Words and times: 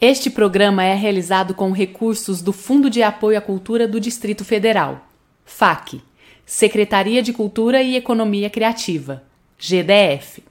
Este 0.00 0.30
programa 0.30 0.82
é 0.82 0.94
realizado 0.94 1.52
com 1.52 1.72
recursos 1.72 2.40
do 2.40 2.54
Fundo 2.54 2.88
de 2.88 3.02
Apoio 3.02 3.36
à 3.36 3.40
Cultura 3.42 3.86
do 3.86 4.00
Distrito 4.00 4.46
Federal, 4.46 5.06
FAC, 5.44 6.00
Secretaria 6.46 7.22
de 7.22 7.34
Cultura 7.34 7.82
e 7.82 7.96
Economia 7.96 8.48
Criativa, 8.48 9.22
GDF. 9.58 10.42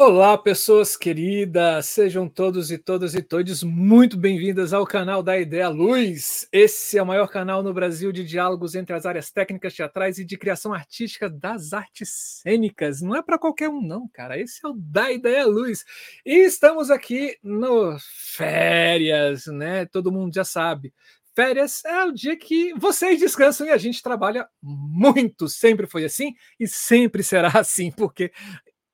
Olá, 0.00 0.38
pessoas 0.38 0.96
queridas, 0.96 1.86
sejam 1.86 2.28
todos 2.28 2.70
e 2.70 2.78
todas 2.78 3.16
e 3.16 3.20
todos 3.20 3.64
muito 3.64 4.16
bem-vindas 4.16 4.72
ao 4.72 4.86
canal 4.86 5.24
da 5.24 5.36
Ideia 5.36 5.68
Luz. 5.68 6.46
Esse 6.52 6.96
é 6.96 7.02
o 7.02 7.06
maior 7.06 7.26
canal 7.26 7.64
no 7.64 7.74
Brasil 7.74 8.12
de 8.12 8.22
diálogos 8.22 8.76
entre 8.76 8.94
as 8.94 9.04
áreas 9.04 9.32
técnicas, 9.32 9.74
teatrais 9.74 10.16
e 10.20 10.24
de 10.24 10.38
criação 10.38 10.72
artística 10.72 11.28
das 11.28 11.72
artes 11.72 12.40
cênicas. 12.44 13.02
Não 13.02 13.16
é 13.16 13.22
para 13.22 13.40
qualquer 13.40 13.68
um, 13.70 13.82
não, 13.82 14.08
cara. 14.08 14.38
Esse 14.38 14.64
é 14.64 14.68
o 14.68 14.72
da 14.72 15.10
Ideia 15.10 15.44
Luz. 15.44 15.84
E 16.24 16.46
estamos 16.46 16.92
aqui 16.92 17.36
no 17.42 17.96
férias, 18.36 19.46
né? 19.46 19.84
Todo 19.84 20.12
mundo 20.12 20.32
já 20.32 20.44
sabe. 20.44 20.94
Férias 21.34 21.84
é 21.84 22.04
o 22.04 22.12
dia 22.12 22.36
que 22.36 22.72
vocês 22.74 23.18
descansam 23.18 23.66
e 23.66 23.70
a 23.70 23.76
gente 23.76 24.02
trabalha 24.02 24.48
muito. 24.62 25.48
Sempre 25.48 25.88
foi 25.88 26.04
assim 26.04 26.34
e 26.58 26.68
sempre 26.68 27.22
será 27.22 27.50
assim, 27.58 27.90
porque 27.90 28.32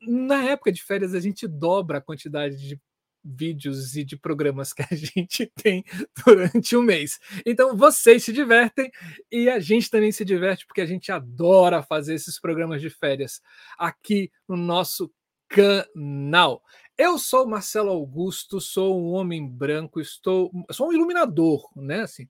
na 0.07 0.45
época 0.45 0.73
de 0.73 0.83
férias 0.83 1.15
a 1.15 1.21
gente 1.21 1.47
dobra 1.47 1.99
a 1.99 2.01
quantidade 2.01 2.57
de 2.57 2.81
vídeos 3.25 3.97
e 3.97 4.05
de 4.05 4.17
programas 4.17 4.73
que 4.73 4.83
a 4.83 4.89
gente 4.95 5.51
tem 5.55 5.83
durante 6.25 6.77
o 6.77 6.83
mês. 6.83 7.19
Então 7.47 7.77
vocês 7.77 8.23
se 8.23 8.33
divertem 8.33 8.91
e 9.33 9.49
a 9.49 9.59
gente 9.59 9.89
também 9.89 10.13
se 10.13 10.25
diverte 10.25 10.67
porque 10.67 10.83
a 10.83 10.87
gente 10.87 11.11
adora 11.11 11.83
fazer 11.83 12.15
esses 12.15 12.39
programas 12.39 12.83
de 12.83 12.91
férias 12.91 13.41
aqui 13.79 14.31
no 14.47 14.57
nosso 14.57 15.11
canal. 15.49 16.63
Eu 16.99 17.19
sou 17.19 17.47
Marcelo 17.47 17.91
Augusto, 17.91 18.61
sou 18.61 19.01
um 19.01 19.13
homem 19.13 19.49
branco, 19.49 20.01
estou, 20.01 20.51
sou 20.71 20.89
um 20.89 20.93
iluminador, 20.93 21.69
né? 21.75 22.03
Assim, 22.03 22.29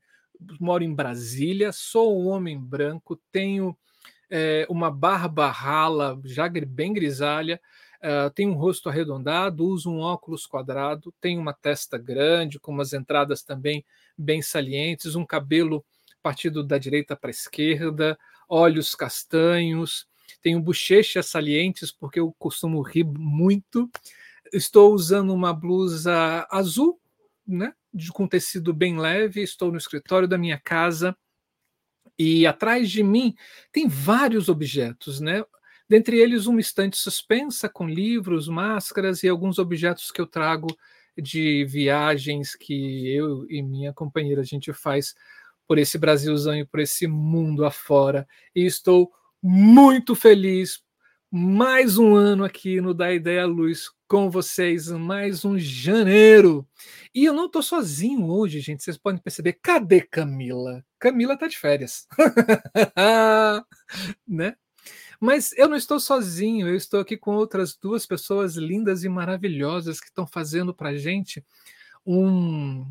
moro 0.61 0.85
em 0.85 0.95
Brasília, 0.95 1.73
sou 1.73 2.23
um 2.23 2.29
homem 2.29 2.59
branco, 2.59 3.21
tenho 3.33 3.77
é, 4.31 4.67
uma 4.69 4.91
barba 4.91 5.51
rala, 5.51 6.21
já 6.25 6.49
bem 6.49 6.93
grisalha, 6.93 7.61
uh, 8.03 8.31
tem 8.31 8.49
um 8.49 8.55
rosto 8.55 8.89
arredondado, 8.89 9.67
usa 9.67 9.89
um 9.89 10.01
óculos 10.01 10.47
quadrado, 10.47 11.13
tem 11.21 11.39
uma 11.39 11.53
testa 11.53 11.97
grande, 11.99 12.59
com 12.59 12.73
umas 12.73 12.93
entradas 12.93 13.43
também 13.43 13.85
bem 14.17 14.43
salientes, 14.43 15.15
um 15.15 15.25
cabelo 15.25 15.85
partido 16.23 16.65
da 16.65 16.79
direita 16.79 17.15
para 17.15 17.31
a 17.31 17.33
esquerda, 17.33 18.19
olhos 18.49 18.95
castanhos, 18.95 20.07
tenho 20.43 20.61
bochechas 20.61 21.27
salientes, 21.27 21.93
porque 21.93 22.21
eu 22.21 22.35
costumo 22.39 22.81
rir 22.83 23.05
muito. 23.05 23.91
Estou 24.53 24.95
usando 24.95 25.33
uma 25.33 25.53
blusa 25.53 26.47
azul, 26.51 26.99
né, 27.47 27.75
com 28.13 28.27
tecido 28.27 28.73
bem 28.73 28.99
leve, 28.99 29.43
estou 29.43 29.71
no 29.71 29.79
escritório 29.79 30.27
da 30.27 30.39
minha 30.39 30.59
casa 30.59 31.17
e 32.19 32.47
atrás 32.47 32.91
de 32.91 33.03
mim 33.03 33.35
tem 33.73 33.89
vários 33.89 34.49
objetos, 34.49 35.21
né? 35.21 35.45
Dentre 35.89 36.19
eles, 36.19 36.47
uma 36.47 36.61
estante 36.61 36.97
suspensa 36.97 37.69
com 37.69 37.87
livros, 37.87 38.49
máscaras 38.49 39.23
e 39.23 39.29
alguns 39.29 39.59
objetos 39.59 40.11
que 40.11 40.21
eu 40.21 40.27
trago 40.27 40.69
de 41.17 41.65
viagens 41.67 42.57
que 42.57 43.09
eu 43.15 43.47
e 43.49 43.63
minha 43.63 43.93
companheira 43.93 44.41
a 44.41 44.45
gente 44.45 44.73
faz 44.73 45.15
por 45.67 45.79
esse 45.79 45.99
Brasilzão 45.99 46.57
e 46.57 46.65
por 46.65 46.81
esse 46.81 47.07
mundo 47.07 47.65
afora. 47.65 48.27
E 48.55 48.65
estou 48.65 49.11
muito 49.43 50.15
feliz. 50.15 50.83
Mais 51.37 51.99
um 51.99 52.15
ano 52.15 52.45
aqui 52.45 52.81
no 52.81 52.95
Da 52.95 53.13
Ideia 53.13 53.45
Luz 53.45 53.91
com 54.07 54.31
vocês, 54.31 54.89
mais 54.89 55.45
um 55.45 55.59
janeiro. 55.59 56.65
E 57.13 57.25
eu 57.25 57.35
não 57.35 57.47
estou 57.47 57.61
sozinho 57.61 58.29
hoje, 58.29 58.61
gente. 58.61 58.85
Vocês 58.85 58.97
podem 58.97 59.21
perceber. 59.21 59.55
Cadê 59.61 60.01
Camila? 60.01 60.87
Camila 60.97 61.35
está 61.35 61.49
de 61.49 61.59
férias. 61.59 62.07
né? 64.25 64.55
Mas 65.19 65.53
eu 65.59 65.67
não 65.69 65.77
estou 65.77 65.99
sozinho, 65.99 66.69
eu 66.69 66.77
estou 66.77 67.01
aqui 67.01 67.17
com 67.17 67.35
outras 67.35 67.77
duas 67.77 68.07
pessoas 68.07 68.55
lindas 68.55 69.03
e 69.03 69.09
maravilhosas 69.09 69.99
que 69.99 70.07
estão 70.07 70.29
fazendo 70.29 70.73
para 70.73 70.97
gente 70.97 71.45
um, 72.07 72.87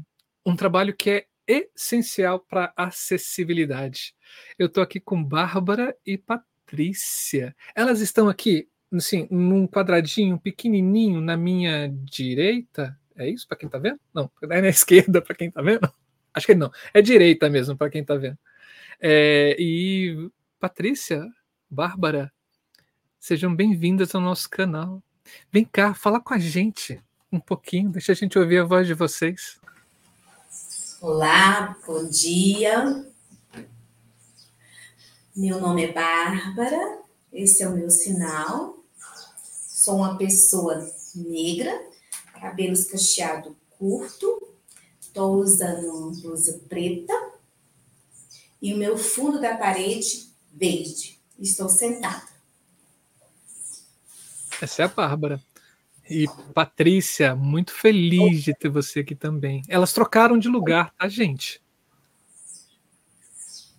um 0.45 0.53
trabalho 0.57 0.93
que 0.93 1.09
é 1.09 1.27
essencial 1.47 2.41
para 2.41 2.73
acessibilidade. 2.75 4.13
Eu 4.59 4.67
estou 4.67 4.83
aqui 4.83 4.99
com 4.99 5.23
Bárbara 5.23 5.95
e 6.05 6.17
Patrícia. 6.17 6.52
Elas 7.75 7.99
estão 7.99 8.29
aqui, 8.29 8.67
assim, 8.91 9.27
num 9.29 9.67
quadradinho 9.67 10.39
pequenininho 10.39 11.21
na 11.21 11.37
minha 11.37 11.89
direita. 12.03 12.97
É 13.15 13.29
isso 13.29 13.47
para 13.47 13.57
quem 13.57 13.67
está 13.67 13.77
vendo? 13.77 13.99
Não, 14.13 14.31
é 14.49 14.61
na 14.61 14.69
esquerda 14.69 15.21
para 15.21 15.35
quem 15.35 15.49
está 15.49 15.61
vendo? 15.61 15.91
Acho 16.33 16.47
que 16.47 16.55
não. 16.55 16.71
É 16.93 17.01
direita 17.01 17.49
mesmo 17.49 17.77
para 17.77 17.89
quem 17.89 18.01
está 18.01 18.15
vendo. 18.15 18.37
É, 18.99 19.55
e 19.59 20.29
Patrícia, 20.59 21.27
Bárbara, 21.69 22.31
sejam 23.19 23.55
bem-vindas 23.55 24.15
ao 24.15 24.21
nosso 24.21 24.49
canal. 24.49 25.03
Vem 25.51 25.65
cá, 25.65 25.93
fala 25.93 26.19
com 26.19 26.33
a 26.33 26.39
gente 26.39 27.01
um 27.31 27.39
pouquinho, 27.39 27.89
deixa 27.89 28.11
a 28.11 28.15
gente 28.15 28.37
ouvir 28.37 28.59
a 28.59 28.63
voz 28.63 28.87
de 28.87 28.93
vocês. 28.93 29.59
Olá, 31.01 31.75
bom 31.85 32.07
dia. 32.07 33.12
Meu 35.35 35.59
nome 35.59 35.85
é 35.85 35.91
Bárbara, 35.91 36.99
esse 37.31 37.63
é 37.63 37.67
o 37.67 37.73
meu 37.73 37.89
sinal. 37.89 38.77
Sou 39.67 39.95
uma 39.95 40.15
pessoa 40.15 40.87
negra, 41.15 41.89
cabelos 42.39 42.85
cacheado 42.85 43.57
curto, 43.71 44.53
estou 45.01 45.37
usando 45.37 45.87
uma 45.87 46.21
blusa 46.21 46.61
preta 46.69 47.13
e 48.61 48.75
o 48.75 48.77
meu 48.77 48.95
fundo 48.95 49.41
da 49.41 49.57
parede 49.57 50.29
verde. 50.53 51.19
Estou 51.39 51.67
sentada. 51.67 52.27
Essa 54.61 54.83
é 54.83 54.85
a 54.85 54.87
Bárbara. 54.87 55.43
E 56.07 56.27
Patrícia, 56.53 57.35
muito 57.35 57.71
feliz 57.73 58.43
de 58.43 58.53
ter 58.53 58.69
você 58.69 58.99
aqui 58.99 59.15
também. 59.15 59.63
Elas 59.67 59.93
trocaram 59.93 60.37
de 60.37 60.47
lugar, 60.47 60.93
tá, 60.93 61.07
gente? 61.07 61.59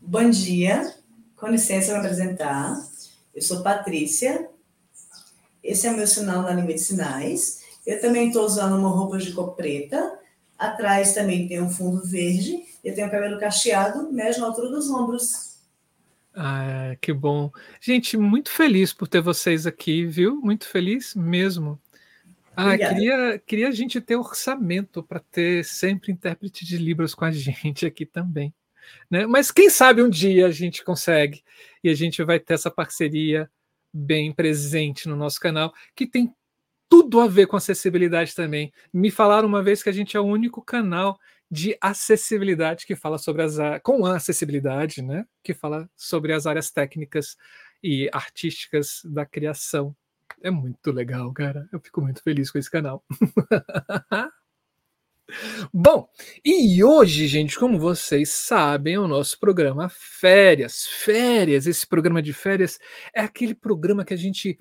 Bom 0.01 0.29
dia. 0.29 1.04
Com 1.45 1.51
licença, 1.51 1.91
eu 1.91 1.97
vou 1.97 2.07
apresentar. 2.07 2.75
Eu 3.35 3.43
sou 3.43 3.63
Patrícia. 3.63 4.49
Esse 5.63 5.87
é 5.87 5.93
o 5.93 5.95
meu 5.95 6.07
sinal 6.07 6.41
na 6.41 6.55
língua 6.55 6.73
de 6.73 6.81
sinais. 6.81 7.63
Eu 7.87 8.01
também 8.01 8.29
estou 8.29 8.47
usando 8.47 8.79
uma 8.79 8.89
roupa 8.89 9.19
de 9.19 9.31
cor 9.31 9.55
preta. 9.55 10.19
Atrás 10.59 11.13
também 11.13 11.47
tem 11.47 11.61
um 11.61 11.69
fundo 11.69 12.03
verde. 12.03 12.65
Eu 12.83 12.95
tenho 12.95 13.11
cabelo 13.11 13.39
cacheado, 13.39 14.11
mesmo 14.11 14.41
na 14.41 14.49
altura 14.49 14.71
dos 14.71 14.89
ombros. 14.89 15.59
Ah, 16.35 16.97
que 16.99 17.13
bom. 17.13 17.51
Gente, 17.79 18.17
muito 18.17 18.51
feliz 18.51 18.95
por 18.95 19.07
ter 19.07 19.21
vocês 19.21 19.67
aqui, 19.67 20.07
viu? 20.07 20.41
Muito 20.41 20.67
feliz 20.67 21.15
mesmo. 21.15 21.79
Ah, 22.57 22.79
queria, 22.79 23.39
queria 23.47 23.69
a 23.69 23.73
gente 23.73 24.01
ter 24.01 24.17
orçamento 24.17 25.03
para 25.03 25.21
ter 25.21 25.63
sempre 25.63 26.11
intérprete 26.11 26.65
de 26.65 26.79
Libras 26.79 27.15
com 27.15 27.27
a 27.27 27.31
gente 27.31 27.85
aqui 27.85 28.07
também. 28.07 28.55
Né? 29.11 29.27
Mas 29.27 29.51
quem 29.51 29.71
sabe 29.71 30.03
um 30.03 30.09
dia 30.09 30.47
a 30.47 30.51
gente 30.51 30.85
consegue 30.85 31.43
e 31.83 31.89
a 31.89 31.95
gente 31.95 32.23
vai 32.23 32.39
ter 32.39 32.55
essa 32.55 32.71
parceria 32.71 33.51
bem 33.93 34.33
presente 34.33 35.09
no 35.09 35.17
nosso 35.17 35.39
canal, 35.39 35.73
que 35.95 36.07
tem 36.07 36.35
tudo 36.89 37.21
a 37.21 37.27
ver 37.27 37.47
com 37.47 37.57
acessibilidade 37.57 38.35
também. 38.35 38.73
Me 38.93 39.11
falaram 39.11 39.49
uma 39.49 39.63
vez 39.63 39.83
que 39.83 39.89
a 39.89 39.93
gente 39.93 40.17
é 40.17 40.21
o 40.21 40.25
único 40.25 40.63
canal 40.63 41.19
de 41.51 41.77
acessibilidade 41.81 42.87
que 42.87 42.97
fala 42.97 43.19
sobre 43.19 43.43
as 43.43 43.57
com 43.83 44.05
a 44.07 44.17
acessibilidade, 44.17 45.03
né? 45.03 45.27
Que 45.43 45.55
fala 45.55 45.89
sobre 45.97 46.33
as 46.33 46.47
áreas 46.47 46.71
técnicas 46.71 47.37
e 47.83 48.09
artísticas 48.13 49.03
da 49.05 49.25
criação. 49.25 49.95
É 50.43 50.51
muito 50.51 50.91
legal, 50.91 51.33
cara. 51.33 51.69
Eu 51.73 51.81
fico 51.81 52.01
muito 52.01 52.23
feliz 52.23 52.51
com 52.51 52.59
esse 52.59 52.71
canal. 52.71 53.05
Bom, 55.73 56.09
e 56.45 56.83
hoje, 56.83 57.27
gente, 57.27 57.59
como 57.59 57.79
vocês 57.79 58.31
sabem, 58.31 58.95
é 58.95 58.99
o 58.99 59.09
nosso 59.09 59.39
programa 59.39 59.89
Férias. 59.89 60.87
Férias, 60.87 61.67
esse 61.67 61.87
programa 61.87 62.23
de 62.23 62.33
férias 62.33 62.79
é 63.15 63.21
aquele 63.21 63.55
programa 63.55 64.05
que 64.05 64.15
a 64.15 64.17
gente 64.17 64.59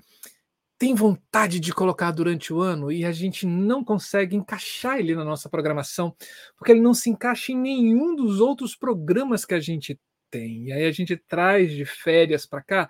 tem 0.78 0.94
vontade 0.94 1.60
de 1.60 1.72
colocar 1.72 2.10
durante 2.10 2.52
o 2.52 2.60
ano 2.60 2.90
e 2.90 3.04
a 3.04 3.12
gente 3.12 3.46
não 3.46 3.84
consegue 3.84 4.36
encaixar 4.36 4.98
ele 4.98 5.14
na 5.14 5.24
nossa 5.24 5.48
programação, 5.48 6.14
porque 6.56 6.72
ele 6.72 6.80
não 6.80 6.92
se 6.92 7.08
encaixa 7.08 7.52
em 7.52 7.56
nenhum 7.56 8.14
dos 8.14 8.40
outros 8.40 8.74
programas 8.76 9.44
que 9.44 9.54
a 9.54 9.60
gente 9.60 9.98
tem. 10.30 10.64
E 10.64 10.72
aí 10.72 10.84
a 10.84 10.92
gente 10.92 11.16
traz 11.16 11.72
de 11.72 11.84
férias 11.84 12.44
para 12.44 12.62
cá, 12.62 12.88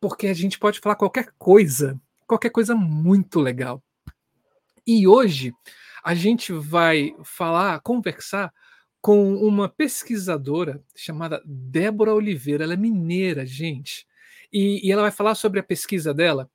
porque 0.00 0.26
a 0.26 0.34
gente 0.34 0.58
pode 0.58 0.80
falar 0.80 0.96
qualquer 0.96 1.28
coisa, 1.38 2.00
qualquer 2.26 2.50
coisa 2.50 2.74
muito 2.74 3.40
legal. 3.40 3.82
E 4.86 5.06
hoje 5.06 5.54
a 6.02 6.14
gente 6.14 6.52
vai 6.52 7.14
falar, 7.24 7.80
conversar 7.80 8.52
com 9.00 9.34
uma 9.36 9.68
pesquisadora 9.68 10.82
chamada 10.96 11.42
Débora 11.44 12.14
Oliveira. 12.14 12.64
Ela 12.64 12.74
é 12.74 12.76
mineira, 12.76 13.46
gente. 13.46 14.06
E, 14.52 14.86
e 14.86 14.92
ela 14.92 15.02
vai 15.02 15.10
falar 15.10 15.34
sobre 15.34 15.60
a 15.60 15.62
pesquisa 15.62 16.12
dela 16.12 16.50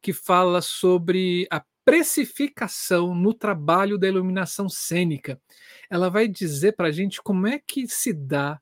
que 0.00 0.12
fala 0.12 0.62
sobre 0.62 1.46
a 1.50 1.62
precificação 1.84 3.14
no 3.14 3.32
trabalho 3.32 3.98
da 3.98 4.06
iluminação 4.06 4.68
cênica. 4.68 5.40
Ela 5.90 6.08
vai 6.08 6.28
dizer 6.28 6.72
para 6.72 6.88
a 6.88 6.92
gente 6.92 7.22
como 7.22 7.46
é 7.46 7.58
que 7.58 7.88
se 7.88 8.12
dá 8.12 8.60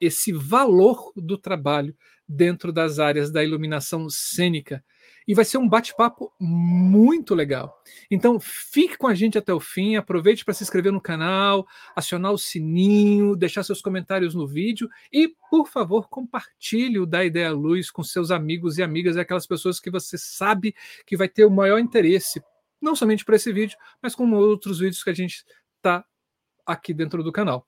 esse 0.00 0.30
valor 0.32 1.10
do 1.16 1.38
trabalho 1.38 1.96
dentro 2.28 2.72
das 2.72 2.98
áreas 2.98 3.30
da 3.30 3.42
iluminação 3.42 4.08
cênica. 4.10 4.84
E 5.26 5.34
vai 5.34 5.44
ser 5.44 5.58
um 5.58 5.68
bate-papo 5.68 6.32
muito 6.38 7.34
legal. 7.34 7.82
Então, 8.10 8.38
fique 8.38 8.96
com 8.96 9.06
a 9.06 9.14
gente 9.14 9.36
até 9.36 9.52
o 9.52 9.58
fim, 9.58 9.96
aproveite 9.96 10.44
para 10.44 10.54
se 10.54 10.62
inscrever 10.62 10.92
no 10.92 11.00
canal, 11.00 11.66
acionar 11.96 12.32
o 12.32 12.38
sininho, 12.38 13.34
deixar 13.34 13.62
seus 13.64 13.80
comentários 13.80 14.34
no 14.34 14.46
vídeo 14.46 14.88
e, 15.12 15.28
por 15.50 15.68
favor, 15.68 16.08
compartilhe 16.08 16.98
o 16.98 17.06
da 17.06 17.24
Ideia 17.24 17.50
Luz 17.52 17.90
com 17.90 18.02
seus 18.04 18.30
amigos 18.30 18.78
e 18.78 18.82
amigas, 18.82 19.16
aquelas 19.16 19.46
pessoas 19.46 19.80
que 19.80 19.90
você 19.90 20.16
sabe 20.16 20.74
que 21.04 21.16
vai 21.16 21.28
ter 21.28 21.44
o 21.44 21.50
maior 21.50 21.78
interesse, 21.78 22.40
não 22.80 22.94
somente 22.94 23.24
para 23.24 23.36
esse 23.36 23.52
vídeo, 23.52 23.76
mas 24.00 24.14
com 24.14 24.30
outros 24.32 24.78
vídeos 24.78 25.02
que 25.02 25.10
a 25.10 25.14
gente 25.14 25.44
está 25.76 26.04
aqui 26.64 26.94
dentro 26.94 27.22
do 27.22 27.32
canal. 27.32 27.66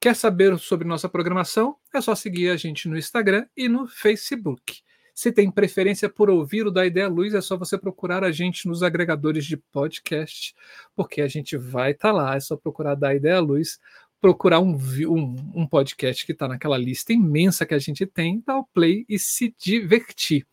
Quer 0.00 0.16
saber 0.16 0.58
sobre 0.58 0.86
nossa 0.86 1.08
programação? 1.08 1.76
É 1.94 2.00
só 2.00 2.14
seguir 2.16 2.50
a 2.50 2.56
gente 2.56 2.88
no 2.88 2.98
Instagram 2.98 3.46
e 3.56 3.68
no 3.68 3.86
Facebook. 3.86 4.82
Se 5.14 5.30
tem 5.30 5.50
preferência 5.50 6.08
por 6.08 6.30
ouvir 6.30 6.66
o 6.66 6.70
da 6.70 6.86
Ideia 6.86 7.08
Luz, 7.08 7.34
é 7.34 7.40
só 7.40 7.56
você 7.56 7.76
procurar 7.76 8.24
a 8.24 8.32
gente 8.32 8.66
nos 8.66 8.82
agregadores 8.82 9.44
de 9.44 9.56
podcast, 9.56 10.54
porque 10.96 11.20
a 11.20 11.28
gente 11.28 11.56
vai 11.56 11.90
estar 11.92 12.08
tá 12.08 12.14
lá. 12.14 12.36
É 12.36 12.40
só 12.40 12.56
procurar 12.56 12.94
da 12.94 13.14
Ideia 13.14 13.40
Luz, 13.40 13.78
procurar 14.20 14.60
um, 14.60 14.74
um, 14.74 15.52
um 15.54 15.66
podcast 15.66 16.24
que 16.24 16.32
está 16.32 16.48
naquela 16.48 16.78
lista 16.78 17.12
imensa 17.12 17.66
que 17.66 17.74
a 17.74 17.78
gente 17.78 18.06
tem, 18.06 18.42
dar 18.46 18.58
o 18.58 18.66
play 18.72 19.04
e 19.08 19.18
se 19.18 19.54
divertir. 19.58 20.46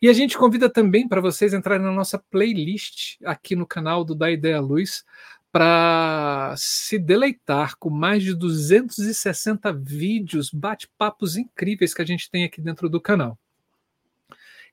E 0.00 0.08
a 0.08 0.12
gente 0.12 0.38
convida 0.38 0.70
também 0.70 1.08
para 1.08 1.20
vocês 1.20 1.52
entrarem 1.52 1.84
na 1.84 1.90
nossa 1.90 2.18
playlist 2.30 3.16
aqui 3.24 3.56
no 3.56 3.66
canal 3.66 4.04
do 4.04 4.14
Da 4.14 4.30
Ideia 4.30 4.60
Luz 4.60 5.04
para 5.50 6.54
se 6.56 6.98
deleitar 6.98 7.76
com 7.78 7.90
mais 7.90 8.22
de 8.22 8.34
260 8.34 9.72
vídeos, 9.72 10.50
bate-papos 10.50 11.36
incríveis 11.36 11.94
que 11.94 12.02
a 12.02 12.04
gente 12.04 12.30
tem 12.30 12.44
aqui 12.44 12.60
dentro 12.60 12.88
do 12.88 13.00
canal. 13.00 13.36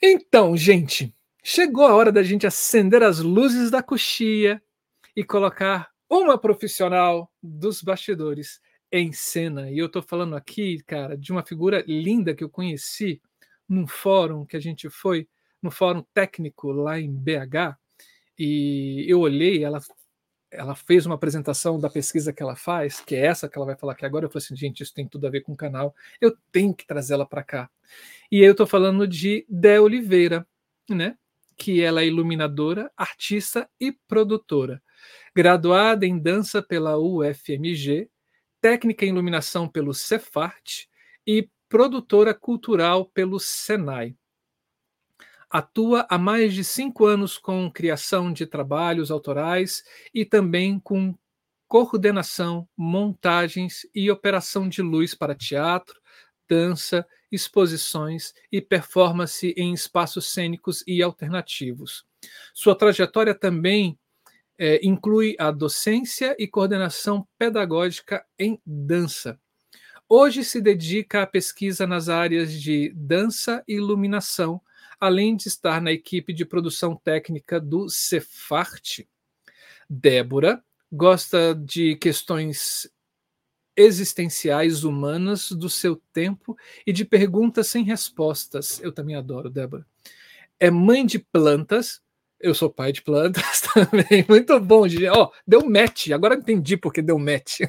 Então, 0.00 0.56
gente, 0.56 1.14
chegou 1.42 1.86
a 1.86 1.94
hora 1.94 2.12
da 2.12 2.22
gente 2.22 2.46
acender 2.46 3.02
as 3.02 3.18
luzes 3.18 3.70
da 3.70 3.82
coxia 3.82 4.62
e 5.16 5.24
colocar 5.24 5.90
uma 6.08 6.38
profissional 6.38 7.30
dos 7.42 7.82
bastidores 7.82 8.60
em 8.90 9.12
cena. 9.12 9.70
E 9.70 9.78
eu 9.78 9.86
estou 9.86 10.02
falando 10.02 10.36
aqui, 10.36 10.82
cara, 10.86 11.16
de 11.16 11.32
uma 11.32 11.42
figura 11.42 11.84
linda 11.86 12.34
que 12.34 12.44
eu 12.44 12.48
conheci 12.48 13.20
num 13.68 13.86
fórum 13.86 14.46
que 14.46 14.56
a 14.56 14.60
gente 14.60 14.88
foi, 14.88 15.28
no 15.62 15.70
fórum 15.70 16.04
técnico 16.14 16.72
lá 16.72 16.98
em 16.98 17.12
BH, 17.12 17.76
e 18.38 19.04
eu 19.08 19.20
olhei, 19.20 19.64
ela 19.64 19.80
ela 20.50 20.74
fez 20.74 21.04
uma 21.04 21.14
apresentação 21.14 21.78
da 21.78 21.90
pesquisa 21.90 22.32
que 22.32 22.42
ela 22.42 22.56
faz, 22.56 23.00
que 23.00 23.14
é 23.14 23.26
essa 23.26 23.48
que 23.48 23.58
ela 23.58 23.66
vai 23.66 23.76
falar 23.76 23.92
aqui 23.92 24.06
agora. 24.06 24.24
Eu 24.24 24.30
falei 24.30 24.44
assim, 24.44 24.56
gente, 24.56 24.82
isso 24.82 24.94
tem 24.94 25.06
tudo 25.06 25.26
a 25.26 25.30
ver 25.30 25.42
com 25.42 25.52
o 25.52 25.56
canal, 25.56 25.94
eu 26.20 26.34
tenho 26.50 26.74
que 26.74 26.86
trazê-la 26.86 27.26
para 27.26 27.42
cá. 27.42 27.70
E 28.30 28.40
eu 28.40 28.52
estou 28.52 28.66
falando 28.66 29.06
de 29.06 29.44
Dé 29.48 29.80
Oliveira, 29.80 30.46
né? 30.88 31.16
Que 31.56 31.82
ela 31.82 32.02
é 32.02 32.06
iluminadora, 32.06 32.90
artista 32.96 33.68
e 33.80 33.92
produtora. 33.92 34.82
Graduada 35.34 36.06
em 36.06 36.18
dança 36.18 36.62
pela 36.62 36.98
UFMG, 36.98 38.08
técnica 38.60 39.04
em 39.04 39.10
iluminação 39.10 39.68
pelo 39.68 39.92
Cefart 39.92 40.84
e 41.26 41.48
produtora 41.68 42.32
cultural 42.32 43.06
pelo 43.06 43.38
Senai. 43.38 44.16
Atua 45.50 46.06
há 46.10 46.18
mais 46.18 46.52
de 46.52 46.62
cinco 46.62 47.06
anos 47.06 47.38
com 47.38 47.70
criação 47.70 48.32
de 48.32 48.46
trabalhos 48.46 49.10
autorais 49.10 49.82
e 50.12 50.24
também 50.24 50.78
com 50.78 51.14
coordenação, 51.66 52.68
montagens 52.76 53.86
e 53.94 54.10
operação 54.10 54.68
de 54.68 54.82
luz 54.82 55.14
para 55.14 55.34
teatro, 55.34 56.00
dança, 56.48 57.06
exposições 57.30 58.32
e 58.50 58.60
performance 58.60 59.54
em 59.56 59.72
espaços 59.72 60.32
cênicos 60.32 60.82
e 60.86 61.02
alternativos. 61.02 62.06
Sua 62.54 62.74
trajetória 62.74 63.34
também 63.34 63.98
é, 64.58 64.84
inclui 64.84 65.36
a 65.38 65.50
docência 65.50 66.34
e 66.38 66.48
coordenação 66.48 67.26
pedagógica 67.38 68.24
em 68.38 68.60
dança. 68.66 69.38
Hoje 70.08 70.42
se 70.42 70.60
dedica 70.60 71.22
à 71.22 71.26
pesquisa 71.26 71.86
nas 71.86 72.08
áreas 72.08 72.52
de 72.52 72.90
dança 72.96 73.62
e 73.68 73.74
iluminação, 73.74 74.60
além 75.00 75.36
de 75.36 75.48
estar 75.48 75.80
na 75.80 75.92
equipe 75.92 76.32
de 76.32 76.44
produção 76.44 76.96
técnica 76.96 77.60
do 77.60 77.88
Cefart. 77.88 79.00
Débora 79.88 80.62
gosta 80.90 81.54
de 81.54 81.96
questões 81.96 82.90
existenciais 83.76 84.82
humanas 84.82 85.52
do 85.52 85.70
seu 85.70 86.02
tempo 86.12 86.56
e 86.86 86.92
de 86.92 87.04
perguntas 87.04 87.68
sem 87.68 87.84
respostas. 87.84 88.80
Eu 88.82 88.90
também 88.90 89.14
adoro, 89.14 89.48
Débora. 89.48 89.86
É 90.58 90.70
mãe 90.70 91.06
de 91.06 91.20
plantas, 91.20 92.00
eu 92.40 92.54
sou 92.54 92.68
pai 92.68 92.92
de 92.92 93.02
plantas 93.02 93.60
também. 93.72 94.24
Muito 94.28 94.58
bom, 94.58 94.82
Ó, 95.12 95.24
oh, 95.24 95.32
deu 95.46 95.68
match. 95.68 96.10
Agora 96.10 96.34
entendi 96.34 96.76
porque 96.76 97.00
deu 97.00 97.18
match. 97.18 97.60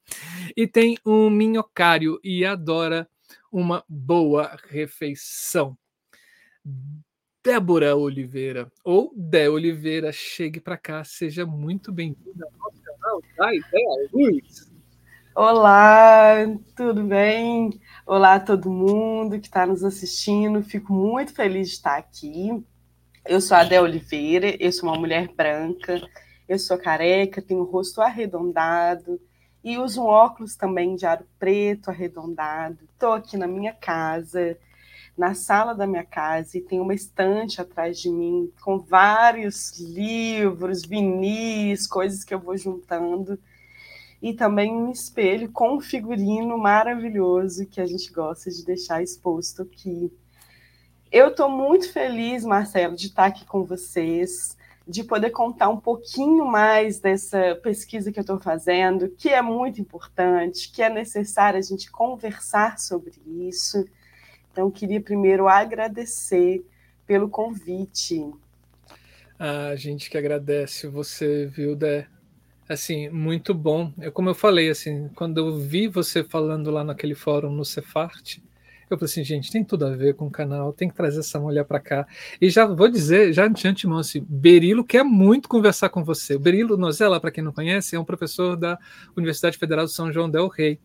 e 0.56 0.66
tem 0.66 0.96
um 1.04 1.28
minhocário 1.28 2.18
e 2.24 2.44
adora 2.44 3.08
uma 3.52 3.84
boa 3.88 4.56
refeição. 4.68 5.76
Débora 7.44 7.96
Oliveira, 7.96 8.70
ou 8.84 9.12
Dé 9.16 9.48
Oliveira, 9.48 10.12
chegue 10.12 10.60
para 10.60 10.76
cá, 10.76 11.02
seja 11.04 11.46
muito 11.46 11.90
bem-vinda 11.90 12.44
ao 12.44 12.58
nosso 12.58 12.82
canal 12.82 13.22
da 13.36 13.54
Ideia 13.54 14.08
Luz. 14.12 14.70
Olá, 15.34 16.34
tudo 16.76 17.04
bem? 17.04 17.80
Olá 18.04 18.34
a 18.34 18.40
todo 18.40 18.70
mundo 18.70 19.38
que 19.38 19.46
está 19.46 19.64
nos 19.64 19.84
assistindo. 19.84 20.62
Fico 20.62 20.92
muito 20.92 21.32
feliz 21.32 21.68
de 21.68 21.74
estar 21.74 21.96
aqui. 21.96 22.50
Eu 23.24 23.40
sou 23.40 23.56
a 23.56 23.60
Adé 23.60 23.80
Oliveira, 23.80 24.56
eu 24.58 24.72
sou 24.72 24.88
uma 24.88 24.98
mulher 24.98 25.28
branca, 25.34 26.00
eu 26.48 26.58
sou 26.58 26.76
careca, 26.76 27.40
tenho 27.40 27.60
o 27.60 27.70
rosto 27.70 28.00
arredondado 28.00 29.20
e 29.62 29.78
uso 29.78 30.02
um 30.02 30.06
óculos 30.06 30.56
também 30.56 30.96
de 30.96 31.06
aro 31.06 31.24
preto 31.38 31.88
arredondado. 31.88 32.78
Estou 32.92 33.12
aqui 33.12 33.36
na 33.36 33.46
minha 33.46 33.72
casa, 33.72 34.58
na 35.18 35.34
sala 35.34 35.74
da 35.74 35.86
minha 35.86 36.04
casa, 36.04 36.56
e 36.56 36.60
tem 36.60 36.80
uma 36.80 36.94
estante 36.94 37.60
atrás 37.60 38.00
de 38.00 38.10
mim 38.10 38.50
com 38.62 38.78
vários 38.78 39.78
livros, 39.78 40.84
vinis, 40.84 41.86
coisas 41.86 42.24
que 42.24 42.32
eu 42.32 42.38
vou 42.38 42.56
juntando. 42.56 43.38
E 44.22 44.32
também 44.32 44.72
um 44.72 44.90
espelho 44.90 45.50
com 45.52 45.76
um 45.76 45.80
figurino 45.80 46.56
maravilhoso 46.56 47.66
que 47.66 47.80
a 47.80 47.86
gente 47.86 48.12
gosta 48.12 48.50
de 48.50 48.64
deixar 48.64 49.02
exposto 49.02 49.62
aqui 49.62 50.10
eu 51.10 51.28
estou 51.28 51.50
muito 51.50 51.90
feliz, 51.90 52.44
Marcelo, 52.44 52.94
de 52.94 53.06
estar 53.06 53.26
aqui 53.26 53.44
com 53.46 53.64
vocês, 53.64 54.56
de 54.86 55.02
poder 55.02 55.30
contar 55.30 55.70
um 55.70 55.80
pouquinho 55.80 56.44
mais 56.44 57.00
dessa 57.00 57.58
pesquisa 57.62 58.12
que 58.12 58.18
eu 58.18 58.22
estou 58.22 58.38
fazendo, 58.38 59.08
que 59.08 59.30
é 59.30 59.40
muito 59.40 59.80
importante, 59.80 60.70
que 60.70 60.82
é 60.82 60.90
necessário 60.90 61.58
a 61.58 61.62
gente 61.62 61.90
conversar 61.90 62.78
sobre 62.78 63.14
isso. 63.26 63.86
Então, 64.58 64.66
eu 64.66 64.72
queria 64.72 65.00
primeiro 65.00 65.46
agradecer 65.46 66.66
pelo 67.06 67.28
convite. 67.28 68.28
A 69.38 69.76
gente 69.76 70.10
que 70.10 70.18
agradece 70.18 70.88
você, 70.88 71.46
viu, 71.46 71.76
Dé? 71.76 72.08
Assim, 72.68 73.08
muito 73.08 73.54
bom. 73.54 73.92
Eu, 74.00 74.10
como 74.10 74.30
eu 74.30 74.34
falei, 74.34 74.68
assim, 74.68 75.10
quando 75.14 75.38
eu 75.38 75.60
vi 75.60 75.86
você 75.86 76.24
falando 76.24 76.72
lá 76.72 76.82
naquele 76.82 77.14
fórum 77.14 77.52
no 77.52 77.64
Cefart, 77.64 78.38
eu 78.90 78.98
falei 78.98 79.04
assim, 79.04 79.22
gente, 79.22 79.52
tem 79.52 79.62
tudo 79.62 79.86
a 79.86 79.94
ver 79.94 80.16
com 80.16 80.26
o 80.26 80.30
canal, 80.30 80.72
tem 80.72 80.88
que 80.88 80.94
trazer 80.96 81.20
essa 81.20 81.38
mulher 81.38 81.64
para 81.64 81.78
cá. 81.78 82.04
E 82.40 82.50
já 82.50 82.66
vou 82.66 82.88
dizer, 82.88 83.32
já 83.32 83.46
de 83.46 83.68
antemão, 83.68 83.98
assim, 83.98 84.26
Berilo 84.28 84.84
quer 84.84 85.04
muito 85.04 85.48
conversar 85.48 85.88
com 85.90 86.02
você. 86.02 86.34
O 86.34 86.40
Berilo 86.40 86.76
Nozella, 86.76 87.20
para 87.20 87.30
quem 87.30 87.44
não 87.44 87.52
conhece, 87.52 87.94
é 87.94 88.00
um 88.00 88.04
professor 88.04 88.56
da 88.56 88.76
Universidade 89.16 89.56
Federal 89.56 89.84
de 89.84 89.92
São 89.92 90.12
João 90.12 90.28
del 90.28 90.48
Rei. 90.48 90.80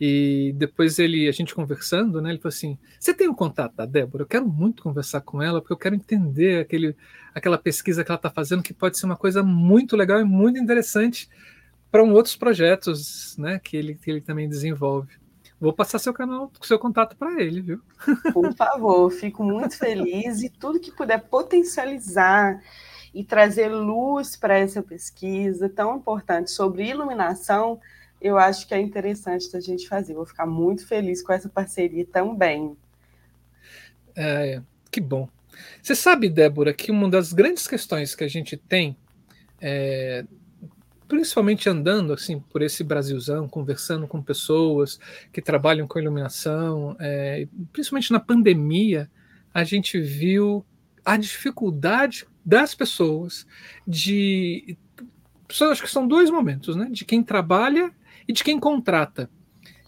E 0.00 0.52
depois 0.56 0.98
ele, 0.98 1.26
a 1.26 1.32
gente 1.32 1.54
conversando, 1.54 2.20
né, 2.20 2.30
ele 2.30 2.38
falou 2.38 2.54
assim: 2.54 2.78
Você 3.00 3.14
tem 3.14 3.28
o 3.28 3.32
um 3.32 3.34
contato 3.34 3.74
da 3.74 3.86
Débora? 3.86 4.22
Eu 4.22 4.26
quero 4.26 4.46
muito 4.46 4.82
conversar 4.82 5.22
com 5.22 5.42
ela, 5.42 5.60
porque 5.60 5.72
eu 5.72 5.78
quero 5.78 5.94
entender 5.94 6.60
aquele, 6.60 6.94
aquela 7.34 7.56
pesquisa 7.56 8.04
que 8.04 8.10
ela 8.10 8.16
está 8.16 8.30
fazendo, 8.30 8.62
que 8.62 8.74
pode 8.74 8.98
ser 8.98 9.06
uma 9.06 9.16
coisa 9.16 9.42
muito 9.42 9.96
legal 9.96 10.20
e 10.20 10.24
muito 10.24 10.58
interessante 10.58 11.28
para 11.90 12.04
um 12.04 12.12
outros 12.12 12.36
projetos 12.36 13.36
né, 13.38 13.58
que, 13.58 13.76
ele, 13.76 13.94
que 13.94 14.10
ele 14.10 14.20
também 14.20 14.48
desenvolve. 14.48 15.14
Vou 15.58 15.72
passar 15.72 15.98
seu 15.98 16.12
canal, 16.12 16.52
seu 16.60 16.78
contato 16.78 17.16
para 17.16 17.40
ele, 17.40 17.62
viu? 17.62 17.80
Por 18.34 18.52
favor, 18.52 19.10
fico 19.10 19.42
muito 19.42 19.76
feliz 19.78 20.42
e 20.42 20.50
tudo 20.50 20.78
que 20.78 20.92
puder 20.92 21.22
potencializar 21.22 22.60
e 23.14 23.24
trazer 23.24 23.68
luz 23.68 24.36
para 24.36 24.58
essa 24.58 24.82
pesquisa 24.82 25.70
tão 25.70 25.96
importante 25.96 26.50
sobre 26.50 26.90
iluminação, 26.90 27.80
eu 28.26 28.38
acho 28.38 28.66
que 28.66 28.74
é 28.74 28.80
interessante 28.80 29.50
da 29.52 29.60
gente 29.60 29.88
fazer. 29.88 30.14
Vou 30.14 30.26
ficar 30.26 30.46
muito 30.46 30.86
feliz 30.86 31.22
com 31.22 31.32
essa 31.32 31.48
parceria 31.48 32.06
também. 32.06 32.76
É, 34.14 34.60
que 34.90 35.00
bom. 35.00 35.28
Você 35.82 35.94
sabe, 35.94 36.28
Débora, 36.28 36.72
que 36.74 36.90
uma 36.90 37.08
das 37.08 37.32
grandes 37.32 37.66
questões 37.66 38.14
que 38.14 38.24
a 38.24 38.28
gente 38.28 38.56
tem 38.56 38.96
é, 39.60 40.24
principalmente 41.08 41.68
andando 41.68 42.12
assim 42.12 42.40
por 42.40 42.62
esse 42.62 42.82
Brasilzão, 42.82 43.48
conversando 43.48 44.06
com 44.06 44.22
pessoas 44.22 44.98
que 45.32 45.40
trabalham 45.40 45.86
com 45.86 45.98
iluminação, 45.98 46.96
é, 46.98 47.46
principalmente 47.72 48.12
na 48.12 48.20
pandemia, 48.20 49.10
a 49.54 49.64
gente 49.64 50.00
viu 50.00 50.64
a 51.04 51.16
dificuldade 51.16 52.26
das 52.44 52.74
pessoas 52.74 53.46
de 53.86 54.76
acho 55.70 55.82
que 55.82 55.90
são 55.90 56.08
dois 56.08 56.28
momentos, 56.28 56.74
né? 56.74 56.88
De 56.90 57.04
quem 57.04 57.22
trabalha 57.22 57.92
e 58.26 58.32
de 58.32 58.42
quem 58.44 58.58
contrata, 58.58 59.30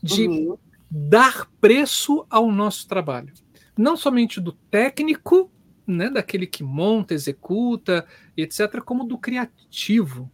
de 0.03 0.29
uhum. 0.29 0.59
dar 0.91 1.51
preço 1.61 2.27
ao 2.31 2.51
nosso 2.51 2.87
trabalho, 2.89 3.33
não 3.77 3.97
somente 3.97 4.41
do 4.41 4.53
técnico, 4.53 5.51
né? 5.87 6.11
Daquele 6.11 6.47
que 6.47 6.63
monta, 6.63 7.15
executa, 7.15 8.07
etc., 8.37 8.81
como 8.81 9.05
do 9.05 9.17
criativo 9.17 10.31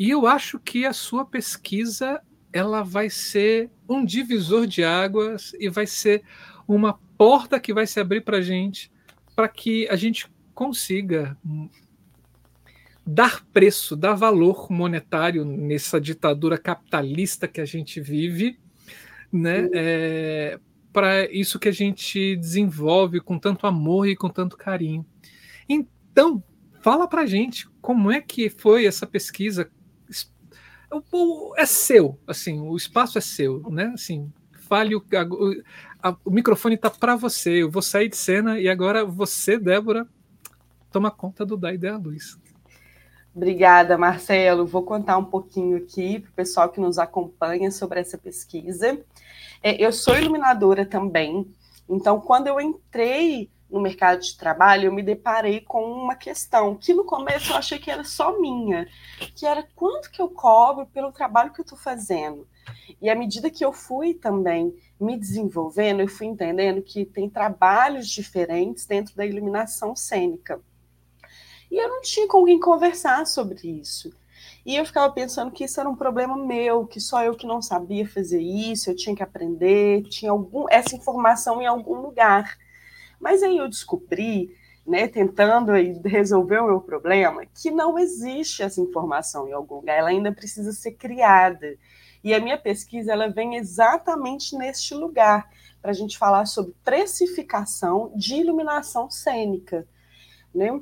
e 0.00 0.08
eu 0.08 0.26
acho 0.26 0.58
que 0.58 0.86
a 0.86 0.94
sua 0.94 1.26
pesquisa 1.26 2.22
ela 2.50 2.82
vai 2.82 3.10
ser 3.10 3.70
um 3.86 4.02
divisor 4.02 4.66
de 4.66 4.82
águas 4.82 5.52
e 5.60 5.68
vai 5.68 5.86
ser 5.86 6.22
uma 6.66 6.94
porta 7.18 7.60
que 7.60 7.74
vai 7.74 7.86
se 7.86 8.00
abrir 8.00 8.22
para 8.22 8.38
a 8.38 8.40
gente, 8.40 8.90
para 9.36 9.46
que 9.46 9.86
a 9.88 9.96
gente 9.96 10.26
consiga 10.54 11.36
dar 13.12 13.44
preço, 13.52 13.96
dar 13.96 14.14
valor 14.14 14.70
monetário 14.70 15.44
nessa 15.44 16.00
ditadura 16.00 16.56
capitalista 16.56 17.48
que 17.48 17.60
a 17.60 17.64
gente 17.64 18.00
vive, 18.00 18.58
né? 19.32 19.68
É, 19.74 20.60
para 20.92 21.30
isso 21.30 21.58
que 21.58 21.68
a 21.68 21.72
gente 21.72 22.36
desenvolve 22.36 23.20
com 23.20 23.38
tanto 23.38 23.66
amor 23.66 24.06
e 24.06 24.16
com 24.16 24.28
tanto 24.28 24.56
carinho. 24.56 25.04
Então, 25.68 26.42
fala 26.80 27.08
para 27.08 27.22
a 27.22 27.26
gente 27.26 27.68
como 27.80 28.10
é 28.10 28.20
que 28.20 28.48
foi 28.48 28.86
essa 28.86 29.06
pesquisa, 29.06 29.70
o, 31.12 31.54
é 31.56 31.66
seu, 31.66 32.18
assim, 32.26 32.60
o 32.60 32.76
espaço 32.76 33.18
é 33.18 33.20
seu, 33.20 33.62
né? 33.70 33.92
Assim, 33.94 34.32
fale 34.68 34.94
o, 34.94 35.04
a, 36.02 36.16
o 36.24 36.30
microfone 36.30 36.76
está 36.76 36.90
para 36.90 37.16
você. 37.16 37.62
Eu 37.62 37.70
vou 37.70 37.82
sair 37.82 38.08
de 38.08 38.16
cena 38.16 38.58
e 38.60 38.68
agora 38.68 39.04
você, 39.04 39.58
Débora, 39.58 40.06
toma 40.90 41.10
conta 41.10 41.44
do 41.44 41.56
Da 41.56 41.72
Ideia 41.72 41.96
Luz. 41.96 42.38
Obrigada, 43.34 43.96
Marcelo. 43.96 44.66
Vou 44.66 44.82
contar 44.82 45.16
um 45.16 45.24
pouquinho 45.24 45.76
aqui 45.76 46.18
para 46.18 46.30
o 46.30 46.34
pessoal 46.34 46.68
que 46.68 46.80
nos 46.80 46.98
acompanha 46.98 47.70
sobre 47.70 48.00
essa 48.00 48.18
pesquisa. 48.18 49.00
É, 49.62 49.82
eu 49.82 49.92
sou 49.92 50.16
iluminadora 50.16 50.84
também, 50.84 51.46
então 51.88 52.20
quando 52.20 52.48
eu 52.48 52.60
entrei 52.60 53.50
no 53.70 53.80
mercado 53.80 54.20
de 54.20 54.36
trabalho, 54.36 54.86
eu 54.86 54.92
me 54.92 55.02
deparei 55.02 55.60
com 55.60 55.84
uma 55.84 56.16
questão 56.16 56.74
que 56.74 56.92
no 56.92 57.04
começo 57.04 57.52
eu 57.52 57.56
achei 57.56 57.78
que 57.78 57.90
era 57.90 58.02
só 58.02 58.40
minha, 58.40 58.88
que 59.36 59.46
era 59.46 59.62
quanto 59.76 60.10
que 60.10 60.20
eu 60.20 60.28
cobro 60.28 60.86
pelo 60.86 61.12
trabalho 61.12 61.52
que 61.52 61.60
eu 61.60 61.62
estou 61.64 61.78
fazendo. 61.78 62.48
E 63.00 63.08
à 63.08 63.14
medida 63.14 63.48
que 63.48 63.64
eu 63.64 63.72
fui 63.72 64.12
também 64.12 64.74
me 64.98 65.16
desenvolvendo, 65.16 66.00
eu 66.00 66.08
fui 66.08 66.26
entendendo 66.26 66.82
que 66.82 67.04
tem 67.04 67.30
trabalhos 67.30 68.08
diferentes 68.08 68.86
dentro 68.86 69.14
da 69.14 69.24
iluminação 69.24 69.94
cênica. 69.94 70.60
E 71.70 71.76
eu 71.76 71.88
não 71.88 72.00
tinha 72.02 72.26
com 72.26 72.44
quem 72.44 72.58
conversar 72.58 73.26
sobre 73.26 73.68
isso. 73.68 74.12
E 74.64 74.76
eu 74.76 74.84
ficava 74.84 75.12
pensando 75.12 75.50
que 75.50 75.64
isso 75.64 75.80
era 75.80 75.88
um 75.88 75.96
problema 75.96 76.36
meu, 76.36 76.86
que 76.86 77.00
só 77.00 77.22
eu 77.24 77.34
que 77.34 77.46
não 77.46 77.62
sabia 77.62 78.06
fazer 78.06 78.40
isso, 78.40 78.90
eu 78.90 78.96
tinha 78.96 79.16
que 79.16 79.22
aprender, 79.22 80.02
tinha 80.04 80.30
algum, 80.30 80.66
essa 80.68 80.94
informação 80.94 81.62
em 81.62 81.66
algum 81.66 82.00
lugar. 82.00 82.58
Mas 83.18 83.42
aí 83.42 83.56
eu 83.56 83.68
descobri, 83.68 84.54
né, 84.86 85.08
tentando 85.08 85.72
resolver 86.04 86.58
o 86.58 86.66
meu 86.66 86.80
problema, 86.80 87.46
que 87.46 87.70
não 87.70 87.98
existe 87.98 88.62
essa 88.62 88.80
informação 88.80 89.48
em 89.48 89.52
algum 89.52 89.76
lugar, 89.76 89.98
ela 89.98 90.10
ainda 90.10 90.32
precisa 90.32 90.72
ser 90.72 90.92
criada. 90.92 91.76
E 92.22 92.34
a 92.34 92.40
minha 92.40 92.58
pesquisa 92.58 93.12
ela 93.12 93.28
vem 93.28 93.56
exatamente 93.56 94.56
neste 94.56 94.94
lugar, 94.94 95.48
para 95.80 95.92
a 95.92 95.94
gente 95.94 96.18
falar 96.18 96.44
sobre 96.44 96.74
precificação 96.84 98.12
de 98.14 98.34
iluminação 98.34 99.10
cênica. 99.10 99.86
Né? 100.54 100.78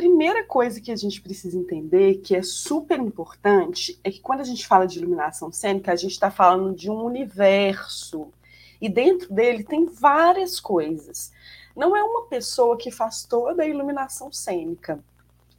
Primeira 0.00 0.42
coisa 0.44 0.80
que 0.80 0.90
a 0.90 0.96
gente 0.96 1.20
precisa 1.20 1.58
entender, 1.58 2.22
que 2.22 2.34
é 2.34 2.40
super 2.40 2.98
importante, 2.98 4.00
é 4.02 4.10
que 4.10 4.18
quando 4.18 4.40
a 4.40 4.44
gente 4.44 4.66
fala 4.66 4.86
de 4.86 4.98
iluminação 4.98 5.52
cênica, 5.52 5.92
a 5.92 5.94
gente 5.96 6.12
está 6.12 6.30
falando 6.30 6.74
de 6.74 6.90
um 6.90 7.04
universo. 7.04 8.32
E 8.80 8.88
dentro 8.88 9.30
dele 9.30 9.62
tem 9.62 9.84
várias 9.84 10.58
coisas. 10.58 11.30
Não 11.76 11.94
é 11.94 12.02
uma 12.02 12.22
pessoa 12.28 12.78
que 12.78 12.90
faz 12.90 13.24
toda 13.24 13.62
a 13.62 13.66
iluminação 13.66 14.32
cênica. 14.32 14.98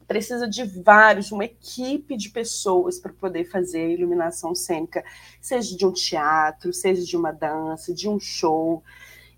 Precisa 0.07 0.49
de 0.49 0.63
vários, 0.63 1.31
uma 1.31 1.45
equipe 1.45 2.17
de 2.17 2.31
pessoas 2.31 2.97
para 2.97 3.13
poder 3.13 3.43
fazer 3.43 3.85
a 3.85 3.89
iluminação 3.89 4.55
cênica, 4.55 5.05
seja 5.39 5.77
de 5.77 5.85
um 5.85 5.93
teatro, 5.93 6.73
seja 6.73 7.05
de 7.05 7.15
uma 7.15 7.31
dança, 7.31 7.93
de 7.93 8.09
um 8.09 8.19
show. 8.19 8.83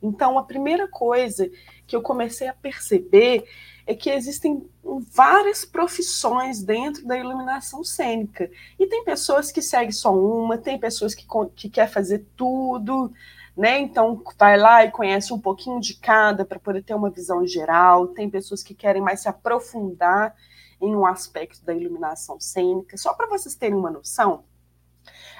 Então, 0.01 0.39
a 0.39 0.43
primeira 0.43 0.87
coisa 0.87 1.51
que 1.85 1.93
eu 1.93 2.01
comecei 2.01 2.47
a 2.47 2.53
perceber 2.53 3.43
é 3.85 3.93
que 3.93 4.09
existem 4.09 4.67
várias 5.11 5.65
profissões 5.65 6.63
dentro 6.63 7.05
da 7.05 7.17
iluminação 7.17 7.83
cênica. 7.83 8.49
E 8.79 8.87
tem 8.87 9.03
pessoas 9.03 9.51
que 9.51 9.61
seguem 9.61 9.91
só 9.91 10.13
uma, 10.15 10.57
tem 10.57 10.79
pessoas 10.79 11.13
que, 11.13 11.25
que 11.55 11.69
quer 11.69 11.89
fazer 11.89 12.25
tudo, 12.35 13.11
né? 13.55 13.79
Então 13.79 14.21
vai 14.37 14.57
lá 14.57 14.85
e 14.85 14.91
conhece 14.91 15.33
um 15.33 15.39
pouquinho 15.39 15.79
de 15.79 15.95
cada 15.95 16.45
para 16.45 16.59
poder 16.59 16.83
ter 16.83 16.93
uma 16.93 17.09
visão 17.09 17.45
geral. 17.45 18.07
Tem 18.07 18.29
pessoas 18.29 18.63
que 18.63 18.73
querem 18.73 19.01
mais 19.01 19.21
se 19.21 19.29
aprofundar 19.29 20.35
em 20.81 20.95
um 20.95 21.05
aspecto 21.05 21.63
da 21.63 21.73
iluminação 21.73 22.39
cênica. 22.39 22.97
Só 22.97 23.13
para 23.13 23.27
vocês 23.27 23.55
terem 23.55 23.77
uma 23.77 23.91
noção, 23.91 24.43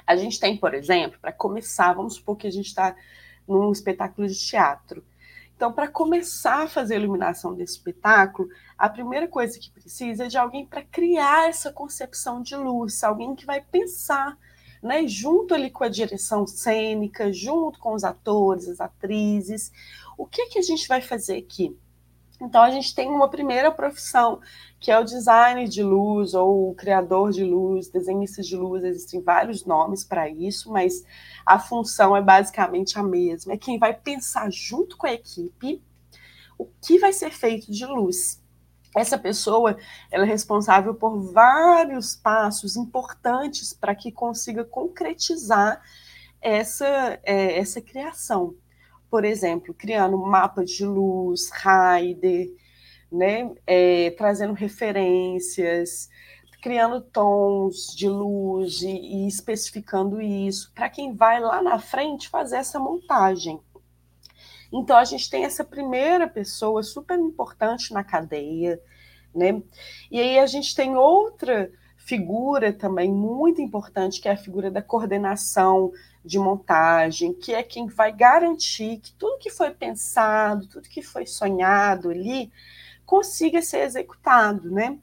a 0.06 0.16
gente 0.16 0.40
tem, 0.40 0.58
por 0.58 0.74
exemplo, 0.74 1.18
para 1.22 1.32
começar, 1.32 1.94
vamos 1.94 2.16
supor 2.16 2.36
que 2.36 2.48
a 2.48 2.52
gente 2.52 2.68
está 2.68 2.96
num 3.48 3.72
espetáculo 3.72 4.28
de 4.28 4.38
teatro. 4.38 5.04
Então, 5.56 5.72
para 5.72 5.88
começar 5.88 6.64
a 6.64 6.68
fazer 6.68 6.96
a 6.96 6.98
iluminação 6.98 7.54
desse 7.54 7.74
espetáculo, 7.74 8.50
a 8.78 8.90
primeira 8.90 9.28
coisa 9.28 9.58
que 9.60 9.70
precisa 9.70 10.26
é 10.26 10.28
de 10.28 10.38
alguém 10.38 10.66
para 10.66 10.84
criar 10.84 11.48
essa 11.48 11.72
concepção 11.72 12.42
de 12.42 12.56
luz, 12.56 13.04
alguém 13.04 13.36
que 13.36 13.46
vai 13.46 13.62
pensar 13.62 14.38
né, 14.82 15.08
junto 15.08 15.54
ali 15.54 15.72
com 15.72 15.86
a 15.86 15.90
direção 15.90 16.46
cênica, 16.46 17.32
junto 17.32 17.80
com 17.80 17.94
os 17.94 18.04
atores, 18.04 18.68
as 18.68 18.82
atrizes. 18.82 19.72
O 20.18 20.26
que, 20.26 20.48
que 20.48 20.60
a 20.60 20.62
gente 20.62 20.88
vai 20.88 21.02
fazer 21.02 21.38
aqui? 21.38 21.76
Então, 22.44 22.62
a 22.62 22.70
gente 22.70 22.94
tem 22.94 23.10
uma 23.10 23.30
primeira 23.30 23.72
profissão, 23.72 24.40
que 24.80 24.92
é 24.92 25.00
o 25.00 25.04
designer 25.04 25.68
de 25.68 25.82
luz, 25.82 26.34
ou 26.34 26.72
o 26.72 26.76
criador 26.76 27.32
de 27.32 27.44
luz, 27.44 27.90
desenhista 27.90 28.42
de 28.42 28.56
luz, 28.56 28.84
existem 28.84 29.22
vários 29.22 29.66
nomes 29.66 30.04
para 30.04 30.30
isso, 30.30 30.72
mas 30.72 31.04
a 31.46 31.58
função 31.58 32.16
é 32.16 32.22
basicamente 32.22 33.00
a 33.00 33.04
mesma. 33.04 33.54
É 33.54 33.58
quem 33.58 33.80
vai 33.80 33.94
pensar 33.94 34.52
junto 34.52 34.98
com 34.98 35.08
a 35.08 35.14
equipe 35.14 35.82
o 36.58 36.68
que 36.82 37.00
vai 37.00 37.12
ser 37.12 37.32
feito 37.32 37.72
de 37.72 37.86
luz 37.86 38.44
essa 38.96 39.18
pessoa 39.18 39.78
ela 40.12 40.24
é 40.24 40.28
responsável 40.28 40.94
por 40.94 41.20
vários 41.34 42.16
passos 42.16 42.76
importantes 42.76 43.74
para 43.74 43.96
que 43.96 44.12
consiga 44.12 44.64
concretizar 44.64 45.82
essa, 46.42 47.20
é, 47.24 47.58
essa 47.58 47.82
criação. 47.82 48.56
Por 49.13 49.25
exemplo, 49.25 49.75
criando 49.75 50.17
mapas 50.17 50.72
de 50.72 50.84
luz, 50.84 51.51
rider, 51.51 52.51
né? 53.12 53.53
É, 53.67 54.10
trazendo 54.17 54.53
referências, 54.53 56.10
criando 56.63 57.00
tons 57.00 57.96
de 57.96 58.10
luz 58.10 58.82
e 58.82 59.27
especificando 59.27 60.20
isso, 60.20 60.72
para 60.74 60.89
quem 60.89 61.13
vai 61.13 61.39
lá 61.39 61.62
na 61.62 61.77
frente 61.77 62.27
fazer 62.27 62.55
essa 62.55 62.79
montagem. 62.79 63.62
Então, 64.74 64.98
a 64.98 65.05
gente 65.05 65.29
tem 65.29 65.46
essa 65.46 65.63
primeira 65.63 66.27
pessoa 66.27 66.82
super 66.82 67.20
importante 67.20 67.93
na 67.93 68.03
cadeia, 68.03 68.82
né? 69.32 69.62
E 70.10 70.20
aí 70.20 70.39
a 70.39 70.48
gente 70.48 70.74
tem 70.74 70.96
outra 70.96 71.72
figura 71.98 72.74
também 72.74 73.12
muito 73.13 73.62
importante, 73.62 74.20
que 74.20 74.27
é 74.27 74.32
a 74.32 74.38
figura 74.38 74.72
da 74.72 74.82
coordenação 74.82 75.91
de 76.24 76.39
montagem, 76.39 77.34
que 77.34 77.53
é 77.53 77.62
quem 77.62 77.88
vai 77.88 78.12
garantir 78.12 78.98
que 78.98 79.13
tudo 79.13 79.39
que 79.39 79.50
foi 79.50 79.72
pensado, 79.72 80.68
tudo 80.68 80.88
que 80.88 81.01
foi 81.01 81.25
sonhado 81.25 82.10
ali, 82.10 82.51
consiga 83.06 83.62
ser 83.62 83.80
executado, 83.80 84.72
né? 84.72 84.98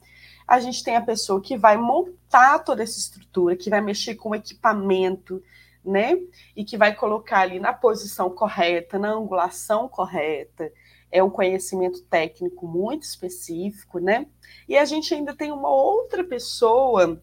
A 0.48 0.58
gente 0.58 0.82
tem 0.82 0.96
a 0.96 1.02
pessoa 1.02 1.40
que 1.40 1.56
vai 1.56 1.76
montar 1.76 2.60
toda 2.60 2.82
essa 2.82 2.98
estrutura, 2.98 3.56
que 3.56 3.70
vai 3.70 3.80
mexer 3.80 4.16
com 4.16 4.30
o 4.30 4.34
equipamento, 4.34 5.42
né? 5.84 6.18
E 6.56 6.64
que 6.64 6.76
vai 6.76 6.94
colocar 6.94 7.40
ali 7.40 7.60
na 7.60 7.72
posição 7.72 8.30
correta, 8.30 8.98
na 8.98 9.10
angulação 9.10 9.88
correta. 9.88 10.72
É 11.12 11.22
um 11.22 11.30
conhecimento 11.30 12.02
técnico 12.02 12.66
muito 12.66 13.02
específico, 13.02 13.98
né? 13.98 14.26
E 14.68 14.76
a 14.76 14.84
gente 14.84 15.14
ainda 15.14 15.34
tem 15.34 15.52
uma 15.52 15.70
outra 15.70 16.24
pessoa 16.24 17.20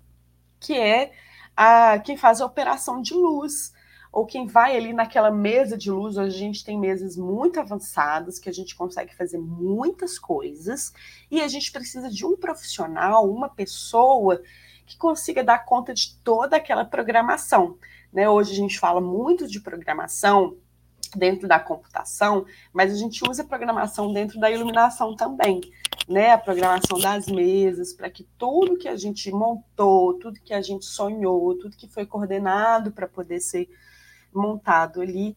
que 0.60 0.78
é 0.78 1.12
a 1.56 2.00
quem 2.00 2.16
faz 2.16 2.40
a 2.40 2.46
operação 2.46 3.02
de 3.02 3.14
luz, 3.14 3.74
ou 4.12 4.26
quem 4.26 4.48
vai 4.48 4.76
ali 4.76 4.94
naquela 4.94 5.32
mesa 5.32 5.78
de 5.78 5.92
luz, 5.92 6.18
hoje 6.18 6.36
a 6.36 6.40
gente 6.40 6.64
tem 6.64 6.80
mesas 6.80 7.18
muito 7.18 7.60
avançadas, 7.60 8.40
que 8.40 8.50
a 8.50 8.54
gente 8.54 8.76
consegue 8.76 9.16
fazer 9.16 9.38
muitas 9.38 10.18
coisas, 10.18 10.94
e 11.30 11.42
a 11.42 11.48
gente 11.48 11.72
precisa 11.72 12.10
de 12.10 12.26
um 12.26 12.36
profissional, 12.36 13.30
uma 13.30 13.50
pessoa 13.50 14.42
que 14.86 14.98
consiga 14.98 15.44
dar 15.44 15.66
conta 15.66 15.94
de 15.94 16.16
toda 16.24 16.56
aquela 16.56 16.86
programação. 16.86 17.78
Né? 18.12 18.30
Hoje 18.30 18.54
a 18.54 18.56
gente 18.56 18.80
fala 18.80 19.02
muito 19.02 19.48
de 19.48 19.60
programação 19.60 20.58
dentro 21.16 21.48
da 21.48 21.60
computação, 21.60 22.46
mas 22.74 22.92
a 22.92 22.96
gente 22.96 23.28
usa 23.28 23.44
programação 23.44 24.12
dentro 24.12 24.40
da 24.40 24.50
iluminação 24.52 25.16
também, 25.16 25.62
né? 26.08 26.32
A 26.32 26.38
programação 26.38 27.00
das 27.00 27.28
mesas, 27.28 27.94
para 27.94 28.10
que 28.10 28.28
tudo 28.38 28.78
que 28.78 28.88
a 28.88 28.96
gente 28.96 29.32
montou, 29.32 30.16
tudo 30.16 30.40
que 30.40 30.54
a 30.54 30.62
gente 30.62 30.86
sonhou, 30.86 31.58
tudo 31.58 31.78
que 31.78 31.88
foi 31.88 32.06
coordenado 32.06 32.92
para 32.92 33.08
poder 33.08 33.40
ser 33.40 33.70
montado 34.34 35.02
ali 35.02 35.36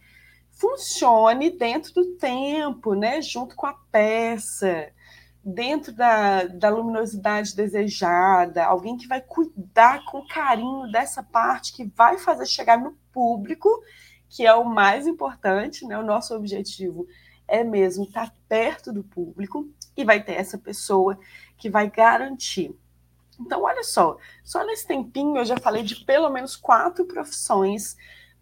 funcione 0.51 1.51
dentro 1.51 1.95
do 1.95 2.17
tempo, 2.17 2.95
né? 2.95 3.23
Junto 3.23 3.57
com 3.57 3.67
a 3.67 3.75
peça, 3.91 4.93
dentro 5.43 5.93
da, 5.93 6.45
da 6.45 6.69
luminosidade 6.69 7.57
desejada, 7.57 8.65
alguém 8.65 8.97
que 8.97 9.09
vai 9.09 9.21
cuidar 9.23 10.05
com 10.05 10.27
carinho 10.27 10.91
dessa 10.93 11.23
parte 11.23 11.73
que 11.73 11.85
vai 11.97 12.19
fazer 12.19 12.47
chegar 12.47 12.79
no 12.79 12.93
público, 13.13 13.83
que 14.29 14.47
é 14.47 14.55
o 14.55 14.65
mais 14.65 15.07
importante, 15.07 15.87
né? 15.87 15.99
O 15.99 16.05
nosso 16.05 16.35
objetivo 16.35 17.07
é 17.49 17.65
mesmo 17.65 18.05
estar 18.05 18.33
perto 18.49 18.93
do 18.93 19.03
público 19.03 19.69
e 19.97 20.05
vai 20.05 20.23
ter 20.23 20.35
essa 20.35 20.59
pessoa 20.59 21.19
que 21.57 21.71
vai 21.71 21.91
garantir. 21.91 22.75
Então, 23.41 23.63
olha 23.63 23.83
só, 23.83 24.19
só 24.45 24.65
nesse 24.67 24.87
tempinho 24.87 25.39
eu 25.39 25.45
já 25.45 25.57
falei 25.57 25.83
de 25.83 26.05
pelo 26.05 26.29
menos 26.29 26.55
quatro 26.55 27.07
profissões 27.07 27.97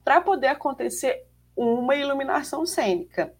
para 0.04 0.20
poder 0.20 0.48
acontecer 0.48 1.26
uma 1.56 1.94
iluminação 1.96 2.64
cênica. 2.64 3.34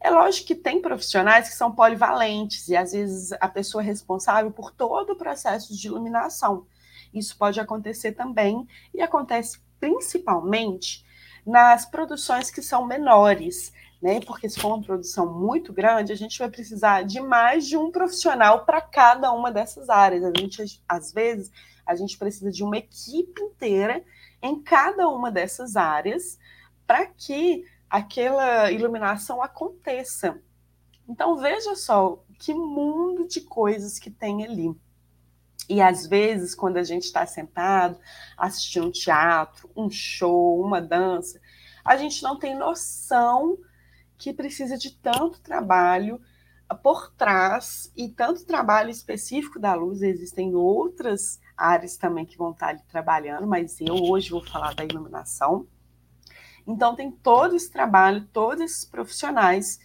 É 0.00 0.10
lógico 0.10 0.46
que 0.46 0.54
tem 0.54 0.80
profissionais 0.80 1.48
que 1.48 1.54
são 1.54 1.72
polivalentes 1.72 2.68
e 2.68 2.76
às 2.76 2.92
vezes 2.92 3.32
a 3.40 3.48
pessoa 3.48 3.82
é 3.82 3.86
responsável 3.86 4.50
por 4.50 4.70
todo 4.70 5.10
o 5.10 5.16
processo 5.16 5.76
de 5.76 5.86
iluminação. 5.86 6.66
Isso 7.12 7.36
pode 7.36 7.58
acontecer 7.58 8.12
também 8.12 8.66
e 8.94 9.00
acontece 9.00 9.60
principalmente 9.80 11.04
nas 11.46 11.86
produções 11.86 12.50
que 12.50 12.60
são 12.60 12.86
menores, 12.86 13.72
né? 14.02 14.20
Porque 14.20 14.48
se 14.48 14.58
for 14.58 14.74
uma 14.74 14.82
produção 14.82 15.32
muito 15.32 15.72
grande, 15.72 16.12
a 16.12 16.16
gente 16.16 16.38
vai 16.38 16.50
precisar 16.50 17.02
de 17.02 17.20
mais 17.20 17.66
de 17.66 17.76
um 17.76 17.90
profissional 17.90 18.64
para 18.64 18.80
cada 18.80 19.32
uma 19.32 19.50
dessas 19.50 19.88
áreas. 19.88 20.24
A 20.24 20.32
gente, 20.36 20.82
às 20.88 21.12
vezes, 21.12 21.50
a 21.86 21.94
gente 21.94 22.18
precisa 22.18 22.50
de 22.50 22.64
uma 22.64 22.76
equipe 22.76 23.40
inteira 23.40 24.04
em 24.42 24.62
cada 24.62 25.08
uma 25.08 25.30
dessas 25.30 25.76
áreas 25.76 26.38
para 26.86 27.06
que 27.06 27.64
aquela 27.88 28.70
iluminação 28.70 29.42
aconteça. 29.42 30.40
Então 31.08 31.36
veja 31.36 31.74
só 31.74 32.22
que 32.38 32.52
mundo 32.54 33.26
de 33.26 33.40
coisas 33.40 33.98
que 33.98 34.10
tem 34.10 34.44
ali. 34.44 34.74
E 35.68 35.80
às 35.80 36.06
vezes, 36.06 36.54
quando 36.54 36.76
a 36.76 36.84
gente 36.84 37.04
está 37.04 37.26
sentado 37.26 37.98
assistindo 38.36 38.86
um 38.86 38.92
teatro, 38.92 39.70
um 39.76 39.90
show, 39.90 40.60
uma 40.60 40.80
dança, 40.80 41.40
a 41.84 41.96
gente 41.96 42.22
não 42.22 42.38
tem 42.38 42.56
noção 42.56 43.58
que 44.16 44.32
precisa 44.32 44.78
de 44.78 44.92
tanto 44.92 45.40
trabalho 45.40 46.20
por 46.82 47.12
trás 47.12 47.92
e 47.96 48.08
tanto 48.08 48.44
trabalho 48.44 48.90
específico 48.90 49.58
da 49.58 49.74
luz. 49.74 50.02
Existem 50.02 50.54
outras 50.54 51.40
áreas 51.56 51.96
também 51.96 52.26
que 52.26 52.36
vão 52.36 52.50
estar 52.50 52.68
ali 52.68 52.82
trabalhando, 52.88 53.46
mas 53.46 53.80
eu 53.80 53.94
hoje 53.94 54.30
vou 54.30 54.44
falar 54.44 54.74
da 54.74 54.84
iluminação. 54.84 55.66
Então, 56.66 56.96
tem 56.96 57.10
todo 57.10 57.54
esse 57.54 57.70
trabalho, 57.70 58.26
todos 58.32 58.60
esses 58.60 58.84
profissionais, 58.84 59.78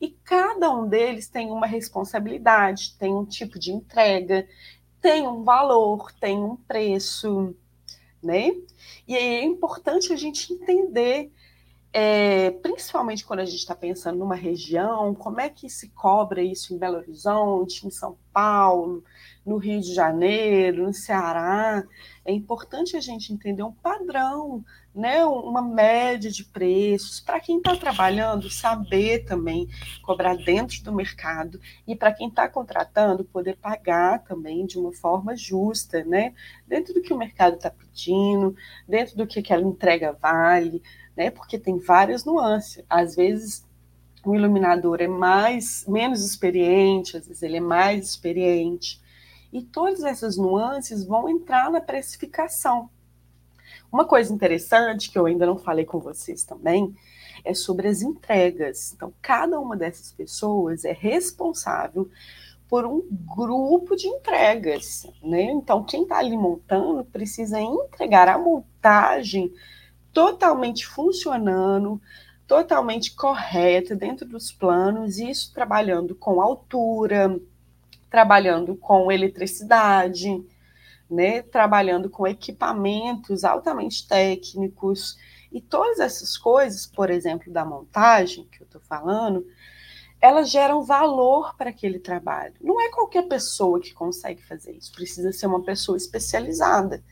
e 0.00 0.10
cada 0.10 0.70
um 0.70 0.88
deles 0.88 1.28
tem 1.28 1.50
uma 1.50 1.66
responsabilidade, 1.66 2.96
tem 2.96 3.12
um 3.12 3.24
tipo 3.24 3.58
de 3.58 3.72
entrega, 3.72 4.46
tem 5.00 5.26
um 5.26 5.42
valor, 5.42 6.12
tem 6.12 6.38
um 6.38 6.56
preço, 6.56 7.54
né? 8.22 8.50
E 9.06 9.16
aí 9.16 9.36
é 9.36 9.44
importante 9.44 10.12
a 10.12 10.16
gente 10.16 10.52
entender, 10.52 11.32
é, 11.92 12.50
principalmente 12.50 13.24
quando 13.24 13.40
a 13.40 13.44
gente 13.44 13.58
está 13.58 13.74
pensando 13.74 14.18
numa 14.18 14.34
região, 14.36 15.14
como 15.14 15.40
é 15.40 15.48
que 15.48 15.68
se 15.68 15.88
cobra 15.88 16.42
isso 16.42 16.74
em 16.74 16.78
Belo 16.78 16.98
Horizonte, 16.98 17.86
em 17.86 17.90
São 17.90 18.16
Paulo, 18.32 19.02
no 19.48 19.56
Rio 19.56 19.80
de 19.80 19.94
Janeiro, 19.94 20.84
no 20.84 20.92
Ceará, 20.92 21.82
é 22.24 22.32
importante 22.32 22.96
a 22.96 23.00
gente 23.00 23.32
entender 23.32 23.62
um 23.62 23.72
padrão, 23.72 24.62
né, 24.94 25.24
uma 25.24 25.62
média 25.62 26.30
de 26.30 26.44
preços, 26.44 27.20
para 27.20 27.40
quem 27.40 27.56
está 27.56 27.74
trabalhando, 27.74 28.50
saber 28.50 29.24
também 29.24 29.66
cobrar 30.02 30.36
dentro 30.36 30.82
do 30.82 30.92
mercado, 30.92 31.58
e 31.86 31.96
para 31.96 32.12
quem 32.12 32.28
está 32.28 32.46
contratando, 32.48 33.24
poder 33.24 33.56
pagar 33.56 34.22
também 34.24 34.66
de 34.66 34.78
uma 34.78 34.92
forma 34.92 35.34
justa, 35.34 36.04
né, 36.04 36.34
dentro 36.66 36.92
do 36.92 37.00
que 37.00 37.14
o 37.14 37.18
mercado 37.18 37.56
está 37.56 37.70
pedindo, 37.70 38.54
dentro 38.86 39.16
do 39.16 39.26
que 39.26 39.38
aquela 39.38 39.62
entrega 39.62 40.12
vale, 40.12 40.82
né, 41.16 41.30
porque 41.30 41.58
tem 41.58 41.78
várias 41.78 42.24
nuances. 42.24 42.84
Às 42.88 43.16
vezes, 43.16 43.66
o 44.24 44.34
iluminador 44.34 45.00
é 45.00 45.08
mais 45.08 45.86
menos 45.88 46.22
experiente, 46.24 47.16
às 47.16 47.26
vezes 47.26 47.42
ele 47.42 47.56
é 47.56 47.60
mais 47.60 48.10
experiente. 48.10 49.00
E 49.52 49.62
todas 49.62 50.02
essas 50.04 50.36
nuances 50.36 51.04
vão 51.04 51.28
entrar 51.28 51.70
na 51.70 51.80
precificação. 51.80 52.90
Uma 53.90 54.04
coisa 54.04 54.32
interessante 54.32 55.10
que 55.10 55.18
eu 55.18 55.26
ainda 55.26 55.46
não 55.46 55.58
falei 55.58 55.84
com 55.84 55.98
vocês 55.98 56.44
também 56.44 56.94
é 57.44 57.54
sobre 57.54 57.88
as 57.88 58.02
entregas. 58.02 58.92
Então, 58.92 59.12
cada 59.22 59.58
uma 59.58 59.76
dessas 59.76 60.12
pessoas 60.12 60.84
é 60.84 60.92
responsável 60.92 62.08
por 62.68 62.84
um 62.84 63.02
grupo 63.10 63.96
de 63.96 64.06
entregas, 64.06 65.06
né? 65.22 65.42
Então, 65.44 65.82
quem 65.82 66.02
está 66.02 66.18
ali 66.18 66.36
montando 66.36 67.02
precisa 67.04 67.58
entregar 67.58 68.28
a 68.28 68.36
montagem 68.36 69.52
totalmente 70.12 70.86
funcionando, 70.86 72.00
totalmente 72.46 73.14
correta 73.14 73.96
dentro 73.96 74.26
dos 74.26 74.52
planos, 74.52 75.18
isso 75.18 75.52
trabalhando 75.54 76.14
com 76.14 76.42
altura, 76.42 77.40
trabalhando 78.10 78.76
com 78.76 79.10
eletricidade, 79.12 80.44
né, 81.10 81.42
trabalhando 81.42 82.10
com 82.10 82.26
equipamentos 82.26 83.44
altamente 83.44 84.06
técnicos 84.06 85.16
e 85.50 85.60
todas 85.60 86.00
essas 86.00 86.36
coisas, 86.36 86.86
por 86.86 87.10
exemplo, 87.10 87.52
da 87.52 87.64
montagem 87.64 88.46
que 88.50 88.60
eu 88.62 88.66
estou 88.66 88.80
falando, 88.82 89.46
elas 90.20 90.50
geram 90.50 90.82
valor 90.82 91.56
para 91.56 91.70
aquele 91.70 91.98
trabalho. 91.98 92.54
Não 92.60 92.80
é 92.80 92.90
qualquer 92.90 93.22
pessoa 93.22 93.80
que 93.80 93.94
consegue 93.94 94.42
fazer 94.42 94.72
isso, 94.72 94.92
precisa 94.92 95.32
ser 95.32 95.46
uma 95.46 95.62
pessoa 95.62 95.96
especializada, 95.96 97.02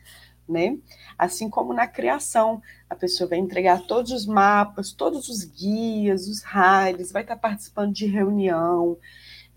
né? 0.47 0.77
Assim 1.17 1.49
como 1.49 1.73
na 1.73 1.87
criação, 1.87 2.61
a 2.89 2.95
pessoa 2.95 3.29
vai 3.29 3.39
entregar 3.39 3.87
todos 3.87 4.11
os 4.11 4.25
mapas, 4.25 4.91
todos 4.91 5.29
os 5.29 5.43
guias, 5.43 6.27
os 6.27 6.43
raios, 6.43 7.11
vai 7.11 7.23
estar 7.23 7.37
participando 7.37 7.93
de 7.93 8.05
reunião, 8.05 8.97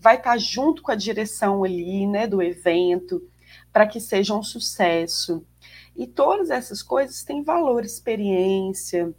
vai 0.01 0.17
estar 0.17 0.35
junto 0.39 0.81
com 0.81 0.91
a 0.91 0.95
direção 0.95 1.63
ali, 1.63 2.07
né, 2.07 2.25
do 2.25 2.41
evento, 2.41 3.21
para 3.71 3.85
que 3.85 3.99
seja 3.99 4.35
um 4.35 4.41
sucesso. 4.41 5.45
E 5.95 6.07
todas 6.07 6.49
essas 6.49 6.81
coisas 6.81 7.23
têm 7.23 7.43
valor, 7.43 7.85
experiência, 7.85 9.13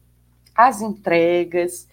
as 0.52 0.82
entregas. 0.82 1.88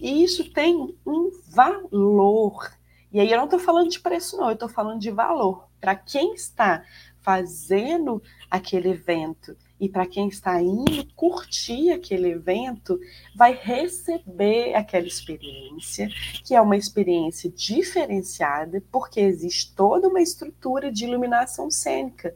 E 0.00 0.24
isso 0.24 0.50
tem 0.52 0.96
um 1.06 1.30
valor. 1.50 2.72
E 3.12 3.20
aí 3.20 3.30
eu 3.30 3.36
não 3.36 3.44
estou 3.44 3.60
falando 3.60 3.90
de 3.90 4.00
preço, 4.00 4.38
não, 4.38 4.48
eu 4.48 4.54
estou 4.54 4.70
falando 4.70 5.00
de 5.00 5.10
valor. 5.10 5.68
Para 5.78 5.94
quem 5.94 6.32
está 6.32 6.82
fazendo 7.20 8.22
aquele 8.50 8.88
evento 8.88 9.54
e 9.78 9.88
para 9.88 10.06
quem 10.06 10.28
está 10.28 10.62
indo 10.62 11.06
curtir 11.14 11.90
aquele 11.90 12.30
evento, 12.30 12.98
vai 13.34 13.58
receber 13.60 14.74
aquela 14.74 15.06
experiência, 15.06 16.08
que 16.44 16.54
é 16.54 16.60
uma 16.60 16.76
experiência 16.76 17.50
diferenciada, 17.50 18.82
porque 18.90 19.20
existe 19.20 19.74
toda 19.74 20.08
uma 20.08 20.22
estrutura 20.22 20.92
de 20.92 21.04
iluminação 21.04 21.70
cênica 21.70 22.34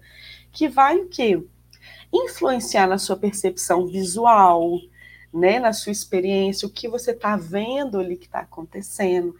que 0.50 0.68
vai 0.68 0.98
o 0.98 1.08
quê? 1.08 1.42
Influenciar 2.12 2.86
na 2.86 2.98
sua 2.98 3.16
percepção 3.16 3.86
visual, 3.86 4.78
né, 5.32 5.58
na 5.58 5.72
sua 5.72 5.92
experiência, 5.92 6.66
o 6.66 6.70
que 6.70 6.88
você 6.88 7.12
está 7.12 7.36
vendo 7.36 7.98
ali 7.98 8.16
que 8.16 8.26
está 8.26 8.40
acontecendo, 8.40 9.34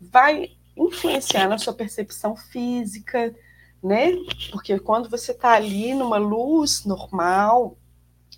vai 0.00 0.52
influenciar 0.76 1.48
na 1.48 1.58
sua 1.58 1.74
percepção 1.74 2.34
física, 2.36 3.34
né? 3.82 4.12
Porque 4.50 4.78
quando 4.78 5.08
você 5.08 5.32
está 5.32 5.52
ali 5.52 5.94
numa 5.94 6.18
luz 6.18 6.84
normal, 6.84 7.76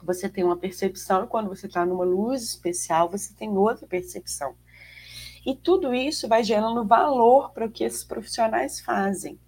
você 0.02 0.28
tem 0.28 0.44
uma 0.44 0.56
percepção, 0.56 1.24
e 1.24 1.26
quando 1.26 1.48
você 1.48 1.66
está 1.66 1.84
numa 1.84 2.04
luz 2.04 2.42
especial, 2.42 3.10
você 3.10 3.34
tem 3.34 3.56
outra 3.56 3.86
percepção. 3.86 4.54
E 5.46 5.54
tudo 5.54 5.94
isso 5.94 6.26
vai 6.26 6.42
gerando 6.42 6.84
valor 6.84 7.52
para 7.52 7.66
o 7.66 7.70
que 7.70 7.84
esses 7.84 8.02
profissionais 8.02 8.80
fazem. 8.80 9.38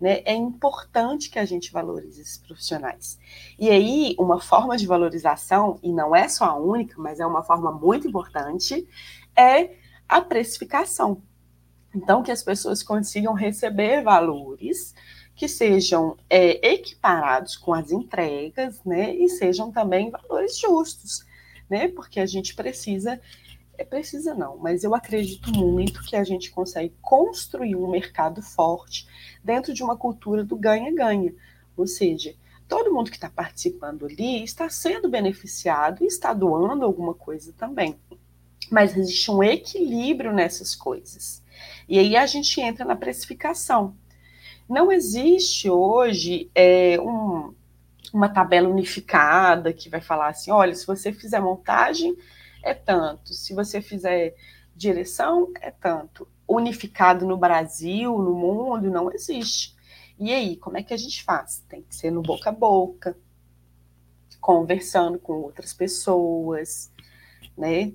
Né? 0.00 0.20
É 0.24 0.34
importante 0.34 1.30
que 1.30 1.38
a 1.38 1.44
gente 1.44 1.72
valorize 1.72 2.20
esses 2.20 2.38
profissionais. 2.38 3.18
E 3.58 3.70
aí, 3.70 4.14
uma 4.18 4.40
forma 4.40 4.76
de 4.76 4.86
valorização, 4.86 5.78
e 5.82 5.90
não 5.90 6.14
é 6.14 6.28
só 6.28 6.44
a 6.44 6.56
única, 6.56 7.00
mas 7.00 7.18
é 7.18 7.26
uma 7.26 7.42
forma 7.42 7.72
muito 7.72 8.06
importante, 8.06 8.86
é 9.34 9.76
a 10.08 10.20
precificação. 10.20 11.22
Então, 11.94 12.22
que 12.22 12.30
as 12.30 12.42
pessoas 12.42 12.82
consigam 12.82 13.32
receber 13.32 14.02
valores 14.02 14.94
que 15.38 15.46
sejam 15.46 16.16
é, 16.28 16.72
equiparados 16.72 17.56
com 17.56 17.72
as 17.72 17.92
entregas, 17.92 18.82
né? 18.84 19.14
E 19.14 19.28
sejam 19.28 19.70
também 19.70 20.10
valores 20.10 20.58
justos, 20.58 21.24
né? 21.70 21.86
Porque 21.86 22.18
a 22.18 22.26
gente 22.26 22.56
precisa 22.56 23.20
é 23.78 23.84
precisa 23.84 24.34
não, 24.34 24.56
mas 24.56 24.82
eu 24.82 24.92
acredito 24.92 25.52
muito 25.52 26.02
que 26.02 26.16
a 26.16 26.24
gente 26.24 26.50
consegue 26.50 26.92
construir 27.00 27.76
um 27.76 27.88
mercado 27.88 28.42
forte 28.42 29.06
dentro 29.44 29.72
de 29.72 29.84
uma 29.84 29.96
cultura 29.96 30.42
do 30.42 30.56
ganha-ganha. 30.56 31.32
Ou 31.76 31.86
seja, 31.86 32.34
todo 32.66 32.92
mundo 32.92 33.08
que 33.08 33.16
está 33.16 33.30
participando 33.30 34.06
ali 34.06 34.42
está 34.42 34.68
sendo 34.68 35.08
beneficiado 35.08 36.02
e 36.02 36.08
está 36.08 36.32
doando 36.32 36.84
alguma 36.84 37.14
coisa 37.14 37.54
também. 37.56 37.96
Mas 38.68 38.96
existe 38.96 39.30
um 39.30 39.40
equilíbrio 39.44 40.32
nessas 40.32 40.74
coisas. 40.74 41.40
E 41.88 41.96
aí 41.96 42.16
a 42.16 42.26
gente 42.26 42.60
entra 42.60 42.84
na 42.84 42.96
precificação. 42.96 43.94
Não 44.68 44.92
existe 44.92 45.70
hoje 45.70 46.50
é, 46.54 47.00
um, 47.00 47.54
uma 48.12 48.28
tabela 48.28 48.68
unificada 48.68 49.72
que 49.72 49.88
vai 49.88 50.00
falar 50.00 50.28
assim: 50.28 50.50
olha, 50.50 50.74
se 50.74 50.86
você 50.86 51.12
fizer 51.12 51.40
montagem, 51.40 52.16
é 52.62 52.74
tanto. 52.74 53.32
Se 53.32 53.54
você 53.54 53.80
fizer 53.80 54.34
direção, 54.76 55.50
é 55.60 55.70
tanto. 55.70 56.28
Unificado 56.46 57.26
no 57.26 57.36
Brasil, 57.36 58.18
no 58.18 58.34
mundo, 58.34 58.90
não 58.90 59.12
existe. 59.12 59.74
E 60.18 60.32
aí, 60.32 60.56
como 60.56 60.76
é 60.76 60.82
que 60.82 60.92
a 60.92 60.96
gente 60.96 61.22
faz? 61.22 61.64
Tem 61.68 61.82
que 61.82 61.94
ser 61.94 62.10
no 62.10 62.22
boca 62.22 62.50
a 62.50 62.52
boca, 62.52 63.16
conversando 64.40 65.18
com 65.18 65.34
outras 65.34 65.72
pessoas, 65.72 66.92
né? 67.56 67.92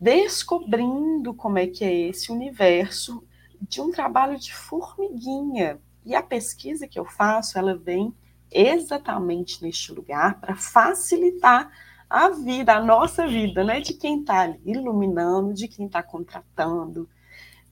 Descobrindo 0.00 1.34
como 1.34 1.58
é 1.58 1.66
que 1.66 1.84
é 1.84 1.92
esse 1.92 2.32
universo 2.32 3.24
de 3.68 3.80
um 3.80 3.90
trabalho 3.90 4.38
de 4.38 4.54
formiguinha. 4.54 5.78
E 6.04 6.14
a 6.14 6.22
pesquisa 6.22 6.86
que 6.86 6.98
eu 6.98 7.04
faço, 7.04 7.58
ela 7.58 7.76
vem 7.76 8.14
exatamente 8.50 9.62
neste 9.62 9.92
lugar 9.92 10.38
para 10.40 10.54
facilitar 10.54 11.70
a 12.08 12.28
vida, 12.28 12.74
a 12.74 12.84
nossa 12.84 13.26
vida, 13.26 13.64
né? 13.64 13.80
De 13.80 13.94
quem 13.94 14.20
está 14.20 14.54
iluminando, 14.64 15.54
de 15.54 15.66
quem 15.66 15.86
está 15.86 16.02
contratando, 16.02 17.08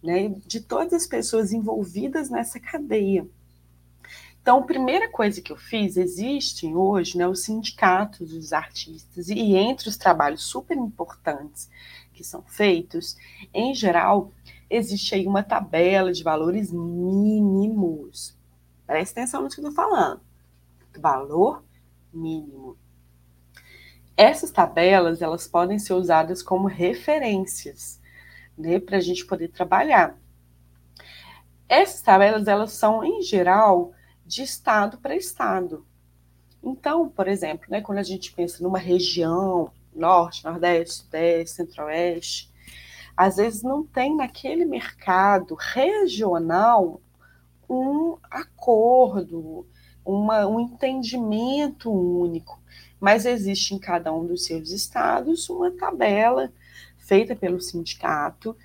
né? 0.02 0.28
De 0.46 0.60
todas 0.60 0.92
as 0.92 1.06
pessoas 1.06 1.52
envolvidas 1.52 2.30
nessa 2.30 2.58
cadeia. 2.58 3.26
Então, 4.42 4.58
a 4.58 4.62
primeira 4.62 5.08
coisa 5.08 5.40
que 5.40 5.52
eu 5.52 5.56
fiz, 5.56 5.96
existem 5.96 6.74
hoje 6.74 7.16
né, 7.16 7.28
os 7.28 7.44
sindicatos 7.44 8.30
dos 8.30 8.52
artistas, 8.52 9.28
e 9.28 9.54
entre 9.54 9.88
os 9.88 9.96
trabalhos 9.96 10.42
super 10.42 10.76
importantes 10.76 11.70
que 12.12 12.24
são 12.24 12.42
feitos, 12.42 13.16
em 13.54 13.72
geral, 13.72 14.32
existe 14.72 15.14
aí 15.14 15.26
uma 15.26 15.42
tabela 15.42 16.12
de 16.12 16.24
valores 16.24 16.72
mínimos. 16.72 18.36
Presta 18.86 19.20
atenção 19.20 19.42
no 19.42 19.48
que 19.48 19.60
eu 19.60 19.68
estou 19.68 19.72
falando. 19.72 20.20
Valor 20.98 21.62
mínimo. 22.12 22.76
Essas 24.16 24.50
tabelas 24.50 25.22
elas 25.22 25.46
podem 25.46 25.78
ser 25.78 25.94
usadas 25.94 26.42
como 26.42 26.68
referências, 26.68 28.00
né, 28.56 28.78
para 28.78 28.96
a 28.96 29.00
gente 29.00 29.24
poder 29.26 29.48
trabalhar. 29.48 30.18
Essas 31.68 32.02
tabelas 32.02 32.46
elas 32.46 32.72
são 32.72 33.04
em 33.04 33.22
geral 33.22 33.92
de 34.24 34.42
estado 34.42 34.98
para 34.98 35.16
estado. 35.16 35.86
Então, 36.62 37.08
por 37.08 37.26
exemplo, 37.26 37.66
né, 37.68 37.80
quando 37.80 37.98
a 37.98 38.02
gente 38.02 38.32
pensa 38.32 38.62
numa 38.62 38.78
região 38.78 39.70
norte, 39.94 40.44
nordeste, 40.44 40.94
sudeste, 40.94 41.56
centro-oeste, 41.56 42.51
às 43.16 43.36
vezes 43.36 43.62
não 43.62 43.84
tem 43.84 44.16
naquele 44.16 44.64
mercado 44.64 45.54
regional 45.54 47.00
um 47.68 48.16
acordo, 48.30 49.66
uma, 50.04 50.46
um 50.46 50.60
entendimento 50.60 51.90
único 51.90 52.62
mas 53.02 53.26
existe 53.26 53.74
em 53.74 53.80
cada 53.80 54.12
um 54.12 54.24
dos 54.24 54.44
seus 54.44 54.70
estados 54.70 55.50
uma 55.50 55.72
tabela 55.72 56.52
feita 56.98 57.34
pelo 57.34 57.60
sindicato 57.60 58.56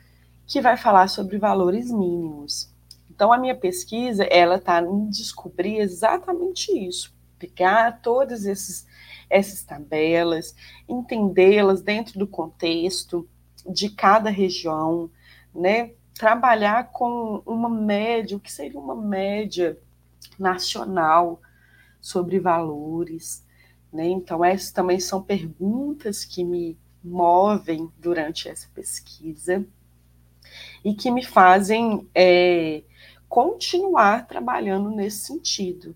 que 0.45 0.61
vai 0.61 0.77
falar 0.77 1.07
sobre 1.07 1.39
valores 1.39 1.89
mínimos. 1.89 2.71
Então 3.09 3.33
a 3.33 3.39
minha 3.39 3.55
pesquisa 3.55 4.25
ela 4.25 4.57
está 4.57 4.79
em 4.79 5.09
descobrir 5.09 5.79
exatamente 5.79 6.71
isso, 6.71 7.11
pegar 7.39 7.99
todas 7.99 8.45
esses, 8.45 8.85
essas 9.27 9.63
tabelas, 9.63 10.55
entendê-las 10.87 11.81
dentro 11.81 12.19
do 12.19 12.27
contexto 12.27 13.27
de 13.67 13.89
cada 13.89 14.29
região, 14.29 15.09
né? 15.53 15.91
Trabalhar 16.13 16.91
com 16.91 17.41
uma 17.45 17.69
média, 17.69 18.37
o 18.37 18.39
que 18.39 18.51
seria 18.51 18.79
uma 18.79 18.95
média 18.95 19.77
nacional 20.39 21.41
sobre 21.99 22.39
valores, 22.39 23.45
né? 23.91 24.07
Então, 24.07 24.43
essas 24.43 24.71
também 24.71 24.99
são 24.99 25.21
perguntas 25.21 26.25
que 26.25 26.43
me 26.43 26.77
movem 27.03 27.91
durante 27.97 28.49
essa 28.49 28.67
pesquisa 28.73 29.65
e 30.83 30.93
que 30.93 31.11
me 31.11 31.23
fazem 31.23 32.07
é, 32.13 32.83
continuar 33.29 34.27
trabalhando 34.27 34.89
nesse 34.89 35.25
sentido. 35.25 35.95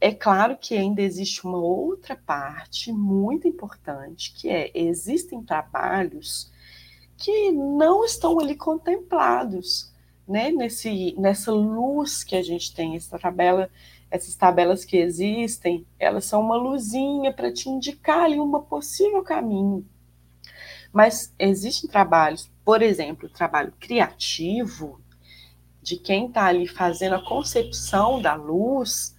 É 0.00 0.12
claro 0.12 0.56
que 0.56 0.76
ainda 0.76 1.00
existe 1.00 1.44
uma 1.46 1.58
outra 1.58 2.16
parte 2.16 2.92
muito 2.92 3.46
importante, 3.46 4.34
que 4.34 4.48
é 4.48 4.70
existem 4.74 5.42
trabalhos 5.42 6.51
que 7.22 7.52
não 7.52 8.04
estão 8.04 8.38
ali 8.40 8.56
contemplados, 8.56 9.92
né, 10.26 10.50
nesse, 10.50 11.14
nessa 11.18 11.52
luz 11.52 12.24
que 12.24 12.36
a 12.36 12.42
gente 12.42 12.74
tem, 12.74 12.96
essa 12.96 13.18
tabela 13.18 13.70
essas 14.12 14.34
tabelas 14.34 14.84
que 14.84 14.98
existem, 14.98 15.86
elas 15.98 16.26
são 16.26 16.42
uma 16.42 16.54
luzinha 16.54 17.32
para 17.32 17.50
te 17.50 17.70
indicar 17.70 18.24
ali 18.24 18.38
um 18.38 18.60
possível 18.60 19.22
caminho. 19.22 19.88
Mas 20.92 21.34
existem 21.38 21.88
trabalhos, 21.88 22.50
por 22.62 22.82
exemplo, 22.82 23.26
trabalho 23.30 23.72
criativo, 23.80 25.00
de 25.80 25.96
quem 25.96 26.26
está 26.26 26.44
ali 26.44 26.68
fazendo 26.68 27.14
a 27.14 27.24
concepção 27.24 28.20
da 28.20 28.34
luz, 28.34 29.16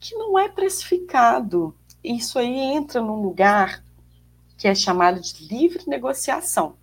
que 0.00 0.16
não 0.16 0.36
é 0.36 0.48
precificado. 0.48 1.72
Isso 2.02 2.36
aí 2.36 2.58
entra 2.58 3.00
num 3.00 3.22
lugar 3.22 3.84
que 4.58 4.66
é 4.66 4.74
chamado 4.74 5.20
de 5.20 5.46
livre 5.46 5.84
negociação. 5.86 6.79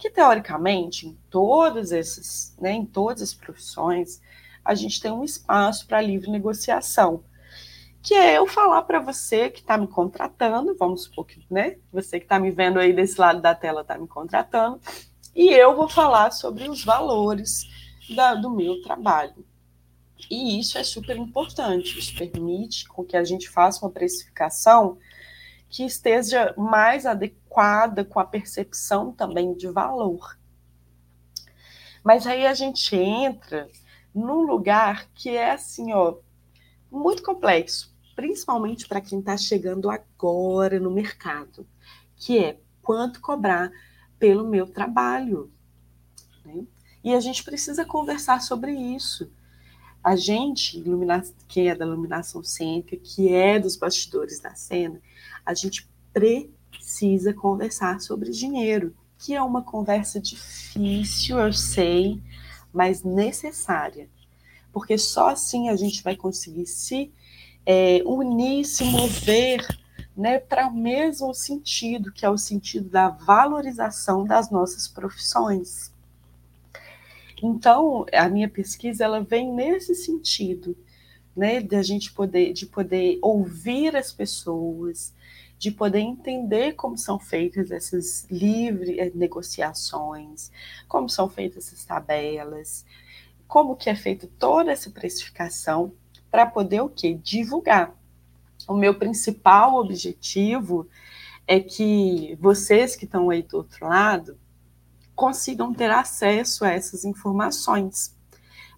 Que 0.00 0.08
teoricamente, 0.08 1.06
em 1.06 1.18
todos 1.28 1.92
esses, 1.92 2.56
né, 2.58 2.72
em 2.72 2.86
todas 2.86 3.20
as 3.20 3.34
profissões, 3.34 4.18
a 4.64 4.74
gente 4.74 4.98
tem 4.98 5.12
um 5.12 5.22
espaço 5.22 5.86
para 5.86 6.00
livre 6.00 6.30
negociação, 6.30 7.22
que 8.02 8.14
é 8.14 8.38
eu 8.38 8.46
falar 8.46 8.80
para 8.82 8.98
você 8.98 9.50
que 9.50 9.60
está 9.60 9.76
me 9.76 9.86
contratando, 9.86 10.74
vamos 10.74 11.02
supor 11.02 11.26
que, 11.26 11.44
né, 11.50 11.76
você 11.92 12.18
que 12.18 12.24
está 12.24 12.38
me 12.38 12.50
vendo 12.50 12.78
aí 12.78 12.94
desse 12.94 13.20
lado 13.20 13.42
da 13.42 13.54
tela 13.54 13.82
está 13.82 13.98
me 13.98 14.08
contratando, 14.08 14.80
e 15.36 15.52
eu 15.52 15.76
vou 15.76 15.86
falar 15.86 16.30
sobre 16.30 16.66
os 16.66 16.82
valores 16.82 17.68
da, 18.16 18.34
do 18.34 18.48
meu 18.48 18.80
trabalho. 18.80 19.44
E 20.30 20.58
isso 20.58 20.78
é 20.78 20.82
super 20.82 21.16
importante, 21.18 21.98
isso 21.98 22.16
permite 22.16 22.88
com 22.88 23.04
que 23.04 23.18
a 23.18 23.24
gente 23.24 23.50
faça 23.50 23.84
uma 23.84 23.92
precificação 23.92 24.96
que 25.68 25.84
esteja 25.84 26.54
mais 26.56 27.04
adequada 27.04 27.39
com 28.04 28.20
a 28.20 28.24
percepção 28.24 29.12
também 29.12 29.52
de 29.52 29.68
valor. 29.68 30.38
Mas 32.02 32.26
aí 32.26 32.46
a 32.46 32.54
gente 32.54 32.96
entra 32.96 33.68
num 34.14 34.42
lugar 34.42 35.08
que 35.14 35.30
é 35.30 35.50
assim, 35.50 35.92
ó, 35.92 36.16
muito 36.90 37.22
complexo, 37.22 37.94
principalmente 38.16 38.88
para 38.88 39.00
quem 39.00 39.18
está 39.18 39.36
chegando 39.36 39.90
agora 39.90 40.80
no 40.80 40.90
mercado, 40.90 41.66
que 42.16 42.38
é 42.38 42.58
quanto 42.80 43.20
cobrar 43.20 43.70
pelo 44.18 44.48
meu 44.48 44.66
trabalho. 44.66 45.52
Né? 46.44 46.64
E 47.02 47.14
a 47.14 47.20
gente 47.20 47.44
precisa 47.44 47.84
conversar 47.84 48.40
sobre 48.40 48.72
isso. 48.72 49.30
A 50.02 50.16
gente, 50.16 50.82
quem 51.46 51.68
é 51.68 51.74
da 51.74 51.84
iluminação 51.84 52.42
cênica, 52.42 52.96
que 52.96 53.32
é 53.32 53.58
dos 53.58 53.76
bastidores 53.76 54.40
da 54.40 54.54
cena, 54.54 55.00
a 55.44 55.52
gente 55.52 55.88
precisa 56.12 56.59
conversar 57.34 58.00
sobre 58.00 58.30
dinheiro, 58.30 58.94
que 59.18 59.34
é 59.34 59.42
uma 59.42 59.62
conversa 59.62 60.20
difícil, 60.20 61.38
eu 61.38 61.52
sei, 61.52 62.20
mas 62.72 63.02
necessária. 63.02 64.08
Porque 64.72 64.96
só 64.96 65.30
assim 65.30 65.68
a 65.68 65.76
gente 65.76 66.02
vai 66.02 66.16
conseguir 66.16 66.66
se 66.66 67.12
é, 67.66 68.02
unir, 68.04 68.64
se 68.64 68.84
mover 68.84 69.66
né, 70.16 70.38
para 70.38 70.68
o 70.68 70.74
mesmo 70.74 71.32
sentido, 71.34 72.12
que 72.12 72.24
é 72.24 72.30
o 72.30 72.38
sentido 72.38 72.88
da 72.88 73.08
valorização 73.08 74.24
das 74.24 74.50
nossas 74.50 74.86
profissões. 74.88 75.92
Então, 77.42 78.04
a 78.12 78.28
minha 78.28 78.48
pesquisa 78.48 79.04
ela 79.04 79.22
vem 79.22 79.52
nesse 79.52 79.94
sentido, 79.94 80.76
né, 81.34 81.60
de 81.60 81.74
a 81.74 81.82
gente 81.82 82.12
poder, 82.12 82.52
de 82.52 82.66
poder 82.66 83.18
ouvir 83.22 83.96
as 83.96 84.12
pessoas, 84.12 85.14
de 85.60 85.70
poder 85.70 85.98
entender 85.98 86.72
como 86.72 86.96
são 86.96 87.18
feitas 87.18 87.70
essas 87.70 88.26
livres 88.30 88.96
eh, 88.98 89.12
negociações, 89.14 90.50
como 90.88 91.06
são 91.06 91.28
feitas 91.28 91.66
essas 91.66 91.84
tabelas, 91.84 92.82
como 93.46 93.76
que 93.76 93.90
é 93.90 93.94
feita 93.94 94.26
toda 94.38 94.72
essa 94.72 94.90
precificação 94.90 95.92
para 96.30 96.46
poder 96.46 96.80
o 96.80 96.88
quê? 96.88 97.12
Divulgar. 97.22 97.94
O 98.66 98.74
meu 98.74 98.94
principal 98.94 99.74
objetivo 99.74 100.88
é 101.46 101.60
que 101.60 102.38
vocês 102.40 102.96
que 102.96 103.04
estão 103.04 103.28
aí 103.28 103.42
do 103.42 103.58
outro 103.58 103.86
lado 103.86 104.38
consigam 105.14 105.74
ter 105.74 105.90
acesso 105.90 106.64
a 106.64 106.70
essas 106.70 107.04
informações, 107.04 108.16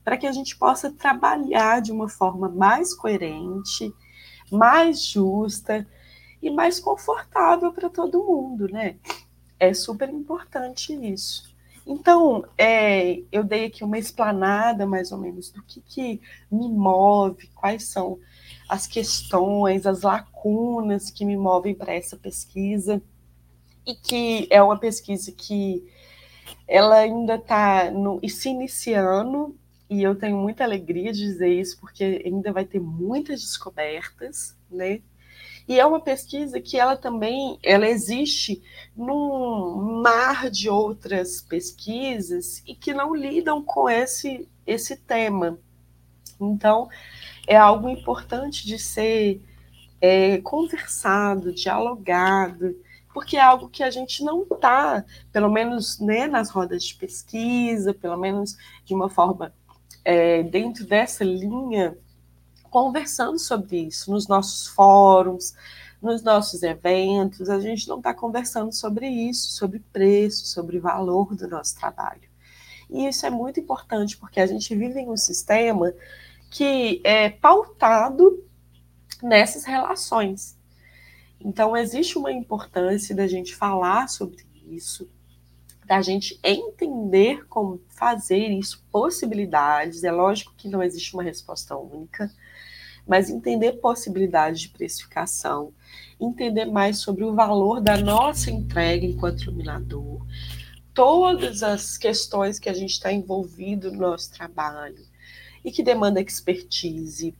para 0.02 0.16
que 0.16 0.26
a 0.26 0.32
gente 0.32 0.56
possa 0.56 0.90
trabalhar 0.90 1.80
de 1.80 1.92
uma 1.92 2.08
forma 2.08 2.48
mais 2.48 2.92
coerente, 2.92 3.94
mais 4.50 5.06
justa 5.06 5.86
e 6.42 6.50
mais 6.50 6.80
confortável 6.80 7.72
para 7.72 7.88
todo 7.88 8.24
mundo, 8.24 8.66
né? 8.68 8.96
É 9.58 9.72
super 9.72 10.08
importante 10.10 10.92
isso. 10.92 11.52
Então, 11.86 12.44
é, 12.58 13.22
eu 13.30 13.42
dei 13.42 13.66
aqui 13.66 13.84
uma 13.84 13.98
explanada 13.98 14.86
mais 14.86 15.12
ou 15.12 15.18
menos 15.18 15.50
do 15.50 15.62
que, 15.62 15.80
que 15.80 16.20
me 16.50 16.68
move, 16.68 17.48
quais 17.54 17.84
são 17.84 18.18
as 18.68 18.86
questões, 18.86 19.86
as 19.86 20.02
lacunas 20.02 21.10
que 21.10 21.24
me 21.24 21.36
movem 21.36 21.74
para 21.74 21.92
essa 21.94 22.16
pesquisa, 22.16 23.02
e 23.84 23.94
que 23.94 24.46
é 24.50 24.62
uma 24.62 24.78
pesquisa 24.78 25.32
que 25.32 25.84
ela 26.68 26.96
ainda 26.96 27.34
está 27.34 27.90
se 28.28 28.48
iniciando, 28.48 29.56
e 29.90 30.02
eu 30.02 30.14
tenho 30.14 30.36
muita 30.36 30.64
alegria 30.64 31.12
de 31.12 31.20
dizer 31.20 31.48
isso, 31.48 31.78
porque 31.80 32.22
ainda 32.24 32.52
vai 32.52 32.64
ter 32.64 32.80
muitas 32.80 33.40
descobertas, 33.40 34.56
né? 34.70 35.02
E 35.68 35.78
é 35.78 35.86
uma 35.86 36.00
pesquisa 36.00 36.60
que 36.60 36.78
ela 36.78 36.96
também 36.96 37.58
ela 37.62 37.86
existe 37.86 38.62
num 38.96 40.02
mar 40.02 40.50
de 40.50 40.68
outras 40.68 41.40
pesquisas 41.40 42.62
e 42.66 42.74
que 42.74 42.92
não 42.92 43.14
lidam 43.14 43.62
com 43.62 43.88
esse, 43.88 44.48
esse 44.66 44.96
tema. 44.96 45.58
Então, 46.40 46.88
é 47.46 47.56
algo 47.56 47.88
importante 47.88 48.66
de 48.66 48.78
ser 48.78 49.40
é, 50.00 50.38
conversado, 50.38 51.52
dialogado, 51.52 52.74
porque 53.14 53.36
é 53.36 53.40
algo 53.40 53.68
que 53.68 53.82
a 53.82 53.90
gente 53.90 54.24
não 54.24 54.42
está, 54.42 55.04
pelo 55.30 55.50
menos 55.50 56.00
né, 56.00 56.26
nas 56.26 56.50
rodas 56.50 56.82
de 56.82 56.94
pesquisa, 56.94 57.94
pelo 57.94 58.16
menos 58.16 58.56
de 58.84 58.94
uma 58.94 59.08
forma 59.08 59.54
é, 60.04 60.42
dentro 60.42 60.86
dessa 60.86 61.24
linha, 61.24 61.96
conversando 62.72 63.38
sobre 63.38 63.76
isso 63.80 64.10
nos 64.10 64.26
nossos 64.26 64.66
fóruns, 64.66 65.54
nos 66.00 66.22
nossos 66.22 66.62
eventos, 66.62 67.50
a 67.50 67.60
gente 67.60 67.86
não 67.86 67.98
está 67.98 68.14
conversando 68.14 68.72
sobre 68.72 69.06
isso, 69.06 69.50
sobre 69.50 69.78
preço, 69.92 70.46
sobre 70.46 70.80
valor 70.80 71.36
do 71.36 71.46
nosso 71.46 71.78
trabalho. 71.78 72.28
E 72.88 73.06
isso 73.06 73.26
é 73.26 73.30
muito 73.30 73.60
importante, 73.60 74.16
porque 74.16 74.40
a 74.40 74.46
gente 74.46 74.74
vive 74.74 75.00
em 75.00 75.10
um 75.10 75.16
sistema 75.18 75.92
que 76.50 77.02
é 77.04 77.28
pautado 77.28 78.42
nessas 79.22 79.64
relações. 79.64 80.56
Então, 81.38 81.76
existe 81.76 82.16
uma 82.16 82.32
importância 82.32 83.14
da 83.14 83.26
gente 83.26 83.54
falar 83.54 84.08
sobre 84.08 84.46
isso, 84.66 85.08
da 85.84 86.00
gente 86.00 86.40
entender 86.42 87.46
como 87.48 87.82
fazer 87.88 88.48
isso, 88.48 88.82
possibilidades. 88.90 90.04
É 90.04 90.10
lógico 90.10 90.54
que 90.56 90.68
não 90.68 90.82
existe 90.82 91.12
uma 91.12 91.22
resposta 91.22 91.76
única, 91.76 92.32
mas 93.06 93.30
entender 93.30 93.72
possibilidades 93.72 94.60
de 94.62 94.68
precificação, 94.68 95.72
entender 96.20 96.66
mais 96.66 96.98
sobre 96.98 97.24
o 97.24 97.34
valor 97.34 97.80
da 97.80 97.96
nossa 97.96 98.50
entrega 98.50 99.04
enquanto 99.04 99.42
iluminador, 99.42 100.24
todas 100.94 101.62
as 101.62 101.96
questões 101.96 102.58
que 102.58 102.68
a 102.68 102.74
gente 102.74 102.90
está 102.90 103.12
envolvido 103.12 103.90
no 103.90 103.98
nosso 103.98 104.32
trabalho 104.32 105.04
e 105.64 105.70
que 105.70 105.82
demanda 105.82 106.20
expertise, 106.20 107.34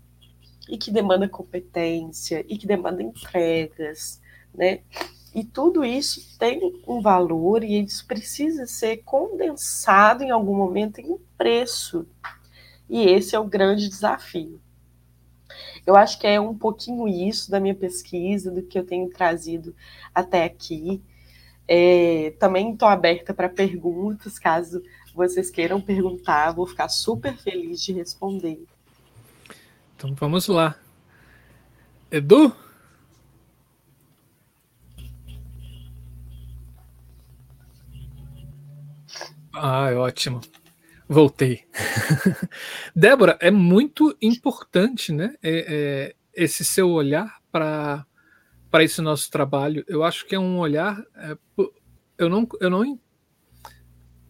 e 0.69 0.79
que 0.79 0.91
demanda 0.91 1.29
competência, 1.29 2.45
e 2.49 2.57
que 2.57 2.67
demanda 2.67 3.03
entregas, 3.03 4.21
né? 4.55 4.81
E 5.35 5.43
tudo 5.43 5.85
isso 5.85 6.39
tem 6.39 6.83
um 6.87 7.01
valor 7.01 7.65
e 7.65 7.83
isso 7.83 8.07
precisa 8.07 8.67
ser 8.67 8.99
condensado 8.99 10.23
em 10.23 10.31
algum 10.31 10.55
momento 10.55 11.01
em 11.01 11.11
um 11.11 11.19
preço. 11.37 12.07
E 12.89 13.01
esse 13.09 13.35
é 13.35 13.41
o 13.41 13.45
grande 13.45 13.89
desafio. 13.89 14.61
Eu 15.87 15.97
acho 15.97 16.19
que 16.19 16.27
é 16.27 16.41
um 16.41 16.57
pouquinho 16.57 17.09
isso 17.09 17.51
da 17.51 17.59
minha 17.59 17.75
pesquisa, 17.75 18.51
do 18.51 18.63
que 18.63 18.79
eu 18.79 18.85
tenho 18.85 19.09
trazido 19.11 19.75
até 20.15 20.45
aqui. 20.45 21.03
É, 21.67 22.35
também 22.39 22.73
estou 22.73 22.89
aberta 22.89 23.35
para 23.35 23.49
perguntas, 23.49 24.39
caso 24.39 24.83
vocês 25.15 25.51
queiram 25.51 25.81
perguntar, 25.81 26.53
vou 26.53 26.67
ficar 26.67 26.89
super 26.89 27.37
feliz 27.37 27.83
de 27.83 27.93
responder. 27.93 28.65
Então 29.97 30.15
vamos 30.15 30.49
lá. 30.49 30.77
Edu? 32.11 32.55
Ah, 39.55 39.91
ótimo. 39.97 40.41
Voltei. 41.13 41.65
Débora, 42.97 43.37
é 43.39 43.51
muito 43.51 44.17
importante 44.23 45.13
né, 45.13 45.35
é, 45.43 45.67
é, 45.69 46.15
esse 46.33 46.65
seu 46.65 46.89
olhar 46.89 47.39
para 47.53 48.07
esse 48.77 49.03
nosso 49.03 49.31
trabalho. 49.31 49.85
Eu 49.87 50.03
acho 50.03 50.25
que 50.27 50.35
é 50.35 50.39
um 50.39 50.59
olhar. 50.59 51.05
É, 51.15 51.37
eu, 52.17 52.31
não, 52.31 52.49
eu 52.59 52.71
não. 52.71 52.99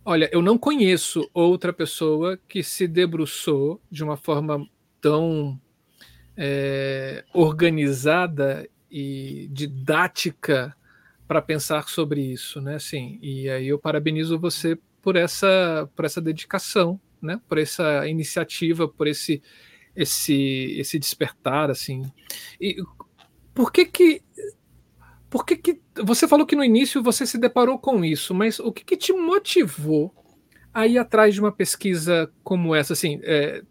Olha, 0.05 0.29
eu 0.33 0.43
não 0.43 0.59
conheço 0.59 1.31
outra 1.33 1.73
pessoa 1.73 2.37
que 2.49 2.65
se 2.65 2.89
debruçou 2.89 3.81
de 3.89 4.03
uma 4.03 4.17
forma 4.17 4.69
tão 5.01 5.61
é, 6.37 7.25
organizada 7.33 8.69
e 8.91 9.49
didática 9.53 10.77
para 11.29 11.41
pensar 11.41 11.89
sobre 11.89 12.21
isso, 12.21 12.61
né? 12.61 12.75
Assim, 12.75 13.21
e 13.23 13.49
aí 13.49 13.69
eu 13.69 13.79
parabenizo 13.79 14.37
você 14.37 14.77
por 15.03 15.17
essa, 15.17 15.91
por 15.95 16.05
essa 16.05 16.21
dedicação, 16.21 16.99
né? 17.21 17.41
por 17.49 17.59
essa 17.59 18.09
iniciativa, 18.09 18.89
por 18.89 19.07
esse, 19.07 19.43
esse, 19.95 20.77
esse 20.79 20.99
despertar. 20.99 21.71
assim. 21.71 22.11
E 22.61 22.77
por 23.53 23.73
que 23.73 23.85
que. 23.85 24.23
Por 25.29 25.47
que, 25.47 25.57
que 25.57 25.81
você 26.05 26.29
falou 26.29 26.47
que 26.47 26.55
no 26.55 26.63
início 26.63 27.03
você 27.03 27.27
se 27.27 27.39
deparou 27.39 27.79
com 27.79 28.05
isso, 28.05 28.35
mas 28.35 28.61
o 28.61 28.71
que, 28.71 28.85
que 28.85 28.99
te 28.99 29.15
motivou 29.15 30.15
a 30.75 30.87
ir 30.87 30.99
atrás 30.99 31.33
de 31.33 31.41
uma 31.41 31.51
pesquisa 31.51 32.31
como 32.45 32.75
essa? 32.75 32.93
Assim, 32.93 33.19
é, 33.23 33.63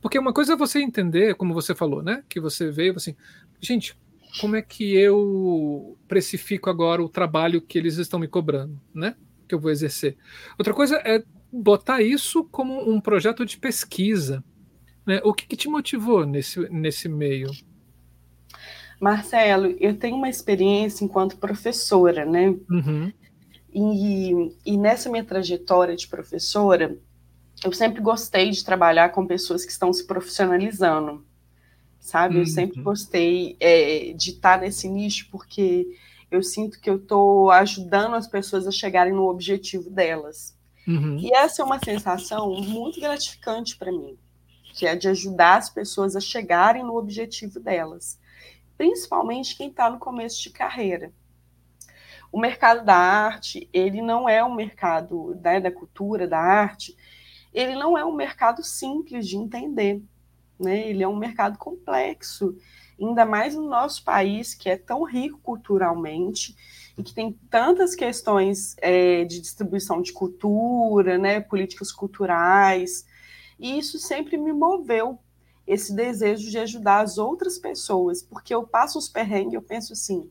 porque 0.00 0.18
uma 0.18 0.32
coisa 0.32 0.54
é 0.54 0.56
você 0.56 0.80
entender, 0.80 1.36
como 1.36 1.54
você 1.54 1.76
falou, 1.76 2.02
né? 2.02 2.24
Que 2.28 2.40
você 2.40 2.72
veio 2.72 2.96
assim, 2.96 3.14
gente, 3.60 3.96
como 4.40 4.56
é 4.56 4.62
que 4.62 4.96
eu 4.96 5.96
precifico 6.08 6.68
agora 6.68 7.00
o 7.00 7.08
trabalho 7.08 7.62
que 7.62 7.78
eles 7.78 7.96
estão 7.96 8.18
me 8.18 8.26
cobrando, 8.26 8.80
né? 8.92 9.14
Que 9.46 9.54
eu 9.54 9.60
vou 9.60 9.70
exercer. 9.70 10.16
Outra 10.58 10.74
coisa 10.74 10.96
é 11.04 11.22
botar 11.52 12.02
isso 12.02 12.44
como 12.44 12.90
um 12.90 13.00
projeto 13.00 13.46
de 13.46 13.56
pesquisa. 13.56 14.42
Né? 15.06 15.20
O 15.24 15.32
que, 15.32 15.46
que 15.46 15.56
te 15.56 15.68
motivou 15.68 16.26
nesse, 16.26 16.60
nesse 16.70 17.08
meio? 17.08 17.50
Marcelo, 19.00 19.76
eu 19.78 19.96
tenho 19.96 20.16
uma 20.16 20.28
experiência 20.28 21.04
enquanto 21.04 21.36
professora, 21.36 22.24
né? 22.24 22.48
Uhum. 22.70 23.12
E, 23.72 24.56
e 24.64 24.76
nessa 24.76 25.10
minha 25.10 25.24
trajetória 25.24 25.96
de 25.96 26.06
professora, 26.06 26.96
eu 27.64 27.72
sempre 27.72 28.00
gostei 28.00 28.50
de 28.50 28.64
trabalhar 28.64 29.10
com 29.10 29.26
pessoas 29.26 29.64
que 29.64 29.72
estão 29.72 29.92
se 29.92 30.06
profissionalizando, 30.06 31.24
sabe? 31.98 32.36
Uhum. 32.36 32.40
Eu 32.42 32.46
sempre 32.46 32.80
gostei 32.80 33.56
é, 33.60 34.12
de 34.12 34.30
estar 34.30 34.60
nesse 34.60 34.88
nicho 34.88 35.28
porque 35.30 35.86
eu 36.30 36.42
sinto 36.42 36.80
que 36.80 36.88
eu 36.88 36.96
estou 36.96 37.50
ajudando 37.50 38.14
as 38.14 38.26
pessoas 38.26 38.66
a 38.66 38.70
chegarem 38.70 39.12
no 39.12 39.28
objetivo 39.28 39.90
delas. 39.90 40.56
Uhum. 40.86 41.18
E 41.18 41.32
essa 41.34 41.62
é 41.62 41.64
uma 41.64 41.78
sensação 41.78 42.54
muito 42.60 43.00
gratificante 43.00 43.76
para 43.76 43.92
mim, 43.92 44.18
que 44.74 44.86
é 44.86 44.94
de 44.94 45.08
ajudar 45.08 45.56
as 45.56 45.70
pessoas 45.70 46.14
a 46.14 46.20
chegarem 46.20 46.82
no 46.82 46.96
objetivo 46.96 47.58
delas, 47.58 48.18
principalmente 48.76 49.56
quem 49.56 49.68
está 49.68 49.88
no 49.88 49.98
começo 49.98 50.42
de 50.42 50.50
carreira. 50.50 51.12
O 52.30 52.38
mercado 52.38 52.84
da 52.84 52.96
arte, 52.96 53.68
ele 53.72 54.02
não 54.02 54.28
é 54.28 54.44
um 54.44 54.54
mercado 54.54 55.38
né, 55.42 55.60
da 55.60 55.70
cultura, 55.70 56.26
da 56.26 56.38
arte, 56.38 56.96
ele 57.52 57.76
não 57.76 57.96
é 57.96 58.04
um 58.04 58.12
mercado 58.12 58.64
simples 58.64 59.28
de 59.28 59.36
entender, 59.36 60.02
né? 60.58 60.88
Ele 60.88 61.04
é 61.04 61.08
um 61.08 61.16
mercado 61.16 61.56
complexo, 61.56 62.58
ainda 63.00 63.24
mais 63.24 63.54
no 63.54 63.68
nosso 63.68 64.04
país 64.04 64.54
que 64.54 64.68
é 64.68 64.76
tão 64.76 65.02
rico 65.04 65.38
culturalmente 65.42 66.56
e 66.96 67.02
que 67.02 67.14
tem 67.14 67.32
tantas 67.50 67.94
questões 67.94 68.76
é, 68.78 69.24
de 69.24 69.40
distribuição 69.40 70.00
de 70.00 70.12
cultura, 70.12 71.18
né, 71.18 71.40
políticas 71.40 71.90
culturais, 71.90 73.04
e 73.58 73.78
isso 73.78 73.98
sempre 73.98 74.36
me 74.36 74.52
moveu 74.52 75.18
esse 75.66 75.94
desejo 75.94 76.50
de 76.50 76.58
ajudar 76.58 77.00
as 77.00 77.18
outras 77.18 77.58
pessoas, 77.58 78.22
porque 78.22 78.54
eu 78.54 78.66
passo 78.66 78.98
os 78.98 79.08
perrengues, 79.08 79.54
eu 79.54 79.62
penso 79.62 79.92
assim, 79.92 80.30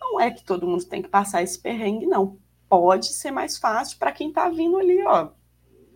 não 0.00 0.20
é 0.20 0.30
que 0.30 0.44
todo 0.44 0.66
mundo 0.66 0.84
tem 0.84 1.02
que 1.02 1.08
passar 1.08 1.42
esse 1.42 1.58
perrengue, 1.58 2.06
não. 2.06 2.38
Pode 2.68 3.08
ser 3.08 3.30
mais 3.30 3.58
fácil 3.58 3.98
para 3.98 4.12
quem 4.12 4.28
está 4.28 4.48
vindo 4.48 4.78
ali, 4.78 5.02
ó. 5.04 5.30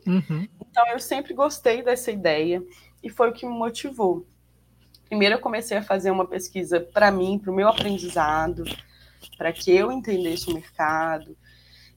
Uhum. 0.07 0.47
Então 0.61 0.87
eu 0.89 0.99
sempre 0.99 1.33
gostei 1.33 1.83
dessa 1.83 2.11
ideia 2.11 2.63
e 3.03 3.09
foi 3.09 3.31
o 3.31 3.33
que 3.33 3.47
me 3.47 3.53
motivou. 3.53 4.27
Primeiro 5.07 5.37
eu 5.37 5.41
comecei 5.41 5.77
a 5.77 5.83
fazer 5.83 6.11
uma 6.11 6.27
pesquisa 6.27 6.81
para 6.81 7.11
mim, 7.11 7.39
para 7.39 7.51
o 7.51 7.55
meu 7.55 7.69
aprendizado, 7.69 8.65
para 9.37 9.53
que 9.53 9.71
eu 9.71 9.93
entendesse 9.93 10.51
o 10.51 10.55
mercado. 10.55 11.37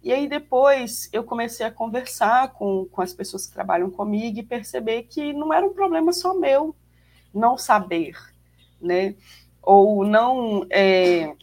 E 0.03 0.11
aí 0.13 0.27
depois 0.27 1.09
eu 1.11 1.23
comecei 1.23 1.65
a 1.65 1.71
conversar 1.71 2.53
com, 2.53 2.85
com 2.85 3.01
as 3.01 3.13
pessoas 3.13 3.47
que 3.47 3.53
trabalham 3.53 3.89
comigo 3.89 4.39
e 4.39 4.43
perceber 4.43 5.03
que 5.03 5.33
não 5.33 5.53
era 5.53 5.65
um 5.65 5.73
problema 5.73 6.13
só 6.13 6.33
meu 6.33 6.75
não 7.33 7.57
saber, 7.57 8.15
né? 8.81 9.15
Ou 9.61 10.05
não 10.05 10.65
é, 10.69 11.35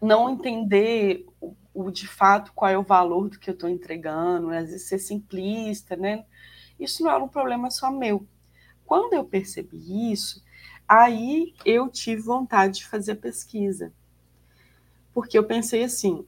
não 0.00 0.30
entender 0.30 1.26
o, 1.40 1.54
o, 1.74 1.90
de 1.90 2.06
fato 2.06 2.52
qual 2.54 2.70
é 2.70 2.78
o 2.78 2.82
valor 2.82 3.28
do 3.28 3.38
que 3.38 3.50
eu 3.50 3.54
estou 3.54 3.68
entregando, 3.68 4.50
às 4.50 4.70
vezes 4.70 4.88
ser 4.88 4.98
simplista, 4.98 5.96
né? 5.96 6.24
Isso 6.78 7.02
não 7.02 7.10
era 7.10 7.22
um 7.22 7.28
problema 7.28 7.70
só 7.70 7.90
meu. 7.90 8.26
Quando 8.84 9.14
eu 9.14 9.24
percebi 9.24 10.12
isso, 10.12 10.42
aí 10.88 11.54
eu 11.64 11.88
tive 11.88 12.22
vontade 12.22 12.78
de 12.78 12.86
fazer 12.86 13.16
pesquisa 13.16 13.92
porque 15.16 15.38
eu 15.38 15.44
pensei 15.44 15.82
assim, 15.82 16.26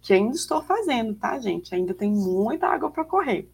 que 0.00 0.14
ainda 0.14 0.34
estou 0.34 0.62
fazendo, 0.62 1.14
tá, 1.14 1.38
gente? 1.38 1.74
Ainda 1.74 1.92
tem 1.92 2.10
muita 2.10 2.66
água 2.66 2.90
para 2.90 3.04
correr. 3.04 3.50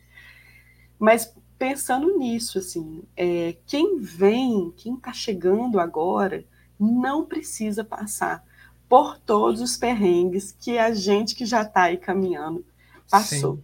Mas 0.97 1.35
pensando 1.59 2.17
nisso, 2.17 2.61
assim, 2.61 3.03
é, 3.17 3.57
quem 3.67 3.99
vem, 3.99 4.73
quem 4.77 4.95
está 4.95 5.13
chegando 5.13 5.81
agora, 5.81 6.45
não 6.79 7.27
precisa 7.27 7.83
passar 7.83 8.45
por 8.89 9.19
todos 9.19 9.61
os 9.61 9.77
perrengues 9.77 10.53
que 10.53 10.79
a 10.79 10.95
gente 10.95 11.35
que 11.35 11.45
já 11.45 11.63
está 11.63 11.83
aí 11.85 11.97
caminhando 11.97 12.65
passou. 13.11 13.57
Sim. 13.57 13.63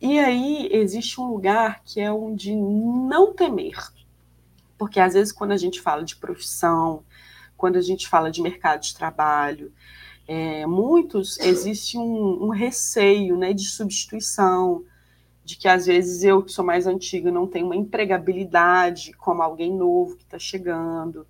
E 0.00 0.18
aí 0.18 0.68
existe 0.72 1.20
um 1.20 1.28
lugar 1.28 1.84
que 1.84 2.00
é 2.00 2.10
onde 2.10 2.52
não 2.52 3.32
temer. 3.32 3.76
Porque 4.78 5.00
às 5.00 5.14
vezes 5.14 5.32
quando 5.32 5.52
a 5.52 5.56
gente 5.56 5.80
fala 5.80 6.04
de 6.04 6.16
profissão, 6.16 7.02
quando 7.56 7.76
a 7.76 7.80
gente 7.80 8.08
fala 8.08 8.30
de 8.30 8.42
mercado 8.42 8.82
de 8.82 8.94
trabalho, 8.94 9.72
é, 10.28 10.66
muitos 10.66 11.38
existe 11.40 11.96
um, 11.96 12.46
um, 12.46 12.48
receio 12.48 13.36
né, 13.36 13.52
de 13.52 13.64
substituição, 13.64 14.84
de 15.44 15.56
que 15.56 15.68
às 15.68 15.86
vezes 15.86 16.24
eu, 16.24 16.42
que 16.42 16.50
sou 16.50 16.64
mais 16.64 16.86
antiga, 16.86 17.30
não 17.30 17.46
tenho 17.46 17.66
uma 17.66 17.76
empregabilidade 17.76 19.12
como 19.12 19.42
alguém 19.42 19.72
novo 19.72 20.16
que 20.16 20.24
está 20.24 20.38
chegando. 20.38 21.26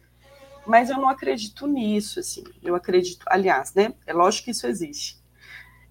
Mas 0.66 0.90
eu 0.90 0.96
não 0.96 1.09
acredito 1.09 1.66
nisso, 1.66 2.18
assim. 2.18 2.42
Eu 2.62 2.74
acredito, 2.74 3.24
aliás, 3.28 3.72
né? 3.74 3.94
É 4.06 4.12
lógico 4.12 4.46
que 4.46 4.50
isso 4.50 4.66
existe. 4.66 5.22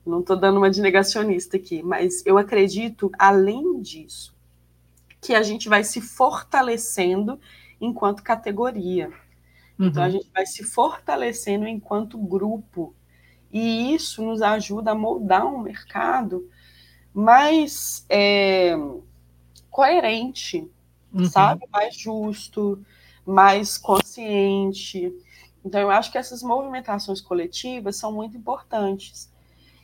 Não 0.06 0.20
estou 0.20 0.36
dando 0.36 0.58
uma 0.58 0.70
de 0.70 0.82
negacionista 0.82 1.58
aqui, 1.58 1.82
mas 1.82 2.26
eu 2.26 2.38
acredito, 2.38 3.12
além 3.18 3.82
disso, 3.82 4.35
que 5.26 5.34
a 5.34 5.42
gente 5.42 5.68
vai 5.68 5.84
se 5.84 6.00
fortalecendo 6.02 7.40
enquanto 7.82 8.22
categoria. 8.22 9.08
Uhum. 9.78 9.88
Então, 9.88 10.04
a 10.04 10.10
gente 10.10 10.30
vai 10.32 10.46
se 10.46 10.64
fortalecendo 10.64 11.68
enquanto 11.68 12.16
grupo. 12.20 12.94
E 13.52 13.96
isso 13.96 14.24
nos 14.24 14.44
ajuda 14.44 14.92
a 14.92 14.96
moldar 14.96 15.48
um 15.48 15.60
mercado 15.60 16.48
mais 17.12 18.06
é, 18.08 18.76
coerente, 19.72 20.70
uhum. 21.12 21.26
sabe? 21.26 21.66
Mais 21.72 21.96
justo, 21.98 22.86
mais 23.26 23.76
consciente. 23.76 25.12
Então, 25.64 25.82
eu 25.82 25.90
acho 25.90 26.12
que 26.12 26.20
essas 26.20 26.44
movimentações 26.44 27.20
coletivas 27.20 27.96
são 27.96 28.12
muito 28.12 28.38
importantes. 28.38 29.34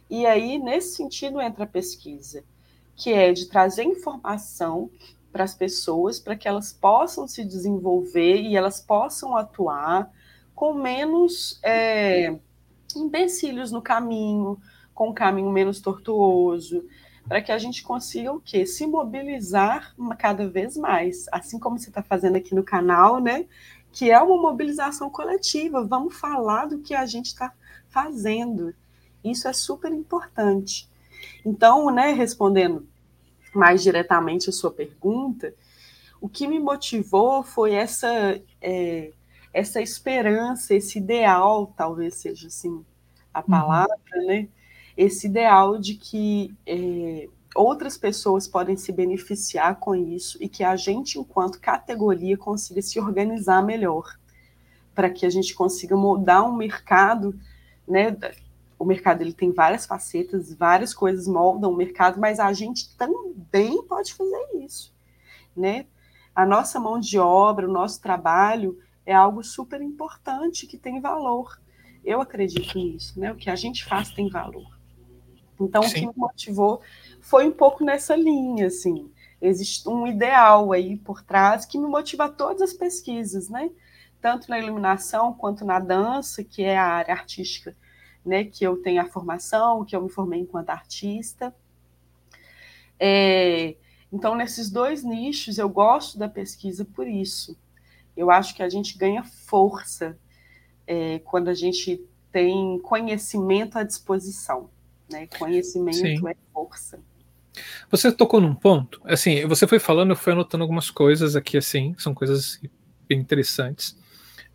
E 0.08 0.24
aí, 0.28 0.60
nesse 0.60 0.98
sentido, 0.98 1.42
entra 1.42 1.64
a 1.64 1.68
pesquisa, 1.68 2.44
que 2.96 3.12
é 3.12 3.34
de 3.34 3.48
trazer 3.48 3.84
informação 3.84 4.92
para 5.32 5.44
as 5.44 5.54
pessoas, 5.54 6.20
para 6.20 6.36
que 6.36 6.48
elas 6.48 6.74
possam 6.74 7.28
se 7.28 7.44
desenvolver 7.46 8.42
e 8.42 8.56
elas 8.56 8.82
possam 8.82 9.36
atuar 9.36 10.12
com 10.54 10.74
menos 10.74 11.60
é, 11.64 12.38
empecilhos 12.96 13.72
no 13.72 13.82
caminho, 13.82 14.60
com 14.94 15.10
um 15.10 15.14
caminho 15.14 15.50
menos 15.50 15.80
tortuoso, 15.80 16.86
para 17.28 17.42
que 17.42 17.52
a 17.52 17.58
gente 17.58 17.84
consiga 17.84 18.32
o 18.32 18.40
quê? 18.40 18.66
Se 18.66 18.86
mobilizar 18.86 19.96
cada 20.18 20.48
vez 20.50 20.76
mais, 20.76 21.26
assim 21.32 21.58
como 21.58 21.80
você 21.80 21.90
está 21.90 22.04
fazendo 22.04 22.36
aqui 22.36 22.54
no 22.54 22.64
canal, 22.64 23.20
né? 23.20 23.46
Que 23.92 24.12
é 24.12 24.22
uma 24.22 24.42
mobilização 24.42 25.10
coletiva. 25.10 25.86
Vamos 25.86 26.16
falar 26.16 26.66
do 26.66 26.80
que 26.80 26.94
a 26.94 27.06
gente 27.06 27.28
está 27.28 27.54
fazendo. 27.88 28.74
Isso 29.24 29.48
é 29.48 29.54
super 29.54 29.92
importante. 29.92 30.90
Então, 31.46 31.90
né, 31.92 32.12
respondendo 32.12 32.88
mais 33.54 33.84
diretamente 33.84 34.50
a 34.50 34.54
sua 34.54 34.72
pergunta, 34.72 35.54
o 36.20 36.30
que 36.30 36.48
me 36.48 36.60
motivou 36.60 37.44
foi 37.44 37.74
essa 37.74 38.40
é, 38.62 39.12
essa 39.54 39.82
esperança, 39.82 40.74
esse 40.74 40.98
ideal, 40.98 41.74
talvez 41.76 42.16
seja 42.16 42.48
assim 42.48 42.86
a 43.34 43.40
uhum. 43.40 43.46
palavra, 43.46 43.98
uhum. 44.16 44.28
né? 44.28 44.48
Esse 44.96 45.28
ideal 45.28 45.78
de 45.78 45.96
que 45.96 46.54
é, 46.66 47.28
outras 47.56 47.98
pessoas 47.98 48.48
podem 48.48 48.78
se 48.78 48.92
beneficiar 48.92 49.76
com 49.78 49.96
isso 49.96 50.38
e 50.42 50.48
que 50.48 50.64
a 50.64 50.76
gente, 50.76 51.20
enquanto 51.20 51.60
categoria, 51.60 52.38
consiga 52.38 52.82
se 52.82 53.00
organizar 53.00 53.64
melhor 53.64 54.16
para 54.94 55.10
que 55.10 55.26
a 55.26 55.30
gente 55.30 55.54
consiga 55.54 55.96
moldar 55.96 56.44
um 56.48 56.56
mercado, 56.56 57.38
né? 57.88 58.16
O 58.82 58.86
mercado 58.86 59.22
ele 59.22 59.32
tem 59.32 59.52
várias 59.52 59.86
facetas, 59.86 60.52
várias 60.56 60.92
coisas 60.92 61.28
moldam 61.28 61.72
o 61.72 61.78
mercado, 61.78 62.20
mas 62.20 62.40
a 62.40 62.52
gente 62.52 62.98
também 62.98 63.84
pode 63.84 64.12
fazer 64.16 64.44
isso, 64.56 64.92
né? 65.56 65.86
A 66.34 66.48
nossa 66.48 66.80
mão 66.80 67.00
de 67.00 67.20
obra, 67.20 67.70
o 67.70 67.72
nosso 67.72 68.02
trabalho 68.02 68.80
é 69.06 69.14
algo 69.14 69.44
super 69.44 69.80
importante 69.84 70.66
que 70.66 70.80
tem 70.80 71.00
valor. 71.00 71.62
Eu 72.04 72.22
acredito 72.22 72.76
nisso, 72.76 73.20
né? 73.20 73.32
O 73.32 73.36
que 73.36 73.52
a 73.52 73.56
gente 73.56 73.86
faz 73.86 74.10
tem 74.10 74.28
valor. 74.30 74.76
Então, 75.60 75.84
Sim. 75.84 75.90
o 75.90 75.94
que 75.94 76.08
me 76.08 76.14
motivou 76.18 76.82
foi 77.20 77.48
um 77.48 77.52
pouco 77.52 77.84
nessa 77.84 78.16
linha, 78.16 78.66
assim. 78.66 79.12
Existe 79.40 79.88
um 79.88 80.08
ideal 80.08 80.72
aí 80.72 80.98
por 80.98 81.22
trás 81.22 81.68
que 81.68 81.78
me 81.78 81.88
motiva 81.88 82.26
a 82.26 82.30
todas 82.30 82.64
as 82.64 82.74
pesquisas, 82.74 83.48
né? 83.48 83.70
Tanto 84.20 84.50
na 84.50 84.58
iluminação 84.58 85.34
quanto 85.34 85.64
na 85.64 85.78
dança, 85.78 86.44
que 86.44 86.64
é 86.64 86.76
a 86.76 86.88
área 86.88 87.14
artística 87.14 87.76
né, 88.26 88.44
que 88.44 88.64
eu 88.64 88.78
tenho 88.78 89.02
a 89.02 89.06
formação, 89.06 89.84
que 89.84 89.96
eu 89.96 90.02
me 90.02 90.10
formei 90.10 90.40
enquanto 90.40 90.70
artista. 90.70 91.54
É, 93.00 93.76
então, 94.12 94.36
nesses 94.36 94.70
dois 94.70 95.04
nichos, 95.04 95.58
eu 95.58 95.70
gosto 95.70 96.18
da 96.18 96.28
pesquisa 96.28 96.86
por 96.86 97.08
isso. 97.08 97.58
Eu 98.16 98.30
acho 98.30 98.54
que 98.56 98.62
a 98.62 98.70
gente 98.70 98.98
ganha 98.98 99.24
força 99.24 100.18
é, 100.86 101.20
quando 101.20 101.48
a 101.48 101.54
gente 101.54 102.04
tem 102.32 102.80
conhecimento 102.80 103.78
à 103.78 103.84
disposição. 103.84 104.70
Né? 105.10 105.28
Conhecimento 105.38 105.98
Sim. 105.98 106.28
é 106.28 106.36
força. 106.54 107.00
Você 107.90 108.12
tocou 108.12 108.40
num 108.40 108.56
ponto, 108.56 109.02
assim, 109.04 109.46
você 109.46 109.68
foi 109.68 109.78
falando, 109.78 110.12
eu 110.12 110.16
fui 110.16 110.32
anotando 110.32 110.64
algumas 110.64 110.90
coisas 110.90 111.36
aqui, 111.36 111.58
assim, 111.58 111.94
são 111.98 112.14
coisas 112.14 112.62
bem 113.08 113.20
interessantes. 113.20 113.98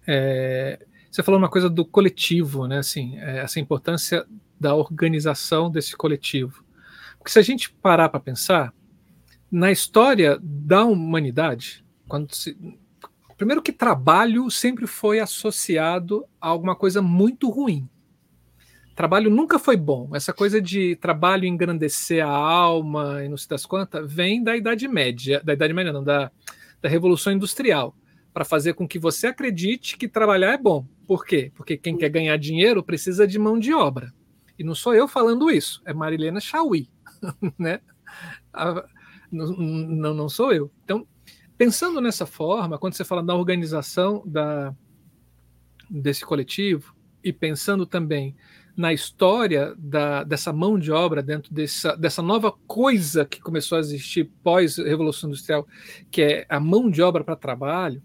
É, 0.07 0.79
você 1.17 1.23
falou 1.23 1.39
uma 1.39 1.49
coisa 1.49 1.71
do 1.71 1.83
coletivo, 1.83 2.67
né? 2.67 2.77
Assim, 2.77 3.17
é, 3.17 3.39
essa 3.39 3.59
importância 3.59 4.27
da 4.61 4.75
organização 4.75 5.71
desse 5.71 5.97
coletivo. 5.97 6.63
Porque 7.17 7.31
se 7.31 7.39
a 7.39 7.43
gente 7.43 7.73
parar 7.73 8.11
para 8.11 8.21
pensar, 8.21 8.75
na 9.51 9.73
história 9.73 10.39
da 10.43 10.85
humanidade, 10.85 11.83
quando 12.07 12.35
se, 12.35 12.55
primeiro 13.35 13.63
que 13.63 13.73
trabalho 13.73 14.51
sempre 14.51 14.87
foi 14.87 15.19
associado 15.19 16.27
a 16.39 16.49
alguma 16.49 16.77
coisa 16.77 17.01
muito 17.01 17.49
ruim. 17.49 17.89
Trabalho 18.95 19.31
nunca 19.31 19.59
foi 19.59 19.79
bom. 19.79 20.11
Essa 20.15 20.35
coisa 20.35 20.61
de 20.61 20.97
trabalho 20.97 21.47
engrandecer 21.47 22.23
a 22.23 22.29
alma 22.29 23.25
e 23.25 23.29
não 23.31 23.39
se 23.39 23.49
das 23.49 23.65
quantas 23.65 24.13
vem 24.13 24.43
da 24.43 24.55
Idade 24.55 24.87
Média, 24.87 25.41
da 25.43 25.55
Idade 25.55 25.73
Média 25.73 25.95
não, 25.95 26.05
da, 26.05 26.31
da 26.83 26.91
Revolução 26.91 27.33
Industrial, 27.33 27.97
para 28.35 28.45
fazer 28.45 28.75
com 28.75 28.87
que 28.87 28.99
você 28.99 29.29
acredite 29.29 29.97
que 29.97 30.07
trabalhar 30.07 30.53
é 30.53 30.59
bom. 30.59 30.87
Por 31.07 31.25
quê? 31.25 31.53
Porque 31.55 31.77
quem 31.77 31.97
quer 31.97 32.09
ganhar 32.09 32.37
dinheiro 32.37 32.83
precisa 32.83 33.27
de 33.27 33.39
mão 33.39 33.59
de 33.59 33.73
obra. 33.73 34.13
E 34.59 34.65
não 34.65 34.75
sou 34.75 34.95
eu 34.95 35.07
falando 35.07 35.51
isso, 35.51 35.83
é 35.85 35.93
Marilena 35.93 36.41
Chauí, 36.41 36.89
né? 37.59 37.81
A, 38.53 38.85
não, 39.31 40.15
não 40.15 40.29
sou 40.29 40.53
eu. 40.53 40.71
Então, 40.85 41.07
pensando 41.59 42.01
nessa 42.01 42.25
forma, 42.25 42.79
quando 42.79 42.95
você 42.95 43.05
fala 43.05 43.23
da 43.23 43.35
organização 43.35 44.23
da, 44.27 44.75
desse 45.91 46.25
coletivo, 46.25 46.97
e 47.27 47.33
pensando 47.33 47.85
também 47.85 48.37
na 48.77 48.93
história 48.93 49.75
da, 49.77 50.23
dessa 50.23 50.53
mão 50.53 50.79
de 50.79 50.93
obra 50.93 51.21
dentro 51.21 51.53
dessa, 51.53 51.97
dessa 51.97 52.23
nova 52.23 52.53
coisa 52.69 53.25
que 53.25 53.41
começou 53.41 53.77
a 53.77 53.81
existir 53.81 54.31
pós-revolução 54.45 55.29
industrial, 55.29 55.67
que 56.09 56.23
é 56.23 56.47
a 56.49 56.61
mão 56.61 56.89
de 56.89 57.03
obra 57.03 57.25
para 57.25 57.35
trabalho, 57.35 58.01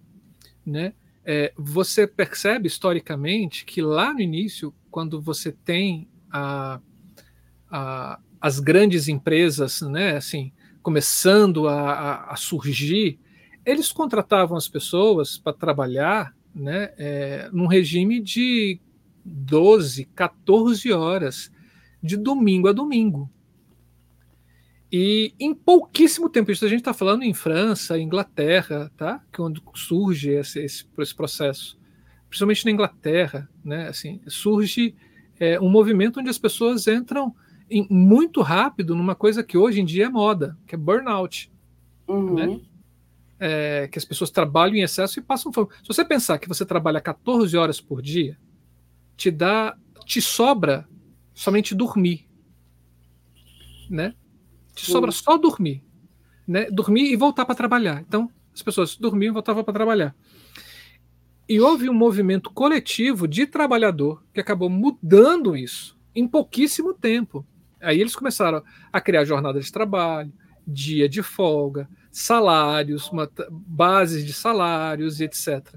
né? 0.66 0.94
É, 1.24 1.54
você 1.56 2.08
percebe 2.08 2.68
historicamente 2.68 3.64
que 3.66 3.82
lá 3.82 4.14
no 4.14 4.20
início, 4.20 4.74
quando 4.90 5.22
você 5.22 5.52
tem 5.52 6.08
a, 6.32 6.80
a, 7.70 8.20
as 8.40 8.60
grandes 8.60 9.08
empresas, 9.08 9.82
né, 9.82 10.18
assim, 10.18 10.52
começando 10.82 11.68
a, 11.68 12.26
a, 12.32 12.36
surgir, 12.36 13.20
eles 13.66 13.92
contratavam 13.92 14.58
as 14.58 14.68
pessoas 14.68 15.38
para 15.38 15.54
trabalhar, 15.54 16.36
né, 16.54 16.92
é, 16.98 17.50
num 17.54 17.68
regime 17.68 18.20
de 18.20 18.80
12, 19.24 20.06
14 20.16 20.92
horas 20.92 21.52
de 22.02 22.18
domingo 22.18 22.68
a 22.68 22.72
domingo. 22.72 23.30
E 24.92 25.34
em 25.40 25.54
pouquíssimo 25.54 26.30
tempo, 26.30 26.52
isso 26.52 26.66
a 26.66 26.68
gente 26.68 26.80
está 26.80 26.94
falando 26.94 27.24
em 27.24 27.34
França, 27.34 27.98
Inglaterra, 27.98 28.92
tá? 28.98 29.24
Que 29.32 29.40
é 29.40 29.44
onde 29.44 29.64
surge 29.74 30.32
esse, 30.32 30.60
esse, 30.60 30.86
esse, 30.98 31.16
processo, 31.16 31.80
principalmente 32.28 32.66
na 32.66 32.72
Inglaterra, 32.72 33.50
né? 33.64 33.88
Assim, 33.88 34.20
surge 34.28 34.94
é, 35.40 35.58
um 35.62 35.70
movimento 35.70 36.20
onde 36.20 36.30
as 36.30 36.38
pessoas 36.38 36.88
entram 36.88 37.34
em, 37.70 37.88
muito 37.90 38.42
rápido 38.42 38.94
numa 38.94 39.16
coisa 39.16 39.42
que 39.42 39.58
hoje 39.58 39.80
em 39.80 39.86
dia 39.86 40.08
é 40.08 40.10
moda, 40.10 40.58
que 40.68 40.76
é 40.76 40.78
burnout, 40.78 41.50
uhum. 42.06 42.36
né? 42.36 42.62
É, 43.40 43.88
que 43.88 43.98
as 43.98 44.04
pessoas 44.04 44.30
trabalham 44.30 44.76
em 44.76 44.84
excesso 44.84 45.20
e 45.20 45.24
passam 45.24 45.54
fome. 45.54 45.70
Se 45.82 45.88
você 45.88 46.04
pensar 46.04 46.38
que 46.38 46.50
você 46.50 46.66
trabalha 46.66 47.00
14 47.00 47.56
horas 47.56 47.80
por 47.80 48.02
dia, 48.02 48.38
te 49.16 49.32
dá, 49.32 49.76
te 50.06 50.22
sobra 50.22 50.86
somente 51.34 51.74
dormir, 51.74 52.28
né? 53.90 54.14
Te 54.74 54.86
sobra 54.86 55.12
só 55.12 55.38
dormir, 55.38 55.84
né? 56.48 56.70
Dormir 56.72 57.12
e 57.12 57.16
voltar 57.16 57.46
para 57.46 57.56
trabalhar. 57.56 58.02
Então, 58.02 58.30
as 58.54 58.62
pessoas 58.62 58.96
dormiam 58.96 59.32
e 59.32 59.34
voltavam 59.34 59.64
para 59.64 59.74
trabalhar. 59.74 60.16
E 61.48 61.60
houve 61.60 61.90
um 61.90 61.94
movimento 61.94 62.50
coletivo 62.52 63.28
de 63.28 63.46
trabalhador 63.46 64.24
que 64.34 64.40
acabou 64.40 64.70
mudando 64.70 65.56
isso 65.56 65.98
em 66.16 66.28
pouquíssimo 66.28 66.94
tempo. 66.94 67.46
Aí 67.82 68.00
eles 68.00 68.16
começaram 68.16 68.64
a 68.92 69.02
criar 69.02 69.26
jornadas 69.26 69.66
de 69.66 69.72
trabalho, 69.72 70.32
dia 70.66 71.10
de 71.10 71.22
folga, 71.24 71.90
salários, 72.12 73.10
uma, 73.10 73.30
bases 73.50 74.26
de 74.26 74.34
salários 74.34 75.20
e 75.20 75.26
etc. 75.26 75.76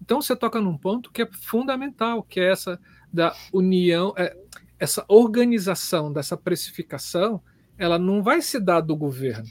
Então 0.00 0.20
você 0.20 0.36
toca 0.36 0.60
num 0.60 0.76
ponto 0.76 1.10
que 1.10 1.22
é 1.22 1.26
fundamental, 1.26 2.22
que 2.22 2.38
é 2.38 2.50
essa 2.50 2.78
da 3.12 3.34
união, 3.52 4.12
é, 4.16 4.36
essa 4.78 5.04
organização 5.08 6.12
dessa 6.12 6.36
precificação, 6.36 7.42
ela 7.78 7.98
não 7.98 8.22
vai 8.22 8.40
se 8.40 8.58
dar 8.58 8.80
do 8.80 8.96
governo, 8.96 9.50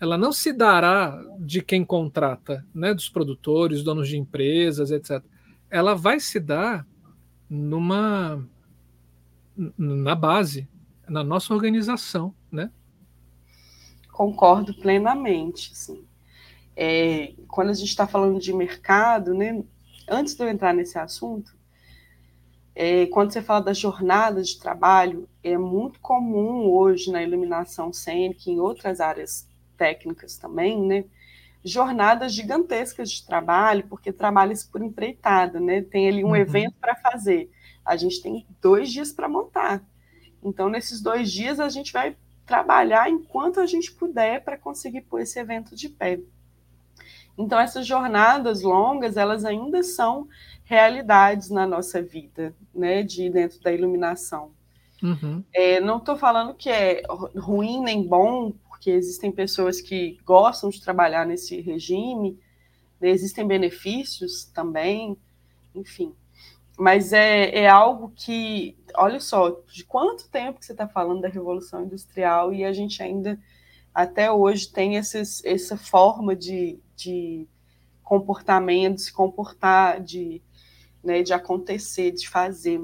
ela 0.00 0.16
não 0.16 0.32
se 0.32 0.52
dará 0.52 1.20
de 1.40 1.60
quem 1.60 1.84
contrata, 1.84 2.64
né, 2.74 2.94
dos 2.94 3.08
produtores, 3.08 3.82
donos 3.82 4.08
de 4.08 4.16
empresas, 4.16 4.90
etc. 4.90 5.22
Ela 5.70 5.94
vai 5.94 6.20
se 6.20 6.38
dar 6.38 6.86
numa 7.48 8.44
na 9.76 10.14
base, 10.14 10.68
na 11.08 11.24
nossa 11.24 11.52
organização, 11.52 12.32
né? 12.50 12.70
Concordo 14.12 14.72
plenamente, 14.74 15.76
sim. 15.76 16.04
É, 16.76 17.34
quando 17.48 17.70
a 17.70 17.74
gente 17.74 17.88
está 17.88 18.06
falando 18.06 18.38
de 18.38 18.52
mercado, 18.52 19.34
né, 19.34 19.64
antes 20.08 20.34
de 20.34 20.44
eu 20.44 20.48
entrar 20.48 20.72
nesse 20.72 20.96
assunto, 20.96 21.57
é, 22.80 23.06
quando 23.06 23.32
você 23.32 23.42
fala 23.42 23.60
das 23.64 23.76
jornadas 23.76 24.50
de 24.50 24.60
trabalho, 24.60 25.28
é 25.42 25.58
muito 25.58 25.98
comum 25.98 26.70
hoje 26.70 27.10
na 27.10 27.20
iluminação 27.20 27.92
cênica 27.92 28.42
e 28.46 28.52
em 28.52 28.60
outras 28.60 29.00
áreas 29.00 29.48
técnicas 29.76 30.38
também, 30.38 30.80
né? 30.80 31.04
Jornadas 31.64 32.32
gigantescas 32.32 33.10
de 33.10 33.26
trabalho, 33.26 33.84
porque 33.88 34.12
trabalha-se 34.12 34.68
por 34.68 34.80
empreitada, 34.80 35.58
né? 35.58 35.82
Tem 35.82 36.06
ali 36.06 36.22
um 36.22 36.28
uhum. 36.28 36.36
evento 36.36 36.76
para 36.80 36.94
fazer. 36.94 37.50
A 37.84 37.96
gente 37.96 38.22
tem 38.22 38.46
dois 38.62 38.92
dias 38.92 39.10
para 39.10 39.28
montar. 39.28 39.82
Então, 40.40 40.68
nesses 40.68 41.00
dois 41.00 41.32
dias, 41.32 41.58
a 41.58 41.68
gente 41.68 41.92
vai 41.92 42.16
trabalhar 42.46 43.10
enquanto 43.10 43.58
a 43.58 43.66
gente 43.66 43.90
puder 43.90 44.44
para 44.44 44.56
conseguir 44.56 45.00
pôr 45.00 45.18
esse 45.18 45.36
evento 45.36 45.74
de 45.74 45.88
pé. 45.88 46.20
Então, 47.38 47.58
essas 47.60 47.86
jornadas 47.86 48.62
longas, 48.62 49.16
elas 49.16 49.44
ainda 49.44 49.82
são 49.82 50.28
realidades 50.64 51.48
na 51.48 51.66
nossa 51.66 52.02
vida, 52.02 52.54
né, 52.74 53.02
de 53.02 53.30
dentro 53.30 53.60
da 53.60 53.72
iluminação. 53.72 54.50
Uhum. 55.02 55.44
É, 55.54 55.80
não 55.80 55.98
estou 55.98 56.16
falando 56.16 56.52
que 56.52 56.68
é 56.68 57.02
ruim 57.36 57.80
nem 57.80 58.02
bom, 58.02 58.52
porque 58.68 58.90
existem 58.90 59.30
pessoas 59.30 59.80
que 59.80 60.18
gostam 60.24 60.68
de 60.68 60.82
trabalhar 60.82 61.24
nesse 61.24 61.60
regime, 61.60 62.38
né, 63.00 63.08
existem 63.08 63.46
benefícios 63.46 64.44
também, 64.46 65.16
enfim. 65.74 66.12
Mas 66.76 67.12
é, 67.12 67.50
é 67.60 67.68
algo 67.68 68.12
que, 68.14 68.76
olha 68.94 69.20
só, 69.20 69.60
de 69.72 69.84
quanto 69.84 70.28
tempo 70.28 70.60
que 70.60 70.66
você 70.66 70.72
está 70.72 70.86
falando 70.86 71.20
da 71.20 71.28
Revolução 71.28 71.84
Industrial 71.84 72.52
e 72.52 72.64
a 72.64 72.72
gente 72.72 73.02
ainda, 73.02 73.38
até 73.94 74.30
hoje, 74.30 74.70
tem 74.70 74.96
esses, 74.96 75.44
essa 75.44 75.76
forma 75.76 76.34
de, 76.36 76.78
de 76.94 77.48
comportamento, 78.02 79.00
se 79.00 79.12
comportar, 79.12 80.00
de, 80.00 80.42
né, 81.02 81.22
de 81.22 81.32
acontecer, 81.32 82.12
de 82.12 82.28
fazer. 82.28 82.80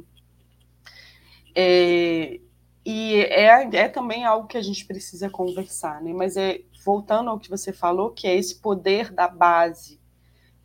É, 1.55 2.41
e 2.85 3.15
é, 3.17 3.77
é 3.77 3.89
também 3.89 4.25
algo 4.25 4.47
que 4.47 4.59
a 4.59 4.63
gente 4.63 4.85
precisa 4.85 5.31
conversar, 5.31 6.03
né? 6.03 6.13
Mas 6.13 6.37
é 6.37 6.61
voltando 6.85 7.31
ao 7.31 7.39
que 7.39 7.49
você 7.49 7.73
falou, 7.73 8.11
que 8.11 8.27
é 8.27 8.37
esse 8.37 8.61
poder 8.61 9.11
da 9.11 9.27
base, 9.27 9.99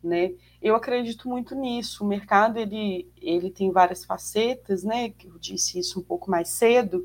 né? 0.02 0.32
Eu 0.60 0.76
acredito 0.76 1.28
muito 1.28 1.54
nisso. 1.54 2.04
O 2.04 2.06
mercado 2.06 2.58
ele, 2.58 3.10
ele 3.16 3.50
tem 3.50 3.72
várias 3.72 4.04
facetas, 4.04 4.84
né? 4.84 5.14
Eu 5.24 5.38
disse 5.38 5.78
isso 5.78 6.00
um 6.00 6.02
pouco 6.02 6.30
mais 6.30 6.50
cedo, 6.50 7.02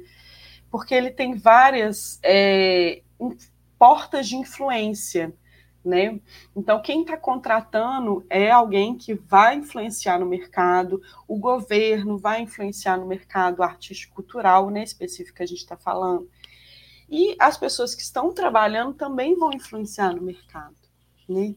porque 0.69 0.93
ele 0.93 1.11
tem 1.11 1.35
várias 1.35 2.19
é, 2.21 3.01
portas 3.77 4.27
de 4.27 4.35
influência 4.35 5.33
né? 5.85 6.19
Então, 6.55 6.81
quem 6.81 7.01
está 7.01 7.15
contratando 7.15 8.25
é 8.27 8.49
alguém 8.49 8.97
que 8.97 9.13
vai 9.13 9.55
influenciar 9.55 10.19
no 10.19 10.25
mercado, 10.25 10.99
o 11.27 11.37
governo 11.37 12.17
vai 12.17 12.41
influenciar 12.41 12.97
no 12.97 13.05
mercado 13.05 13.61
artístico-cultural, 13.61 14.71
né, 14.71 14.83
específico 14.83 15.37
que 15.37 15.43
a 15.43 15.45
gente 15.45 15.59
está 15.59 15.77
falando. 15.77 16.27
E 17.07 17.35
as 17.39 17.55
pessoas 17.55 17.93
que 17.93 18.01
estão 18.01 18.33
trabalhando 18.33 18.95
também 18.95 19.35
vão 19.35 19.51
influenciar 19.53 20.15
no 20.15 20.23
mercado, 20.23 20.75
né? 21.29 21.53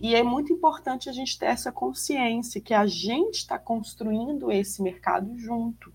E 0.00 0.14
é 0.14 0.24
muito 0.24 0.52
importante 0.52 1.08
a 1.08 1.12
gente 1.12 1.38
ter 1.38 1.46
essa 1.46 1.70
consciência 1.70 2.60
que 2.60 2.74
a 2.74 2.86
gente 2.86 3.36
está 3.36 3.58
construindo 3.58 4.50
esse 4.50 4.82
mercado 4.82 5.36
junto. 5.38 5.92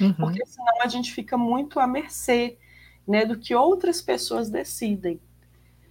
Uhum. 0.00 0.14
Porque 0.14 0.44
senão 0.46 0.82
a 0.82 0.88
gente 0.88 1.12
fica 1.12 1.36
muito 1.36 1.80
à 1.80 1.86
mercê 1.86 2.58
né, 3.08 3.24
do 3.24 3.38
que 3.38 3.54
outras 3.54 4.02
pessoas 4.02 4.50
decidem. 4.50 5.18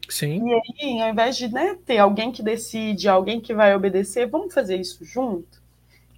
Sim. 0.08 0.48
E 0.48 0.54
aí, 0.54 1.02
ao 1.02 1.10
invés 1.10 1.36
de 1.36 1.52
né, 1.52 1.78
ter 1.86 1.98
alguém 1.98 2.32
que 2.32 2.44
decide, 2.44 3.10
alguém 3.10 3.42
que 3.42 3.54
vai 3.54 3.76
obedecer, 3.76 4.28
vamos 4.28 4.54
fazer 4.54 4.78
isso 4.78 5.04
junto, 5.04 5.62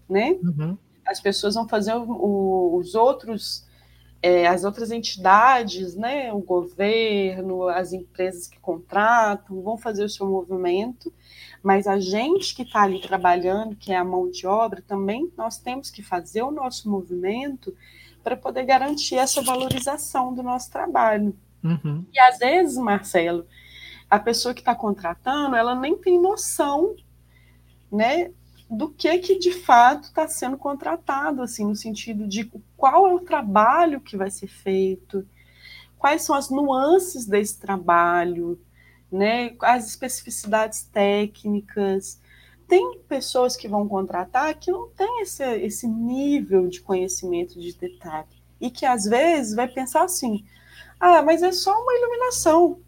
né? 0.07 0.37
Uhum. 0.43 0.77
As 1.05 1.19
pessoas 1.19 1.55
vão 1.55 1.67
fazer 1.67 1.95
o, 1.95 2.75
os 2.75 2.93
outros 2.93 3.67
é, 4.21 4.47
as 4.47 4.65
outras 4.65 4.91
entidades, 4.91 5.95
né, 5.95 6.31
o 6.33 6.39
governo, 6.39 7.69
as 7.69 7.93
empresas 7.93 8.47
que 8.47 8.59
contratam, 8.59 9.61
vão 9.61 9.77
fazer 9.77 10.03
o 10.03 10.09
seu 10.09 10.27
movimento, 10.27 11.13
mas 11.63 11.87
a 11.87 11.99
gente 11.99 12.53
que 12.53 12.63
está 12.63 12.81
ali 12.83 13.01
trabalhando, 13.01 13.77
que 13.77 13.93
é 13.93 13.95
a 13.95 14.03
mão 14.03 14.29
de 14.29 14.45
obra, 14.45 14.83
também 14.85 15.31
nós 15.37 15.57
temos 15.57 15.89
que 15.89 16.03
fazer 16.03 16.41
o 16.41 16.51
nosso 16.51 16.89
movimento 16.89 17.73
para 18.29 18.37
poder 18.37 18.63
garantir 18.63 19.15
essa 19.15 19.41
valorização 19.41 20.35
do 20.35 20.43
nosso 20.43 20.69
trabalho. 20.69 21.35
Uhum. 21.63 22.05
E 22.13 22.19
às 22.19 22.37
vezes, 22.37 22.77
Marcelo, 22.77 23.47
a 24.07 24.19
pessoa 24.19 24.53
que 24.53 24.61
está 24.61 24.75
contratando, 24.75 25.55
ela 25.55 25.73
nem 25.73 25.97
tem 25.97 26.21
noção, 26.21 26.95
né, 27.91 28.29
do 28.69 28.87
que 28.87 29.17
que 29.17 29.39
de 29.39 29.51
fato 29.51 30.03
está 30.03 30.27
sendo 30.27 30.57
contratado, 30.57 31.41
assim, 31.41 31.65
no 31.65 31.75
sentido 31.75 32.27
de 32.27 32.51
qual 32.77 33.07
é 33.07 33.13
o 33.15 33.19
trabalho 33.19 33.99
que 33.99 34.15
vai 34.15 34.29
ser 34.29 34.47
feito, 34.47 35.27
quais 35.97 36.21
são 36.21 36.35
as 36.35 36.51
nuances 36.51 37.25
desse 37.25 37.59
trabalho, 37.59 38.61
né, 39.11 39.55
as 39.61 39.87
especificidades 39.87 40.83
técnicas. 40.83 42.21
Tem 42.69 42.99
pessoas 43.07 43.57
que 43.57 43.67
vão 43.67 43.87
contratar 43.87 44.53
que 44.53 44.71
não 44.71 44.89
têm 44.89 45.21
esse, 45.21 45.43
esse 45.43 45.87
nível 45.87 46.67
de 46.67 46.79
conhecimento 46.79 47.59
de 47.59 47.73
detalhe 47.73 48.27
e 48.61 48.69
que 48.69 48.85
às 48.85 49.05
vezes 49.05 49.55
vai 49.55 49.67
pensar 49.67 50.03
assim: 50.03 50.45
ah, 50.99 51.23
mas 51.23 51.41
é 51.41 51.51
só 51.51 51.73
uma 51.73 51.93
iluminação, 51.95 52.79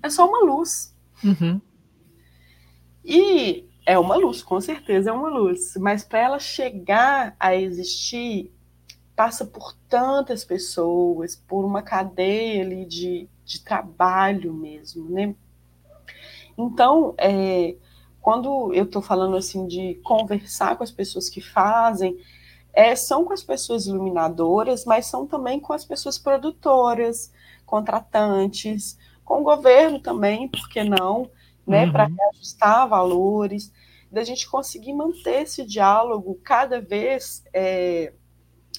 é 0.00 0.08
só 0.08 0.28
uma 0.28 0.38
luz. 0.44 0.96
Uhum. 1.24 1.60
E 3.04 3.68
é 3.84 3.98
uma 3.98 4.14
luz, 4.14 4.40
com 4.40 4.60
certeza 4.60 5.10
é 5.10 5.12
uma 5.12 5.30
luz, 5.30 5.74
mas 5.76 6.04
para 6.04 6.20
ela 6.20 6.38
chegar 6.38 7.34
a 7.40 7.56
existir, 7.56 8.52
passa 9.16 9.44
por 9.44 9.72
tantas 9.88 10.44
pessoas, 10.44 11.34
por 11.34 11.64
uma 11.64 11.82
cadeia 11.82 12.62
ali 12.62 12.84
de, 12.84 13.28
de 13.44 13.64
trabalho 13.64 14.54
mesmo, 14.54 15.10
né? 15.10 15.34
Então, 16.56 17.14
é, 17.18 17.76
quando 18.26 18.74
eu 18.74 18.82
estou 18.82 19.00
falando 19.00 19.36
assim 19.36 19.68
de 19.68 20.00
conversar 20.02 20.76
com 20.76 20.82
as 20.82 20.90
pessoas 20.90 21.28
que 21.28 21.40
fazem, 21.40 22.18
é, 22.72 22.96
são 22.96 23.24
com 23.24 23.32
as 23.32 23.44
pessoas 23.44 23.86
iluminadoras, 23.86 24.84
mas 24.84 25.06
são 25.06 25.28
também 25.28 25.60
com 25.60 25.72
as 25.72 25.84
pessoas 25.84 26.18
produtoras, 26.18 27.32
contratantes, 27.64 28.98
com 29.24 29.42
o 29.42 29.44
governo 29.44 30.00
também, 30.00 30.48
por 30.48 30.68
que 30.68 30.82
não? 30.82 31.30
Né, 31.64 31.86
uhum. 31.86 31.92
Para 31.92 32.08
ajustar 32.32 32.88
valores 32.88 33.72
da 34.10 34.24
gente 34.24 34.50
conseguir 34.50 34.92
manter 34.92 35.42
esse 35.42 35.64
diálogo 35.64 36.36
cada 36.42 36.80
vez 36.80 37.44
é, 37.54 38.12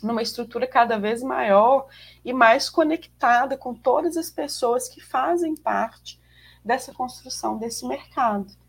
numa 0.03 0.21
estrutura 0.21 0.67
cada 0.67 0.99
vez 0.99 1.23
maior 1.23 1.87
e 2.25 2.33
mais 2.33 2.69
conectada 2.69 3.55
com 3.55 3.73
todas 3.73 4.17
as 4.17 4.29
pessoas 4.29 4.89
que 4.89 4.99
fazem 4.99 5.55
parte 5.55 6.19
dessa 6.65 6.93
construção 6.93 7.57
desse 7.57 7.87
mercado, 7.87 8.66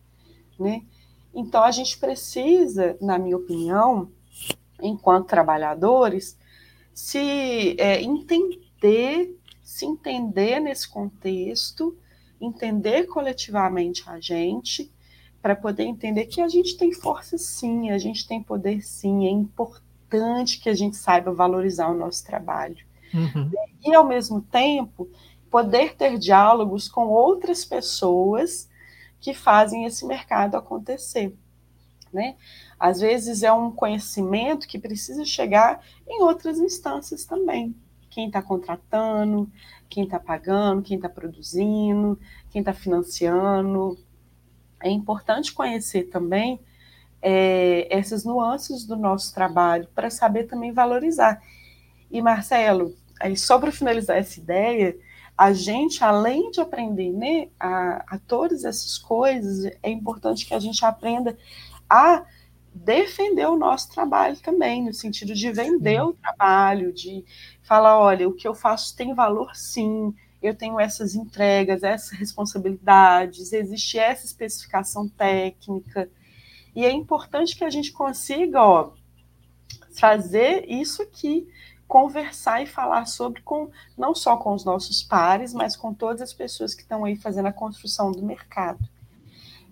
né? 0.59 0.83
Então 1.35 1.63
a 1.63 1.71
gente 1.71 1.99
precisa, 1.99 2.97
na 3.01 3.19
minha 3.19 3.37
opinião, 3.37 4.11
enquanto 4.83 5.29
trabalhadores, 5.29 6.37
se 6.93 7.77
é, 7.79 8.03
entender, 8.03 9.39
se 9.63 9.85
entender 9.87 10.61
nesse 10.61 10.89
contexto, 10.89 11.97
entender 12.41 13.05
coletivamente 13.05 14.03
a 14.09 14.19
gente 14.19 14.91
para 15.41 15.55
poder 15.55 15.85
entender 15.85 16.27
que 16.27 16.41
a 16.41 16.49
gente 16.49 16.77
tem 16.77 16.93
força 16.93 17.39
sim, 17.39 17.91
a 17.91 17.99
gente 17.99 18.27
tem 18.27 18.43
poder 18.43 18.83
sim, 18.83 19.27
é 19.27 19.31
importante 19.31 20.59
que 20.61 20.69
a 20.69 20.75
gente 20.75 20.97
saiba 20.97 21.33
valorizar 21.33 21.89
o 21.89 21.97
nosso 21.97 22.25
trabalho. 22.25 22.85
Uhum. 23.15 23.51
E, 23.85 23.95
ao 23.95 24.05
mesmo 24.07 24.41
tempo, 24.41 25.09
poder 25.51 25.95
ter 25.95 26.19
diálogos 26.19 26.89
com 26.89 27.07
outras 27.09 27.65
pessoas 27.65 28.68
que 29.21 29.35
fazem 29.35 29.85
esse 29.85 30.07
mercado 30.07 30.57
acontecer. 30.57 31.37
Né? 32.13 32.37
Às 32.79 33.01
vezes 33.01 33.43
é 33.43 33.53
um 33.53 33.71
conhecimento 33.71 34.67
que 34.67 34.79
precisa 34.79 35.25
chegar 35.25 35.85
em 36.07 36.23
outras 36.23 36.59
instâncias 36.59 37.25
também. 37.25 37.75
Quem 38.09 38.29
está 38.29 38.41
contratando, 38.41 39.51
quem 39.89 40.05
está 40.05 40.19
pagando, 40.19 40.83
quem 40.83 40.97
está 40.97 41.09
produzindo, 41.09 42.19
quem 42.51 42.61
está 42.61 42.73
financiando, 42.73 43.99
é 44.81 44.91
importante 44.91 45.53
conhecer 45.53 46.05
também 46.05 46.61
é, 47.21 47.87
essas 47.91 48.25
nuances 48.25 48.85
do 48.85 48.97
nosso 48.97 49.35
trabalho 49.35 49.89
para 49.95 50.11
saber 50.11 50.45
também 50.45 50.73
valorizar. 50.73 51.43
E 52.11 52.23
Marcelo, 52.23 52.95
aí 53.21 53.37
só 53.37 53.59
para 53.59 53.73
finalizar 53.73 54.17
essa 54.17 54.39
ideia, 54.39 54.97
a 55.39 55.53
gente, 55.53 56.03
além 56.03 56.51
de 56.51 56.61
aprender 56.61 57.13
né, 57.13 57.49
a, 57.61 58.17
a 58.17 58.19
todas 58.19 58.65
essas 58.65 58.99
coisas, 58.99 59.73
é 59.81 59.89
importante 59.89 60.45
que 60.45 60.53
a 60.53 60.59
gente 60.59 60.85
aprenda 60.85 61.39
a 61.89 62.27
defender 62.75 63.47
o 63.47 63.57
nosso 63.57 63.89
trabalho 63.93 64.37
também, 64.41 64.85
no 64.85 64.93
sentido 64.93 65.33
de 65.35 65.53
vender 65.53 66.03
o 66.03 66.13
trabalho, 66.13 66.93
de 66.93 67.25
falar, 67.63 68.01
olha, 68.01 68.29
o 68.29 68.35
que 68.35 68.49
eu 68.49 68.55
faço 68.55 68.97
tem 68.97 69.15
valor 69.15 69.55
sim, 69.55 70.13
eu 70.43 70.57
tenho 70.57 70.79
essas 70.79 71.15
entregas, 71.15 71.85
essas 71.85 72.19
responsabilidades, 72.19 73.53
existe 73.53 73.97
essa 73.97 74.27
especificação 74.27 75.09
técnica. 75.09 76.11
E 76.75 76.85
é 76.85 76.91
importante 76.91 77.57
que 77.57 77.65
a 77.65 77.71
gente 77.71 77.93
consiga 77.93 78.61
ó, 78.61 78.93
trazer 79.95 80.69
isso 80.69 81.01
aqui, 81.01 81.49
conversar 81.89 82.63
e 82.63 82.67
falar 82.67 83.07
sobre 83.07 83.41
com 83.41 83.71
não 83.97 84.15
só 84.15 84.37
com 84.37 84.55
os 84.55 84.65
nossos 84.65 85.03
pares, 85.03 85.55
mas 85.55 85.75
com 85.75 85.93
todas 85.93 86.21
as 86.21 86.33
pessoas 86.33 86.75
que 86.75 86.83
estão 86.83 87.05
aí 87.05 87.17
fazendo 87.17 87.47
a 87.47 87.53
construção 87.53 88.13
do 88.13 88.23
mercado. 88.23 88.79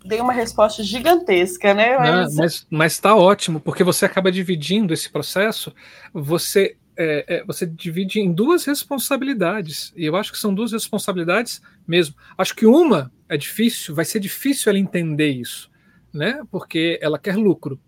Dei 0.05 0.21
uma 0.21 0.33
resposta 0.33 0.83
gigantesca, 0.83 1.75
né? 1.75 1.97
Mas 2.71 2.93
está 2.95 3.15
ótimo, 3.15 3.61
porque 3.61 3.85
você 3.85 4.07
acaba 4.07 4.33
dividindo 4.33 4.95
esse 4.95 5.11
processo, 5.11 5.75
você 6.13 6.77
é, 6.97 7.25
é, 7.29 7.45
você 7.45 7.67
divide 7.67 8.21
em 8.21 8.33
duas 8.33 8.65
responsabilidades. 8.65 9.93
E 9.95 10.07
eu 10.07 10.17
acho 10.17 10.33
que 10.33 10.39
são 10.39 10.55
duas 10.55 10.73
responsabilidades 10.73 11.61
mesmo. 11.87 12.15
Acho 12.39 12.55
que 12.57 12.67
uma 12.67 13.13
é 13.29 13.37
difícil, 13.37 13.95
vai 13.95 14.05
ser 14.05 14.19
difícil 14.19 14.71
ela 14.71 14.79
entender 14.79 15.29
isso, 15.29 15.71
né? 16.13 16.41
Porque 16.51 16.99
ela 17.03 17.19
quer 17.19 17.37
lucro, 17.37 17.79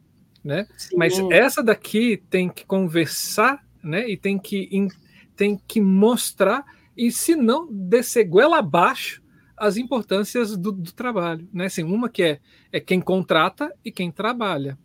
né? 0.45 0.66
Mas 0.95 1.18
essa 1.31 1.62
daqui 1.62 2.22
tem 2.29 2.49
que 2.49 2.66
conversar, 2.66 3.64
né? 3.89 4.09
E 4.09 4.16
tem 4.16 4.39
que, 4.39 4.89
tem 5.34 5.61
que 5.66 5.80
mostrar, 5.80 6.64
e 6.97 7.11
se 7.11 7.34
não, 7.34 7.66
descer 7.70 8.24
goela 8.24 8.59
abaixo 8.59 9.22
as 9.57 9.76
importâncias 9.76 10.57
do, 10.57 10.70
do, 10.70 10.93
trabalho, 10.93 11.49
né? 11.53 11.66
Assim, 11.66 11.82
uma 11.82 12.09
que 12.09 12.22
é, 12.22 12.41
é 12.70 12.78
quem 12.78 13.01
contrata 13.01 13.74
e 13.84 13.91
quem 13.91 14.11
trabalha, 14.11 14.78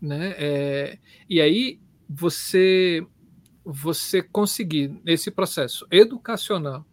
né? 0.00 0.34
É, 0.38 0.98
e 1.28 1.40
aí 1.40 1.80
você 2.08 3.04
você 3.64 4.22
conseguir, 4.22 4.94
nesse 5.02 5.30
processo 5.30 5.86
educacional, 5.90 6.84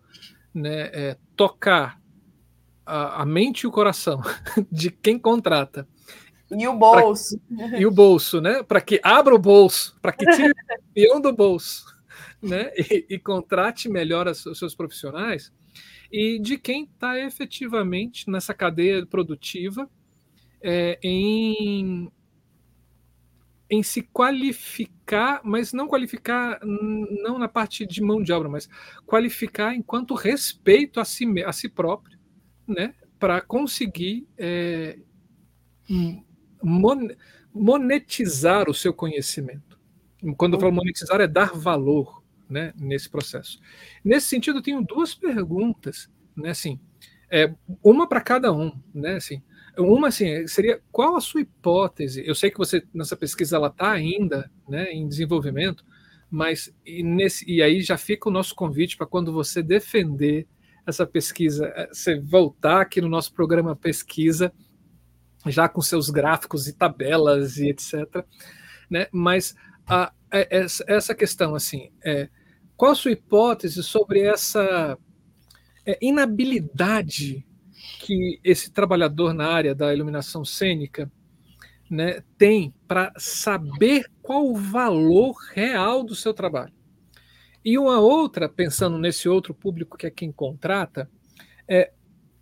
né, 0.53 0.89
é, 0.93 1.17
tocar 1.35 2.01
a, 2.85 3.21
a, 3.21 3.25
mente 3.25 3.61
e 3.63 3.67
o 3.67 3.71
coração 3.71 4.21
de 4.71 4.89
quem 4.89 5.19
contrata. 5.19 5.85
E 6.57 6.67
o 6.67 6.73
bolso. 6.73 7.39
E 7.77 7.85
o 7.85 7.91
bolso, 7.91 8.41
né? 8.41 8.63
Para 8.63 8.81
que 8.81 8.99
abra 9.03 9.33
o 9.33 9.39
bolso, 9.39 9.97
para 10.01 10.11
que 10.11 10.25
tire 10.25 10.51
o 10.51 10.93
peão 10.93 11.21
do 11.21 11.33
bolso, 11.33 11.85
né? 12.41 12.71
E, 12.77 13.05
e 13.09 13.19
contrate 13.19 13.87
melhor 13.87 14.27
os 14.27 14.57
seus 14.57 14.75
profissionais, 14.75 15.51
e 16.11 16.39
de 16.39 16.57
quem 16.57 16.83
está 16.83 17.17
efetivamente 17.17 18.29
nessa 18.29 18.53
cadeia 18.53 19.05
produtiva 19.05 19.89
é, 20.61 20.99
em 21.01 22.11
em 23.73 23.81
se 23.81 24.01
qualificar, 24.01 25.39
mas 25.45 25.71
não 25.71 25.87
qualificar 25.87 26.59
não 26.61 27.39
na 27.39 27.47
parte 27.47 27.85
de 27.85 28.01
mão 28.01 28.21
de 28.21 28.33
obra, 28.33 28.49
mas 28.49 28.67
qualificar 29.05 29.73
enquanto 29.73 30.13
respeito 30.13 30.99
a 30.99 31.05
si, 31.05 31.25
a 31.45 31.53
si 31.53 31.69
próprio, 31.69 32.19
né, 32.67 32.93
para 33.17 33.39
conseguir 33.39 34.27
é, 34.37 34.99
monetizar 36.63 38.69
o 38.69 38.73
seu 38.73 38.93
conhecimento. 38.93 39.79
Quando 40.37 40.53
eu 40.53 40.59
falo 40.59 40.71
monetizar, 40.71 41.19
é 41.19 41.27
dar 41.27 41.53
valor 41.53 42.23
né, 42.49 42.73
nesse 42.77 43.09
processo. 43.09 43.59
Nesse 44.03 44.27
sentido, 44.27 44.59
eu 44.59 44.63
tenho 44.63 44.81
duas 44.81 45.15
perguntas, 45.15 46.09
né, 46.35 46.49
assim, 46.49 46.79
é, 47.29 47.53
uma 47.83 48.07
para 48.07 48.21
cada 48.21 48.51
um, 48.51 48.73
né, 48.93 49.15
assim, 49.15 49.41
uma, 49.77 50.09
assim, 50.09 50.45
seria 50.47 50.81
qual 50.91 51.15
a 51.15 51.21
sua 51.21 51.41
hipótese? 51.41 52.23
Eu 52.25 52.35
sei 52.35 52.51
que 52.51 52.57
você, 52.57 52.83
nessa 52.93 53.15
pesquisa, 53.15 53.55
ela 53.55 53.67
está 53.67 53.91
ainda 53.91 54.51
né, 54.67 54.91
em 54.91 55.07
desenvolvimento, 55.07 55.85
mas 56.29 56.73
e, 56.85 57.01
nesse, 57.01 57.49
e 57.49 57.61
aí 57.61 57.81
já 57.81 57.97
fica 57.97 58.27
o 58.27 58.31
nosso 58.31 58.53
convite 58.53 58.97
para 58.97 59.07
quando 59.07 59.31
você 59.31 59.63
defender 59.63 60.45
essa 60.85 61.05
pesquisa, 61.05 61.71
eh, 61.75 61.89
você 61.91 62.19
voltar 62.19 62.81
aqui 62.81 62.99
no 62.99 63.07
nosso 63.07 63.33
programa 63.33 63.75
Pesquisa, 63.75 64.51
já 65.47 65.67
com 65.67 65.81
seus 65.81 66.09
gráficos 66.09 66.67
e 66.67 66.73
tabelas 66.73 67.57
e 67.57 67.69
etc. 67.69 68.25
Né? 68.89 69.07
Mas 69.11 69.55
a, 69.87 70.11
a, 70.31 70.37
essa 70.87 71.15
questão, 71.15 71.55
assim, 71.55 71.91
é, 72.03 72.29
qual 72.77 72.91
a 72.91 72.95
sua 72.95 73.11
hipótese 73.11 73.83
sobre 73.83 74.21
essa 74.21 74.97
é, 75.85 75.97
inabilidade 76.01 77.45
que 77.99 78.39
esse 78.43 78.71
trabalhador 78.71 79.33
na 79.33 79.47
área 79.47 79.75
da 79.75 79.93
iluminação 79.93 80.43
cênica 80.43 81.11
né, 81.89 82.23
tem 82.37 82.73
para 82.87 83.11
saber 83.17 84.05
qual 84.21 84.47
o 84.47 84.55
valor 84.55 85.35
real 85.53 86.03
do 86.03 86.15
seu 86.15 86.33
trabalho? 86.33 86.73
E 87.63 87.77
uma 87.77 87.99
outra, 87.99 88.49
pensando 88.49 88.97
nesse 88.97 89.29
outro 89.29 89.53
público 89.53 89.97
que 89.97 90.07
é 90.07 90.11
quem 90.11 90.31
contrata, 90.31 91.09
é 91.67 91.91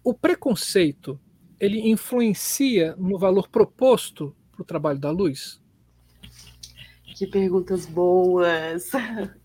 o 0.03 0.13
preconceito 0.13 1.19
ele 1.59 1.89
influencia 1.89 2.95
no 2.97 3.17
valor 3.17 3.49
proposto 3.49 4.35
para 4.51 4.61
o 4.61 4.65
trabalho 4.65 4.99
da 4.99 5.11
luz? 5.11 5.61
Que 7.15 7.27
perguntas 7.27 7.85
boas! 7.85 8.91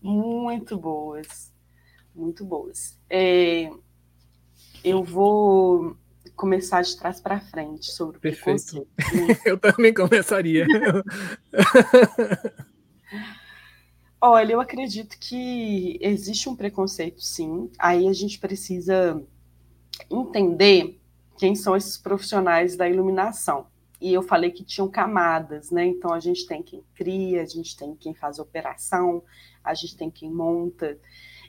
Muito 0.00 0.78
boas, 0.78 1.52
muito 2.14 2.44
boas. 2.44 2.96
É, 3.08 3.68
eu 4.84 5.02
vou 5.02 5.96
começar 6.36 6.82
de 6.82 6.96
trás 6.96 7.20
para 7.20 7.40
frente 7.40 7.90
sobre 7.90 8.18
o 8.18 8.20
Perfeito. 8.20 8.86
preconceito. 8.96 9.38
eu 9.44 9.58
também 9.58 9.92
começaria. 9.92 10.66
Olha, 14.20 14.52
eu 14.52 14.60
acredito 14.60 15.18
que 15.18 15.98
existe 16.00 16.48
um 16.48 16.54
preconceito, 16.54 17.20
sim. 17.22 17.68
Aí 17.78 18.06
a 18.06 18.12
gente 18.12 18.38
precisa 18.38 19.20
entender 20.10 20.99
quem 21.40 21.54
são 21.54 21.74
esses 21.74 21.96
profissionais 21.96 22.76
da 22.76 22.86
iluminação. 22.86 23.66
E 23.98 24.12
eu 24.12 24.22
falei 24.22 24.50
que 24.50 24.62
tinham 24.62 24.86
camadas, 24.86 25.70
né? 25.70 25.86
Então 25.86 26.12
a 26.12 26.20
gente 26.20 26.46
tem 26.46 26.62
quem 26.62 26.84
cria, 26.94 27.40
a 27.40 27.46
gente 27.46 27.74
tem 27.74 27.94
quem 27.94 28.12
faz 28.12 28.38
operação, 28.38 29.22
a 29.64 29.72
gente 29.72 29.96
tem 29.96 30.10
quem 30.10 30.30
monta. 30.30 30.98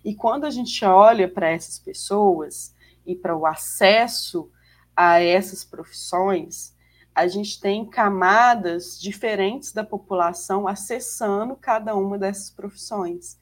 E 0.01 0.15
quando 0.15 0.45
a 0.45 0.49
gente 0.49 0.85
olha 0.85 1.27
para 1.27 1.49
essas 1.49 1.77
pessoas 1.77 2.73
e 3.05 3.17
para 3.17 3.35
o 3.35 3.45
acesso 3.45 4.49
a 4.95 5.19
essas 5.19 5.65
profissões, 5.65 6.73
a 7.13 7.27
gente 7.27 7.59
tem 7.59 7.85
camadas 7.85 8.97
diferentes 8.97 9.73
da 9.73 9.83
população 9.83 10.69
acessando 10.69 11.53
cada 11.53 11.97
uma 11.97 12.17
dessas 12.17 12.49
profissões. 12.49 13.37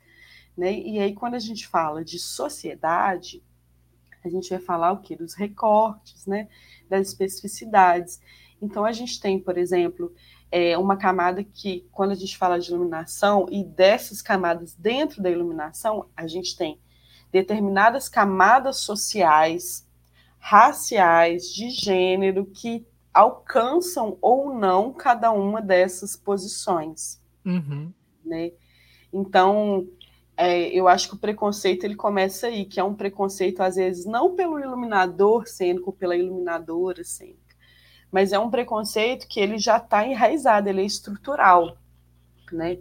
Né? 0.57 0.73
E 0.73 0.97
aí, 0.97 1.13
quando 1.13 1.35
a 1.35 1.39
gente 1.39 1.67
fala 1.67 2.03
de 2.03 2.17
sociedade, 2.17 3.43
a 4.29 4.31
gente 4.31 4.49
vai 4.49 4.59
falar 4.59 4.91
o 4.91 5.01
quê? 5.01 5.15
Dos 5.15 5.33
recortes, 5.33 6.25
né? 6.25 6.47
das 6.89 7.07
especificidades. 7.07 8.21
Então, 8.61 8.83
a 8.83 8.91
gente 8.91 9.19
tem, 9.19 9.39
por 9.39 9.57
exemplo, 9.57 10.13
é, 10.51 10.77
uma 10.77 10.97
camada 10.97 11.43
que, 11.43 11.87
quando 11.91 12.11
a 12.11 12.15
gente 12.15 12.37
fala 12.37 12.59
de 12.59 12.71
iluminação, 12.71 13.45
e 13.49 13.63
dessas 13.63 14.21
camadas 14.21 14.73
dentro 14.73 15.21
da 15.21 15.29
iluminação, 15.29 16.09
a 16.15 16.27
gente 16.27 16.57
tem 16.57 16.79
determinadas 17.31 18.09
camadas 18.09 18.77
sociais, 18.77 19.87
raciais, 20.39 21.53
de 21.53 21.69
gênero, 21.69 22.45
que 22.45 22.85
alcançam 23.13 24.17
ou 24.21 24.53
não 24.53 24.93
cada 24.93 25.31
uma 25.31 25.61
dessas 25.61 26.15
posições. 26.15 27.21
Uhum. 27.45 27.93
Né? 28.25 28.51
Então, 29.11 29.87
é, 30.41 30.69
eu 30.69 30.87
acho 30.87 31.09
que 31.09 31.15
o 31.15 31.19
preconceito 31.19 31.83
ele 31.83 31.97
começa 31.97 32.47
aí, 32.47 32.63
que 32.63 32.79
é 32.79 32.83
um 32.83 32.95
preconceito, 32.95 33.59
às 33.59 33.75
vezes, 33.75 34.05
não 34.05 34.37
pelo 34.37 34.57
iluminador 34.57 35.45
cênico, 35.45 35.91
pela 35.91 36.15
iluminadora 36.15 37.03
cênica, 37.03 37.57
mas 38.09 38.31
é 38.31 38.39
um 38.39 38.49
preconceito 38.49 39.27
que 39.27 39.37
ele 39.37 39.57
já 39.57 39.75
está 39.75 40.07
enraizado, 40.07 40.69
ele 40.69 40.81
é 40.81 40.85
estrutural. 40.85 41.77
Né? 42.53 42.79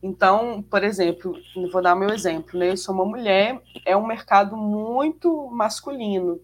Então, 0.00 0.62
por 0.62 0.84
exemplo, 0.84 1.34
vou 1.72 1.82
dar 1.82 1.96
meu 1.96 2.10
exemplo, 2.10 2.56
né? 2.56 2.70
Eu 2.70 2.76
sou 2.76 2.94
uma 2.94 3.04
mulher, 3.04 3.60
é 3.84 3.96
um 3.96 4.06
mercado 4.06 4.56
muito 4.56 5.50
masculino. 5.50 6.40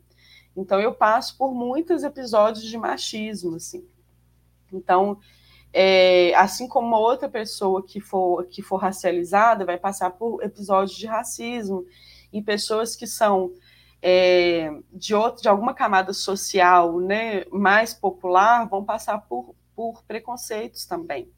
Então 0.57 0.81
eu 0.81 0.93
passo 0.93 1.39
por 1.39 1.55
muitos 1.55 2.03
episódios 2.03 2.65
de 2.65 2.77
machismo, 2.77 3.55
assim. 3.55 3.87
Então, 4.73 5.21
é, 5.73 6.35
assim 6.35 6.67
como 6.67 6.97
outra 6.97 7.29
pessoa 7.29 7.85
que 7.85 8.01
for, 8.01 8.45
que 8.47 8.63
for 8.63 8.77
racializada 8.77 9.65
vai 9.65 9.79
passar 9.79 10.11
por 10.11 10.43
episódios 10.43 10.97
de 10.97 11.07
racismo, 11.07 11.85
e 12.33 12.43
pessoas 12.43 12.95
que 12.95 13.07
são 13.07 13.53
é, 14.03 14.71
de, 14.93 15.15
outro, 15.15 15.43
de 15.43 15.49
alguma 15.49 15.75
camada 15.75 16.13
social 16.13 17.01
né, 17.01 17.45
mais 17.51 17.95
popular 17.95 18.69
vão 18.69 18.85
passar 18.85 19.19
por, 19.19 19.55
por 19.75 20.03
preconceitos 20.05 20.85
também. 20.85 21.31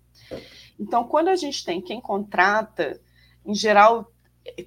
Então, 0.78 1.04
quando 1.04 1.28
a 1.28 1.36
gente 1.36 1.64
tem 1.64 1.80
quem 1.80 2.00
contrata, 2.00 3.00
em 3.44 3.54
geral, 3.54 4.12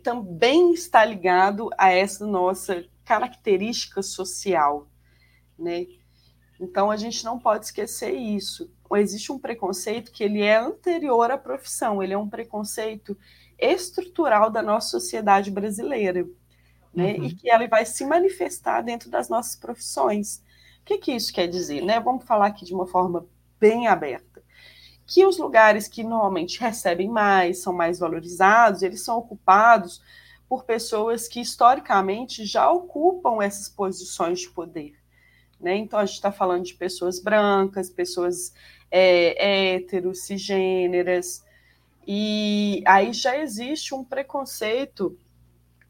também 0.04 0.74
está 0.74 1.04
ligado 1.04 1.70
a 1.78 1.92
essa 1.92 2.26
nossa 2.26 2.86
característica 3.04 4.02
social, 4.02 4.88
né? 5.58 5.86
Então 6.60 6.90
a 6.90 6.96
gente 6.96 7.26
não 7.26 7.40
pode 7.40 7.66
esquecer 7.66 8.12
isso. 8.14 8.72
Existe 8.96 9.32
um 9.32 9.40
preconceito 9.40 10.12
que 10.12 10.24
ele 10.24 10.42
é 10.42 10.56
anterior 10.56 11.32
à 11.32 11.38
profissão, 11.38 12.02
ele 12.02 12.14
é 12.14 12.18
um 12.18 12.30
preconceito 12.30 13.18
estrutural 13.58 14.50
da 14.50 14.62
nossa 14.62 14.90
sociedade 14.90 15.50
brasileira, 15.50 16.26
né? 16.94 17.14
Uhum. 17.14 17.24
E 17.26 17.34
que 17.34 17.50
ele 17.50 17.68
vai 17.68 17.86
se 17.86 18.06
manifestar 18.06 18.82
dentro 18.82 19.10
das 19.10 19.30
nossas 19.30 19.56
profissões. 19.56 20.44
O 20.82 20.86
que, 20.86 20.98
que 20.98 21.12
isso 21.14 21.34
quer 21.34 21.48
dizer, 21.48 21.82
né? 21.82 22.00
Vamos 22.00 22.26
falar 22.26 22.48
aqui 22.48 22.66
de 22.66 22.74
uma 22.74 22.86
forma 22.86 23.26
bem 23.60 23.88
aberta. 23.88 24.44
Que 25.06 25.26
os 25.26 25.38
lugares 25.38 25.88
que 25.88 26.04
normalmente 26.04 26.60
recebem 26.60 27.10
mais, 27.10 27.60
são 27.60 27.74
mais 27.74 28.00
valorizados, 28.00 28.84
eles 28.84 29.04
são 29.04 29.18
ocupados 29.18 30.02
por 30.48 30.66
pessoas 30.66 31.28
que 31.28 31.42
historicamente 31.42 32.46
já 32.46 32.70
ocupam 32.70 33.42
essas 33.42 33.68
posições 33.68 34.42
de 34.42 34.50
poder. 34.50 34.94
Né? 35.60 35.78
Então, 35.78 35.98
a 35.98 36.06
gente 36.06 36.16
está 36.16 36.32
falando 36.32 36.66
de 36.66 36.74
pessoas 36.74 37.22
brancas, 37.22 37.90
pessoas 37.90 38.54
é, 38.94 39.74
héteros, 39.76 40.26
cisgêneras, 40.26 41.44
e 42.06 42.84
aí 42.86 43.14
já 43.14 43.38
existe 43.38 43.96
um 43.96 44.04
preconceito 44.04 45.18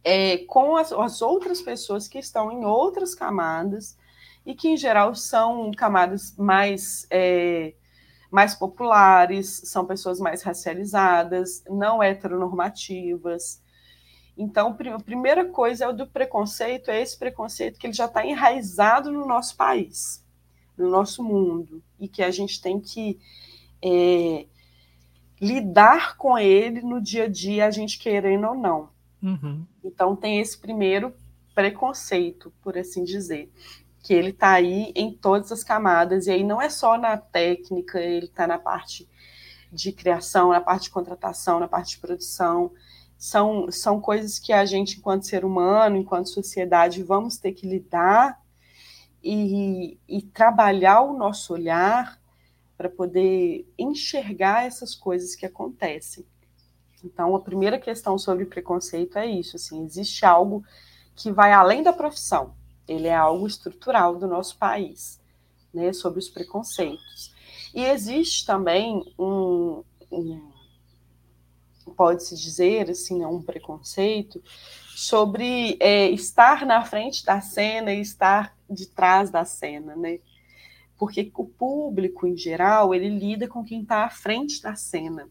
é, 0.03 0.37
com 0.45 0.77
as, 0.77 0.91
as, 0.93 1.21
outras 1.21 1.61
pessoas 1.61 2.07
que 2.07 2.19
estão 2.19 2.51
em 2.51 2.65
outras 2.65 3.13
camadas 3.13 3.97
e 4.45 4.55
que, 4.55 4.69
em 4.69 4.77
geral, 4.77 5.15
são 5.15 5.71
camadas 5.71 6.35
mais, 6.37 7.05
é, 7.09 7.73
mais 8.31 8.55
populares, 8.55 9.61
são 9.65 9.85
pessoas 9.85 10.19
mais 10.19 10.41
racializadas, 10.41 11.63
não 11.69 12.01
heteronormativas, 12.01 13.61
então, 14.37 14.75
a 14.95 14.99
primeira 14.99 15.45
coisa 15.45 15.85
é 15.85 15.87
o 15.87 15.93
do 15.93 16.07
preconceito, 16.07 16.89
é 16.89 17.01
esse 17.01 17.17
preconceito 17.17 17.79
que 17.79 17.85
ele 17.85 17.93
já 17.93 18.05
está 18.05 18.25
enraizado 18.25 19.11
no 19.11 19.27
nosso 19.27 19.55
país, 19.55 20.22
no 20.77 20.89
nosso 20.89 21.23
mundo, 21.23 21.83
e 21.99 22.07
que 22.07 22.23
a 22.23 22.31
gente 22.31 22.61
tem 22.61 22.79
que 22.79 23.19
é, 23.83 24.45
lidar 25.41 26.17
com 26.17 26.37
ele 26.37 26.81
no 26.81 27.01
dia 27.01 27.25
a 27.25 27.27
dia, 27.27 27.65
a 27.65 27.71
gente 27.71 27.99
querendo 27.99 28.47
ou 28.47 28.55
não. 28.55 28.89
Uhum. 29.21 29.65
Então, 29.83 30.15
tem 30.15 30.39
esse 30.39 30.57
primeiro 30.57 31.13
preconceito, 31.53 32.51
por 32.61 32.77
assim 32.77 33.03
dizer, 33.03 33.51
que 34.01 34.13
ele 34.13 34.29
está 34.29 34.51
aí 34.51 34.91
em 34.95 35.11
todas 35.13 35.51
as 35.51 35.63
camadas, 35.63 36.27
e 36.27 36.31
aí 36.31 36.43
não 36.43 36.61
é 36.61 36.69
só 36.69 36.97
na 36.97 37.17
técnica, 37.17 37.99
ele 37.99 38.25
está 38.25 38.45
na 38.45 38.57
parte 38.57 39.07
de 39.71 39.91
criação, 39.91 40.49
na 40.49 40.61
parte 40.61 40.83
de 40.83 40.89
contratação, 40.89 41.59
na 41.59 41.67
parte 41.67 41.91
de 41.91 41.99
produção, 41.99 42.71
são, 43.17 43.71
são 43.71 44.01
coisas 44.01 44.37
que 44.37 44.51
a 44.51 44.65
gente, 44.65 44.97
enquanto 44.97 45.25
ser 45.25 45.45
humano, 45.45 45.95
enquanto 45.95 46.29
sociedade, 46.29 47.01
vamos 47.01 47.37
ter 47.37 47.53
que 47.53 47.65
lidar 47.65 48.42
e, 49.23 49.97
e 50.07 50.21
trabalhar 50.21 51.01
o 51.01 51.17
nosso 51.17 51.53
olhar 51.53 52.19
para 52.77 52.89
poder 52.89 53.65
enxergar 53.77 54.65
essas 54.65 54.93
coisas 54.93 55.35
que 55.35 55.45
acontecem. 55.45 56.25
Então, 57.03 57.35
a 57.35 57.39
primeira 57.39 57.79
questão 57.79 58.17
sobre 58.17 58.45
preconceito 58.45 59.17
é 59.17 59.25
isso, 59.25 59.55
assim, 59.55 59.83
existe 59.83 60.25
algo 60.25 60.63
que 61.15 61.31
vai 61.31 61.51
além 61.53 61.83
da 61.83 61.93
profissão, 61.93 62.55
ele 62.87 63.07
é 63.07 63.15
algo 63.15 63.45
estrutural 63.45 64.17
do 64.17 64.27
nosso 64.27 64.57
país, 64.57 65.19
né, 65.73 65.93
sobre 65.93 66.19
os 66.19 66.29
preconceitos. 66.29 67.33
E 67.73 67.83
existe 67.83 68.45
também 68.45 69.03
um, 69.17 69.83
um 70.11 70.53
pode-se 71.95 72.35
dizer, 72.35 72.89
assim, 72.89 73.21
é 73.21 73.27
um 73.27 73.41
preconceito, 73.41 74.41
sobre 74.95 75.77
é, 75.79 76.09
estar 76.09 76.65
na 76.65 76.83
frente 76.83 77.25
da 77.25 77.41
cena 77.41 77.93
e 77.93 78.01
estar 78.01 78.55
de 78.69 78.87
trás 78.87 79.29
da 79.29 79.43
cena, 79.43 79.95
né? 79.95 80.19
Porque 80.97 81.31
o 81.35 81.45
público, 81.45 82.27
em 82.27 82.37
geral, 82.37 82.93
ele 82.93 83.09
lida 83.09 83.47
com 83.47 83.63
quem 83.63 83.81
está 83.81 84.05
à 84.05 84.09
frente 84.09 84.61
da 84.61 84.75
cena. 84.75 85.27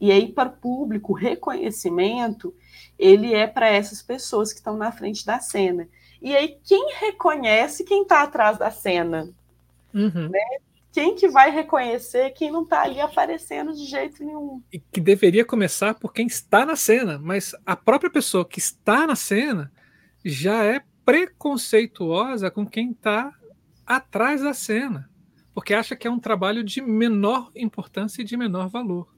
E 0.00 0.10
aí, 0.10 0.32
para 0.32 0.48
o 0.48 0.52
público, 0.52 1.12
o 1.12 1.16
reconhecimento, 1.16 2.54
ele 2.98 3.34
é 3.34 3.46
para 3.46 3.68
essas 3.68 4.02
pessoas 4.02 4.52
que 4.52 4.58
estão 4.58 4.76
na 4.76 4.90
frente 4.90 5.26
da 5.26 5.38
cena. 5.40 5.88
E 6.20 6.34
aí, 6.34 6.58
quem 6.64 6.94
reconhece 6.94 7.84
quem 7.84 8.02
está 8.02 8.22
atrás 8.22 8.58
da 8.58 8.70
cena? 8.70 9.28
Uhum. 9.92 10.28
Né? 10.28 10.40
Quem 10.92 11.14
que 11.14 11.26
vai 11.28 11.50
reconhecer 11.50 12.30
quem 12.30 12.50
não 12.50 12.64
está 12.64 12.82
ali 12.82 13.00
aparecendo 13.00 13.72
de 13.72 13.86
jeito 13.86 14.22
nenhum? 14.22 14.62
E 14.70 14.78
que 14.78 15.00
deveria 15.00 15.44
começar 15.44 15.94
por 15.94 16.12
quem 16.12 16.26
está 16.26 16.66
na 16.66 16.76
cena, 16.76 17.18
mas 17.18 17.54
a 17.64 17.74
própria 17.74 18.10
pessoa 18.10 18.44
que 18.44 18.58
está 18.58 19.06
na 19.06 19.16
cena 19.16 19.72
já 20.22 20.62
é 20.62 20.82
preconceituosa 21.04 22.50
com 22.50 22.66
quem 22.66 22.90
está 22.90 23.32
atrás 23.86 24.42
da 24.42 24.52
cena, 24.52 25.10
porque 25.54 25.72
acha 25.72 25.96
que 25.96 26.06
é 26.06 26.10
um 26.10 26.20
trabalho 26.20 26.62
de 26.62 26.82
menor 26.82 27.50
importância 27.56 28.20
e 28.20 28.24
de 28.24 28.36
menor 28.36 28.68
valor. 28.68 29.08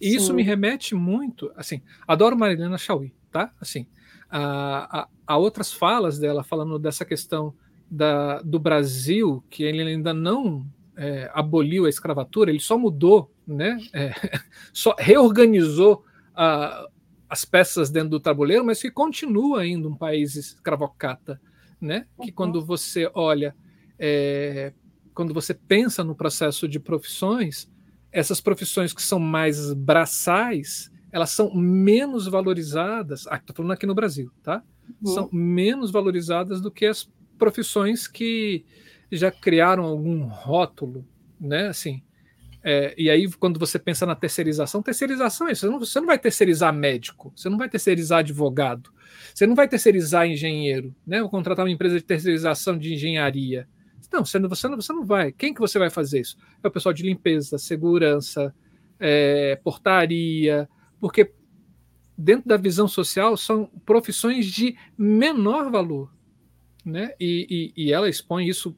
E 0.00 0.10
Sim. 0.10 0.16
isso 0.16 0.32
me 0.32 0.42
remete 0.42 0.94
muito, 0.94 1.52
assim, 1.56 1.82
adoro 2.06 2.36
Marilena 2.36 2.78
Chauí, 2.78 3.12
tá? 3.32 3.52
Assim, 3.60 3.86
a, 4.30 5.00
a, 5.00 5.08
a, 5.26 5.36
outras 5.36 5.72
falas 5.72 6.18
dela 6.18 6.44
falando 6.44 6.78
dessa 6.78 7.04
questão 7.04 7.52
da, 7.90 8.40
do 8.42 8.60
Brasil, 8.60 9.42
que 9.50 9.64
ele 9.64 9.82
ainda 9.82 10.14
não 10.14 10.64
é, 11.00 11.30
aboliu 11.32 11.86
a 11.86 11.88
escravatura, 11.88 12.50
ele 12.50 12.60
só 12.60 12.76
mudou, 12.76 13.32
né? 13.46 13.78
É, 13.90 14.12
só 14.70 14.94
reorganizou 14.98 16.04
a, 16.34 16.86
as 17.26 17.46
peças 17.46 17.88
dentro 17.88 18.10
do 18.10 18.20
tabuleiro, 18.20 18.66
mas 18.66 18.82
que 18.82 18.90
continua 18.90 19.62
ainda 19.62 19.88
um 19.88 19.96
país 19.96 20.36
escravocata, 20.36 21.40
né? 21.80 22.06
Que 22.20 22.28
uhum. 22.28 22.34
quando 22.34 22.62
você 22.62 23.10
olha, 23.14 23.56
é, 23.98 24.74
quando 25.14 25.32
você 25.32 25.54
pensa 25.54 26.04
no 26.04 26.14
processo 26.14 26.68
de 26.68 26.78
profissões, 26.78 27.66
essas 28.12 28.38
profissões 28.38 28.92
que 28.92 29.00
são 29.00 29.18
mais 29.18 29.72
braçais, 29.72 30.92
elas 31.10 31.30
são 31.30 31.54
menos 31.54 32.26
valorizadas. 32.26 33.26
Ah, 33.26 33.36
estou 33.36 33.56
falando 33.56 33.72
aqui 33.72 33.86
no 33.86 33.94
Brasil, 33.94 34.30
tá? 34.42 34.62
Uhum. 35.00 35.14
São 35.14 35.30
menos 35.32 35.90
valorizadas 35.90 36.60
do 36.60 36.70
que 36.70 36.84
as 36.84 37.10
profissões 37.38 38.06
que 38.06 38.66
já 39.16 39.30
criaram 39.30 39.84
algum 39.84 40.24
rótulo, 40.24 41.06
né? 41.40 41.68
Assim, 41.68 42.02
é, 42.62 42.94
e 42.96 43.08
aí, 43.08 43.30
quando 43.32 43.58
você 43.58 43.78
pensa 43.78 44.04
na 44.04 44.14
terceirização, 44.14 44.82
terceirização 44.82 45.48
é 45.48 45.52
isso. 45.52 45.62
Você 45.62 45.72
não, 45.72 45.78
você 45.78 46.00
não, 46.00 46.06
vai 46.06 46.18
terceirizar 46.18 46.72
médico, 46.72 47.32
você 47.34 47.48
não 47.48 47.56
vai 47.56 47.68
terceirizar 47.68 48.18
advogado, 48.18 48.92
você 49.34 49.46
não 49.46 49.54
vai 49.54 49.66
terceirizar 49.66 50.26
engenheiro, 50.26 50.94
né? 51.06 51.22
Ou 51.22 51.28
contratar 51.30 51.64
uma 51.64 51.72
empresa 51.72 51.96
de 51.96 52.04
terceirização 52.04 52.76
de 52.76 52.92
engenharia. 52.92 53.66
Não, 54.12 54.24
você 54.24 54.38
não, 54.38 54.48
você 54.48 54.68
não, 54.68 54.76
você 54.76 54.92
não 54.92 55.04
vai. 55.04 55.32
Quem 55.32 55.54
que 55.54 55.60
você 55.60 55.78
vai 55.78 55.88
fazer 55.88 56.20
isso? 56.20 56.36
É 56.62 56.68
o 56.68 56.70
pessoal 56.70 56.92
de 56.92 57.02
limpeza, 57.02 57.56
segurança, 57.58 58.52
é, 58.98 59.56
portaria, 59.62 60.68
porque 61.00 61.32
dentro 62.18 62.48
da 62.48 62.56
visão 62.56 62.88
social 62.88 63.36
são 63.36 63.70
profissões 63.86 64.46
de 64.46 64.76
menor 64.98 65.70
valor. 65.70 66.12
Né? 66.84 67.12
E, 67.20 67.72
e, 67.76 67.84
e 67.84 67.92
ela 67.92 68.08
expõe 68.08 68.48
isso 68.48 68.76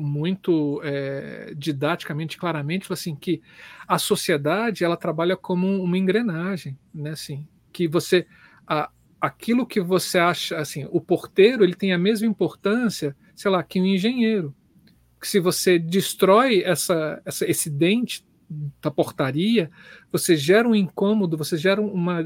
muito 0.00 0.80
é, 0.84 1.52
didaticamente, 1.56 2.38
claramente, 2.38 2.92
assim 2.92 3.16
que 3.16 3.42
a 3.86 3.98
sociedade 3.98 4.84
ela 4.84 4.96
trabalha 4.96 5.36
como 5.36 5.82
uma 5.82 5.98
engrenagem, 5.98 6.78
né? 6.94 7.10
Assim, 7.10 7.48
que 7.72 7.88
você 7.88 8.24
a, 8.64 8.90
aquilo 9.20 9.66
que 9.66 9.80
você 9.80 10.16
acha, 10.16 10.56
assim, 10.56 10.86
o 10.92 11.00
porteiro 11.00 11.64
ele 11.64 11.74
tem 11.74 11.92
a 11.92 11.98
mesma 11.98 12.28
importância, 12.28 13.16
sei 13.34 13.50
lá, 13.50 13.60
que 13.64 13.80
um 13.80 13.86
engenheiro. 13.86 14.54
Que 15.20 15.26
se 15.26 15.40
você 15.40 15.80
destrói 15.80 16.62
essa, 16.62 17.20
essa 17.24 17.44
esse 17.50 17.68
dente 17.68 18.24
da 18.80 18.92
portaria, 18.92 19.68
você 20.12 20.36
gera 20.36 20.68
um 20.68 20.76
incômodo, 20.76 21.36
você 21.36 21.56
gera 21.56 21.82
uma, 21.82 22.20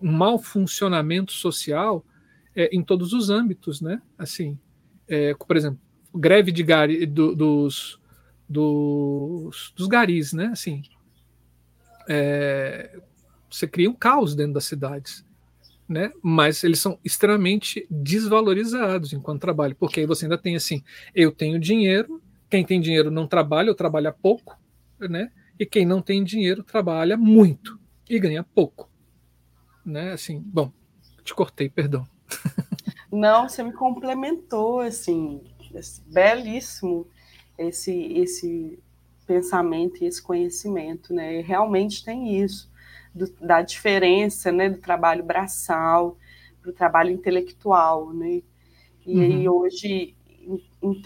um 0.00 0.10
mau 0.10 0.38
funcionamento 0.38 1.32
social 1.32 2.02
é, 2.56 2.74
em 2.74 2.82
todos 2.82 3.12
os 3.12 3.28
âmbitos, 3.28 3.82
né? 3.82 4.00
Assim, 4.16 4.58
é, 5.06 5.34
por 5.34 5.54
exemplo, 5.54 5.78
greve 6.14 6.52
de 6.52 6.62
gari, 6.62 7.06
do, 7.06 7.34
dos, 7.34 8.00
dos, 8.48 9.72
dos 9.76 9.86
garis, 9.86 10.32
né? 10.32 10.46
Assim, 10.46 10.82
é, 12.08 12.98
você 13.50 13.66
cria 13.66 13.90
um 13.90 13.94
caos 13.94 14.34
dentro 14.34 14.54
das 14.54 14.64
cidades, 14.64 15.24
né? 15.88 16.12
Mas 16.22 16.62
eles 16.64 16.80
são 16.80 16.98
extremamente 17.04 17.86
desvalorizados 17.90 19.12
enquanto 19.12 19.40
trabalho, 19.40 19.76
porque 19.76 20.00
aí 20.00 20.06
você 20.06 20.24
ainda 20.24 20.38
tem 20.38 20.56
assim, 20.56 20.82
eu 21.14 21.32
tenho 21.32 21.58
dinheiro, 21.58 22.22
quem 22.48 22.64
tem 22.64 22.80
dinheiro 22.80 23.10
não 23.10 23.26
trabalha 23.26 23.70
ou 23.70 23.74
trabalha 23.74 24.12
pouco, 24.12 24.58
né? 25.00 25.30
E 25.58 25.66
quem 25.66 25.86
não 25.86 26.00
tem 26.02 26.24
dinheiro 26.24 26.62
trabalha 26.62 27.16
muito 27.16 27.78
e 28.08 28.18
ganha 28.18 28.42
pouco, 28.42 28.90
né? 29.84 30.12
Assim, 30.12 30.40
bom, 30.40 30.72
te 31.24 31.34
cortei, 31.34 31.68
perdão. 31.68 32.06
Não, 33.12 33.46
você 33.46 33.62
me 33.62 33.72
complementou, 33.74 34.80
assim, 34.80 35.42
belíssimo 36.06 37.06
esse, 37.58 37.92
esse 38.14 38.78
pensamento 39.26 40.02
e 40.02 40.06
esse 40.06 40.22
conhecimento, 40.22 41.14
né? 41.14 41.38
E 41.38 41.42
realmente 41.42 42.04
tem 42.04 42.40
isso, 42.40 42.70
do, 43.14 43.30
da 43.40 43.62
diferença, 43.62 44.50
né, 44.50 44.68
do 44.68 44.78
trabalho 44.78 45.24
braçal 45.24 46.16
para 46.60 46.70
o 46.70 46.74
trabalho 46.74 47.10
intelectual, 47.10 48.12
né? 48.12 48.42
E 49.04 49.18
uhum. 49.18 49.22
aí 49.22 49.48
hoje, 49.48 50.16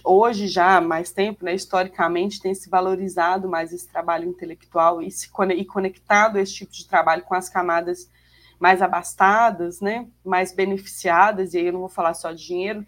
hoje 0.04 0.48
já 0.48 0.76
há 0.76 0.80
mais 0.80 1.10
tempo, 1.12 1.44
né, 1.44 1.54
historicamente 1.54 2.40
tem 2.40 2.54
se 2.54 2.68
valorizado 2.68 3.48
mais 3.48 3.72
esse 3.72 3.88
trabalho 3.88 4.28
intelectual 4.28 5.02
e, 5.02 5.10
se, 5.10 5.30
e 5.56 5.64
conectado 5.64 6.38
esse 6.38 6.54
tipo 6.54 6.72
de 6.72 6.86
trabalho 6.86 7.22
com 7.22 7.34
as 7.34 7.48
camadas 7.48 8.10
mais 8.58 8.80
abastadas, 8.82 9.80
né, 9.80 10.06
mais 10.24 10.54
beneficiadas, 10.54 11.54
e 11.54 11.58
aí 11.58 11.66
eu 11.66 11.72
não 11.72 11.80
vou 11.80 11.88
falar 11.88 12.14
só 12.14 12.32
de 12.32 12.44
dinheiro, 12.44 12.86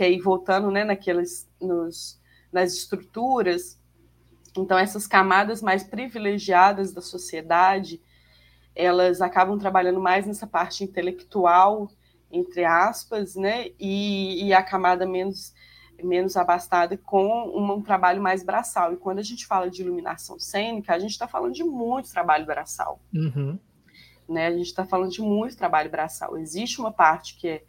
que 0.00 0.04
aí 0.04 0.18
voltando 0.18 0.70
né, 0.70 0.82
naqueles, 0.82 1.46
nos, 1.60 2.18
nas 2.50 2.72
estruturas, 2.72 3.78
então 4.56 4.78
essas 4.78 5.06
camadas 5.06 5.60
mais 5.60 5.84
privilegiadas 5.84 6.94
da 6.94 7.02
sociedade, 7.02 8.00
elas 8.74 9.20
acabam 9.20 9.58
trabalhando 9.58 10.00
mais 10.00 10.26
nessa 10.26 10.46
parte 10.46 10.82
intelectual, 10.82 11.90
entre 12.32 12.64
aspas, 12.64 13.34
né, 13.34 13.66
e, 13.78 14.46
e 14.46 14.54
a 14.54 14.62
camada 14.62 15.04
menos 15.04 15.52
menos 16.02 16.34
abastada 16.34 16.96
com 16.96 17.26
um, 17.54 17.72
um, 17.72 17.82
trabalho 17.82 18.22
mais 18.22 18.42
braçal. 18.42 18.94
E 18.94 18.96
quando 18.96 19.18
a 19.18 19.22
gente 19.22 19.46
fala 19.46 19.68
de 19.68 19.82
iluminação 19.82 20.38
cênica, 20.38 20.94
a 20.94 20.98
gente 20.98 21.10
está 21.10 21.28
falando 21.28 21.52
de 21.52 21.62
muito 21.62 22.10
trabalho 22.10 22.46
braçal. 22.46 22.98
Uhum. 23.14 23.58
Né? 24.26 24.46
A 24.46 24.50
gente 24.50 24.68
está 24.68 24.86
falando 24.86 25.10
de 25.10 25.20
muito 25.20 25.58
trabalho 25.58 25.90
braçal. 25.90 26.38
Existe 26.38 26.80
uma 26.80 26.90
parte 26.90 27.36
que 27.36 27.48
é 27.48 27.64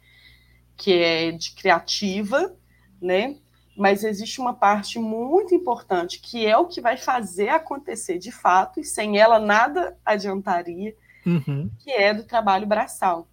que 0.76 0.92
é 0.92 1.30
de 1.32 1.52
criativa, 1.52 2.54
né? 3.00 3.36
Mas 3.76 4.04
existe 4.04 4.40
uma 4.40 4.52
parte 4.52 4.98
muito 4.98 5.54
importante 5.54 6.20
que 6.20 6.46
é 6.46 6.56
o 6.56 6.66
que 6.66 6.80
vai 6.80 6.96
fazer 6.96 7.48
acontecer 7.48 8.18
de 8.18 8.30
fato, 8.30 8.80
e 8.80 8.84
sem 8.84 9.18
ela 9.18 9.38
nada 9.38 9.96
adiantaria, 10.04 10.94
uhum. 11.24 11.70
que 11.78 11.90
é 11.90 12.12
do 12.12 12.24
trabalho 12.24 12.66
braçal. 12.66 13.26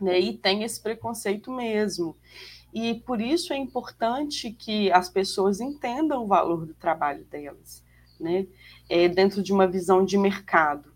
Né? 0.00 0.20
E 0.20 0.38
tem 0.38 0.62
esse 0.62 0.80
preconceito 0.80 1.50
mesmo. 1.50 2.16
E 2.72 2.94
por 2.94 3.20
isso 3.20 3.52
é 3.52 3.56
importante 3.56 4.52
que 4.52 4.92
as 4.92 5.08
pessoas 5.08 5.60
entendam 5.60 6.22
o 6.22 6.26
valor 6.26 6.66
do 6.66 6.74
trabalho 6.74 7.24
delas, 7.24 7.82
né? 8.20 8.46
É, 8.88 9.08
dentro 9.08 9.42
de 9.42 9.52
uma 9.52 9.66
visão 9.66 10.04
de 10.04 10.16
mercado. 10.18 10.92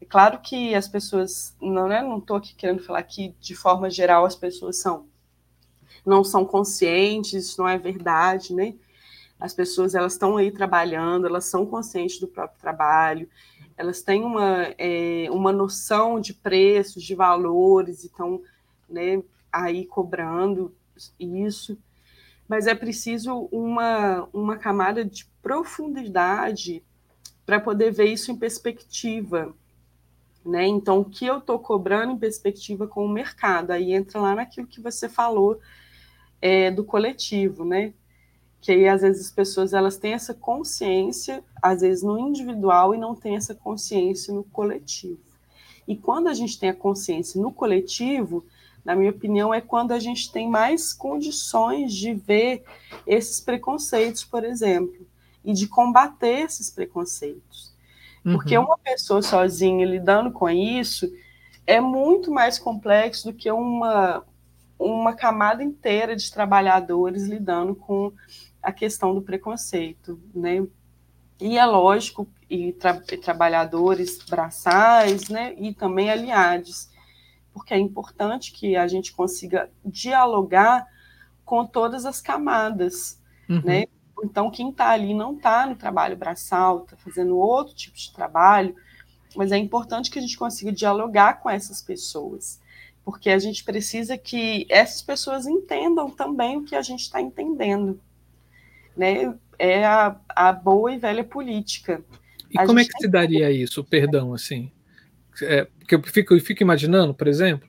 É 0.00 0.04
claro 0.04 0.40
que 0.40 0.74
as 0.74 0.88
pessoas, 0.88 1.56
não 1.60 1.90
é, 1.90 2.02
não 2.02 2.18
estou 2.18 2.36
aqui 2.36 2.54
querendo 2.54 2.82
falar 2.82 3.02
que 3.02 3.34
de 3.40 3.54
forma 3.54 3.88
geral 3.88 4.24
as 4.24 4.34
pessoas 4.34 4.78
são 4.78 5.06
não 6.04 6.22
são 6.22 6.44
conscientes, 6.44 7.32
isso 7.32 7.60
não 7.60 7.68
é 7.68 7.78
verdade, 7.78 8.54
né? 8.54 8.74
As 9.40 9.54
pessoas 9.54 9.94
elas 9.94 10.12
estão 10.12 10.36
aí 10.36 10.50
trabalhando, 10.50 11.26
elas 11.26 11.46
são 11.46 11.64
conscientes 11.64 12.20
do 12.20 12.28
próprio 12.28 12.60
trabalho, 12.60 13.28
elas 13.76 14.02
têm 14.02 14.24
uma, 14.24 14.74
é, 14.78 15.26
uma 15.30 15.52
noção 15.52 16.20
de 16.20 16.32
preços, 16.32 17.02
de 17.02 17.14
valores, 17.14 18.04
e 18.04 18.06
estão 18.06 18.40
né, 18.88 19.22
aí 19.52 19.86
cobrando 19.86 20.74
isso, 21.18 21.76
mas 22.48 22.66
é 22.66 22.74
preciso 22.74 23.48
uma, 23.50 24.28
uma 24.32 24.56
camada 24.56 25.04
de 25.04 25.26
profundidade 25.42 26.82
para 27.44 27.60
poder 27.60 27.90
ver 27.90 28.06
isso 28.06 28.30
em 28.30 28.36
perspectiva. 28.36 29.54
Né? 30.44 30.66
Então, 30.66 31.00
o 31.00 31.04
que 31.04 31.24
eu 31.24 31.38
estou 31.38 31.58
cobrando 31.58 32.12
em 32.12 32.18
perspectiva 32.18 32.86
com 32.86 33.04
o 33.04 33.08
mercado? 33.08 33.70
Aí 33.70 33.92
entra 33.92 34.20
lá 34.20 34.34
naquilo 34.34 34.66
que 34.66 34.80
você 34.80 35.08
falou 35.08 35.58
é, 36.40 36.70
do 36.70 36.84
coletivo, 36.84 37.64
né? 37.64 37.94
Que 38.60 38.72
aí, 38.72 38.88
às 38.88 39.02
vezes, 39.02 39.26
as 39.26 39.32
pessoas 39.32 39.72
elas 39.72 39.96
têm 39.96 40.12
essa 40.12 40.34
consciência, 40.34 41.42
às 41.62 41.80
vezes 41.80 42.02
no 42.02 42.18
individual, 42.18 42.94
e 42.94 42.98
não 42.98 43.14
têm 43.14 43.36
essa 43.36 43.54
consciência 43.54 44.34
no 44.34 44.44
coletivo. 44.44 45.20
E 45.88 45.96
quando 45.96 46.28
a 46.28 46.34
gente 46.34 46.58
tem 46.58 46.70
a 46.70 46.74
consciência 46.74 47.40
no 47.40 47.52
coletivo, 47.52 48.44
na 48.84 48.94
minha 48.94 49.10
opinião, 49.10 49.52
é 49.52 49.60
quando 49.60 49.92
a 49.92 49.98
gente 49.98 50.30
tem 50.30 50.48
mais 50.48 50.92
condições 50.92 51.92
de 51.92 52.12
ver 52.12 52.64
esses 53.06 53.40
preconceitos, 53.40 54.24
por 54.24 54.44
exemplo, 54.44 55.06
e 55.42 55.52
de 55.52 55.66
combater 55.66 56.44
esses 56.44 56.70
preconceitos. 56.70 57.73
Porque 58.24 58.56
uhum. 58.56 58.64
uma 58.64 58.78
pessoa 58.78 59.20
sozinha 59.20 59.84
lidando 59.84 60.32
com 60.32 60.48
isso 60.48 61.12
é 61.66 61.78
muito 61.80 62.30
mais 62.30 62.58
complexo 62.58 63.30
do 63.30 63.36
que 63.36 63.50
uma, 63.50 64.24
uma 64.78 65.14
camada 65.14 65.62
inteira 65.62 66.16
de 66.16 66.30
trabalhadores 66.32 67.24
lidando 67.24 67.74
com 67.74 68.12
a 68.62 68.72
questão 68.72 69.14
do 69.14 69.20
preconceito, 69.20 70.18
né? 70.34 70.66
E 71.38 71.58
é 71.58 71.66
lógico, 71.66 72.26
e 72.48 72.72
tra 72.72 72.94
trabalhadores 73.22 74.18
braçais, 74.24 75.28
né? 75.28 75.54
E 75.58 75.74
também 75.74 76.10
aliados, 76.10 76.88
porque 77.52 77.74
é 77.74 77.78
importante 77.78 78.52
que 78.52 78.74
a 78.74 78.88
gente 78.88 79.12
consiga 79.12 79.70
dialogar 79.84 80.86
com 81.44 81.66
todas 81.66 82.06
as 82.06 82.22
camadas, 82.22 83.20
uhum. 83.48 83.62
né? 83.62 83.84
Então, 84.22 84.50
quem 84.50 84.70
está 84.70 84.90
ali 84.90 85.14
não 85.14 85.34
está 85.34 85.66
no 85.66 85.74
trabalho 85.74 86.16
braçal, 86.16 86.82
está 86.82 86.96
fazendo 86.96 87.36
outro 87.36 87.74
tipo 87.74 87.96
de 87.96 88.12
trabalho, 88.12 88.74
mas 89.36 89.52
é 89.52 89.58
importante 89.58 90.10
que 90.10 90.18
a 90.18 90.22
gente 90.22 90.36
consiga 90.36 90.72
dialogar 90.72 91.40
com 91.40 91.50
essas 91.50 91.82
pessoas, 91.82 92.60
porque 93.04 93.30
a 93.30 93.38
gente 93.38 93.64
precisa 93.64 94.16
que 94.16 94.66
essas 94.70 95.02
pessoas 95.02 95.46
entendam 95.46 96.08
também 96.10 96.56
o 96.56 96.64
que 96.64 96.76
a 96.76 96.82
gente 96.82 97.00
está 97.00 97.20
entendendo. 97.20 98.00
Né? 98.96 99.34
É 99.58 99.84
a, 99.84 100.16
a, 100.28 100.52
boa 100.52 100.92
e 100.92 100.98
velha 100.98 101.24
política. 101.24 102.02
E 102.50 102.58
a 102.58 102.64
como 102.64 102.78
é 102.78 102.84
que 102.84 102.96
se 102.98 103.08
daria 103.08 103.50
isso, 103.50 103.82
perdão, 103.84 104.32
assim? 104.32 104.70
É, 105.42 105.64
porque 105.78 105.96
eu 105.96 106.02
fico, 106.02 106.34
eu 106.34 106.40
fico 106.40 106.62
imaginando, 106.62 107.12
por 107.12 107.26
exemplo, 107.26 107.68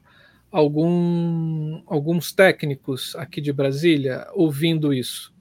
algum, 0.51 1.81
alguns 1.87 2.31
técnicos 2.31 3.15
aqui 3.15 3.41
de 3.41 3.51
Brasília 3.51 4.27
ouvindo 4.33 4.93
isso, 4.93 5.33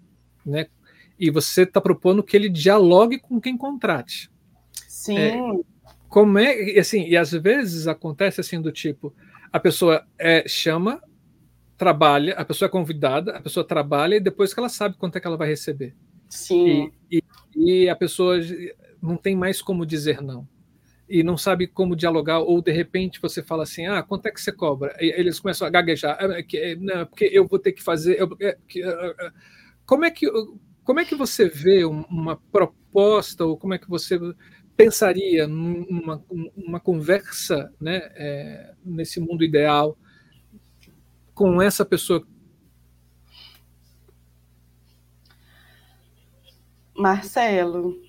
né? 0.45 0.67
E 1.25 1.31
você 1.31 1.63
está 1.63 1.81
propondo 1.81 2.23
que 2.23 2.37
ele 2.37 2.49
dialogue 2.49 3.19
com 3.19 3.41
quem 3.41 3.57
contrate. 3.57 4.31
Sim. 4.87 5.19
É, 5.19 5.39
como 6.09 6.39
é, 6.39 6.79
assim, 6.79 7.07
e 7.07 7.17
às 7.17 7.33
vezes 7.33 7.87
acontece 7.87 8.41
assim 8.41 8.61
do 8.61 8.71
tipo, 8.71 9.15
a 9.53 9.59
pessoa 9.59 10.07
é, 10.19 10.47
chama, 10.47 11.03
trabalha, 11.79 12.35
a 12.35 12.45
pessoa 12.45 12.67
é 12.67 12.71
convidada, 12.71 13.37
a 13.37 13.41
pessoa 13.41 13.67
trabalha 13.67 14.17
e 14.17 14.21
depois 14.21 14.53
que 14.53 14.61
ela 14.61 14.69
sabe 14.69 14.97
quanto 14.97 15.17
é 15.17 15.21
que 15.21 15.27
ela 15.27 15.37
vai 15.37 15.49
receber. 15.49 15.95
Sim. 16.29 16.93
E, 17.11 17.23
e, 17.57 17.85
e 17.85 17.89
a 17.89 17.97
pessoa 17.97 18.37
não 19.01 19.17
tem 19.17 19.35
mais 19.35 19.63
como 19.63 19.87
dizer 19.87 20.21
não 20.21 20.47
e 21.09 21.23
não 21.23 21.37
sabe 21.37 21.67
como 21.67 21.97
dialogar, 21.97 22.41
ou 22.41 22.63
de 22.63 22.73
repente 22.73 23.21
você 23.21 23.43
fala 23.43 23.63
assim: 23.63 23.87
ah, 23.87 24.03
quanto 24.03 24.27
é 24.27 24.31
que 24.31 24.41
você 24.41 24.53
cobra? 24.53 24.97
E 25.01 25.13
eles 25.19 25.39
começam 25.39 25.67
a 25.67 25.71
gaguejar, 25.71 26.17
ah, 26.19 26.43
é, 26.55 26.77
não, 26.77 27.07
porque 27.07 27.29
eu 27.33 27.47
vou 27.47 27.59
ter 27.59 27.73
que 27.73 27.83
fazer. 27.83 28.21
Eu, 28.21 28.37
é, 28.41 28.57
que, 28.67 28.83
como, 29.87 30.05
é 30.05 30.11
que, 30.11 30.27
como 30.85 31.01
é 31.01 31.05
que 31.05 31.15
você 31.15 31.49
vê 31.49 31.85
uma 31.85 32.37
proposta, 32.37 33.45
ou 33.45 33.57
como 33.57 33.75
é 33.75 33.79
que 33.79 33.89
você 33.89 34.19
pensaria 34.77 35.47
numa 35.47 36.23
uma 36.57 36.79
conversa 36.81 37.73
né, 37.81 38.11
é, 38.15 38.75
nesse 38.85 39.19
mundo 39.21 39.43
ideal 39.43 39.97
com 41.35 41.61
essa 41.61 41.85
pessoa? 41.85 42.27
Marcelo, 46.97 48.01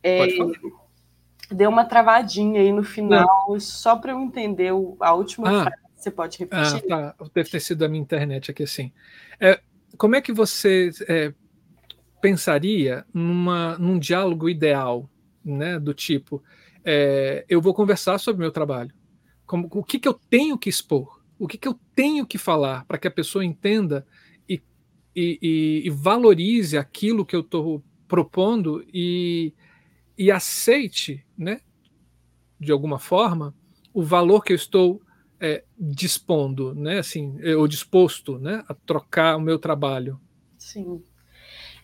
é, 0.00 0.28
deu 1.50 1.70
uma 1.70 1.84
travadinha 1.84 2.60
aí 2.60 2.72
no 2.72 2.84
final, 2.84 3.46
Não. 3.48 3.58
só 3.58 3.96
para 3.96 4.12
eu 4.12 4.20
entender 4.20 4.70
a 5.00 5.14
última 5.14 5.48
ah, 5.48 5.62
frase. 5.64 5.82
Você 5.96 6.10
pode 6.10 6.38
repetir? 6.38 6.92
Ah, 6.92 7.12
tá. 7.14 7.26
Deve 7.34 7.48
ter 7.48 7.60
sido 7.60 7.84
a 7.84 7.88
minha 7.88 8.02
internet 8.02 8.50
aqui 8.50 8.62
assim. 8.62 8.92
É, 9.40 9.60
como 9.96 10.16
é 10.16 10.20
que 10.20 10.32
você 10.32 10.90
é, 11.08 11.32
pensaria 12.20 13.04
numa, 13.12 13.78
num 13.78 13.98
diálogo 13.98 14.48
ideal, 14.48 15.10
né? 15.44 15.78
Do 15.78 15.94
tipo, 15.94 16.42
é, 16.84 17.44
eu 17.48 17.60
vou 17.60 17.74
conversar 17.74 18.18
sobre 18.18 18.42
meu 18.42 18.52
trabalho. 18.52 18.92
Como, 19.46 19.68
o 19.70 19.84
que, 19.84 19.98
que 19.98 20.08
eu 20.08 20.14
tenho 20.14 20.58
que 20.58 20.70
expor? 20.70 21.22
O 21.38 21.46
que, 21.46 21.58
que 21.58 21.68
eu 21.68 21.78
tenho 21.94 22.26
que 22.26 22.38
falar 22.38 22.84
para 22.86 22.98
que 22.98 23.08
a 23.08 23.10
pessoa 23.10 23.44
entenda 23.44 24.06
e, 24.48 24.62
e, 25.14 25.38
e, 25.42 25.82
e 25.86 25.90
valorize 25.90 26.78
aquilo 26.78 27.26
que 27.26 27.36
eu 27.36 27.40
estou 27.40 27.82
propondo 28.08 28.84
e 28.92 29.52
e 30.16 30.30
aceite, 30.30 31.24
né, 31.36 31.60
de 32.58 32.72
alguma 32.72 32.98
forma, 32.98 33.54
o 33.92 34.02
valor 34.02 34.42
que 34.42 34.52
eu 34.52 34.56
estou 34.56 35.02
é, 35.40 35.64
dispondo, 35.78 36.74
né, 36.74 36.98
assim, 36.98 37.36
ou 37.54 37.66
disposto, 37.68 38.38
né, 38.38 38.64
a 38.68 38.74
trocar 38.74 39.36
o 39.36 39.40
meu 39.40 39.58
trabalho. 39.58 40.20
Sim. 40.58 41.02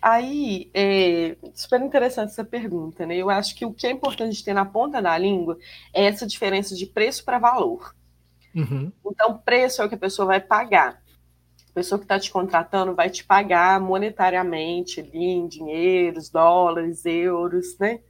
Aí, 0.01 0.70
é 0.72 1.36
super 1.53 1.80
interessante 1.82 2.30
essa 2.30 2.44
pergunta, 2.44 3.05
né? 3.05 3.16
Eu 3.16 3.28
acho 3.28 3.55
que 3.55 3.66
o 3.66 3.72
que 3.74 3.86
é 3.86 3.90
importante 3.90 4.42
ter 4.42 4.55
na 4.55 4.64
ponta 4.64 5.03
da 5.03 5.18
língua 5.18 5.59
é 5.92 6.05
essa 6.05 6.26
diferença 6.26 6.74
de 6.74 6.86
preço 6.86 7.22
para 7.22 7.38
valor. 7.38 7.94
Uhum. 8.55 8.90
Então, 9.05 9.36
preço 9.36 9.82
é 9.82 9.84
o 9.84 9.88
que 9.90 9.94
a 9.94 9.98
pessoa 9.98 10.24
vai 10.24 10.40
pagar. 10.40 11.03
A 11.68 11.72
pessoa 11.74 11.98
que 11.98 12.07
está 12.07 12.18
te 12.18 12.30
contratando 12.30 12.94
vai 12.94 13.11
te 13.11 13.22
pagar 13.22 13.78
monetariamente, 13.78 15.01
ali, 15.01 15.22
em 15.22 15.46
dinheiros, 15.46 16.30
dólares, 16.30 17.05
euros, 17.05 17.78
né? 17.78 18.01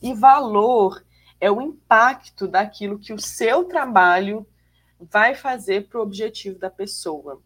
E 0.00 0.14
valor 0.14 1.04
é 1.40 1.50
o 1.50 1.60
impacto 1.60 2.46
daquilo 2.46 2.98
que 2.98 3.12
o 3.12 3.20
seu 3.20 3.64
trabalho 3.64 4.46
vai 5.00 5.34
fazer 5.34 5.88
para 5.88 5.98
o 5.98 6.02
objetivo 6.02 6.58
da 6.58 6.68
pessoa. 6.68 7.40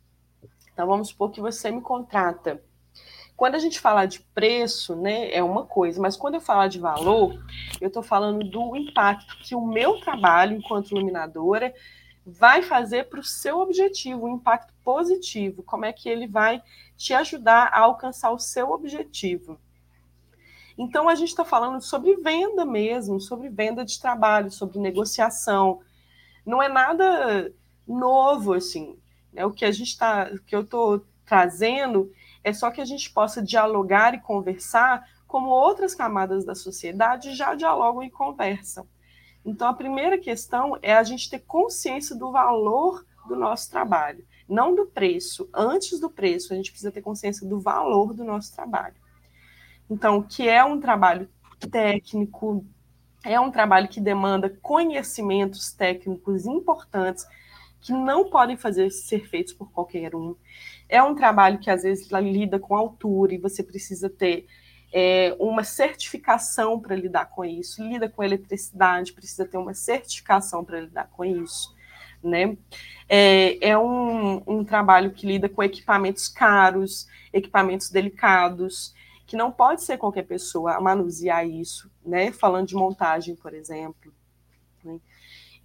Então, 0.73 0.87
vamos 0.87 1.09
supor 1.09 1.31
que 1.31 1.41
você 1.41 1.71
me 1.71 1.81
contrata. 1.81 2.61
Quando 3.37 3.55
a 3.55 3.59
gente 3.59 3.81
fala 3.81 4.07
de 4.07 4.21
preço, 4.21 4.95
né, 4.95 5.33
é 5.33 5.43
uma 5.43 5.65
coisa, 5.65 6.01
mas 6.01 6.17
quando 6.17 6.35
eu 6.35 6.41
falar 6.41 6.69
de 6.69 6.79
valor, 6.79 7.41
eu 7.81 7.89
estou 7.89 8.03
falando 8.03 8.49
do 8.49 8.77
impacto 8.77 9.39
que 9.39 9.55
o 9.55 9.67
meu 9.67 10.01
trabalho 10.01 10.57
enquanto 10.57 10.91
iluminadora 10.91 11.75
vai 12.25 12.63
fazer 12.63 13.09
para 13.09 13.21
o 13.21 13.25
seu 13.25 13.59
objetivo, 13.59 14.27
um 14.27 14.37
impacto 14.37 14.73
positivo, 14.85 15.63
como 15.63 15.85
é 15.85 15.93
que 15.93 16.09
ele 16.09 16.27
vai 16.27 16.63
te 16.97 17.13
ajudar 17.13 17.69
a 17.73 17.81
alcançar 17.81 18.31
o 18.31 18.39
seu 18.39 18.71
objetivo. 18.71 19.59
Então, 20.77 21.09
a 21.09 21.15
gente 21.15 21.29
está 21.29 21.45
falando 21.45 21.81
sobre 21.81 22.17
venda 22.17 22.65
mesmo, 22.65 23.21
sobre 23.21 23.49
venda 23.49 23.85
de 23.85 24.01
trabalho, 24.01 24.51
sobre 24.51 24.79
negociação. 24.79 25.81
Não 26.45 26.63
é 26.63 26.69
nada 26.69 27.53
novo, 27.87 28.55
assim. 28.55 28.99
Né? 29.33 29.45
O 29.47 29.53
que 29.53 29.65
a 29.65 29.71
gente 29.71 29.89
está, 29.89 30.31
que 30.47 30.55
eu 30.55 30.63
estou 30.63 31.05
trazendo 31.25 32.11
é 32.43 32.53
só 32.53 32.71
que 32.71 32.81
a 32.81 32.85
gente 32.85 33.11
possa 33.11 33.43
dialogar 33.43 34.15
e 34.15 34.21
conversar 34.21 35.09
como 35.27 35.49
outras 35.49 35.95
camadas 35.95 36.45
da 36.45 36.55
sociedade 36.55 37.35
já 37.35 37.55
dialogam 37.55 38.03
e 38.03 38.11
conversam. 38.11 38.87
Então, 39.45 39.69
a 39.69 39.75
primeira 39.75 40.19
questão 40.19 40.79
é 40.81 40.95
a 40.95 41.03
gente 41.03 41.29
ter 41.29 41.41
consciência 41.41 42.17
do 42.17 42.31
valor 42.31 43.05
do 43.27 43.37
nosso 43.37 43.71
trabalho, 43.71 44.25
não 44.49 44.75
do 44.75 44.87
preço. 44.87 45.49
Antes 45.53 45.99
do 45.99 46.11
preço, 46.11 46.53
a 46.53 46.57
gente 46.57 46.71
precisa 46.71 46.93
ter 46.93 47.03
consciência 47.03 47.47
do 47.47 47.61
valor 47.61 48.15
do 48.15 48.25
nosso 48.25 48.55
trabalho. 48.55 48.95
Então, 49.91 50.23
que 50.23 50.49
é 50.49 50.65
um 50.65 50.81
trabalho 50.81 51.29
técnico, 51.71 52.65
é 53.25 53.39
um 53.39 53.51
trabalho 53.51 53.89
que 53.89 54.01
demanda 54.01 54.51
conhecimentos 54.63 55.73
técnicos 55.73 56.47
importantes 56.47 57.27
que 57.81 57.93
não 57.93 58.31
podem 58.31 58.57
fazer 58.57 58.91
ser 58.91 59.29
feitos 59.29 59.53
por 59.53 59.71
qualquer 59.71 60.15
um. 60.15 60.35
É 60.89 61.03
um 61.03 61.15
trabalho 61.15 61.59
que 61.59 61.71
às 61.71 61.83
vezes 61.83 62.11
lida 62.11 62.59
com 62.59 62.75
altura 62.75 63.35
e 63.35 63.39
você 63.39 63.63
precisa 63.63 64.09
ter 64.09 64.47
é, 64.91 65.37
uma 65.39 65.65
certificação 65.65 66.81
para 66.81 66.97
lidar 66.97 67.27
com 67.27 67.45
isso. 67.45 67.83
Lida 67.83 68.09
com 68.09 68.23
eletricidade, 68.23 69.13
precisa 69.13 69.45
ter 69.45 69.59
uma 69.59 69.75
certificação 69.75 70.65
para 70.65 70.81
lidar 70.81 71.09
com 71.09 71.25
isso. 71.25 71.75
Né? 72.23 72.57
É, 73.07 73.69
é 73.69 73.79
um, 73.79 74.43
um 74.47 74.65
trabalho 74.65 75.11
que 75.11 75.27
lida 75.27 75.47
com 75.47 75.63
equipamentos 75.63 76.27
caros, 76.27 77.07
equipamentos 77.35 77.91
delicados, 77.91 78.95
que 79.27 79.37
não 79.37 79.51
pode 79.51 79.83
ser 79.83 79.99
qualquer 79.99 80.25
pessoa 80.25 80.75
a 80.75 80.81
manusear 80.81 81.47
isso, 81.47 81.91
né? 82.05 82.31
Falando 82.33 82.69
de 82.69 82.75
montagem, 82.75 83.35
por 83.35 83.55
exemplo. 83.55 84.13
Né? 84.83 85.01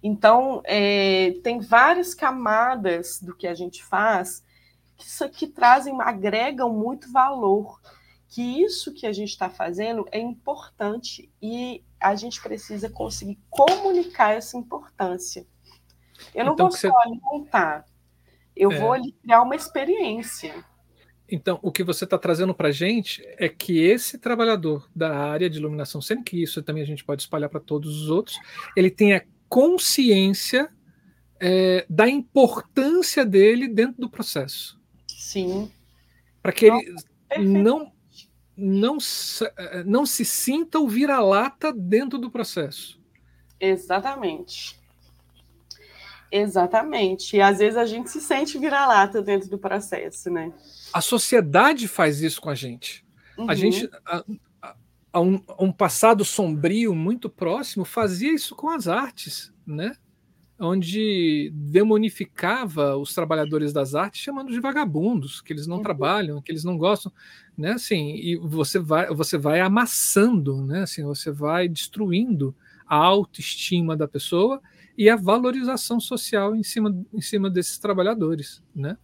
Então, 0.02 0.62
é, 0.64 1.34
tem 1.42 1.60
várias 1.60 2.14
camadas 2.14 3.20
do 3.20 3.34
que 3.34 3.46
a 3.46 3.54
gente 3.54 3.84
faz 3.84 4.42
que, 4.96 5.28
que 5.30 5.46
trazem, 5.46 6.00
agregam 6.00 6.72
muito 6.72 7.10
valor. 7.12 7.80
Que 8.28 8.62
isso 8.62 8.94
que 8.94 9.06
a 9.06 9.12
gente 9.12 9.30
está 9.30 9.50
fazendo 9.50 10.06
é 10.12 10.20
importante 10.20 11.28
e 11.42 11.82
a 11.98 12.14
gente 12.14 12.40
precisa 12.40 12.88
conseguir 12.88 13.38
comunicar 13.50 14.34
essa 14.34 14.56
importância. 14.56 15.44
Eu 16.34 16.44
não 16.44 16.52
então, 16.52 16.68
vou 16.68 16.76
só 16.76 16.88
você... 16.88 17.18
montar, 17.22 17.84
eu 18.54 18.70
é... 18.70 18.78
vou 18.78 18.92
ali 18.92 19.12
criar 19.12 19.42
uma 19.42 19.56
experiência. 19.56 20.64
Então, 21.30 21.58
o 21.62 21.70
que 21.70 21.84
você 21.84 22.04
está 22.04 22.18
trazendo 22.18 22.54
para 22.54 22.68
a 22.68 22.72
gente 22.72 23.22
é 23.38 23.48
que 23.48 23.78
esse 23.78 24.18
trabalhador 24.18 24.88
da 24.94 25.16
área 25.16 25.48
de 25.48 25.58
iluminação, 25.58 26.00
sendo 26.00 26.24
que 26.24 26.42
isso 26.42 26.62
também 26.62 26.82
a 26.82 26.86
gente 26.86 27.04
pode 27.04 27.22
espalhar 27.22 27.48
para 27.48 27.60
todos 27.60 28.02
os 28.02 28.10
outros, 28.10 28.36
ele 28.76 28.90
tenha 28.90 29.24
consciência 29.48 30.70
é, 31.40 31.86
da 31.88 32.08
importância 32.08 33.24
dele 33.24 33.68
dentro 33.68 34.00
do 34.00 34.10
processo. 34.10 34.80
Sim. 35.06 35.70
Para 36.42 36.52
que 36.52 36.66
ele 36.66 37.46
não, 37.46 37.92
não, 38.56 38.98
não 39.86 40.06
se 40.06 40.24
sinta 40.24 40.78
o 40.78 40.88
vira-lata 40.88 41.72
dentro 41.72 42.18
do 42.18 42.30
processo. 42.30 43.00
Exatamente. 43.60 44.80
Exatamente. 46.32 47.36
E 47.36 47.40
às 47.40 47.58
vezes 47.58 47.76
a 47.76 47.84
gente 47.84 48.10
se 48.10 48.20
sente 48.20 48.58
vira-lata 48.58 49.20
dentro 49.20 49.48
do 49.50 49.58
processo, 49.58 50.30
né? 50.30 50.52
A 50.92 51.00
sociedade 51.00 51.86
faz 51.88 52.20
isso 52.20 52.40
com 52.40 52.50
a 52.50 52.54
gente. 52.54 53.04
Uhum. 53.38 53.50
A 53.50 53.54
gente, 53.54 53.88
a, 54.04 54.24
a 55.12 55.20
um, 55.20 55.42
a 55.46 55.64
um 55.64 55.72
passado 55.72 56.24
sombrio 56.24 56.94
muito 56.94 57.28
próximo, 57.28 57.84
fazia 57.84 58.32
isso 58.32 58.54
com 58.54 58.68
as 58.68 58.88
artes, 58.88 59.52
né? 59.66 59.96
onde 60.60 61.50
demonificava 61.54 62.94
os 62.96 63.14
trabalhadores 63.14 63.72
das 63.72 63.94
artes, 63.94 64.20
chamando 64.20 64.52
de 64.52 64.60
vagabundos, 64.60 65.40
que 65.40 65.54
eles 65.54 65.66
não 65.66 65.78
uhum. 65.78 65.82
trabalham, 65.82 66.42
que 66.42 66.52
eles 66.52 66.64
não 66.64 66.76
gostam, 66.76 67.10
né? 67.56 67.72
Assim, 67.72 68.14
e 68.16 68.36
você 68.36 68.78
vai, 68.78 69.06
você 69.08 69.38
vai 69.38 69.60
amassando, 69.60 70.62
né? 70.66 70.82
Assim, 70.82 71.02
você 71.02 71.32
vai 71.32 71.66
destruindo 71.66 72.54
a 72.86 72.96
autoestima 72.96 73.96
da 73.96 74.06
pessoa 74.06 74.60
e 74.98 75.08
a 75.08 75.16
valorização 75.16 75.98
social 75.98 76.54
em 76.54 76.62
cima, 76.62 76.94
em 77.12 77.22
cima 77.22 77.48
desses 77.48 77.78
trabalhadores, 77.78 78.62
né? 78.74 78.98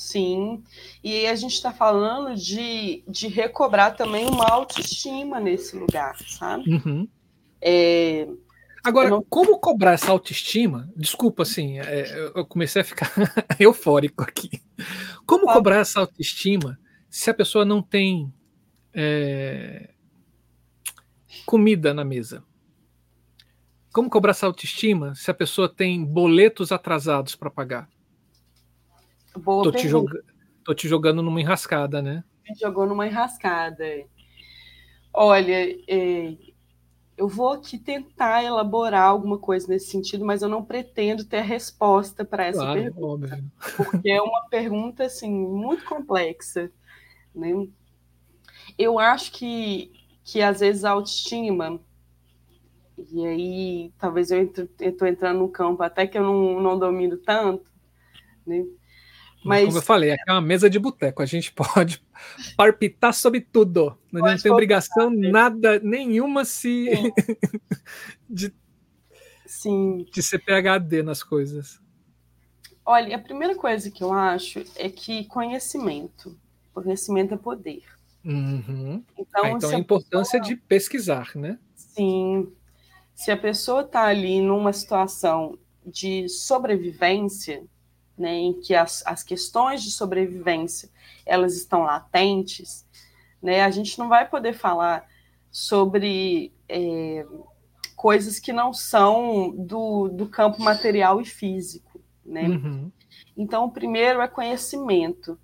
Sim, 0.00 0.64
e 1.04 1.26
a 1.26 1.34
gente 1.34 1.52
está 1.52 1.74
falando 1.74 2.34
de, 2.34 3.04
de 3.06 3.28
recobrar 3.28 3.94
também 3.94 4.26
uma 4.26 4.46
autoestima 4.48 5.38
nesse 5.38 5.76
lugar, 5.76 6.16
sabe? 6.26 6.72
Uhum. 6.72 7.06
É, 7.60 8.26
Agora, 8.82 9.10
não... 9.10 9.22
como 9.22 9.58
cobrar 9.58 9.92
essa 9.92 10.10
autoestima? 10.10 10.90
Desculpa, 10.96 11.42
assim, 11.42 11.80
é, 11.80 12.30
eu 12.34 12.46
comecei 12.46 12.80
a 12.80 12.84
ficar 12.84 13.12
eufórico 13.60 14.22
aqui. 14.22 14.62
Como 15.26 15.50
ah. 15.50 15.52
cobrar 15.52 15.80
essa 15.80 16.00
autoestima 16.00 16.80
se 17.10 17.28
a 17.28 17.34
pessoa 17.34 17.66
não 17.66 17.82
tem 17.82 18.32
é, 18.94 19.90
comida 21.44 21.92
na 21.92 22.06
mesa? 22.06 22.42
Como 23.92 24.08
cobrar 24.08 24.30
essa 24.30 24.46
autoestima 24.46 25.14
se 25.14 25.30
a 25.30 25.34
pessoa 25.34 25.68
tem 25.68 26.02
boletos 26.02 26.72
atrasados 26.72 27.36
para 27.36 27.50
pagar? 27.50 27.86
Boa 29.36 29.64
tô, 29.64 29.72
te 29.72 29.88
joga... 29.88 30.24
tô 30.64 30.74
te 30.74 30.88
jogando 30.88 31.22
numa 31.22 31.40
enrascada, 31.40 32.02
né? 32.02 32.24
Me 32.48 32.54
jogou 32.56 32.86
numa 32.86 33.06
enrascada. 33.06 33.84
Olha, 35.12 35.76
é, 35.88 36.36
eu 37.16 37.28
vou 37.28 37.52
aqui 37.52 37.78
tentar 37.78 38.42
elaborar 38.42 39.04
alguma 39.04 39.38
coisa 39.38 39.68
nesse 39.68 39.90
sentido, 39.90 40.24
mas 40.24 40.40
eu 40.40 40.48
não 40.48 40.64
pretendo 40.64 41.24
ter 41.24 41.38
a 41.38 41.42
resposta 41.42 42.24
para 42.24 42.46
essa 42.46 42.60
claro, 42.60 42.80
pergunta, 42.80 43.06
óbvio. 43.06 43.52
porque 43.76 44.10
é 44.10 44.22
uma 44.22 44.48
pergunta 44.48 45.04
assim 45.04 45.30
muito 45.30 45.84
complexa, 45.84 46.70
né? 47.34 47.68
Eu 48.78 48.98
acho 48.98 49.32
que 49.32 49.92
que 50.24 50.40
às 50.40 50.60
vezes 50.60 50.84
a 50.84 50.90
autoestima 50.90 51.80
e 52.96 53.26
aí 53.26 53.92
talvez 53.98 54.30
eu 54.30 54.42
estou 54.80 55.08
entrando 55.08 55.40
no 55.40 55.48
campo 55.48 55.82
até 55.82 56.06
que 56.06 56.16
eu 56.16 56.22
não, 56.22 56.60
não 56.60 56.78
domino 56.78 57.16
tanto, 57.16 57.70
né? 58.46 58.64
Mas, 59.44 59.64
Como 59.66 59.78
eu 59.78 59.82
falei, 59.82 60.12
aqui 60.12 60.24
é 60.28 60.32
uma 60.32 60.40
mesa 60.40 60.68
de 60.68 60.78
boteco, 60.78 61.22
a 61.22 61.26
gente 61.26 61.50
pode 61.52 62.02
parpitar 62.56 63.14
sobre 63.14 63.40
tudo. 63.40 63.96
A 64.14 64.18
não 64.18 64.38
tem 64.38 64.52
obrigação 64.52 65.10
nada, 65.10 65.78
nenhuma 65.80 66.44
se 66.44 66.90
de, 68.28 68.52
Sim. 69.46 70.06
de 70.12 70.22
ser 70.22 70.40
PHD 70.40 71.02
nas 71.02 71.22
coisas. 71.22 71.80
Olha, 72.84 73.16
a 73.16 73.18
primeira 73.18 73.54
coisa 73.54 73.90
que 73.90 74.02
eu 74.02 74.12
acho 74.12 74.64
é 74.76 74.88
que 74.88 75.24
conhecimento. 75.26 76.38
Conhecimento 76.74 77.34
é 77.34 77.36
poder. 77.36 77.82
Uhum. 78.24 79.02
Então, 79.18 79.44
ah, 79.44 79.50
então 79.50 79.70
a 79.70 79.78
importância 79.78 80.38
pessoa... 80.38 80.56
de 80.56 80.60
pesquisar, 80.62 81.30
né? 81.34 81.58
Sim. 81.74 82.52
Se 83.14 83.30
a 83.30 83.36
pessoa 83.36 83.82
está 83.82 84.04
ali 84.04 84.40
numa 84.40 84.72
situação 84.72 85.58
de 85.84 86.28
sobrevivência, 86.28 87.62
né, 88.20 88.34
em 88.34 88.52
que 88.52 88.74
as, 88.74 89.02
as 89.06 89.22
questões 89.22 89.82
de 89.82 89.90
sobrevivência 89.90 90.90
elas 91.24 91.56
estão 91.56 91.82
latentes, 91.82 92.86
né, 93.42 93.62
a 93.62 93.70
gente 93.70 93.98
não 93.98 94.08
vai 94.08 94.28
poder 94.28 94.52
falar 94.52 95.08
sobre 95.50 96.52
é, 96.68 97.26
coisas 97.96 98.38
que 98.38 98.52
não 98.52 98.72
são 98.72 99.50
do, 99.56 100.08
do 100.08 100.28
campo 100.28 100.62
material 100.62 101.20
e 101.20 101.24
físico, 101.24 102.00
né? 102.24 102.48
Uhum. 102.48 102.92
Então, 103.36 103.64
o 103.64 103.70
primeiro 103.70 104.20
é 104.20 104.28
conhecimento. 104.28 105.38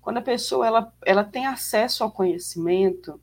Quando 0.00 0.16
a 0.16 0.22
pessoa 0.22 0.66
ela, 0.66 0.92
ela 1.04 1.22
tem 1.22 1.46
acesso 1.46 2.02
ao 2.02 2.10
conhecimento 2.10 3.20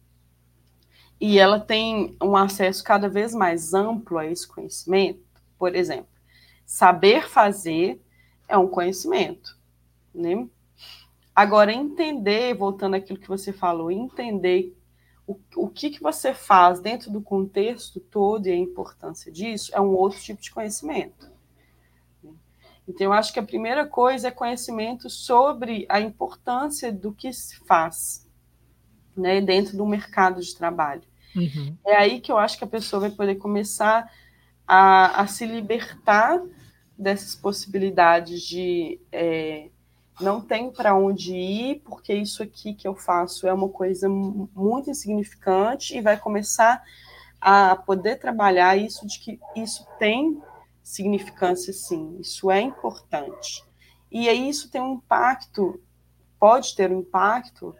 e 1.19 1.37
ela 1.37 1.59
tem 1.59 2.15
um 2.23 2.35
acesso 2.35 2.83
cada 2.83 3.09
vez 3.09 3.33
mais 3.33 3.73
amplo 3.73 4.17
a 4.17 4.25
esse 4.25 4.47
conhecimento, 4.47 5.19
por 5.57 5.75
exemplo, 5.75 6.07
saber 6.65 7.27
fazer 7.27 7.99
é 8.49 8.57
um 8.57 8.67
conhecimento, 8.67 9.57
né? 10.13 10.47
Agora, 11.33 11.71
entender, 11.71 12.53
voltando 12.53 12.95
àquilo 12.95 13.19
que 13.19 13.27
você 13.27 13.53
falou, 13.53 13.89
entender 13.89 14.75
o, 15.25 15.39
o 15.55 15.69
que, 15.69 15.91
que 15.91 16.01
você 16.01 16.33
faz 16.33 16.81
dentro 16.81 17.09
do 17.11 17.21
contexto 17.21 17.99
todo 17.99 18.47
e 18.47 18.51
a 18.51 18.57
importância 18.57 19.31
disso 19.31 19.71
é 19.73 19.79
um 19.79 19.95
outro 19.95 20.19
tipo 20.19 20.41
de 20.41 20.51
conhecimento. 20.51 21.31
Então, 22.87 23.05
eu 23.05 23.13
acho 23.13 23.31
que 23.31 23.39
a 23.39 23.43
primeira 23.43 23.85
coisa 23.85 24.29
é 24.29 24.31
conhecimento 24.31 25.09
sobre 25.09 25.85
a 25.87 26.01
importância 26.01 26.91
do 26.91 27.13
que 27.13 27.31
se 27.31 27.55
faz 27.59 28.27
né, 29.15 29.39
dentro 29.39 29.77
do 29.77 29.85
mercado 29.85 30.41
de 30.41 30.55
trabalho. 30.55 31.03
Uhum. 31.35 31.77
É 31.85 31.95
aí 31.95 32.19
que 32.19 32.31
eu 32.31 32.37
acho 32.39 32.57
que 32.57 32.63
a 32.63 32.67
pessoa 32.67 33.01
vai 33.01 33.11
poder 33.11 33.35
começar 33.35 34.11
a, 34.67 35.21
a 35.21 35.27
se 35.27 35.45
libertar 35.45 36.41
dessas 36.99 37.33
possibilidades 37.33 38.41
de 38.41 38.99
é, 39.09 39.69
não 40.19 40.41
tenho 40.41 40.69
para 40.69 40.93
onde 40.93 41.33
ir, 41.33 41.81
porque 41.85 42.13
isso 42.13 42.43
aqui 42.43 42.73
que 42.73 42.85
eu 42.85 42.93
faço 42.93 43.47
é 43.47 43.53
uma 43.53 43.69
coisa 43.69 44.09
muito 44.09 44.89
insignificante 44.89 45.97
e 45.97 46.01
vai 46.01 46.19
começar 46.19 46.83
a 47.39 47.77
poder 47.77 48.17
trabalhar 48.17 48.75
isso 48.75 49.07
de 49.07 49.17
que 49.17 49.39
isso 49.55 49.87
tem 49.97 50.41
significância 50.83 51.71
sim, 51.71 52.17
isso 52.19 52.51
é 52.51 52.59
importante. 52.59 53.63
E 54.11 54.27
aí 54.27 54.49
isso 54.49 54.69
tem 54.69 54.81
um 54.81 54.95
impacto, 54.95 55.81
pode 56.37 56.75
ter 56.75 56.91
um 56.91 56.99
impacto 56.99 57.73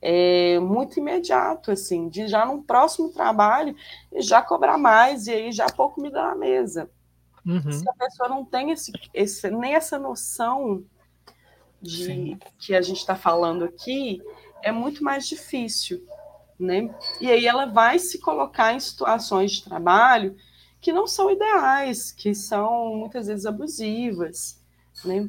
é, 0.00 0.60
muito 0.60 1.00
imediato, 1.00 1.72
assim, 1.72 2.08
de 2.08 2.28
já 2.28 2.46
no 2.46 2.62
próximo 2.62 3.08
trabalho 3.08 3.74
já 4.18 4.40
cobrar 4.40 4.78
mais 4.78 5.26
e 5.26 5.32
aí 5.32 5.52
já 5.52 5.66
pouco 5.66 6.00
me 6.00 6.10
dá 6.10 6.28
na 6.28 6.36
mesa. 6.36 6.88
Uhum. 7.44 7.72
Se 7.72 7.88
a 7.88 7.92
pessoa 7.92 8.28
não 8.28 8.44
tem 8.44 8.70
esse, 8.70 8.92
esse, 9.12 9.50
nem 9.50 9.74
essa 9.74 9.98
noção 9.98 10.84
de 11.80 12.04
Sim. 12.04 12.38
que 12.58 12.74
a 12.74 12.80
gente 12.80 12.98
está 12.98 13.16
falando 13.16 13.64
aqui, 13.64 14.22
é 14.62 14.70
muito 14.70 15.02
mais 15.02 15.28
difícil, 15.28 16.06
né? 16.58 16.94
E 17.20 17.30
aí 17.30 17.46
ela 17.46 17.66
vai 17.66 17.98
se 17.98 18.20
colocar 18.20 18.72
em 18.72 18.80
situações 18.80 19.52
de 19.52 19.64
trabalho 19.64 20.36
que 20.80 20.92
não 20.92 21.06
são 21.06 21.30
ideais, 21.30 22.12
que 22.12 22.34
são 22.34 22.96
muitas 22.96 23.26
vezes 23.26 23.46
abusivas, 23.46 24.60
né? 25.04 25.28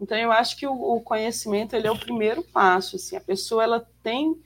Então 0.00 0.16
eu 0.16 0.30
acho 0.30 0.56
que 0.56 0.66
o, 0.66 0.72
o 0.72 1.00
conhecimento 1.00 1.74
ele 1.74 1.88
é 1.88 1.90
o 1.90 1.98
primeiro 1.98 2.42
passo, 2.44 2.94
assim, 2.94 3.16
a 3.16 3.20
pessoa 3.20 3.64
ela 3.64 3.88
tem 4.02 4.40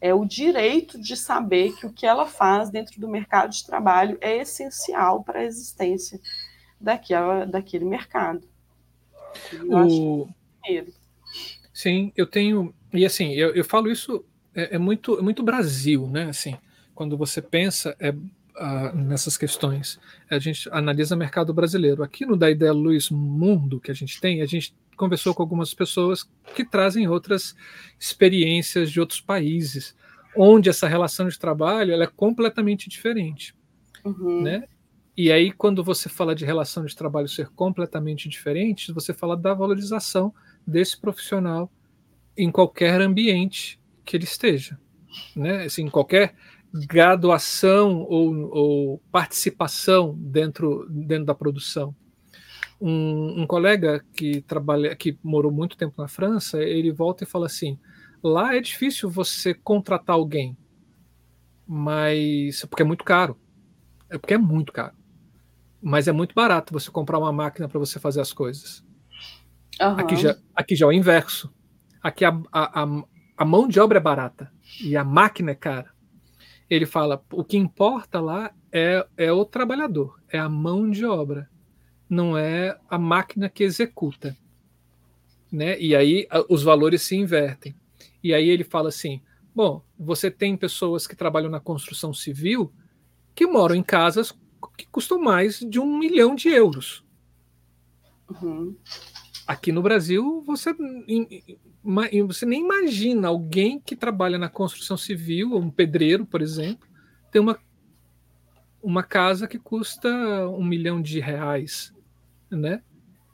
é 0.00 0.14
o 0.14 0.24
direito 0.24 1.00
de 1.00 1.16
saber 1.16 1.74
que 1.74 1.84
o 1.84 1.92
que 1.92 2.06
ela 2.06 2.24
faz 2.24 2.70
dentro 2.70 3.00
do 3.00 3.08
mercado 3.08 3.50
de 3.50 3.66
trabalho 3.66 4.16
é 4.20 4.36
essencial 4.36 5.24
para 5.24 5.40
a 5.40 5.44
existência 5.44 6.20
daquela, 6.80 7.44
daquele 7.44 7.84
mercado. 7.84 8.42
O... 9.64 10.28
Sim, 11.72 12.12
eu 12.16 12.26
tenho. 12.26 12.74
E 12.92 13.04
assim, 13.04 13.32
eu, 13.32 13.54
eu 13.54 13.64
falo 13.64 13.90
isso, 13.90 14.24
é, 14.54 14.76
é, 14.76 14.78
muito, 14.78 15.18
é 15.18 15.22
muito 15.22 15.42
Brasil, 15.42 16.08
né? 16.08 16.24
Assim, 16.24 16.56
quando 16.94 17.16
você 17.16 17.40
pensa 17.40 17.96
é, 18.00 18.12
nessas 18.94 19.36
questões, 19.36 20.00
a 20.30 20.38
gente 20.38 20.68
analisa 20.72 21.14
o 21.14 21.18
mercado 21.18 21.54
brasileiro. 21.54 22.02
Aqui 22.02 22.26
no 22.26 22.36
Da 22.36 22.50
Ideia 22.50 22.72
Luz 22.72 23.10
Mundo 23.10 23.80
que 23.80 23.90
a 23.90 23.94
gente 23.94 24.20
tem, 24.20 24.42
a 24.42 24.46
gente 24.46 24.74
conversou 24.96 25.32
com 25.32 25.42
algumas 25.42 25.72
pessoas 25.72 26.28
que 26.54 26.64
trazem 26.64 27.06
outras 27.06 27.54
experiências 27.98 28.90
de 28.90 28.98
outros 28.98 29.20
países, 29.20 29.94
onde 30.36 30.68
essa 30.68 30.88
relação 30.88 31.28
de 31.28 31.38
trabalho 31.38 31.92
ela 31.92 32.04
é 32.04 32.08
completamente 32.08 32.88
diferente. 32.88 33.54
Uhum. 34.04 34.42
Né? 34.42 34.64
E 35.20 35.32
aí, 35.32 35.50
quando 35.50 35.82
você 35.82 36.08
fala 36.08 36.32
de 36.32 36.44
relação 36.44 36.84
de 36.84 36.94
trabalho 36.94 37.26
ser 37.26 37.48
completamente 37.48 38.28
diferente, 38.28 38.92
você 38.92 39.12
fala 39.12 39.36
da 39.36 39.52
valorização 39.52 40.32
desse 40.64 40.96
profissional 40.96 41.68
em 42.36 42.52
qualquer 42.52 43.00
ambiente 43.00 43.80
que 44.04 44.16
ele 44.16 44.22
esteja. 44.22 44.78
Né? 45.34 45.64
Assim, 45.64 45.86
em 45.86 45.90
qualquer 45.90 46.36
graduação 46.72 48.02
ou, 48.02 48.48
ou, 48.56 49.02
participação 49.10 50.14
dentro, 50.16 50.86
dentro 50.88 51.24
da 51.24 51.34
produção. 51.34 51.92
Um, 52.80 53.42
um, 53.42 53.46
colega 53.48 54.04
que 54.14 54.40
trabalha, 54.42 54.94
que 54.94 55.18
morou 55.20 55.50
muito 55.50 55.76
tempo 55.76 56.00
na 56.00 56.06
França, 56.06 56.62
ele 56.62 56.92
volta 56.92 57.24
e 57.24 57.26
fala 57.26 57.46
assim: 57.46 57.76
lá 58.22 58.54
é 58.54 58.60
difícil 58.60 59.10
você 59.10 59.52
contratar 59.52 60.14
alguém, 60.14 60.56
mas 61.66 62.64
porque 62.66 62.84
é 62.84 62.86
muito 62.86 63.02
caro, 63.02 63.36
é 64.08 64.16
porque 64.16 64.34
é 64.34 64.38
muito 64.38 64.72
caro 64.72 64.96
mas 65.80 66.08
é 66.08 66.12
muito 66.12 66.34
barato 66.34 66.72
você 66.72 66.90
comprar 66.90 67.18
uma 67.18 67.32
máquina 67.32 67.68
para 67.68 67.78
você 67.78 67.98
fazer 67.98 68.20
as 68.20 68.32
coisas. 68.32 68.84
Uhum. 69.80 69.98
Aqui, 69.98 70.16
já, 70.16 70.36
aqui 70.54 70.74
já 70.74 70.86
é 70.86 70.88
o 70.88 70.92
inverso. 70.92 71.52
Aqui 72.02 72.24
a, 72.24 72.30
a, 72.52 72.82
a, 72.82 73.04
a 73.36 73.44
mão 73.44 73.68
de 73.68 73.78
obra 73.78 73.98
é 73.98 74.02
barata 74.02 74.52
e 74.82 74.96
a 74.96 75.04
máquina 75.04 75.52
é 75.52 75.54
cara. 75.54 75.90
Ele 76.68 76.86
fala: 76.86 77.22
o 77.32 77.44
que 77.44 77.56
importa 77.56 78.20
lá 78.20 78.52
é, 78.72 79.06
é 79.16 79.32
o 79.32 79.44
trabalhador, 79.44 80.20
é 80.28 80.38
a 80.38 80.48
mão 80.48 80.90
de 80.90 81.04
obra, 81.04 81.48
não 82.08 82.36
é 82.36 82.78
a 82.88 82.98
máquina 82.98 83.48
que 83.48 83.64
executa. 83.64 84.36
Né? 85.50 85.78
E 85.80 85.96
aí 85.96 86.26
os 86.48 86.62
valores 86.62 87.02
se 87.02 87.16
invertem. 87.16 87.74
E 88.22 88.34
aí 88.34 88.48
ele 88.48 88.64
fala 88.64 88.88
assim: 88.88 89.22
bom, 89.54 89.82
você 89.98 90.30
tem 90.30 90.56
pessoas 90.56 91.06
que 91.06 91.16
trabalham 91.16 91.50
na 91.50 91.60
construção 91.60 92.12
civil 92.12 92.72
que 93.34 93.46
moram 93.46 93.76
em 93.76 93.82
casas 93.82 94.36
que 94.78 94.86
custam 94.86 95.20
mais 95.20 95.58
de 95.58 95.80
um 95.80 95.98
milhão 95.98 96.36
de 96.36 96.48
euros. 96.48 97.04
Uhum. 98.30 98.76
Aqui 99.44 99.72
no 99.72 99.82
Brasil, 99.82 100.42
você, 100.46 100.72
você 102.26 102.46
nem 102.46 102.62
imagina 102.62 103.26
alguém 103.26 103.80
que 103.80 103.96
trabalha 103.96 104.38
na 104.38 104.48
construção 104.48 104.96
civil, 104.96 105.56
um 105.56 105.68
pedreiro, 105.68 106.24
por 106.24 106.40
exemplo, 106.40 106.86
ter 107.32 107.40
uma, 107.40 107.58
uma 108.80 109.02
casa 109.02 109.48
que 109.48 109.58
custa 109.58 110.08
um 110.48 110.64
milhão 110.64 111.02
de 111.02 111.18
reais. 111.18 111.92
Né? 112.48 112.80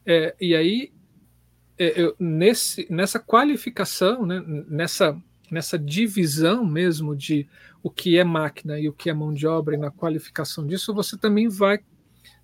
É, 0.06 0.34
e 0.40 0.56
aí, 0.56 0.92
é, 1.76 2.00
eu, 2.00 2.16
nesse, 2.18 2.86
nessa 2.90 3.18
qualificação, 3.18 4.24
né, 4.24 4.42
nessa, 4.66 5.20
nessa 5.50 5.78
divisão 5.78 6.64
mesmo 6.64 7.14
de 7.14 7.46
o 7.84 7.90
que 7.90 8.18
é 8.18 8.24
máquina 8.24 8.80
e 8.80 8.88
o 8.88 8.94
que 8.94 9.10
é 9.10 9.12
mão 9.12 9.30
de 9.30 9.46
obra, 9.46 9.74
e 9.74 9.78
na 9.78 9.90
qualificação 9.90 10.66
disso, 10.66 10.94
você 10.94 11.18
também 11.18 11.50
vai 11.50 11.80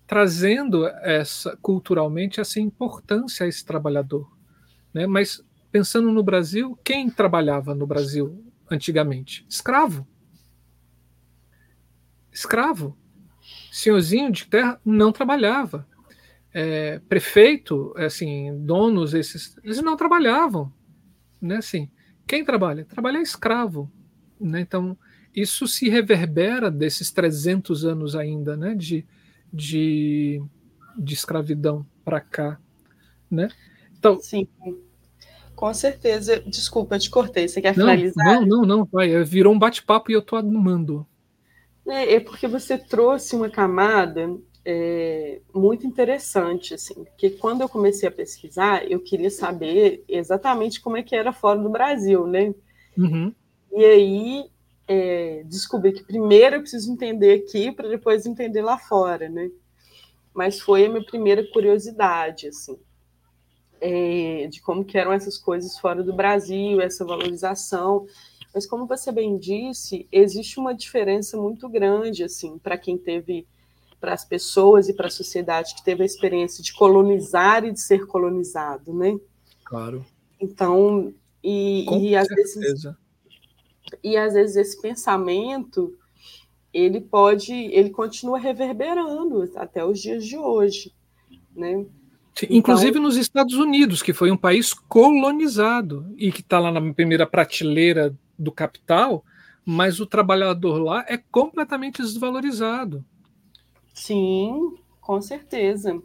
trazendo 0.05 0.85
essa 0.85 1.57
culturalmente 1.57 2.39
essa 2.39 2.59
importância 2.59 3.43
a 3.43 3.49
esse 3.49 3.65
trabalhador, 3.65 4.31
né? 4.93 5.07
Mas 5.07 5.43
pensando 5.71 6.11
no 6.11 6.21
Brasil, 6.21 6.77
quem 6.83 7.09
trabalhava 7.09 7.73
no 7.73 7.87
Brasil 7.87 8.45
antigamente? 8.69 9.43
Escravo. 9.49 10.07
Escravo. 12.31 12.95
Senhorzinho 13.71 14.31
de 14.31 14.45
terra 14.45 14.79
não 14.85 15.11
trabalhava. 15.11 15.87
É, 16.53 16.99
prefeito, 16.99 17.95
assim, 17.97 18.63
donos, 18.63 19.15
esses, 19.15 19.57
eles 19.63 19.81
não 19.81 19.97
trabalhavam, 19.97 20.71
né? 21.41 21.57
Assim, 21.57 21.89
quem 22.27 22.45
trabalha? 22.45 22.85
Trabalha 22.85 23.17
é 23.17 23.21
escravo, 23.23 23.91
né? 24.39 24.61
Então 24.61 24.95
isso 25.35 25.67
se 25.67 25.89
reverbera 25.89 26.69
desses 26.69 27.11
300 27.11 27.85
anos 27.85 28.15
ainda, 28.15 28.55
né? 28.57 28.75
De, 28.75 29.05
de, 29.51 30.41
de 30.97 31.13
escravidão 31.13 31.85
para 32.03 32.19
cá, 32.19 32.59
né? 33.29 33.49
Então, 33.97 34.19
Sim, 34.19 34.47
com 35.55 35.73
certeza. 35.73 36.41
Desculpa, 36.41 36.95
eu 36.95 36.99
te 36.99 37.09
cortei. 37.09 37.47
Você 37.47 37.61
quer 37.61 37.77
não, 37.77 37.85
finalizar? 37.85 38.25
Não, 38.25 38.45
não, 38.45 38.61
não. 38.65 38.85
Vai. 38.85 39.23
Virou 39.23 39.53
um 39.53 39.59
bate-papo 39.59 40.11
e 40.11 40.15
eu 40.15 40.19
estou 40.19 40.39
animando. 40.39 41.05
É, 41.87 42.15
é, 42.15 42.19
porque 42.19 42.47
você 42.47 42.77
trouxe 42.77 43.35
uma 43.35 43.49
camada 43.49 44.37
é, 44.65 45.41
muito 45.53 45.85
interessante, 45.85 46.73
assim, 46.73 47.03
porque 47.03 47.31
quando 47.31 47.61
eu 47.61 47.69
comecei 47.69 48.07
a 48.07 48.11
pesquisar, 48.11 48.89
eu 48.89 48.99
queria 48.99 49.29
saber 49.29 50.03
exatamente 50.07 50.79
como 50.79 50.97
é 50.97 51.03
que 51.03 51.15
era 51.15 51.33
fora 51.33 51.59
do 51.59 51.69
Brasil, 51.69 52.27
né? 52.27 52.53
Uhum. 52.97 53.33
E 53.71 53.85
aí 53.85 54.45
é, 54.93 55.43
descobri 55.45 55.93
que 55.93 56.03
primeiro 56.03 56.57
eu 56.57 56.61
preciso 56.61 56.91
entender 56.91 57.41
aqui 57.45 57.71
para 57.71 57.87
depois 57.87 58.25
entender 58.25 58.61
lá 58.61 58.77
fora, 58.77 59.29
né? 59.29 59.49
Mas 60.33 60.59
foi 60.59 60.85
a 60.85 60.89
minha 60.89 61.05
primeira 61.05 61.47
curiosidade, 61.49 62.47
assim, 62.47 62.77
é, 63.79 64.47
de 64.51 64.61
como 64.61 64.83
que 64.83 64.97
eram 64.97 65.13
essas 65.13 65.37
coisas 65.37 65.79
fora 65.79 66.03
do 66.03 66.11
Brasil, 66.13 66.81
essa 66.81 67.05
valorização. 67.05 68.05
Mas 68.53 68.65
como 68.65 68.85
você 68.85 69.13
bem 69.13 69.37
disse, 69.37 70.09
existe 70.11 70.59
uma 70.59 70.75
diferença 70.75 71.37
muito 71.37 71.69
grande, 71.69 72.25
assim, 72.25 72.57
para 72.57 72.77
quem 72.77 72.97
teve, 72.97 73.47
para 73.97 74.13
as 74.13 74.25
pessoas 74.25 74.89
e 74.89 74.93
para 74.93 75.07
a 75.07 75.11
sociedade 75.11 75.73
que 75.73 75.85
teve 75.85 76.03
a 76.03 76.05
experiência 76.05 76.61
de 76.61 76.73
colonizar 76.73 77.63
e 77.63 77.71
de 77.71 77.79
ser 77.79 78.05
colonizado, 78.07 78.93
né? 78.93 79.17
Claro. 79.63 80.05
Então, 80.37 81.13
e, 81.41 82.09
e 82.09 82.15
às 82.15 82.27
vezes 82.27 82.83
e 84.03 84.17
às 84.17 84.33
vezes 84.33 84.55
esse 84.55 84.81
pensamento 84.81 85.97
ele 86.73 87.01
pode, 87.01 87.53
ele 87.53 87.89
continua 87.89 88.39
reverberando 88.39 89.49
até 89.55 89.83
os 89.83 89.99
dias 89.99 90.25
de 90.25 90.37
hoje, 90.37 90.93
né? 91.55 91.85
Inclusive 92.49 92.91
então, 92.91 93.03
nos 93.03 93.17
Estados 93.17 93.55
Unidos, 93.55 94.01
que 94.01 94.13
foi 94.13 94.31
um 94.31 94.37
país 94.37 94.73
colonizado 94.73 96.13
e 96.17 96.31
que 96.31 96.39
está 96.39 96.59
lá 96.59 96.71
na 96.71 96.93
primeira 96.93 97.27
prateleira 97.27 98.15
do 98.39 98.51
capital, 98.51 99.23
mas 99.65 99.99
o 99.99 100.05
trabalhador 100.05 100.81
lá 100.81 101.05
é 101.07 101.17
completamente 101.17 102.01
desvalorizado. 102.01 103.03
Sim, 103.93 104.75
com 105.01 105.21
certeza. 105.21 106.01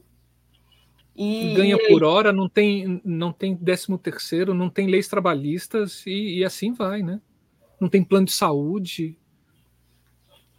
E, 1.15 1.55
ganha 1.55 1.79
por 1.79 2.05
hora, 2.05 2.33
não 2.33 2.49
tem, 2.49 3.01
não 3.03 3.33
tem 3.33 3.55
décimo 3.55 3.97
terceiro, 3.97 4.53
não 4.53 4.69
tem 4.69 4.87
leis 4.87 5.09
trabalhistas 5.09 6.05
e, 6.07 6.39
e 6.39 6.45
assim 6.45 6.73
vai, 6.73 7.03
né? 7.03 7.21
Não 7.81 7.89
tem 7.89 8.05
plano 8.05 8.27
de 8.27 8.33
saúde. 8.33 9.19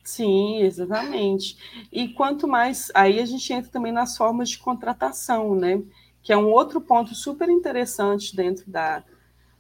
Sim, 0.04 0.62
exatamente. 0.62 1.58
E 1.92 2.08
quanto 2.08 2.48
mais. 2.48 2.90
Aí 2.94 3.20
a 3.20 3.26
gente 3.26 3.52
entra 3.52 3.70
também 3.70 3.92
nas 3.92 4.16
formas 4.16 4.50
de 4.50 4.58
contratação, 4.58 5.54
né? 5.54 5.84
Que 6.24 6.32
é 6.32 6.38
um 6.38 6.50
outro 6.50 6.80
ponto 6.80 7.14
super 7.14 7.50
interessante 7.50 8.36
dentro 8.36 8.70
da, 8.72 9.04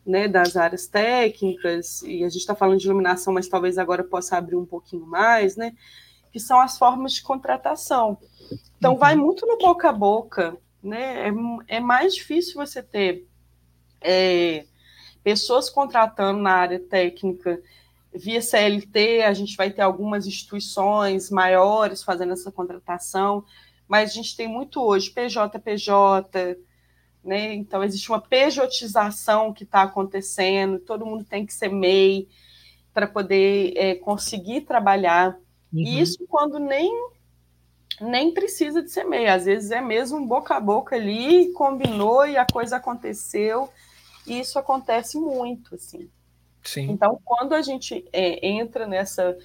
né, 0.05 0.25
das 0.25 0.55
áreas 0.55 0.87
técnicas, 0.87 2.01
e 2.03 2.23
a 2.23 2.29
gente 2.29 2.39
está 2.39 2.55
falando 2.55 2.79
de 2.79 2.85
iluminação, 2.85 3.33
mas 3.33 3.49
talvez 3.49 3.77
agora 3.77 4.05
possa 4.05 4.37
abrir 4.37 4.55
um 4.55 4.65
pouquinho 4.65 5.05
mais, 5.05 5.57
né? 5.57 5.75
Que 6.31 6.39
são 6.39 6.61
as 6.61 6.77
formas 6.77 7.11
de 7.11 7.23
contratação. 7.23 8.17
Então, 8.77 8.93
uhum. 8.93 8.99
vai 8.99 9.17
muito 9.17 9.45
no 9.45 9.57
boca 9.57 9.89
a 9.89 9.93
boca, 9.93 10.57
né? 10.81 11.27
É, 11.27 11.75
é 11.75 11.79
mais 11.81 12.15
difícil 12.15 12.53
você 12.55 12.81
ter. 12.81 13.27
É, 13.99 14.65
pessoas 15.27 15.69
contratando 15.69 16.39
na 16.39 16.53
área 16.53 16.79
técnica 16.79 17.61
via 18.13 18.41
CLT, 18.41 19.23
a 19.23 19.33
gente 19.33 19.57
vai 19.57 19.69
ter 19.69 19.81
algumas 19.81 20.25
instituições 20.25 21.29
maiores 21.29 22.01
fazendo 22.01 22.31
essa 22.31 22.49
contratação, 22.49 23.43
mas 23.89 24.11
a 24.11 24.13
gente 24.13 24.37
tem 24.37 24.47
muito 24.47 24.81
hoje 24.81 25.09
PJPJ, 25.09 26.57
né? 27.21 27.53
Então 27.55 27.83
existe 27.83 28.07
uma 28.07 28.21
pejotização 28.21 29.51
que 29.51 29.65
está 29.65 29.81
acontecendo, 29.81 30.79
todo 30.79 31.05
mundo 31.05 31.25
tem 31.25 31.45
que 31.45 31.53
ser 31.53 31.73
MEI 31.73 32.29
para 32.93 33.05
poder 33.05 33.73
é, 33.75 33.95
conseguir 33.95 34.61
trabalhar. 34.61 35.37
Uhum. 35.73 35.81
E 35.81 35.99
isso 35.99 36.25
quando 36.29 36.57
nem 36.57 36.89
nem 37.99 38.33
precisa 38.33 38.81
de 38.81 38.89
ser 38.89 39.03
MEI, 39.03 39.27
às 39.27 39.43
vezes 39.43 39.71
é 39.71 39.81
mesmo 39.81 40.25
boca 40.25 40.55
a 40.55 40.59
boca 40.61 40.95
ali, 40.95 41.51
combinou 41.51 42.25
e 42.25 42.37
a 42.37 42.45
coisa 42.45 42.77
aconteceu 42.77 43.69
e 44.27 44.39
isso 44.39 44.59
acontece 44.59 45.17
muito, 45.17 45.75
assim. 45.75 46.09
Sim. 46.63 46.91
Então, 46.91 47.19
quando 47.23 47.53
a 47.53 47.61
gente 47.61 48.05
é, 48.11 48.45
entra 48.45 48.85
nessa, 48.85 49.37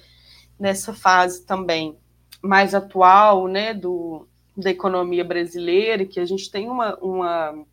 nessa 0.59 0.93
fase 0.93 1.45
também 1.45 1.97
mais 2.41 2.75
atual, 2.75 3.47
né, 3.47 3.73
do, 3.73 4.27
da 4.57 4.69
economia 4.69 5.23
brasileira, 5.23 6.05
que 6.05 6.19
a 6.19 6.25
gente 6.25 6.51
tem 6.51 6.69
uma, 6.69 6.97
uma 6.97 7.65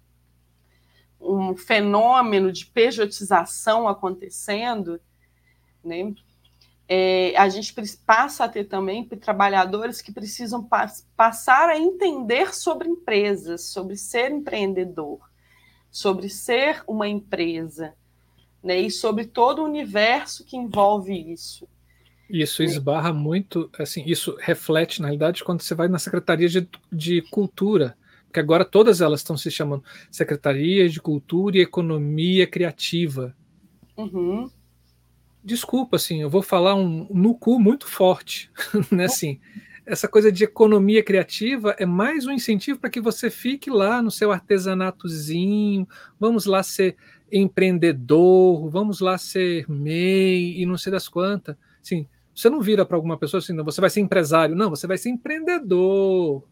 um 1.20 1.56
fenômeno 1.56 2.52
de 2.52 2.64
pejotização 2.66 3.88
acontecendo, 3.88 5.00
né? 5.84 6.14
É, 6.88 7.36
a 7.36 7.48
gente 7.48 7.72
passa 8.04 8.44
a 8.44 8.48
ter 8.48 8.64
também 8.64 9.04
trabalhadores 9.04 10.02
que 10.02 10.10
precisam 10.10 10.68
passar 11.16 11.68
a 11.68 11.78
entender 11.78 12.52
sobre 12.52 12.88
empresas, 12.88 13.66
sobre 13.66 13.96
ser 13.96 14.32
empreendedor 14.32 15.29
sobre 15.90 16.28
ser 16.28 16.82
uma 16.86 17.08
empresa, 17.08 17.94
né? 18.62 18.80
E 18.80 18.90
sobre 18.90 19.24
todo 19.24 19.62
o 19.62 19.64
universo 19.64 20.44
que 20.44 20.56
envolve 20.56 21.12
isso. 21.32 21.66
Isso 22.28 22.62
esbarra 22.62 23.12
muito, 23.12 23.68
assim, 23.76 24.04
isso 24.06 24.36
reflete, 24.40 25.02
na 25.02 25.08
realidade, 25.08 25.42
quando 25.42 25.62
você 25.62 25.74
vai 25.74 25.88
na 25.88 25.98
Secretaria 25.98 26.48
de, 26.48 26.68
de 26.92 27.22
Cultura, 27.22 27.96
que 28.32 28.38
agora 28.38 28.64
todas 28.64 29.00
elas 29.00 29.20
estão 29.20 29.36
se 29.36 29.50
chamando 29.50 29.82
Secretaria 30.10 30.88
de 30.88 31.00
Cultura 31.00 31.58
e 31.58 31.62
Economia 31.62 32.46
Criativa. 32.46 33.34
Uhum. 33.96 34.48
Desculpa, 35.42 35.96
assim, 35.96 36.22
eu 36.22 36.30
vou 36.30 36.42
falar 36.42 36.76
um 36.76 37.08
no 37.10 37.34
cu 37.34 37.58
muito 37.58 37.88
forte, 37.88 38.48
né, 38.92 39.06
assim, 39.06 39.40
essa 39.86 40.06
coisa 40.06 40.30
de 40.30 40.44
economia 40.44 41.02
criativa 41.02 41.74
é 41.78 41.86
mais 41.86 42.26
um 42.26 42.32
incentivo 42.32 42.78
para 42.78 42.90
que 42.90 43.00
você 43.00 43.30
fique 43.30 43.70
lá 43.70 44.02
no 44.02 44.10
seu 44.10 44.30
artesanatozinho, 44.32 45.86
vamos 46.18 46.46
lá 46.46 46.62
ser 46.62 46.96
empreendedor, 47.32 48.68
vamos 48.70 49.00
lá 49.00 49.16
ser 49.18 49.68
MEI 49.68 50.60
e 50.60 50.66
não 50.66 50.76
sei 50.76 50.92
das 50.92 51.08
quantas. 51.08 51.56
Sim, 51.82 52.06
você 52.34 52.48
não 52.48 52.60
vira 52.60 52.84
para 52.84 52.96
alguma 52.96 53.18
pessoa 53.18 53.38
assim, 53.38 53.52
não, 53.52 53.64
você 53.64 53.80
vai 53.80 53.90
ser 53.90 54.00
empresário, 54.00 54.54
não, 54.54 54.70
você 54.70 54.86
vai 54.86 54.98
ser 54.98 55.10
empreendedor. 55.10 56.44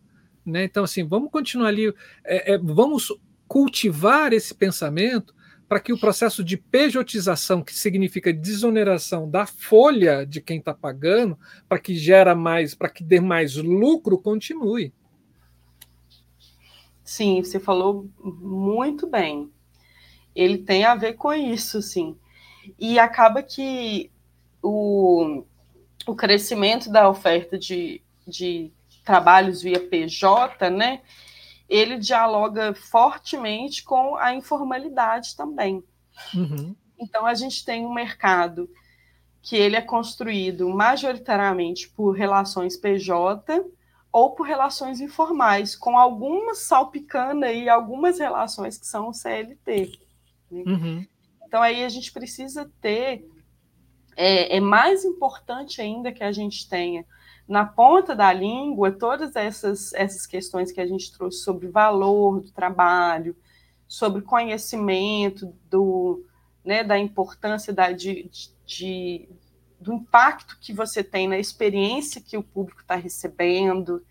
Né? 0.44 0.64
Então, 0.64 0.84
assim, 0.84 1.06
vamos 1.06 1.30
continuar 1.30 1.68
ali, 1.68 1.92
é, 2.24 2.54
é, 2.54 2.58
vamos 2.58 3.12
cultivar 3.46 4.32
esse 4.32 4.54
pensamento 4.54 5.34
para 5.68 5.80
que 5.80 5.92
o 5.92 5.98
processo 5.98 6.42
de 6.42 6.56
pejotização, 6.56 7.62
que 7.62 7.74
significa 7.74 8.32
desoneração 8.32 9.28
da 9.28 9.44
folha 9.46 10.24
de 10.24 10.40
quem 10.40 10.58
está 10.58 10.72
pagando, 10.72 11.38
para 11.68 11.78
que 11.78 11.94
gera 11.94 12.34
mais, 12.34 12.74
para 12.74 12.88
que 12.88 13.04
dê 13.04 13.20
mais 13.20 13.56
lucro, 13.56 14.18
continue. 14.18 14.92
Sim, 17.04 17.42
você 17.42 17.60
falou 17.60 18.08
muito 18.18 19.06
bem. 19.06 19.50
Ele 20.34 20.58
tem 20.58 20.84
a 20.84 20.94
ver 20.94 21.14
com 21.14 21.32
isso, 21.34 21.82
sim. 21.82 22.16
E 22.78 22.98
acaba 22.98 23.42
que 23.42 24.10
o, 24.62 25.44
o 26.06 26.14
crescimento 26.14 26.90
da 26.90 27.08
oferta 27.08 27.58
de, 27.58 28.00
de 28.26 28.70
trabalhos 29.04 29.62
via 29.62 29.80
PJ, 29.80 30.70
né? 30.70 31.00
Ele 31.68 31.98
dialoga 31.98 32.74
fortemente 32.74 33.84
com 33.84 34.16
a 34.16 34.34
informalidade 34.34 35.36
também. 35.36 35.84
Uhum. 36.34 36.74
Então 36.98 37.26
a 37.26 37.34
gente 37.34 37.64
tem 37.64 37.84
um 37.84 37.92
mercado 37.92 38.68
que 39.42 39.56
ele 39.56 39.76
é 39.76 39.82
construído 39.82 40.68
majoritariamente 40.68 41.88
por 41.90 42.12
relações 42.12 42.76
PJ 42.76 43.64
ou 44.10 44.34
por 44.34 44.44
relações 44.44 45.00
informais, 45.00 45.76
com 45.76 45.98
algumas 45.98 46.58
salpicando 46.58 47.44
e 47.44 47.68
algumas 47.68 48.18
relações 48.18 48.78
que 48.78 48.86
são 48.86 49.12
CLT. 49.12 49.92
Né? 50.50 50.62
Uhum. 50.66 51.06
Então 51.46 51.62
aí 51.62 51.84
a 51.84 51.88
gente 51.88 52.10
precisa 52.12 52.70
ter, 52.80 53.28
é, 54.16 54.56
é 54.56 54.60
mais 54.60 55.04
importante 55.04 55.80
ainda 55.80 56.10
que 56.10 56.24
a 56.24 56.32
gente 56.32 56.68
tenha 56.68 57.04
na 57.48 57.64
ponta 57.64 58.14
da 58.14 58.30
língua 58.32 58.92
todas 58.92 59.34
essas, 59.34 59.94
essas 59.94 60.26
questões 60.26 60.70
que 60.70 60.80
a 60.80 60.86
gente 60.86 61.10
trouxe 61.10 61.38
sobre 61.38 61.66
valor 61.68 62.40
do 62.40 62.50
trabalho, 62.50 63.34
sobre 63.86 64.20
conhecimento 64.20 65.52
do, 65.70 66.24
né, 66.62 66.84
da 66.84 66.98
importância 66.98 67.72
da, 67.72 67.90
de, 67.90 68.30
de, 68.66 69.28
do 69.80 69.94
impacto 69.94 70.58
que 70.60 70.74
você 70.74 71.02
tem 71.02 71.26
na 71.26 71.38
experiência 71.38 72.20
que 72.20 72.36
o 72.36 72.42
público 72.42 72.82
está 72.82 72.94
recebendo, 72.94 74.04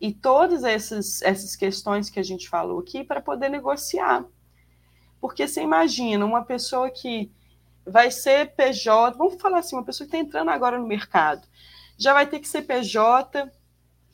e 0.00 0.12
todas 0.12 0.64
essas, 0.64 1.22
essas 1.22 1.56
questões 1.56 2.10
que 2.10 2.20
a 2.20 2.22
gente 2.22 2.48
falou 2.48 2.80
aqui 2.80 3.02
para 3.02 3.20
poder 3.20 3.48
negociar. 3.48 4.24
Porque 5.20 5.48
você 5.48 5.62
imagina 5.62 6.24
uma 6.24 6.44
pessoa 6.44 6.90
que 6.90 7.30
vai 7.84 8.10
ser 8.10 8.54
PJ, 8.54 9.16
vamos 9.16 9.40
falar 9.40 9.58
assim, 9.58 9.76
uma 9.76 9.84
pessoa 9.84 10.06
que 10.06 10.14
está 10.14 10.26
entrando 10.26 10.50
agora 10.50 10.78
no 10.78 10.86
mercado, 10.86 11.46
já 11.98 12.12
vai 12.12 12.26
ter 12.26 12.40
que 12.40 12.48
ser 12.48 12.62
PJ 12.62 13.50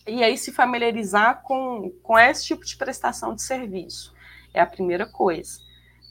e 0.06 0.22
aí 0.22 0.36
se 0.36 0.52
familiarizar 0.52 1.42
com, 1.42 1.90
com 2.02 2.18
esse 2.18 2.44
tipo 2.46 2.64
de 2.64 2.76
prestação 2.76 3.34
de 3.34 3.42
serviço. 3.42 4.14
É 4.52 4.60
a 4.60 4.66
primeira 4.66 5.06
coisa, 5.06 5.58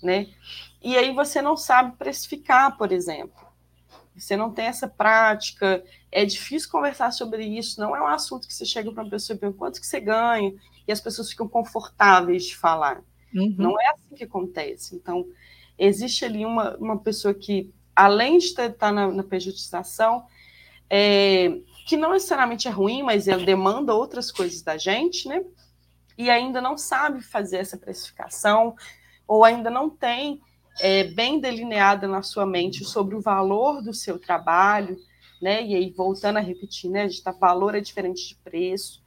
né? 0.01 0.27
E 0.81 0.97
aí 0.97 1.13
você 1.13 1.41
não 1.41 1.55
sabe 1.55 1.95
precificar, 1.97 2.77
por 2.77 2.91
exemplo. 2.91 3.39
Você 4.15 4.35
não 4.35 4.51
tem 4.51 4.65
essa 4.65 4.87
prática, 4.87 5.83
é 6.11 6.25
difícil 6.25 6.69
conversar 6.69 7.11
sobre 7.11 7.45
isso, 7.45 7.79
não 7.79 7.95
é 7.95 8.01
um 8.01 8.07
assunto 8.07 8.47
que 8.47 8.53
você 8.53 8.65
chega 8.65 8.91
para 8.91 9.03
uma 9.03 9.09
pessoa 9.09 9.35
e 9.35 9.39
pergunta 9.39 9.59
quanto 9.59 9.79
que 9.79 9.87
você 9.87 9.99
ganha, 9.99 10.53
e 10.87 10.91
as 10.91 10.99
pessoas 10.99 11.29
ficam 11.29 11.47
confortáveis 11.47 12.45
de 12.45 12.57
falar. 12.57 13.01
Uhum. 13.33 13.55
Não 13.57 13.81
é 13.81 13.87
assim 13.87 14.15
que 14.15 14.23
acontece. 14.23 14.95
Então, 14.95 15.25
existe 15.77 16.25
ali 16.25 16.45
uma, 16.45 16.75
uma 16.77 16.99
pessoa 16.99 17.33
que, 17.33 17.73
além 17.95 18.37
de 18.37 18.45
estar 18.45 18.69
tá 18.71 18.91
na, 18.91 19.07
na 19.07 19.23
pejotização, 19.23 20.25
é, 20.93 21.61
que 21.87 21.95
não 21.95 22.11
necessariamente 22.11 22.67
é 22.67 22.71
ruim, 22.71 23.01
mas 23.01 23.29
ela 23.29 23.45
demanda 23.45 23.95
outras 23.95 24.29
coisas 24.29 24.61
da 24.61 24.77
gente, 24.77 25.25
né? 25.25 25.41
E 26.17 26.29
ainda 26.29 26.59
não 26.59 26.77
sabe 26.77 27.21
fazer 27.21 27.57
essa 27.57 27.77
precificação, 27.77 28.75
ou 29.25 29.45
ainda 29.45 29.69
não 29.69 29.89
tem 29.89 30.41
é, 30.81 31.05
bem 31.05 31.39
delineada 31.39 32.09
na 32.09 32.21
sua 32.21 32.45
mente 32.45 32.83
sobre 32.83 33.15
o 33.15 33.21
valor 33.21 33.81
do 33.81 33.93
seu 33.93 34.19
trabalho, 34.19 34.97
né? 35.41 35.63
E 35.63 35.73
aí, 35.73 35.89
voltando 35.91 36.37
a 36.37 36.41
repetir, 36.41 36.91
né? 36.91 37.03
A 37.03 37.07
gente 37.07 37.23
tá, 37.23 37.31
valor 37.31 37.73
é 37.73 37.79
diferente 37.79 38.27
de 38.27 38.35
preço. 38.35 39.01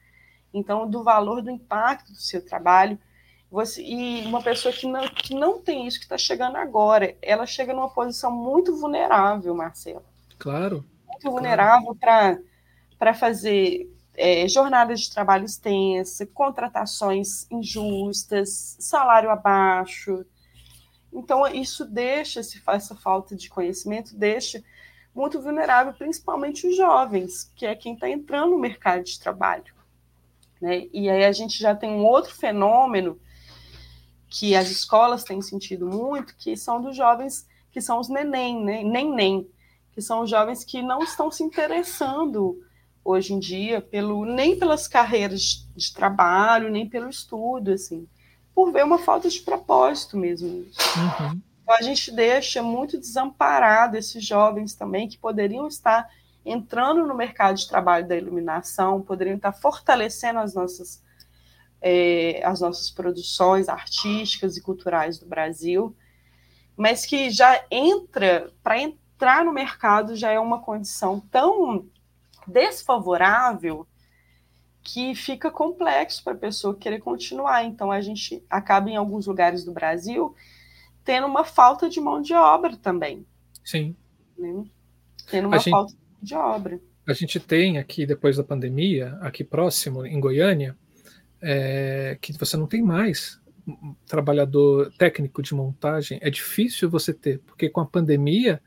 Então, 0.55 0.89
do 0.89 1.03
valor 1.03 1.43
do 1.43 1.51
impacto 1.51 2.13
do 2.13 2.19
seu 2.19 2.43
trabalho. 2.43 2.99
Você, 3.51 3.83
e 3.83 4.25
uma 4.25 4.43
pessoa 4.43 4.73
que 4.73 4.87
não, 4.87 5.07
que 5.07 5.35
não 5.35 5.61
tem 5.61 5.87
isso, 5.87 5.99
que 5.99 6.07
está 6.07 6.17
chegando 6.17 6.57
agora, 6.57 7.15
ela 7.21 7.45
chega 7.45 7.75
numa 7.75 7.91
posição 7.91 8.33
muito 8.33 8.75
vulnerável, 8.75 9.55
Marcelo. 9.55 10.03
Claro 10.39 10.85
muito 11.15 11.31
vulnerável 11.31 11.97
para 12.99 13.15
fazer 13.15 13.91
é, 14.17 14.47
jornadas 14.49 15.01
de 15.01 15.13
trabalho 15.13 15.45
extensa, 15.45 16.27
contratações 16.27 17.51
injustas, 17.51 18.77
salário 18.79 19.31
abaixo. 19.31 20.25
Então, 21.13 21.47
isso 21.47 21.85
deixa, 21.85 22.43
se 22.43 22.61
essa 22.67 22.95
falta 22.95 23.37
de 23.37 23.49
conhecimento, 23.49 24.17
deixa 24.17 24.63
muito 25.15 25.41
vulnerável, 25.41 25.93
principalmente 25.95 26.67
os 26.67 26.77
jovens, 26.77 27.53
que 27.55 27.65
é 27.65 27.75
quem 27.75 27.95
está 27.95 28.09
entrando 28.09 28.51
no 28.51 28.59
mercado 28.59 29.05
de 29.05 29.19
trabalho. 29.19 29.73
Né? 30.61 30.89
E 30.93 31.09
aí 31.09 31.25
a 31.25 31.33
gente 31.33 31.59
já 31.59 31.75
tem 31.75 31.91
um 31.91 32.05
outro 32.05 32.35
fenômeno 32.35 33.21
que 34.29 34.57
as 34.57 34.71
escolas 34.71 35.23
têm 35.23 35.41
sentido 35.41 35.87
muito, 35.87 36.35
que 36.37 36.57
são 36.57 36.83
dos 36.83 36.97
jovens 36.97 37.47
que 37.71 37.81
são 37.81 37.99
os 37.99 38.09
neném, 38.09 38.65
né? 38.65 38.83
nem 38.85 39.49
que 39.95 40.03
são 40.03 40.27
jovens 40.27 40.65
que 40.65 40.83
não 40.83 40.99
estão 41.01 41.31
se 41.31 41.43
interessando 41.43 42.61
hoje 43.05 43.33
em 43.33 43.39
dia 43.39 43.81
pelo 43.81 44.25
nem 44.25 44.59
pelas 44.59 44.89
carreiras 44.89 45.69
de 45.77 45.93
trabalho, 45.93 46.71
nem 46.71 46.89
pelo 46.89 47.09
estudo, 47.09 47.73
assim, 47.73 48.09
por 48.55 48.73
ver 48.73 48.85
uma 48.85 48.99
falta 48.99 49.29
de 49.29 49.41
propósito 49.41 50.17
mesmo. 50.17 50.49
Uhum. 50.49 51.41
Então 51.63 51.77
a 51.77 51.83
gente 51.83 52.11
deixa 52.11 52.63
muito 52.63 52.99
desamparado 52.99 53.97
esses 53.97 54.25
jovens 54.25 54.75
também 54.75 55.09
que 55.09 55.17
poderiam 55.17 55.67
estar 55.69 56.09
entrando 56.45 57.07
no 57.07 57.15
mercado 57.15 57.57
de 57.57 57.69
trabalho 57.69 58.07
da 58.07 58.17
iluminação, 58.17 59.01
poderiam 59.01 59.37
estar 59.37 59.53
fortalecendo 59.53 60.41
as 60.41 60.55
nossas 60.55 61.03
é, 61.81 62.41
as 62.43 62.61
nossas 62.61 62.91
produções 62.91 63.69
artísticas 63.69 64.57
e 64.57 64.63
culturais 64.63 65.19
do 65.19 65.27
Brasil, 65.27 65.95
mas 66.75 67.05
que 67.05 67.29
já 67.29 67.63
entra 67.71 68.51
para 68.63 68.79
entrar 69.15 69.45
no 69.45 69.53
mercado 69.53 70.17
já 70.17 70.31
é 70.31 70.39
uma 70.39 70.61
condição 70.61 71.21
tão 71.31 71.87
desfavorável 72.47 73.87
que 74.83 75.15
fica 75.15 75.51
complexo 75.51 76.23
para 76.23 76.35
a 76.35 76.37
pessoa 76.37 76.77
querer 76.77 77.01
continuar. 77.01 77.65
Então, 77.65 77.91
a 77.91 78.01
gente 78.01 78.45
acaba, 78.51 78.91
em 78.91 78.97
alguns 78.97 79.27
lugares 79.27 79.65
do 79.65 79.73
Brasil, 79.73 80.35
tendo 81.03 81.27
uma 81.27 81.45
falta 81.45 81.89
de 81.89 82.01
mão 82.01 82.21
de 82.21 82.35
obra 82.35 82.77
também. 82.77 83.25
Sim. 83.65 83.97
Né? 84.37 84.65
Tendo 85.31 85.49
uma 85.49 85.59
gente, 85.59 85.71
falta 85.71 85.95
de 86.21 86.35
obra. 86.35 86.79
A 87.07 87.15
gente 87.15 87.41
tem 87.41 87.79
aqui, 87.79 88.05
depois 88.05 88.37
da 88.37 88.45
pandemia, 88.45 89.17
aqui 89.23 89.43
próximo, 89.43 90.05
em 90.05 90.21
Goiânia, 90.21 90.77
é, 91.41 92.19
que 92.21 92.33
você 92.35 92.57
não 92.57 92.67
tem 92.67 92.83
mais 92.83 93.41
trabalhador 94.07 94.93
técnico 94.99 95.43
de 95.43 95.55
montagem. 95.55 96.19
É 96.21 96.29
difícil 96.29 96.91
você 96.91 97.15
ter, 97.15 97.39
porque 97.41 97.71
com 97.71 97.81
a 97.81 97.87
pandemia 97.87 98.61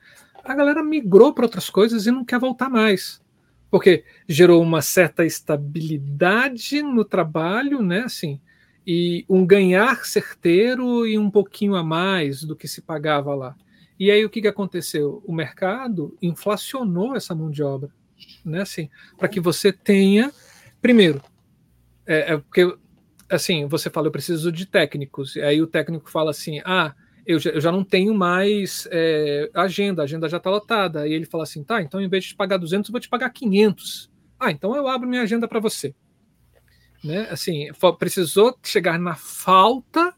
a 0.47 0.55
galera 0.55 0.83
migrou 0.83 1.33
para 1.33 1.45
outras 1.45 1.69
coisas 1.69 2.07
e 2.07 2.11
não 2.11 2.23
quer 2.23 2.39
voltar 2.39 2.69
mais. 2.69 3.21
Porque 3.69 4.05
gerou 4.27 4.61
uma 4.61 4.81
certa 4.81 5.25
estabilidade 5.25 6.81
no 6.81 7.03
trabalho, 7.03 7.81
né? 7.81 8.03
Assim, 8.03 8.39
e 8.85 9.25
um 9.27 9.45
ganhar 9.45 10.05
certeiro 10.05 11.05
e 11.05 11.17
um 11.17 11.29
pouquinho 11.29 11.75
a 11.75 11.83
mais 11.83 12.43
do 12.43 12.55
que 12.55 12.67
se 12.67 12.81
pagava 12.81 13.35
lá. 13.35 13.55
E 13.99 14.09
aí 14.09 14.23
o 14.23 14.29
que, 14.29 14.41
que 14.41 14.47
aconteceu? 14.47 15.21
O 15.25 15.33
mercado 15.33 16.15
inflacionou 16.21 17.15
essa 17.15 17.35
mão 17.35 17.51
de 17.51 17.61
obra, 17.61 17.89
né? 18.45 18.61
Assim, 18.61 18.89
para 19.17 19.27
que 19.27 19.41
você 19.41 19.73
tenha, 19.73 20.31
primeiro, 20.81 21.21
é, 22.05 22.33
é, 22.33 22.37
porque 22.37 22.73
assim 23.29 23.67
você 23.67 23.89
fala 23.89 24.07
eu 24.07 24.11
preciso 24.11 24.49
de 24.51 24.65
técnicos, 24.65 25.35
e 25.35 25.41
aí 25.41 25.61
o 25.61 25.67
técnico 25.67 26.09
fala 26.09 26.31
assim, 26.31 26.61
ah, 26.63 26.95
eu 27.27 27.39
já, 27.39 27.49
eu 27.49 27.59
já 27.59 27.71
não 27.71 27.83
tenho 27.83 28.13
mais 28.15 28.87
é, 28.89 29.49
agenda, 29.53 30.01
a 30.01 30.05
agenda 30.05 30.29
já 30.29 30.37
está 30.37 30.49
lotada. 30.49 31.05
E 31.05 31.11
ele 31.11 31.25
fala 31.25 31.43
assim, 31.43 31.61
tá, 31.63 31.81
então 31.81 31.99
em 31.99 32.07
vez 32.07 32.23
de 32.23 32.29
te 32.29 32.35
pagar 32.35 32.57
200, 32.57 32.87
eu 32.87 32.93
vou 32.93 33.01
te 33.01 33.09
pagar 33.09 33.29
500. 33.29 34.09
Ah, 34.39 34.49
então 34.49 34.73
eu 34.75 34.87
abro 34.87 35.09
minha 35.09 35.21
agenda 35.21 35.47
para 35.47 35.59
você. 35.59 35.93
Né? 37.03 37.27
Assim, 37.29 37.67
precisou 37.99 38.57
chegar 38.63 38.97
na 38.97 39.15
falta 39.15 40.13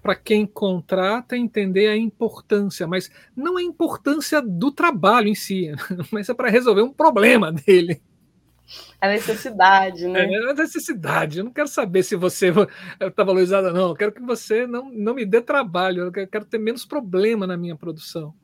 para 0.00 0.14
quem 0.14 0.46
contrata 0.46 1.36
entender 1.36 1.88
a 1.88 1.96
importância, 1.96 2.86
mas 2.86 3.10
não 3.34 3.56
a 3.56 3.62
importância 3.62 4.40
do 4.40 4.70
trabalho 4.70 5.28
em 5.28 5.34
si, 5.34 5.72
mas 6.12 6.28
é 6.28 6.34
para 6.34 6.50
resolver 6.50 6.82
um 6.82 6.92
problema 6.92 7.50
dele. 7.50 8.00
A 9.00 9.08
necessidade, 9.08 10.08
né? 10.08 10.24
É 10.24 10.50
a 10.50 10.54
necessidade. 10.54 11.38
Eu 11.38 11.44
não 11.44 11.52
quero 11.52 11.68
saber 11.68 12.02
se 12.02 12.16
você 12.16 12.52
está 13.00 13.22
valorizada 13.22 13.72
não. 13.72 13.90
Eu 13.90 13.96
quero 13.96 14.12
que 14.12 14.22
você 14.22 14.66
não, 14.66 14.90
não 14.90 15.14
me 15.14 15.26
dê 15.26 15.40
trabalho. 15.40 16.04
Eu 16.04 16.12
quero 16.26 16.44
ter 16.44 16.58
menos 16.58 16.84
problema 16.84 17.46
na 17.46 17.56
minha 17.56 17.76
produção, 17.76 18.34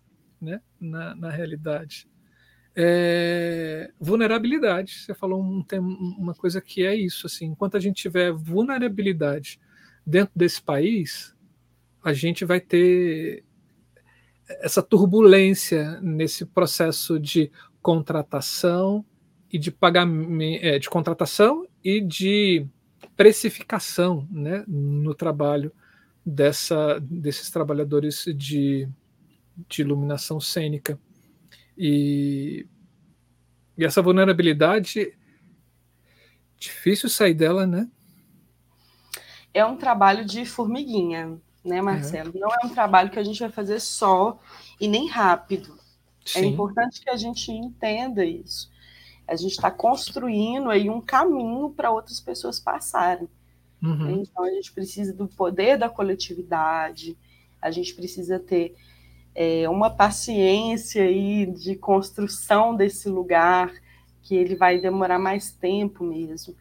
né? 0.41 0.61
na, 0.79 1.15
na 1.15 1.31
realidade. 1.31 2.09
É, 2.77 3.91
vulnerabilidade. 3.99 5.01
Você 5.01 5.15
falou 5.15 5.43
um, 5.43 5.65
uma 6.19 6.35
coisa 6.35 6.61
que 6.61 6.85
é 6.85 6.95
isso. 6.95 7.27
Assim, 7.27 7.47
enquanto 7.47 7.77
a 7.77 7.81
gente 7.81 8.03
tiver 8.03 8.33
vulnerabilidade 8.33 9.59
dentro 10.07 10.33
desse 10.37 10.61
país, 10.61 11.35
a 12.03 12.13
gente 12.13 12.45
vai 12.45 12.61
ter 12.61 13.45
essa 14.61 14.83
turbulência 14.83 16.01
nesse 16.01 16.45
processo 16.45 17.19
de 17.19 17.51
contratação 17.81 19.05
e 19.53 19.59
de 19.59 19.71
pagamento, 19.71 20.65
é, 20.65 20.79
de 20.79 20.89
contratação 20.89 21.67
e 21.83 22.01
de 22.01 22.67
precificação 23.17 24.27
né, 24.31 24.65
no 24.67 25.15
trabalho 25.15 25.73
dessa, 26.25 27.01
desses 27.01 27.51
trabalhadores 27.51 28.25
de, 28.37 28.89
de 29.69 29.83
iluminação 29.83 30.41
cênica. 30.41 30.99
E, 31.77 32.67
e 33.77 33.85
essa 33.85 34.03
vulnerabilidade, 34.03 35.17
difícil 36.59 37.09
sair 37.09 37.35
dela, 37.35 37.67
né? 37.67 37.89
É 39.53 39.65
um 39.65 39.77
trabalho 39.77 40.25
de 40.25 40.45
formiguinha, 40.45 41.41
né, 41.65 41.79
é. 41.79 41.83
Marcelo? 41.83 42.33
É. 42.37 42.39
Não 42.39 42.49
é 42.49 42.67
um 42.67 42.69
trabalho 42.69 43.11
que 43.11 43.19
a 43.19 43.25
gente 43.25 43.41
vai 43.41 43.51
fazer 43.51 43.81
só 43.81 44.39
e 44.81 44.87
nem 44.87 45.09
rápido. 45.09 45.75
É 46.25 46.29
Sim. 46.29 46.41
É 46.41 46.45
importante 46.45 47.01
que 47.01 47.11
a 47.11 47.17
gente 47.17 47.51
entenda 47.51 48.25
isso. 48.25 48.70
A 49.31 49.37
gente 49.37 49.53
está 49.53 49.71
construindo 49.71 50.71
aí 50.71 50.91
um 50.91 51.01
caminho 51.01 51.71
para 51.71 51.93
outras 51.93 52.19
pessoas 52.19 52.59
passarem. 52.59 53.29
Uhum. 53.81 54.23
Então 54.23 54.43
a 54.43 54.51
gente 54.51 54.73
precisa 54.73 55.13
do 55.15 55.29
poder 55.29 55.79
da 55.79 55.89
coletividade, 55.89 57.17
a 57.63 57.71
gente 57.71 57.95
precisa 57.95 58.41
ter 58.41 58.75
é, 59.33 59.69
uma 59.69 59.89
paciência 59.89 61.05
aí 61.05 61.47
de 61.47 61.77
construção 61.77 62.75
desse 62.75 63.09
lugar, 63.09 63.73
que 64.21 64.35
ele 64.35 64.57
vai 64.57 64.81
demorar 64.81 65.19
mais 65.21 65.53
tempo 65.53 66.03
mesmo. 66.03 66.57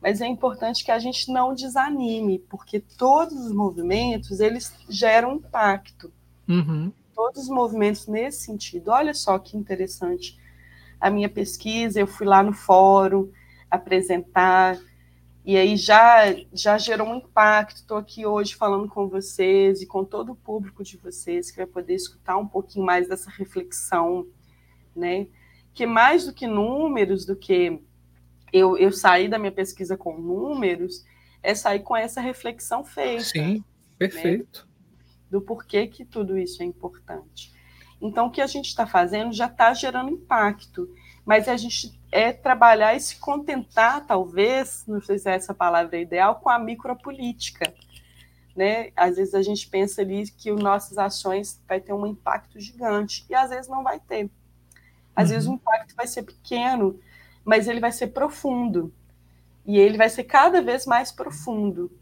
Mas 0.00 0.20
é 0.20 0.26
importante 0.26 0.84
que 0.84 0.90
a 0.90 0.98
gente 0.98 1.32
não 1.32 1.54
desanime, 1.54 2.38
porque 2.50 2.80
todos 2.80 3.46
os 3.46 3.52
movimentos 3.52 4.40
eles 4.40 4.74
geram 4.90 5.36
impacto. 5.36 6.12
Uhum. 6.46 6.92
Todos 7.14 7.44
os 7.44 7.48
movimentos 7.48 8.06
nesse 8.06 8.44
sentido. 8.44 8.90
Olha 8.90 9.14
só 9.14 9.38
que 9.38 9.56
interessante. 9.56 10.38
A 11.00 11.10
minha 11.10 11.28
pesquisa, 11.28 12.00
eu 12.00 12.06
fui 12.06 12.26
lá 12.26 12.42
no 12.42 12.52
fórum 12.52 13.30
apresentar, 13.70 14.78
e 15.44 15.56
aí 15.56 15.76
já, 15.76 16.34
já 16.52 16.76
gerou 16.76 17.08
um 17.08 17.16
impacto. 17.16 17.76
Estou 17.76 17.96
aqui 17.96 18.26
hoje 18.26 18.54
falando 18.54 18.88
com 18.88 19.08
vocês 19.08 19.80
e 19.80 19.86
com 19.86 20.04
todo 20.04 20.32
o 20.32 20.36
público 20.36 20.84
de 20.84 20.96
vocês 20.96 21.50
que 21.50 21.56
vai 21.56 21.66
poder 21.66 21.94
escutar 21.94 22.36
um 22.36 22.46
pouquinho 22.46 22.84
mais 22.84 23.08
dessa 23.08 23.30
reflexão, 23.30 24.26
né? 24.94 25.26
Que 25.72 25.86
mais 25.86 26.26
do 26.26 26.34
que 26.34 26.46
números, 26.46 27.24
do 27.24 27.34
que 27.34 27.80
eu, 28.52 28.76
eu 28.76 28.92
sair 28.92 29.28
da 29.28 29.38
minha 29.38 29.52
pesquisa 29.52 29.96
com 29.96 30.18
números, 30.18 31.04
é 31.42 31.54
sair 31.54 31.80
com 31.80 31.96
essa 31.96 32.20
reflexão 32.20 32.84
feita. 32.84 33.24
Sim, 33.24 33.54
né? 33.54 33.64
perfeito. 33.98 34.66
Né? 34.66 34.70
Do 35.30 35.40
porquê 35.40 35.86
que 35.86 36.04
tudo 36.04 36.36
isso 36.36 36.62
é 36.62 36.66
importante. 36.66 37.52
Então, 38.00 38.26
o 38.26 38.30
que 38.30 38.40
a 38.40 38.46
gente 38.46 38.66
está 38.66 38.86
fazendo 38.86 39.32
já 39.32 39.46
está 39.46 39.74
gerando 39.74 40.10
impacto, 40.10 40.88
mas 41.24 41.48
a 41.48 41.56
gente 41.56 41.98
é 42.10 42.32
trabalhar 42.32 42.94
e 42.94 43.00
se 43.00 43.16
contentar, 43.16 44.06
talvez, 44.06 44.84
não 44.86 45.00
sei 45.00 45.18
se 45.18 45.28
é 45.28 45.34
essa 45.34 45.54
palavra 45.54 45.98
ideal, 45.98 46.36
com 46.36 46.48
a 46.48 46.58
micropolítica. 46.58 47.72
Né? 48.56 48.90
Às 48.96 49.16
vezes 49.16 49.34
a 49.34 49.42
gente 49.42 49.68
pensa 49.68 50.00
ali 50.02 50.28
que 50.30 50.50
as 50.50 50.60
nossas 50.60 50.98
ações 50.98 51.62
vai 51.68 51.80
ter 51.80 51.92
um 51.92 52.06
impacto 52.06 52.58
gigante, 52.58 53.24
e 53.28 53.34
às 53.34 53.50
vezes 53.50 53.68
não 53.68 53.82
vai 53.82 54.00
ter. 54.00 54.30
Às 55.14 55.28
uhum. 55.28 55.34
vezes 55.34 55.48
o 55.48 55.52
impacto 55.52 55.94
vai 55.94 56.06
ser 56.06 56.22
pequeno, 56.22 56.98
mas 57.44 57.68
ele 57.68 57.80
vai 57.80 57.92
ser 57.92 58.08
profundo. 58.08 58.92
E 59.66 59.78
ele 59.78 59.98
vai 59.98 60.08
ser 60.08 60.24
cada 60.24 60.62
vez 60.62 60.86
mais 60.86 61.12
profundo. 61.12 61.92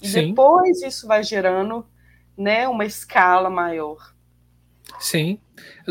E 0.00 0.08
Sim. 0.08 0.28
depois 0.28 0.82
isso 0.82 1.06
vai 1.06 1.22
gerando 1.22 1.86
né, 2.36 2.68
uma 2.68 2.84
escala 2.84 3.50
maior. 3.50 4.14
Sim, 4.98 5.38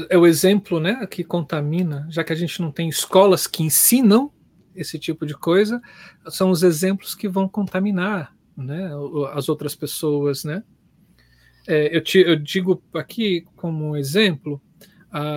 é 0.09 0.17
o 0.17 0.27
exemplo 0.27 0.79
né, 0.79 1.05
que 1.07 1.23
contamina, 1.23 2.05
já 2.09 2.23
que 2.23 2.33
a 2.33 2.35
gente 2.35 2.61
não 2.61 2.71
tem 2.71 2.89
escolas 2.89 3.47
que 3.47 3.63
ensinam 3.63 4.31
esse 4.75 4.99
tipo 4.99 5.25
de 5.25 5.33
coisa, 5.33 5.81
são 6.29 6.51
os 6.51 6.61
exemplos 6.61 7.15
que 7.15 7.27
vão 7.27 7.47
contaminar 7.47 8.35
né, 8.55 8.91
as 9.33 9.49
outras 9.49 9.75
pessoas. 9.75 10.43
Né? 10.43 10.63
É, 11.67 11.95
eu, 11.95 12.03
te, 12.03 12.19
eu, 12.19 12.35
digo 12.35 12.83
aqui 12.93 13.45
como 13.55 13.95
exemplo, 13.95 14.61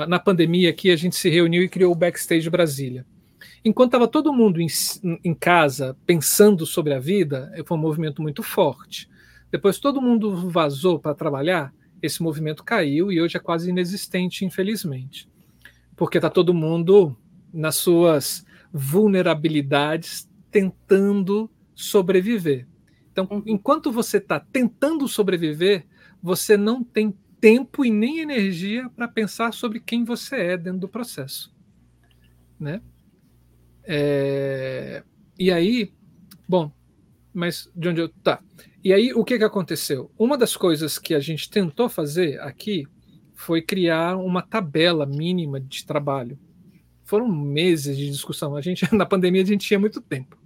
na 0.09 0.19
pandemia 0.19 0.71
aqui 0.71 0.91
a 0.91 0.97
gente 0.97 1.17
se 1.17 1.31
reuniu 1.31 1.63
e 1.63 1.69
criou 1.69 1.93
o 1.93 1.97
Backstage 1.97 2.51
Brasília. 2.51 3.07
Enquanto 3.65 3.89
estava 3.89 4.09
todo 4.09 4.33
mundo 4.33 4.61
em, 4.61 4.67
em 5.25 5.35
casa 5.35 5.97
pensando 6.05 6.67
sobre 6.67 6.93
a 6.93 6.99
vida, 6.99 7.53
foi 7.65 7.77
um 7.77 7.81
movimento 7.81 8.21
muito 8.21 8.43
forte. 8.43 9.09
Depois 9.51 9.79
todo 9.79 10.03
mundo 10.03 10.51
vazou 10.51 10.99
para 10.99 11.15
trabalhar, 11.15 11.73
esse 12.03 12.23
movimento 12.23 12.65
caiu 12.65 13.11
e 13.11 13.21
hoje 13.21 13.37
é 13.37 13.41
quase 13.41 13.71
inexistente, 13.71 14.45
infelizmente. 14.45 15.29
Porque 15.97 16.19
está 16.19 16.31
todo 16.31 16.55
mundo 16.55 17.17
nas 17.53 17.77
suas 17.77 18.45
vulnerabilidades 18.73 20.29
tentando 20.51 21.51
sobreviver. 21.75 22.67
Então, 23.13 23.27
uhum. 23.31 23.43
enquanto 23.47 23.91
você 23.91 24.19
está 24.19 24.39
tentando 24.41 25.07
sobreviver, 25.09 25.87
você 26.23 26.57
não 26.57 26.83
tem 26.83 27.15
tempo 27.41 27.85
e 27.85 27.91
nem 27.91 28.21
energia 28.21 28.89
para 28.91 29.09
pensar 29.09 29.53
sobre 29.53 29.81
quem 29.81 30.05
você 30.05 30.37
é 30.37 30.57
dentro 30.57 30.81
do 30.81 30.89
processo. 30.89 31.55
Né? 32.59 32.81
É... 33.85 35.03
E 35.39 35.51
aí, 35.51 35.93
bom, 36.47 36.71
mas 37.33 37.71
de 37.75 37.89
onde 37.89 38.01
eu. 38.01 38.09
Tá. 38.09 38.41
E 38.83 38.93
aí, 38.93 39.13
o 39.13 39.25
que, 39.25 39.39
que 39.39 39.45
aconteceu? 39.45 40.11
Uma 40.19 40.37
das 40.39 40.57
coisas 40.57 40.99
que 40.99 41.15
a 41.15 41.21
gente 41.21 41.51
tentou 41.51 41.89
fazer 41.89 42.41
aqui 42.41 42.87
foi 43.35 43.63
criar 43.63 44.17
uma 44.17 44.43
tabela 44.43 45.07
mínima 45.07 45.61
de 45.61 45.85
trabalho. 45.85 46.39
Foram 47.05 47.29
meses 47.29 47.97
de 47.97 48.11
discussão. 48.11 48.57
A 48.57 48.61
gente, 48.61 48.87
na 48.95 49.07
pandemia, 49.07 49.43
a 49.43 49.47
gente 49.47 49.67
tinha 49.67 49.79
muito 49.79 50.01
tempo. 50.01 50.37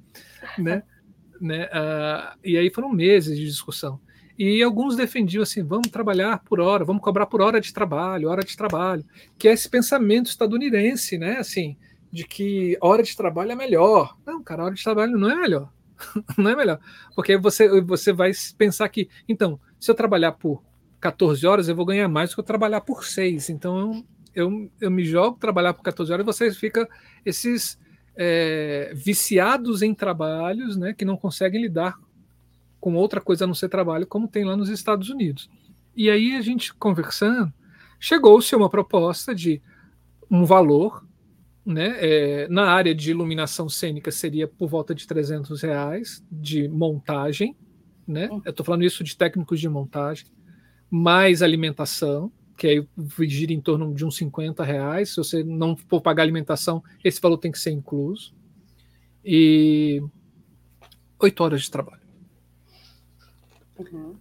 Né? 0.58 0.82
né? 1.40 1.64
Uh, 1.66 2.38
e 2.44 2.56
aí 2.56 2.70
foram 2.70 2.90
meses 2.90 3.36
de 3.36 3.44
discussão. 3.44 4.00
E 4.38 4.62
alguns 4.62 4.96
defendiam 4.96 5.42
assim: 5.42 5.62
vamos 5.62 5.88
trabalhar 5.88 6.42
por 6.44 6.60
hora, 6.60 6.84
vamos 6.84 7.02
cobrar 7.02 7.26
por 7.26 7.40
hora 7.40 7.60
de 7.60 7.72
trabalho, 7.72 8.28
hora 8.28 8.42
de 8.42 8.56
trabalho, 8.56 9.04
que 9.38 9.48
é 9.48 9.52
esse 9.52 9.68
pensamento 9.68 10.26
estadunidense, 10.26 11.16
né? 11.16 11.38
Assim, 11.38 11.76
de 12.10 12.24
que 12.24 12.76
hora 12.80 13.02
de 13.02 13.16
trabalho 13.16 13.52
é 13.52 13.56
melhor. 13.56 14.16
Não, 14.26 14.42
cara, 14.42 14.64
hora 14.64 14.74
de 14.74 14.82
trabalho 14.82 15.16
não 15.16 15.30
é 15.30 15.36
melhor. 15.36 15.72
não 16.36 16.50
é 16.50 16.56
melhor. 16.56 16.78
Porque 17.14 17.36
você, 17.36 17.80
você 17.80 18.12
vai 18.12 18.32
pensar 18.56 18.88
que, 18.88 19.08
então, 19.28 19.58
se 19.78 19.90
eu 19.90 19.94
trabalhar 19.94 20.32
por 20.32 20.62
14 21.00 21.46
horas, 21.46 21.68
eu 21.68 21.76
vou 21.76 21.84
ganhar 21.84 22.08
mais 22.08 22.30
do 22.30 22.34
que 22.34 22.40
eu 22.40 22.44
trabalhar 22.44 22.80
por 22.80 23.04
6. 23.04 23.50
Então, 23.50 24.04
eu, 24.34 24.70
eu, 24.80 24.90
me 24.90 25.04
jogo 25.04 25.38
trabalhar 25.38 25.74
por 25.74 25.82
14 25.82 26.12
horas 26.12 26.24
e 26.24 26.26
vocês 26.26 26.56
ficam 26.56 26.86
esses 27.24 27.78
é, 28.16 28.92
viciados 28.94 29.82
em 29.82 29.94
trabalhos 29.94 30.76
né, 30.76 30.92
que 30.92 31.04
não 31.04 31.16
conseguem 31.16 31.62
lidar 31.62 31.98
com 32.80 32.94
outra 32.94 33.20
coisa 33.20 33.44
a 33.44 33.46
não 33.46 33.54
ser 33.54 33.68
trabalho, 33.68 34.06
como 34.06 34.28
tem 34.28 34.44
lá 34.44 34.56
nos 34.56 34.68
Estados 34.68 35.08
Unidos. 35.08 35.48
E 35.96 36.10
aí, 36.10 36.34
a 36.36 36.40
gente 36.40 36.74
conversando, 36.74 37.52
chegou-se 38.00 38.54
uma 38.54 38.68
proposta 38.68 39.34
de 39.34 39.62
um 40.30 40.44
valor 40.44 41.04
né? 41.64 41.96
É, 41.98 42.48
na 42.48 42.70
área 42.70 42.94
de 42.94 43.10
iluminação 43.10 43.68
cênica 43.68 44.10
seria 44.10 44.46
por 44.46 44.68
volta 44.68 44.94
de 44.94 45.06
300 45.06 45.62
reais 45.62 46.24
de 46.30 46.68
montagem, 46.68 47.56
né? 48.06 48.28
Hum. 48.30 48.42
Eu 48.44 48.50
estou 48.50 48.64
falando 48.64 48.84
isso 48.84 49.02
de 49.02 49.16
técnicos 49.16 49.58
de 49.58 49.68
montagem, 49.68 50.26
mais 50.90 51.42
alimentação, 51.42 52.30
que 52.56 52.66
aí 52.66 52.88
gira 53.26 53.52
em 53.52 53.60
torno 53.60 53.92
de 53.94 54.04
uns 54.04 54.16
50 54.16 54.62
reais. 54.62 55.10
Se 55.10 55.16
você 55.16 55.42
não 55.42 55.76
for 55.76 56.00
pagar 56.00 56.22
alimentação, 56.22 56.82
esse 57.02 57.20
valor 57.20 57.38
tem 57.38 57.50
que 57.50 57.58
ser 57.58 57.70
incluso. 57.70 58.34
E 59.24 60.02
oito 61.18 61.42
horas 61.42 61.62
de 61.62 61.70
trabalho. 61.70 62.02
Uhum. 63.78 64.14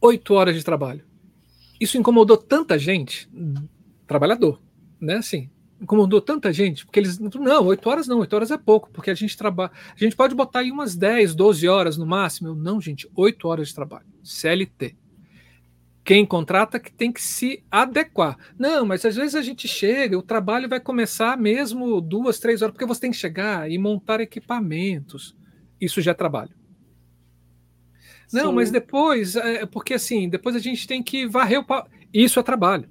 Oito 0.00 0.34
horas 0.34 0.54
de 0.54 0.64
trabalho. 0.64 1.02
Isso 1.80 1.98
incomodou 1.98 2.36
tanta 2.36 2.78
gente, 2.78 3.28
trabalhador, 4.06 4.60
né? 5.00 5.16
Assim, 5.16 5.50
incomodou 5.84 6.20
tanta 6.20 6.52
gente, 6.52 6.84
porque 6.84 6.98
eles. 6.98 7.18
Não, 7.18 7.66
8 7.66 7.88
horas 7.88 8.08
não, 8.08 8.18
8 8.18 8.34
horas 8.34 8.50
é 8.50 8.58
pouco, 8.58 8.90
porque 8.90 9.10
a 9.10 9.14
gente 9.14 9.36
trabalha. 9.36 9.70
A 9.94 9.98
gente 9.98 10.16
pode 10.16 10.34
botar 10.34 10.60
aí 10.60 10.72
umas 10.72 10.96
10, 10.96 11.34
12 11.34 11.68
horas 11.68 11.96
no 11.96 12.06
máximo. 12.06 12.48
Eu, 12.48 12.54
não, 12.54 12.80
gente, 12.80 13.08
8 13.14 13.46
horas 13.46 13.68
de 13.68 13.74
trabalho. 13.74 14.06
CLT. 14.22 14.96
Quem 16.02 16.26
contrata 16.26 16.78
que 16.78 16.92
tem 16.92 17.10
que 17.10 17.22
se 17.22 17.62
adequar. 17.70 18.36
Não, 18.58 18.84
mas 18.84 19.04
às 19.06 19.16
vezes 19.16 19.34
a 19.34 19.40
gente 19.40 19.66
chega, 19.66 20.18
o 20.18 20.22
trabalho 20.22 20.68
vai 20.68 20.78
começar 20.78 21.36
mesmo 21.38 21.98
duas, 22.00 22.38
três 22.38 22.60
horas, 22.60 22.74
porque 22.74 22.84
você 22.84 23.00
tem 23.00 23.10
que 23.10 23.16
chegar 23.16 23.70
e 23.70 23.78
montar 23.78 24.20
equipamentos. 24.20 25.34
Isso 25.80 26.02
já 26.02 26.10
é 26.10 26.14
trabalho. 26.14 26.52
Não, 28.32 28.50
Sim. 28.50 28.54
mas 28.54 28.70
depois, 28.70 29.36
é, 29.36 29.64
porque 29.64 29.94
assim, 29.94 30.28
depois 30.28 30.56
a 30.56 30.58
gente 30.58 30.86
tem 30.86 31.02
que 31.02 31.26
varrer 31.26 31.60
o. 31.60 31.66
Isso 32.12 32.38
é 32.38 32.42
trabalho. 32.42 32.88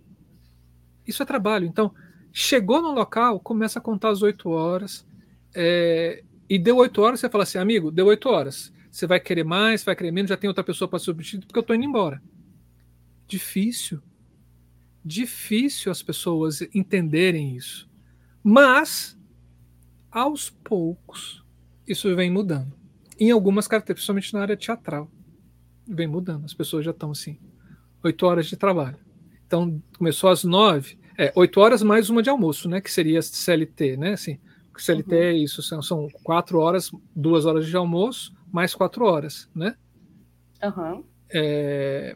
Isso 1.06 1.22
é 1.22 1.26
trabalho. 1.26 1.68
Então, 1.68 1.94
Chegou 2.36 2.82
no 2.82 2.92
local, 2.92 3.40
começa 3.40 3.78
a 3.78 3.82
contar 3.82 4.10
as 4.10 4.24
oito 4.24 4.50
horas. 4.50 5.06
É, 5.54 6.24
e 6.50 6.58
deu 6.58 6.78
oito 6.78 7.00
horas, 7.00 7.20
você 7.20 7.30
fala 7.30 7.44
assim, 7.44 7.60
amigo, 7.60 7.92
deu 7.92 8.08
oito 8.08 8.28
horas. 8.28 8.74
Você 8.90 9.06
vai 9.06 9.20
querer 9.20 9.44
mais, 9.44 9.84
vai 9.84 9.96
querer 9.96 10.12
menos, 10.12 10.30
já 10.30 10.38
tem 10.38 10.48
outra 10.48 10.64
pessoa 10.64 10.88
para 10.88 10.98
substituir, 10.98 11.46
porque 11.46 11.60
eu 11.60 11.62
estou 11.62 11.76
indo 11.76 11.86
embora. 11.86 12.22
Difícil. 13.28 14.02
Difícil 15.06 15.92
as 15.92 16.02
pessoas 16.02 16.62
entenderem 16.74 17.56
isso. 17.56 17.88
Mas, 18.44 19.16
aos 20.12 20.50
poucos, 20.50 21.46
isso 21.88 22.14
vem 22.16 22.32
mudando. 22.32 22.74
Em 23.20 23.30
algumas 23.30 23.68
características, 23.68 24.06
principalmente 24.06 24.34
na 24.34 24.42
área 24.42 24.58
teatral, 24.58 25.10
vem 25.88 26.08
mudando. 26.08 26.46
As 26.46 26.54
pessoas 26.54 26.84
já 26.84 26.92
estão 26.92 27.12
assim, 27.12 27.38
oito 28.04 28.26
horas 28.26 28.48
de 28.48 28.58
trabalho. 28.58 28.98
Então, 29.46 29.82
começou 29.98 30.32
às 30.32 30.44
nove, 30.44 30.98
é, 31.18 31.32
oito 31.36 31.60
horas 31.60 31.82
mais 31.84 32.10
uma 32.10 32.24
de 32.24 32.30
almoço, 32.30 32.68
né? 32.68 32.82
Que 32.82 32.92
seria 32.92 33.22
CLT, 33.22 33.98
né? 33.98 34.14
Assim, 34.14 34.40
CLT 34.78 35.16
uhum. 35.16 35.22
é 35.22 35.34
isso, 35.34 35.62
são, 35.62 35.82
são, 35.82 36.08
quatro 36.24 36.60
horas, 36.60 36.92
duas 37.16 37.46
horas 37.46 37.68
de 37.68 37.76
almoço, 37.76 38.34
mais 38.52 38.74
quatro 38.74 39.06
horas, 39.06 39.50
né? 39.56 39.76
Uhum. 40.64 41.04
É, 41.30 42.16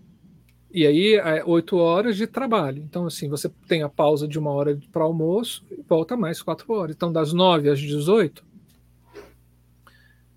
e 0.71 0.85
aí, 0.85 1.15
é 1.15 1.43
oito 1.45 1.77
horas 1.77 2.17
de 2.17 2.27
trabalho. 2.27 2.83
Então, 2.83 3.05
assim, 3.05 3.29
você 3.29 3.49
tem 3.67 3.83
a 3.83 3.89
pausa 3.89 4.27
de 4.27 4.37
uma 4.37 4.51
hora 4.51 4.77
para 4.91 5.03
almoço 5.03 5.65
e 5.71 5.81
volta 5.87 6.17
mais 6.17 6.41
quatro 6.41 6.71
horas. 6.73 6.95
Então, 6.95 7.11
das 7.11 7.33
nove 7.33 7.69
às 7.69 7.79
dezoito, 7.79 8.43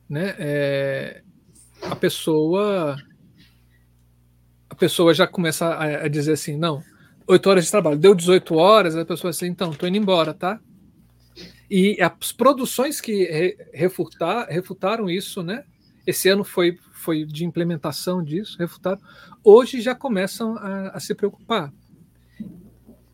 né? 0.08 0.34
É, 0.38 1.22
a 1.82 1.96
pessoa 1.96 2.96
a 4.68 4.74
pessoa 4.74 5.12
já 5.12 5.26
começa 5.26 5.66
a, 5.66 6.04
a 6.04 6.08
dizer 6.08 6.32
assim, 6.32 6.56
não, 6.56 6.82
8 7.30 7.48
horas 7.48 7.64
de 7.64 7.70
trabalho. 7.70 7.98
Deu 7.98 8.12
18 8.12 8.54
horas, 8.56 8.96
a 8.96 9.04
pessoa 9.04 9.30
assim, 9.30 9.46
então, 9.46 9.72
tô 9.72 9.86
indo 9.86 9.96
embora, 9.96 10.34
tá? 10.34 10.60
E 11.70 11.96
as 12.02 12.32
produções 12.32 13.00
que 13.00 13.24
re, 13.24 13.56
refutar, 13.72 14.48
refutaram 14.48 15.08
isso, 15.08 15.40
né? 15.40 15.62
Esse 16.04 16.28
ano 16.28 16.42
foi, 16.42 16.76
foi 16.92 17.24
de 17.24 17.44
implementação 17.44 18.22
disso, 18.24 18.58
refutaram. 18.58 19.00
Hoje 19.44 19.80
já 19.80 19.94
começam 19.94 20.56
a, 20.56 20.88
a 20.88 20.98
se 20.98 21.14
preocupar. 21.14 21.72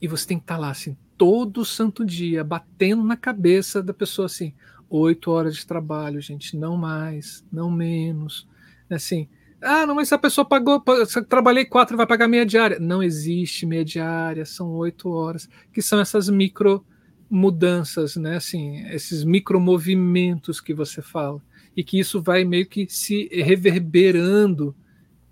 E 0.00 0.08
você 0.08 0.26
tem 0.26 0.38
que 0.38 0.44
estar 0.44 0.54
tá 0.54 0.60
lá, 0.60 0.70
assim, 0.70 0.96
todo 1.18 1.64
santo 1.64 2.04
dia, 2.04 2.42
batendo 2.42 3.04
na 3.04 3.16
cabeça 3.18 3.82
da 3.82 3.92
pessoa, 3.92 4.26
assim, 4.26 4.54
oito 4.88 5.30
horas 5.30 5.56
de 5.56 5.66
trabalho, 5.66 6.22
gente, 6.22 6.56
não 6.56 6.74
mais, 6.74 7.44
não 7.52 7.70
menos. 7.70 8.48
Assim, 8.88 9.28
ah, 9.62 9.86
não, 9.86 9.94
mas 9.94 10.08
se 10.08 10.14
a 10.14 10.18
pessoa 10.18 10.44
pagou, 10.44 10.82
se 11.06 11.18
eu 11.18 11.24
trabalhei 11.24 11.64
quatro, 11.64 11.96
vai 11.96 12.06
pagar 12.06 12.28
meia 12.28 12.44
diária. 12.44 12.78
Não 12.78 13.02
existe 13.02 13.64
meia 13.64 13.84
diária, 13.84 14.44
são 14.44 14.70
oito 14.72 15.08
horas, 15.10 15.48
que 15.72 15.80
são 15.80 15.98
essas 15.98 16.28
micro 16.28 16.84
mudanças, 17.28 18.16
né? 18.16 18.36
Assim, 18.36 18.86
esses 18.88 19.24
micro 19.24 19.58
movimentos 19.58 20.60
que 20.60 20.74
você 20.74 21.00
fala. 21.00 21.42
E 21.76 21.82
que 21.82 21.98
isso 21.98 22.22
vai 22.22 22.44
meio 22.44 22.66
que 22.66 22.86
se 22.88 23.28
reverberando 23.32 24.74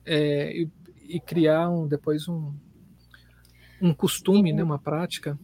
é, 0.05 0.57
e, 0.57 0.71
e, 1.09 1.21
criar 1.21 1.71
um, 1.71 1.87
depois 1.87 2.29
um, 2.29 2.53
um 3.81 3.95
costume, 3.95 4.53
né? 4.53 4.63
uma 4.63 4.79
prática. 4.79 5.39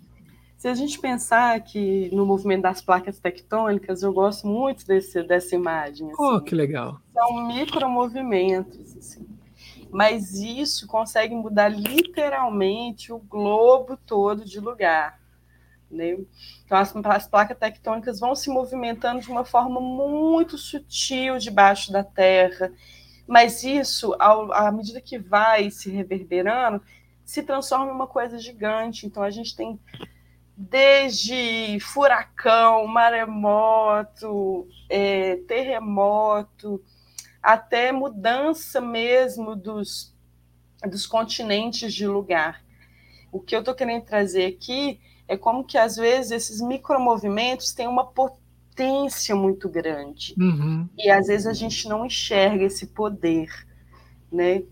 Se 0.59 0.69
a 0.69 0.75
gente 0.75 0.99
pensar 1.01 1.59
que 1.61 2.15
no 2.15 2.27
movimento 2.27 2.63
das 2.63 2.83
placas 2.83 3.19
tectônicas, 3.19 4.03
eu 4.03 4.13
gosto 4.13 4.47
muito 4.47 4.87
desse, 4.87 5.23
dessa 5.23 5.55
imagem. 5.55 6.11
Assim. 6.13 6.23
Oh, 6.23 6.39
que 6.39 6.55
legal. 6.55 7.01
São 7.21 7.47
micromovimentos, 7.47 8.97
assim. 8.97 9.29
Mas 9.91 10.33
isso 10.35 10.87
consegue 10.87 11.35
mudar 11.35 11.69
literalmente 11.69 13.13
o 13.13 13.19
globo 13.19 13.95
todo 14.07 14.43
de 14.43 14.59
lugar. 14.59 15.21
Né? 15.91 16.17
Então, 16.65 16.79
as, 16.79 16.95
as 16.97 17.27
placas 17.29 17.59
tectônicas 17.59 18.19
vão 18.19 18.35
se 18.35 18.49
movimentando 18.49 19.21
de 19.21 19.31
uma 19.31 19.45
forma 19.45 19.81
muito 19.83 20.57
sutil 20.57 21.37
debaixo 21.37 21.93
da 21.93 22.03
Terra, 22.03 22.73
mas 23.27 23.65
isso, 23.65 24.17
ao, 24.19 24.51
à 24.53 24.73
medida 24.73 25.01
que 25.01 25.19
vai 25.19 25.71
se 25.71 25.91
reverberando, 25.91 26.81
se 27.23 27.43
transforma 27.43 27.87
em 27.87 27.95
uma 27.95 28.07
coisa 28.07 28.39
gigante. 28.39 29.05
Então, 29.05 29.23
a 29.23 29.31
gente 29.31 29.55
tem 29.55 29.79
desde 30.57 31.79
furacão, 31.81 32.87
maremoto, 32.87 34.69
é, 34.89 35.37
terremoto, 35.49 36.83
até 37.43 37.93
mudança 37.93 38.81
mesmo 38.81 39.57
dos, 39.57 40.15
dos 40.89 41.07
continentes 41.07 41.93
de 41.93 42.07
lugar. 42.07 42.63
O 43.33 43.41
que 43.41 43.55
eu 43.55 43.61
estou 43.61 43.75
querendo 43.75 44.05
trazer 44.05 44.47
aqui 44.47 45.01
é 45.29 45.37
como 45.37 45.65
que 45.65 45.79
às 45.79 45.97
vezes 45.97 46.33
esses 46.33 46.61
micromovimentos 46.61 47.73
têm 47.73 47.87
uma 47.87 48.07
potência 48.07 49.35
muito 49.35 49.69
grande 49.69 50.35
uhum. 50.39 50.89
e 50.99 51.09
às 51.09 51.29
vezes 51.29 51.47
a 51.47 51.53
gente 51.53 51.89
não 51.89 52.05
enxerga 52.05 52.65
esse 52.65 52.89
poder, 52.89 53.49
né? 54.31 54.63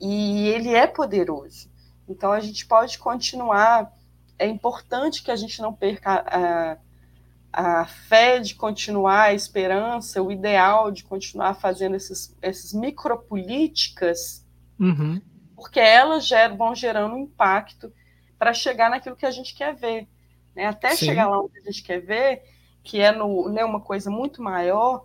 E 0.00 0.46
ele 0.48 0.74
é 0.74 0.86
poderoso. 0.86 1.68
Então 2.08 2.30
a 2.30 2.38
gente 2.38 2.64
pode 2.66 2.98
continuar 2.98 3.92
é 4.38 4.46
importante 4.46 5.22
que 5.22 5.30
a 5.30 5.36
gente 5.36 5.60
não 5.60 5.72
perca 5.72 6.12
a, 6.12 6.72
a 6.72 6.76
fé 7.86 8.38
de 8.38 8.54
continuar, 8.54 9.24
a 9.24 9.34
esperança, 9.34 10.22
o 10.22 10.30
ideal 10.30 10.90
de 10.90 11.04
continuar 11.04 11.54
fazendo 11.54 11.96
esses, 11.96 12.36
essas 12.42 12.72
micropolíticas, 12.72 14.46
uhum. 14.78 15.20
porque 15.56 15.80
elas 15.80 16.26
geram, 16.26 16.56
vão 16.56 16.74
gerando 16.74 17.14
um 17.14 17.18
impacto 17.18 17.92
para 18.38 18.52
chegar 18.52 18.90
naquilo 18.90 19.16
que 19.16 19.26
a 19.26 19.30
gente 19.30 19.54
quer 19.54 19.74
ver. 19.74 20.06
Né? 20.54 20.66
Até 20.66 20.90
Sim. 20.94 21.06
chegar 21.06 21.28
lá 21.28 21.40
onde 21.40 21.58
a 21.58 21.62
gente 21.62 21.82
quer 21.82 22.00
ver, 22.00 22.42
que 22.84 23.00
é 23.00 23.12
no, 23.12 23.48
né, 23.48 23.64
uma 23.64 23.80
coisa 23.80 24.10
muito 24.10 24.42
maior, 24.42 25.04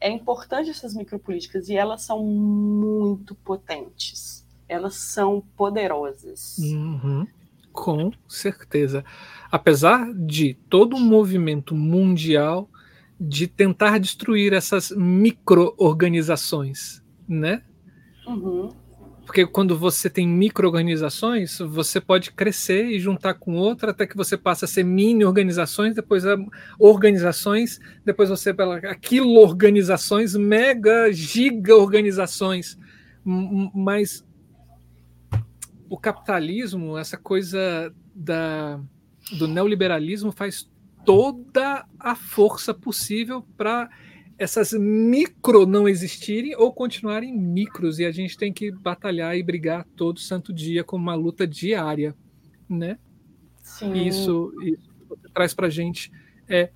é 0.00 0.10
importante 0.10 0.70
essas 0.70 0.94
micropolíticas 0.94 1.68
e 1.68 1.76
elas 1.76 2.02
são 2.02 2.22
muito 2.24 3.34
potentes. 3.36 4.46
Elas 4.68 4.96
são 4.96 5.42
poderosas. 5.56 6.58
Uhum. 6.58 7.26
Com 7.72 8.12
certeza. 8.28 9.04
Apesar 9.50 10.12
de 10.14 10.54
todo 10.68 10.96
um 10.96 11.00
movimento 11.00 11.74
mundial 11.74 12.68
de 13.18 13.46
tentar 13.46 13.98
destruir 13.98 14.52
essas 14.52 14.90
micro-organizações, 14.90 17.02
né? 17.28 17.62
Uhum. 18.26 18.70
Porque 19.24 19.46
quando 19.46 19.78
você 19.78 20.10
tem 20.10 20.26
micro-organizações, 20.26 21.58
você 21.58 22.00
pode 22.00 22.32
crescer 22.32 22.86
e 22.86 22.98
juntar 22.98 23.34
com 23.34 23.54
outra 23.54 23.92
até 23.92 24.04
que 24.06 24.16
você 24.16 24.36
passa 24.36 24.64
a 24.64 24.68
ser 24.68 24.84
mini-organizações, 24.84 25.94
depois 25.94 26.26
a 26.26 26.36
organizações, 26.78 27.78
depois 28.04 28.28
você 28.28 28.52
pela 28.52 28.80
quilo-organizações, 28.96 30.34
mega, 30.34 31.12
giga-organizações. 31.12 32.76
Mas 33.24 34.24
o 35.92 35.98
capitalismo, 35.98 36.96
essa 36.96 37.18
coisa 37.18 37.94
da, 38.14 38.80
do 39.36 39.46
neoliberalismo 39.46 40.32
faz 40.32 40.66
toda 41.04 41.86
a 42.00 42.16
força 42.16 42.72
possível 42.72 43.42
para 43.58 43.90
essas 44.38 44.72
micro 44.72 45.66
não 45.66 45.86
existirem 45.86 46.56
ou 46.56 46.72
continuarem 46.72 47.36
micros 47.36 47.98
e 47.98 48.06
a 48.06 48.10
gente 48.10 48.38
tem 48.38 48.50
que 48.50 48.70
batalhar 48.70 49.36
e 49.36 49.42
brigar 49.42 49.86
todo 49.94 50.18
santo 50.18 50.50
dia 50.50 50.82
com 50.82 50.96
uma 50.96 51.14
luta 51.14 51.46
diária, 51.46 52.16
né? 52.66 52.98
Sim. 53.60 53.92
Isso, 53.92 54.50
isso 54.62 54.88
que 55.22 55.30
traz 55.34 55.52
para 55.52 55.66
a 55.66 55.70
gente 55.70 56.10
é 56.48 56.70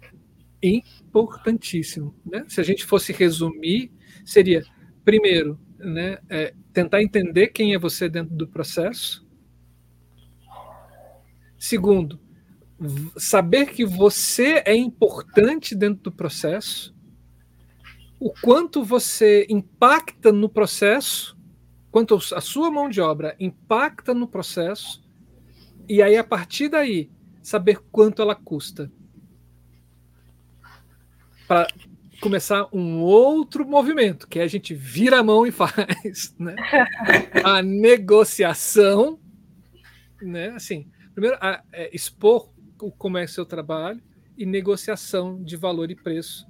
importantíssimo, 0.63 2.15
né? 2.23 2.45
Se 2.49 2.61
a 2.61 2.65
gente 2.65 2.85
fosse 2.85 3.15
resumir, 3.15 3.91
seria 4.27 4.63
primeiro 5.07 5.59
né, 5.79 6.19
é 6.29 6.53
tentar 6.77 7.03
entender 7.03 7.49
quem 7.49 7.73
é 7.73 7.79
você 7.79 8.07
dentro 8.07 8.35
do 8.37 8.47
processo. 8.47 9.27
Segundo, 11.59 12.21
saber 13.17 13.73
que 13.73 13.83
você 13.83 14.63
é 14.67 14.77
importante 14.77 15.75
dentro 15.75 16.03
do 16.03 16.13
processo, 16.13 16.95
o 18.21 18.31
quanto 18.43 18.85
você 18.85 19.47
impacta 19.49 20.31
no 20.31 20.51
processo, 20.51 21.35
quanto 21.91 22.15
a 22.35 22.43
sua 22.43 22.71
mão 22.71 22.91
de 22.91 23.01
obra 23.01 23.35
impacta 23.41 24.13
no 24.13 24.29
processo, 24.29 25.03
e 25.89 26.03
aí 26.03 26.15
a 26.15 26.25
partir 26.25 26.69
daí 26.69 27.11
saber 27.43 27.81
quanto 27.91 28.21
ela 28.21 28.35
custa. 28.35 28.93
Para 31.49 31.69
começar 32.27 32.67
um 32.73 32.99
outro 33.03 33.65
movimento, 33.65 34.27
que 34.27 34.41
é 34.41 34.43
a 34.43 34.49
gente 34.49 34.75
vira 34.75 35.21
a 35.21 35.23
mão 35.23 35.47
e 35.47 35.53
faz, 35.53 36.35
né? 36.37 36.57
A 37.45 37.63
negociação, 37.63 39.21
né? 40.21 40.49
Assim, 40.49 40.91
primeiro 41.15 41.39
a, 41.41 41.63
é, 41.73 41.89
expor 41.95 42.51
como 42.99 43.17
é 43.17 43.29
seu 43.29 43.47
trabalho 43.47 44.03
e 44.37 44.45
negociação 44.45 45.41
de 45.41 45.57
valor 45.57 45.89
e 45.89 45.95
preço. 45.95 46.45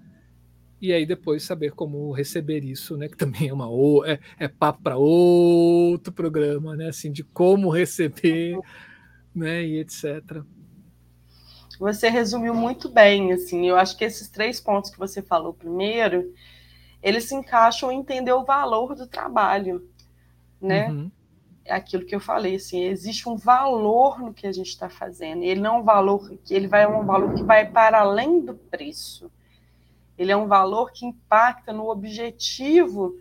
E 0.81 0.94
aí 0.94 1.05
depois 1.05 1.43
saber 1.43 1.73
como 1.73 2.11
receber 2.11 2.65
isso, 2.65 2.97
né? 2.97 3.07
Que 3.07 3.16
também 3.16 3.48
é 3.48 3.53
uma 3.53 3.69
é, 4.07 4.19
é 4.39 4.48
papo 4.48 4.82
para 4.82 4.97
outro 4.97 6.11
programa, 6.11 6.74
né? 6.74 6.89
Assim, 6.89 7.12
de 7.12 7.23
como 7.23 7.69
receber, 7.69 8.59
né? 9.35 9.62
E 9.62 9.78
etc. 9.78 10.43
você 11.78 12.09
resumiu 12.09 12.55
muito 12.55 12.89
bem, 12.89 13.32
assim. 13.32 13.66
Eu 13.66 13.77
acho 13.77 13.97
que 13.97 14.05
esses 14.05 14.28
três 14.28 14.61
pontos 14.61 14.90
que 14.90 14.98
você 14.98 15.23
falou 15.23 15.53
primeiro, 15.53 16.32
eles 17.03 17.24
se 17.24 17.35
encaixam 17.35 17.90
em 17.93 18.01
entender 18.01 18.32
o 18.32 18.44
valor 18.44 18.94
do 18.94 19.07
trabalho, 19.07 19.89
né? 20.61 20.89
Uhum. 20.90 21.11
É 21.65 21.74
aquilo 21.74 22.07
que 22.07 22.15
eu 22.15 22.20
falei, 22.20 22.55
assim, 22.57 22.85
existe 22.85 23.28
um 23.28 23.36
valor 23.36 24.20
no 24.20 24.32
que 24.32 24.47
a 24.47 24.53
gente 24.53 24.69
está 24.69 24.89
fazendo. 24.89 25.43
Ele 25.43 25.61
não 25.61 25.77
é 25.77 25.78
um 25.81 25.82
valor 25.82 26.31
que 26.44 26.55
ele 26.55 26.69
vai 26.69 26.85
é 26.85 26.89
um 26.89 27.05
valor 27.05 27.35
que 27.35 27.43
vai 27.43 27.69
para 27.69 28.01
além 28.01 28.40
do 28.40 28.55
preço. 28.55 29.31
Ele 30.16 30.32
é 30.32 30.36
um 30.36 30.47
valor 30.47 30.93
que 30.93 31.05
impacta 31.05 31.73
no 31.73 31.90
objetivo 31.90 33.19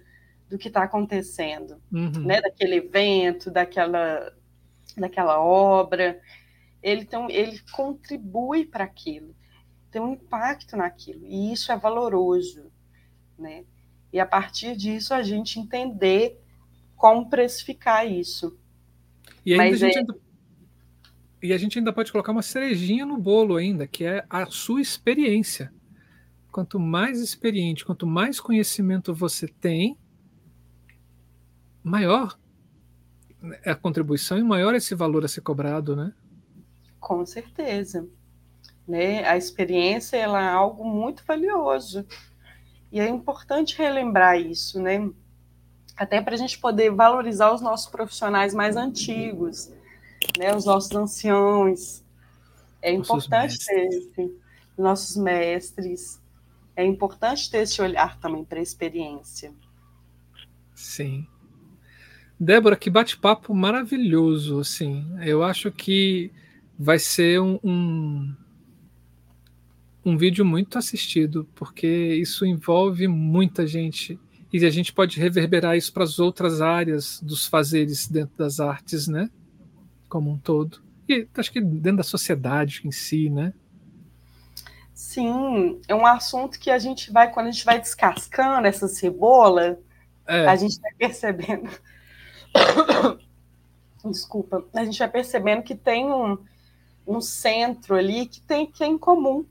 do 0.50 0.58
que 0.58 0.68
está 0.68 0.84
acontecendo, 0.84 1.82
uhum. 1.92 2.12
né? 2.20 2.40
Daquele 2.40 2.76
evento, 2.76 3.50
daquela, 3.50 4.32
daquela 4.96 5.40
obra. 5.42 6.20
Ele, 6.86 7.04
tem, 7.04 7.32
ele 7.32 7.60
contribui 7.72 8.64
para 8.64 8.84
aquilo, 8.84 9.36
tem 9.90 10.00
um 10.00 10.14
impacto 10.14 10.78
naquilo, 10.78 11.26
e 11.26 11.52
isso 11.52 11.72
é 11.72 11.76
valoroso, 11.76 12.72
né? 13.40 13.66
E 14.14 14.20
a 14.20 14.26
partir 14.26 14.78
disso 14.78 15.12
a 15.12 15.24
gente 15.24 15.60
entender 15.60 16.40
como 16.96 17.28
precificar 17.28 18.06
isso. 18.08 18.56
E 19.44 19.54
ainda 19.54 19.64
Mas 19.64 19.82
a 19.82 19.88
gente 19.88 19.96
é... 19.96 20.00
ainda... 20.02 20.16
E 21.42 21.54
a 21.54 21.58
gente 21.58 21.80
ainda 21.80 21.92
pode 21.92 22.12
colocar 22.12 22.32
uma 22.32 22.44
cerejinha 22.44 23.04
no 23.04 23.18
bolo 23.18 23.56
ainda, 23.56 23.88
que 23.88 24.06
é 24.06 24.24
a 24.30 24.46
sua 24.46 24.80
experiência. 24.80 25.74
Quanto 26.52 26.80
mais 26.80 27.20
experiente, 27.20 27.84
quanto 27.84 28.06
mais 28.06 28.40
conhecimento 28.40 29.12
você 29.12 29.48
tem, 29.48 29.98
maior 31.84 32.38
é 33.64 33.72
a 33.72 33.76
contribuição 33.76 34.38
e 34.38 34.44
maior 34.44 34.76
esse 34.76 34.94
valor 34.94 35.26
a 35.26 35.28
ser 35.28 35.42
cobrado, 35.42 35.96
né? 35.96 36.14
Com 37.06 37.24
certeza. 37.24 38.10
Né? 38.88 39.24
A 39.28 39.38
experiência 39.38 40.18
ela 40.18 40.42
é 40.42 40.48
algo 40.48 40.84
muito 40.84 41.24
valioso. 41.24 42.04
E 42.92 43.00
é 43.00 43.08
importante 43.08 43.78
relembrar 43.78 44.42
isso, 44.42 44.82
né? 44.82 45.08
Até 45.96 46.20
para 46.20 46.34
a 46.34 46.38
gente 46.38 46.58
poder 46.58 46.90
valorizar 46.90 47.54
os 47.54 47.62
nossos 47.62 47.88
profissionais 47.92 48.56
mais 48.56 48.76
antigos, 48.76 49.72
né? 50.36 50.56
Os 50.56 50.66
nossos 50.66 50.92
anciãos. 50.96 52.04
É 52.82 52.92
importante 52.92 53.64
ter 53.64 53.88
esse, 53.88 54.36
nossos 54.76 55.16
mestres. 55.16 56.20
É 56.76 56.84
importante 56.84 57.52
ter 57.52 57.60
esse 57.60 57.80
olhar 57.84 58.20
também 58.20 58.44
para 58.44 58.58
a 58.58 58.64
experiência. 58.64 59.54
Sim. 60.74 61.28
Débora, 62.40 62.76
que 62.76 62.90
bate-papo 62.90 63.54
maravilhoso, 63.54 64.60
assim. 64.60 65.06
Eu 65.22 65.44
acho 65.44 65.72
que 65.72 66.34
vai 66.78 67.00
ser 67.00 67.40
um, 67.42 67.60
um, 67.64 68.36
um, 70.06 70.18
vídeo 70.18 70.46
muito 70.46 70.78
assistido, 70.78 71.48
porque 71.56 71.88
isso 71.88 72.46
envolve 72.46 73.08
muita 73.08 73.66
gente. 73.66 74.20
E 74.52 74.66
a 74.66 74.70
gente 74.70 74.94
pode 74.94 75.20
reverberar 75.20 75.76
isso 75.76 75.92
para 75.92 76.04
as 76.04 76.20
outras 76.20 76.62
áreas 76.62 77.20
dos 77.22 77.46
fazeres 77.46 78.08
dentro 78.08 78.38
das 78.38 78.60
artes, 78.60 79.08
né? 79.08 79.30
Como 80.08 80.32
um 80.32 80.38
todo. 80.38 80.82
E 81.10 81.28
acho 81.36 81.52
que 81.52 81.60
dentro 81.60 81.98
da 81.98 82.04
sociedade 82.04 82.82
em 82.86 82.92
si, 82.92 83.30
né? 83.30 83.54
Sim, 84.94 85.82
é 85.90 85.94
um 85.94 86.06
assunto 86.06 86.58
que 86.58 86.72
a 86.72 86.80
gente 86.80 87.12
vai, 87.12 87.30
quando 87.30 87.48
a 87.48 87.52
gente 87.52 87.66
vai 87.66 87.80
descascando 87.80 88.66
essa 88.66 88.88
cebola, 88.88 89.78
é. 90.26 90.48
a 90.48 90.56
gente 90.56 90.80
vai 90.80 90.94
percebendo 90.94 91.70
desculpa, 94.06 94.64
a 94.74 94.86
gente 94.86 95.00
vai 95.00 95.10
percebendo 95.10 95.64
que 95.64 95.76
tem 95.76 96.06
um, 96.06 96.38
um 97.08 97.22
centro 97.22 97.96
ali 97.96 98.26
que 98.26 98.42
tem 98.42 98.66
que 98.66 98.84
é 98.84 98.88
em 98.88 98.98
comum, 98.98 99.46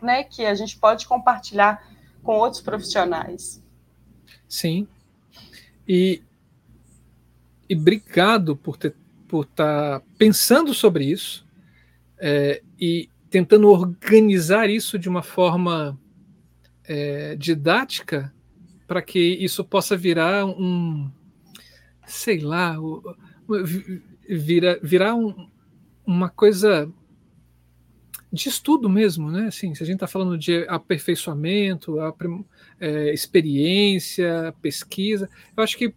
né? 0.00 0.24
Que 0.24 0.44
a 0.44 0.54
gente 0.54 0.78
pode 0.78 1.06
compartilhar 1.06 1.86
com 2.22 2.36
outros 2.36 2.62
profissionais. 2.62 3.62
Sim. 4.48 4.86
E, 5.86 6.22
e 7.68 7.74
obrigado 7.74 8.56
por 8.56 8.76
ter 8.76 8.94
por 9.30 9.44
estar 9.44 10.00
tá 10.00 10.06
pensando 10.18 10.74
sobre 10.74 11.04
isso 11.04 11.46
é, 12.18 12.60
e 12.80 13.08
tentando 13.30 13.68
organizar 13.68 14.68
isso 14.68 14.98
de 14.98 15.08
uma 15.08 15.22
forma 15.22 15.96
é, 16.84 17.36
didática 17.36 18.34
para 18.88 19.00
que 19.00 19.20
isso 19.20 19.64
possa 19.64 19.96
virar 19.96 20.44
um, 20.46 21.08
sei 22.04 22.40
lá, 22.40 22.76
vira, 24.28 24.80
virar 24.82 25.14
um, 25.14 25.48
uma 26.10 26.28
coisa 26.28 26.90
de 28.32 28.48
estudo 28.48 28.88
mesmo, 28.88 29.30
né? 29.30 29.46
Assim, 29.46 29.74
se 29.74 29.82
a 29.82 29.86
gente 29.86 29.96
está 29.96 30.06
falando 30.06 30.36
de 30.36 30.66
aperfeiçoamento, 30.68 31.96
é, 32.78 33.12
experiência, 33.12 34.54
pesquisa, 34.60 35.28
eu 35.56 35.62
acho 35.62 35.76
que 35.76 35.94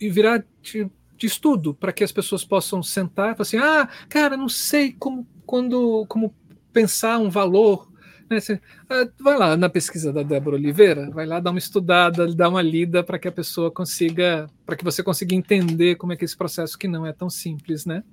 virar 0.00 0.44
de, 0.62 0.88
de 1.16 1.26
estudo 1.26 1.74
para 1.74 1.92
que 1.92 2.04
as 2.04 2.12
pessoas 2.12 2.44
possam 2.44 2.82
sentar 2.82 3.32
e 3.32 3.36
falar 3.36 3.42
assim, 3.42 3.56
ah, 3.56 3.88
cara, 4.08 4.36
não 4.36 4.48
sei 4.48 4.92
como, 4.92 5.26
quando, 5.44 6.06
como 6.06 6.34
pensar 6.72 7.18
um 7.18 7.30
valor 7.30 7.88
né? 8.28 8.40
Você, 8.40 8.60
ah, 8.90 9.08
vai 9.18 9.38
lá 9.38 9.56
na 9.56 9.68
pesquisa 9.68 10.12
da 10.12 10.22
Débora 10.22 10.56
Oliveira, 10.56 11.10
vai 11.10 11.26
lá 11.26 11.40
dar 11.40 11.50
uma 11.50 11.58
estudada, 11.58 12.32
dar 12.34 12.50
uma 12.50 12.62
lida 12.62 13.02
para 13.02 13.18
que 13.18 13.26
a 13.26 13.32
pessoa 13.32 13.70
consiga, 13.70 14.48
para 14.66 14.76
que 14.76 14.84
você 14.84 15.02
consiga 15.02 15.34
entender 15.34 15.96
como 15.96 16.12
é 16.12 16.16
que 16.16 16.24
esse 16.24 16.36
processo 16.36 16.78
que 16.78 16.86
não 16.86 17.06
é 17.06 17.12
tão 17.12 17.30
simples, 17.30 17.86
né? 17.86 18.04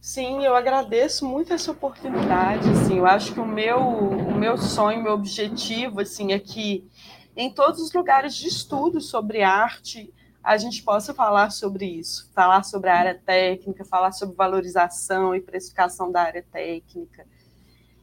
Sim, 0.00 0.44
eu 0.44 0.54
agradeço 0.54 1.26
muito 1.26 1.52
essa 1.52 1.72
oportunidade. 1.72 2.68
Assim, 2.70 2.98
eu 2.98 3.06
acho 3.06 3.34
que 3.34 3.40
o 3.40 3.46
meu, 3.46 3.78
o 3.78 4.34
meu 4.34 4.56
sonho, 4.56 5.02
meu 5.02 5.12
objetivo, 5.12 6.00
assim, 6.00 6.32
é 6.32 6.38
que 6.38 6.88
em 7.36 7.52
todos 7.52 7.80
os 7.80 7.92
lugares 7.92 8.34
de 8.34 8.48
estudo 8.48 9.00
sobre 9.00 9.42
arte 9.42 10.12
a 10.42 10.56
gente 10.56 10.82
possa 10.82 11.12
falar 11.12 11.50
sobre 11.50 11.84
isso, 11.84 12.30
falar 12.32 12.62
sobre 12.62 12.88
a 12.88 12.96
área 12.96 13.14
técnica, 13.14 13.84
falar 13.84 14.12
sobre 14.12 14.34
valorização 14.34 15.34
e 15.34 15.40
precificação 15.40 16.10
da 16.10 16.22
área 16.22 16.44
técnica. 16.50 17.26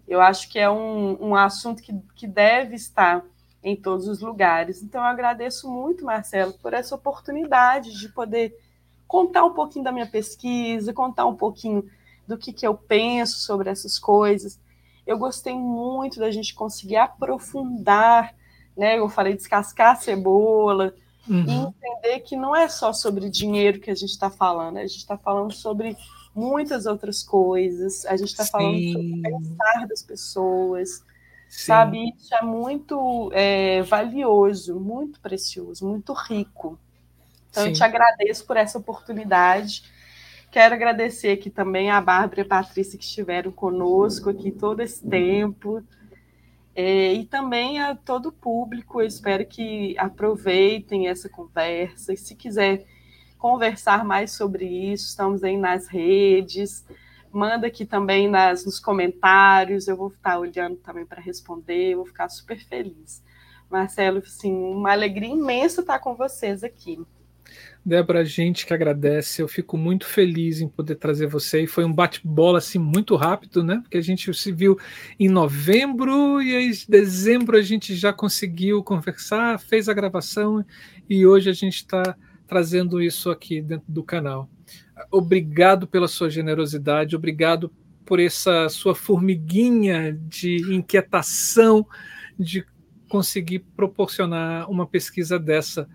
Eu 0.08 0.22
acho 0.22 0.50
que 0.50 0.60
é 0.60 0.70
um, 0.70 1.30
um 1.30 1.36
assunto 1.36 1.82
que, 1.82 1.94
que 2.16 2.28
deve 2.28 2.76
estar 2.76 3.26
em 3.64 3.76
todos 3.76 4.08
os 4.08 4.22
lugares. 4.22 4.84
Então, 4.84 5.02
eu 5.02 5.08
agradeço 5.08 5.68
muito, 5.72 6.06
Marcelo, 6.06 6.54
por 6.60 6.74
essa 6.74 6.94
oportunidade 6.94 7.98
de 7.98 8.10
poder 8.10 8.56
contar 9.08 9.44
um 9.46 9.54
pouquinho 9.54 9.86
da 9.86 9.92
minha 9.92 10.08
pesquisa, 10.08 10.94
contar 10.94 11.26
um 11.26 11.36
pouquinho 11.36 11.90
do 12.28 12.38
que, 12.38 12.52
que 12.52 12.66
eu 12.66 12.76
penso 12.76 13.40
sobre 13.40 13.70
essas 13.70 14.00
coisas. 14.00 14.60
Eu 15.06 15.18
gostei 15.18 15.54
muito 15.54 16.20
da 16.20 16.32
gente 16.32 16.56
conseguir 16.56 16.96
aprofundar, 16.98 18.36
né? 18.76 18.98
Eu 18.98 19.08
falei 19.08 19.36
descascar 19.36 19.92
a 19.94 19.96
cebola 19.96 20.94
uhum. 21.30 21.46
e 21.48 21.54
entender 21.54 22.20
que 22.22 22.36
não 22.36 22.56
é 22.56 22.68
só 22.68 22.92
sobre 22.92 23.30
dinheiro 23.30 23.80
que 23.80 23.92
a 23.92 23.96
gente 23.96 24.10
está 24.10 24.30
falando, 24.30 24.78
a 24.78 24.88
gente 24.88 24.98
está 24.98 25.18
falando 25.18 25.54
sobre 25.54 25.96
muitas 26.36 26.86
outras 26.86 27.24
coisas. 27.24 28.06
A 28.06 28.18
gente 28.18 28.30
está 28.30 28.46
falando 28.46 28.92
sobre 28.92 29.14
o 29.14 29.22
pensar 29.22 29.88
das 29.88 30.04
pessoas, 30.04 30.90
Sim. 31.48 31.66
sabe? 31.66 32.14
Isso 32.18 32.36
é 32.36 32.42
muito 32.42 33.32
é, 33.34 33.82
valioso, 33.84 34.80
muito 34.80 35.20
precioso, 35.22 35.88
muito 35.88 36.12
rico. 36.14 36.78
Então, 37.56 37.64
Sim. 37.64 37.70
eu 37.70 37.74
te 37.74 37.84
agradeço 37.86 38.46
por 38.46 38.58
essa 38.58 38.78
oportunidade. 38.78 39.84
Quero 40.52 40.76
agradecer 40.76 41.30
aqui 41.30 41.50
também 41.50 41.90
a 41.90 42.02
Bárbara 42.02 42.42
e 42.42 42.44
a 42.44 42.48
Patrícia 42.48 43.00
que 43.00 43.06
estiveram 43.06 43.50
conosco 43.50 44.30
aqui 44.30 44.52
todo 44.52 44.82
esse 44.82 45.08
tempo. 45.08 45.82
É, 46.76 47.14
e 47.14 47.26
também 47.26 47.80
a 47.80 47.96
todo 47.96 48.28
o 48.28 48.32
público, 48.34 49.00
eu 49.00 49.08
espero 49.08 49.46
que 49.46 49.98
aproveitem 49.98 51.08
essa 51.08 51.30
conversa. 51.30 52.12
E 52.12 52.18
se 52.18 52.36
quiser 52.36 52.86
conversar 53.38 54.04
mais 54.04 54.34
sobre 54.34 54.66
isso, 54.66 55.08
estamos 55.08 55.42
aí 55.42 55.56
nas 55.56 55.88
redes. 55.88 56.86
Manda 57.32 57.68
aqui 57.68 57.86
também 57.86 58.30
nas, 58.30 58.66
nos 58.66 58.82
comentários, 58.82 59.88
eu 59.88 59.96
vou 59.96 60.10
estar 60.10 60.38
olhando 60.38 60.76
também 60.76 61.06
para 61.06 61.22
responder, 61.22 61.96
vou 61.96 62.06
ficar 62.06 62.28
super 62.28 62.60
feliz. 62.60 63.24
Marcelo, 63.70 64.18
assim, 64.18 64.54
uma 64.54 64.92
alegria 64.92 65.30
imensa 65.30 65.80
estar 65.80 66.00
com 66.00 66.16
vocês 66.16 66.62
aqui. 66.62 67.06
Débora, 67.86 68.22
a 68.22 68.24
gente 68.24 68.66
que 68.66 68.74
agradece, 68.74 69.44
eu 69.44 69.48
fico 69.48 69.78
muito 69.78 70.08
feliz 70.08 70.60
em 70.60 70.68
poder 70.68 70.96
trazer 70.96 71.28
você. 71.28 71.62
E 71.62 71.68
foi 71.68 71.86
um 71.86 71.94
bate-bola 71.94 72.58
assim 72.58 72.80
muito 72.80 73.16
rápido, 73.16 73.64
né? 73.64 73.80
Porque 73.84 73.98
a 73.98 74.02
gente 74.02 74.34
se 74.34 74.52
viu 74.52 74.76
em 75.20 75.30
novembro 75.30 76.42
e 76.42 76.56
em 76.56 76.72
dezembro 76.90 77.56
a 77.56 77.62
gente 77.62 77.96
já 77.96 78.12
conseguiu 78.12 78.84
conversar, 78.84 79.60
fez 79.60 79.88
a 79.88 79.94
gravação 79.94 80.66
e 81.08 81.28
hoje 81.28 81.48
a 81.48 81.54
gente 81.54 81.76
está 81.76 82.18
trazendo 82.48 83.00
isso 83.00 83.30
aqui 83.30 83.62
dentro 83.62 83.86
do 83.88 84.02
canal. 84.02 84.50
Obrigado 85.12 85.86
pela 85.86 86.08
sua 86.08 86.28
generosidade, 86.28 87.16
obrigado 87.16 87.72
por 88.04 88.20
essa 88.20 88.68
sua 88.68 88.96
formiguinha 88.96 90.12
de 90.28 90.74
inquietação 90.74 91.86
de 92.38 92.66
conseguir 93.08 93.60
proporcionar 93.76 94.70
uma 94.72 94.88
pesquisa 94.88 95.38
dessa 95.38 95.88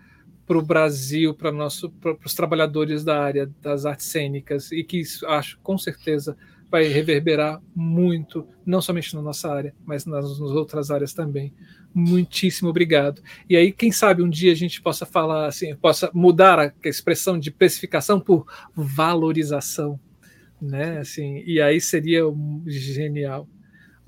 para 0.51 0.57
o 0.57 0.61
Brasil, 0.61 1.33
para 1.33 2.17
os 2.25 2.33
trabalhadores 2.33 3.05
da 3.05 3.23
área 3.23 3.49
das 3.61 3.85
artes 3.85 4.07
cênicas, 4.07 4.69
e 4.73 4.83
que 4.83 5.01
acho 5.27 5.57
com 5.63 5.77
certeza 5.77 6.35
vai 6.69 6.83
reverberar 6.87 7.61
muito, 7.73 8.45
não 8.65 8.81
somente 8.81 9.15
na 9.15 9.21
nossa 9.21 9.49
área, 9.49 9.73
mas 9.85 10.05
nas, 10.05 10.25
nas 10.25 10.51
outras 10.51 10.91
áreas 10.91 11.13
também. 11.13 11.53
Muitíssimo 11.93 12.69
obrigado. 12.69 13.21
E 13.49 13.55
aí, 13.55 13.71
quem 13.71 13.93
sabe 13.93 14.21
um 14.21 14.29
dia 14.29 14.51
a 14.51 14.55
gente 14.55 14.81
possa 14.81 15.05
falar 15.05 15.47
assim, 15.47 15.73
possa 15.73 16.11
mudar 16.13 16.59
a 16.59 16.73
expressão 16.83 17.39
de 17.39 17.49
precificação 17.49 18.19
por 18.19 18.45
valorização, 18.75 19.97
né? 20.61 20.97
Assim, 20.97 21.41
e 21.45 21.61
aí 21.61 21.79
seria 21.79 22.23
genial. 22.67 23.47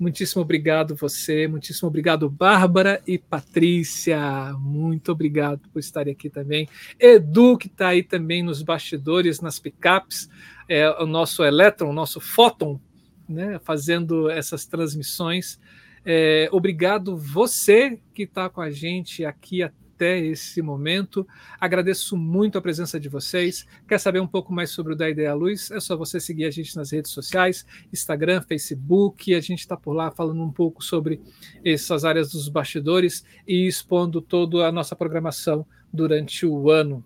Muitíssimo 0.04 0.42
obrigado 0.42 0.94
você, 0.94 1.48
muitíssimo 1.48 1.88
obrigado 1.88 2.28
Bárbara 2.28 3.00
e 3.06 3.16
Patrícia, 3.16 4.52
muito 4.58 5.10
obrigado 5.10 5.66
por 5.72 5.78
estarem 5.78 6.12
aqui 6.12 6.28
também. 6.28 6.68
Edu 7.00 7.56
que 7.56 7.68
está 7.68 7.88
aí 7.88 8.02
também 8.02 8.42
nos 8.42 8.60
bastidores, 8.60 9.40
nas 9.40 9.58
picapes, 9.58 10.28
é, 10.68 10.90
o 11.02 11.06
nosso 11.06 11.42
elétron, 11.42 11.88
o 11.88 11.94
nosso 11.94 12.20
fóton, 12.20 12.78
né, 13.26 13.58
fazendo 13.64 14.28
essas 14.28 14.66
transmissões. 14.66 15.58
É, 16.04 16.50
obrigado 16.52 17.16
você 17.16 17.98
que 18.12 18.24
está 18.24 18.50
com 18.50 18.60
a 18.60 18.70
gente 18.70 19.24
aqui 19.24 19.62
até 19.62 19.83
esse 20.04 20.60
momento. 20.62 21.26
Agradeço 21.60 22.16
muito 22.16 22.58
a 22.58 22.62
presença 22.62 22.98
de 22.98 23.08
vocês. 23.08 23.66
Quer 23.88 23.98
saber 23.98 24.20
um 24.20 24.26
pouco 24.26 24.52
mais 24.52 24.70
sobre 24.70 24.92
o 24.92 24.96
Da 24.96 25.08
Ideia 25.08 25.34
Luz? 25.34 25.70
É 25.70 25.80
só 25.80 25.96
você 25.96 26.20
seguir 26.20 26.44
a 26.44 26.50
gente 26.50 26.76
nas 26.76 26.90
redes 26.90 27.10
sociais, 27.10 27.66
Instagram, 27.92 28.42
Facebook. 28.42 29.34
A 29.34 29.40
gente 29.40 29.60
está 29.60 29.76
por 29.76 29.92
lá 29.92 30.10
falando 30.10 30.42
um 30.42 30.52
pouco 30.52 30.82
sobre 30.82 31.20
essas 31.64 32.04
áreas 32.04 32.32
dos 32.32 32.48
bastidores 32.48 33.24
e 33.46 33.66
expondo 33.66 34.20
toda 34.20 34.66
a 34.66 34.72
nossa 34.72 34.94
programação 34.94 35.66
durante 35.92 36.44
o 36.44 36.70
ano 36.70 37.04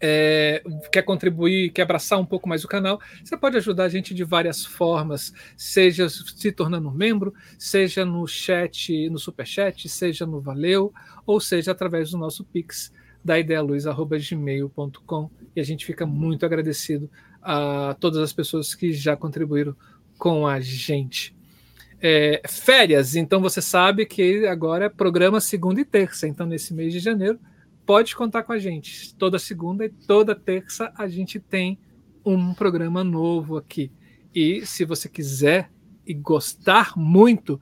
é, 0.00 0.62
quer 0.92 1.02
contribuir, 1.02 1.70
quer 1.70 1.82
abraçar 1.82 2.18
um 2.18 2.24
pouco 2.24 2.48
mais 2.48 2.64
o 2.64 2.68
canal, 2.68 3.00
você 3.22 3.36
pode 3.36 3.56
ajudar 3.56 3.84
a 3.84 3.88
gente 3.88 4.14
de 4.14 4.24
várias 4.24 4.64
formas, 4.64 5.32
seja 5.56 6.08
se 6.08 6.52
tornando 6.52 6.90
membro, 6.90 7.34
seja 7.58 8.04
no 8.04 8.26
chat, 8.26 9.08
no 9.10 9.18
superchat, 9.18 9.88
seja 9.88 10.24
no 10.26 10.40
Valeu, 10.40 10.92
ou 11.26 11.40
seja 11.40 11.72
através 11.72 12.10
do 12.10 12.18
nosso 12.18 12.44
Pix 12.44 12.92
da 13.24 13.38
idealuz.gmail.com 13.38 15.30
e 15.54 15.60
a 15.60 15.64
gente 15.64 15.84
fica 15.84 16.06
muito 16.06 16.46
agradecido 16.46 17.10
a 17.42 17.96
todas 17.98 18.20
as 18.20 18.32
pessoas 18.32 18.74
que 18.74 18.92
já 18.92 19.16
contribuíram 19.16 19.76
com 20.16 20.46
a 20.46 20.60
gente. 20.60 21.36
É, 22.00 22.40
férias, 22.46 23.16
então 23.16 23.40
você 23.40 23.60
sabe 23.60 24.06
que 24.06 24.46
agora 24.46 24.84
é 24.84 24.88
programa 24.88 25.40
segunda 25.40 25.80
e 25.80 25.84
terça, 25.84 26.28
então 26.28 26.46
nesse 26.46 26.72
mês 26.72 26.92
de 26.92 27.00
janeiro 27.00 27.40
pode 27.88 28.14
contar 28.14 28.42
com 28.42 28.52
a 28.52 28.58
gente. 28.58 29.14
Toda 29.14 29.38
segunda 29.38 29.86
e 29.86 29.88
toda 29.88 30.34
terça 30.34 30.92
a 30.94 31.08
gente 31.08 31.40
tem 31.40 31.78
um 32.22 32.52
programa 32.52 33.02
novo 33.02 33.56
aqui. 33.56 33.90
E 34.34 34.66
se 34.66 34.84
você 34.84 35.08
quiser 35.08 35.70
e 36.06 36.12
gostar 36.12 36.92
muito, 36.98 37.58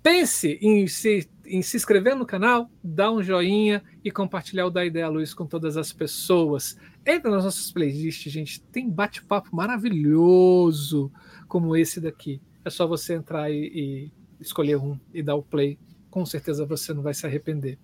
pense 0.00 0.60
em 0.62 0.86
se, 0.86 1.28
em 1.44 1.60
se 1.60 1.76
inscrever 1.76 2.14
no 2.14 2.24
canal, 2.24 2.70
dar 2.84 3.10
um 3.10 3.20
joinha 3.20 3.82
e 4.04 4.12
compartilhar 4.12 4.66
o 4.66 4.70
da 4.70 4.84
Ideia 4.84 5.08
Luz 5.08 5.34
com 5.34 5.44
todas 5.44 5.76
as 5.76 5.92
pessoas. 5.92 6.78
Entra 7.04 7.32
nas 7.32 7.42
nossas 7.42 7.72
playlists, 7.72 8.32
gente. 8.32 8.62
Tem 8.62 8.88
bate-papo 8.88 9.56
maravilhoso 9.56 11.10
como 11.48 11.74
esse 11.74 12.00
daqui. 12.00 12.40
É 12.64 12.70
só 12.70 12.86
você 12.86 13.14
entrar 13.14 13.50
e, 13.50 13.72
e 13.74 14.12
escolher 14.40 14.76
um 14.76 14.96
e 15.12 15.20
dar 15.20 15.34
o 15.34 15.42
play. 15.42 15.76
Com 16.12 16.24
certeza 16.24 16.64
você 16.64 16.94
não 16.94 17.02
vai 17.02 17.12
se 17.12 17.26
arrepender. 17.26 17.76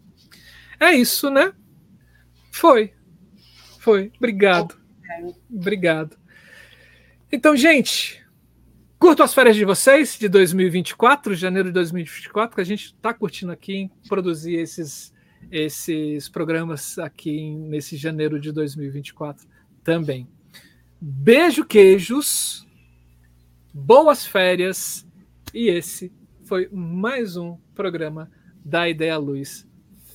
É 0.78 0.94
isso, 0.94 1.28
né? 1.28 1.52
Foi. 2.50 2.92
Foi. 3.78 4.12
Obrigado. 4.16 4.76
Obrigado. 5.50 6.16
Então, 7.32 7.56
gente, 7.56 8.24
curto 8.98 9.22
as 9.22 9.32
férias 9.32 9.56
de 9.56 9.64
vocês 9.64 10.18
de 10.18 10.28
2024, 10.28 11.34
janeiro 11.34 11.68
de 11.68 11.74
2024, 11.74 12.54
que 12.54 12.60
a 12.60 12.64
gente 12.64 12.86
está 12.86 13.14
curtindo 13.14 13.52
aqui 13.52 13.74
em 13.74 13.90
produzir 14.08 14.56
esses, 14.56 15.12
esses 15.50 16.28
programas 16.28 16.98
aqui 16.98 17.54
nesse 17.54 17.96
janeiro 17.96 18.40
de 18.40 18.52
2024 18.52 19.46
também. 19.82 20.28
Beijo, 21.00 21.64
queijos, 21.64 22.66
boas 23.72 24.26
férias, 24.26 25.06
e 25.54 25.68
esse 25.68 26.12
foi 26.44 26.68
mais 26.70 27.36
um 27.36 27.56
programa 27.74 28.30
da 28.64 28.88
Ideia 28.88 29.16
Luz 29.16 29.66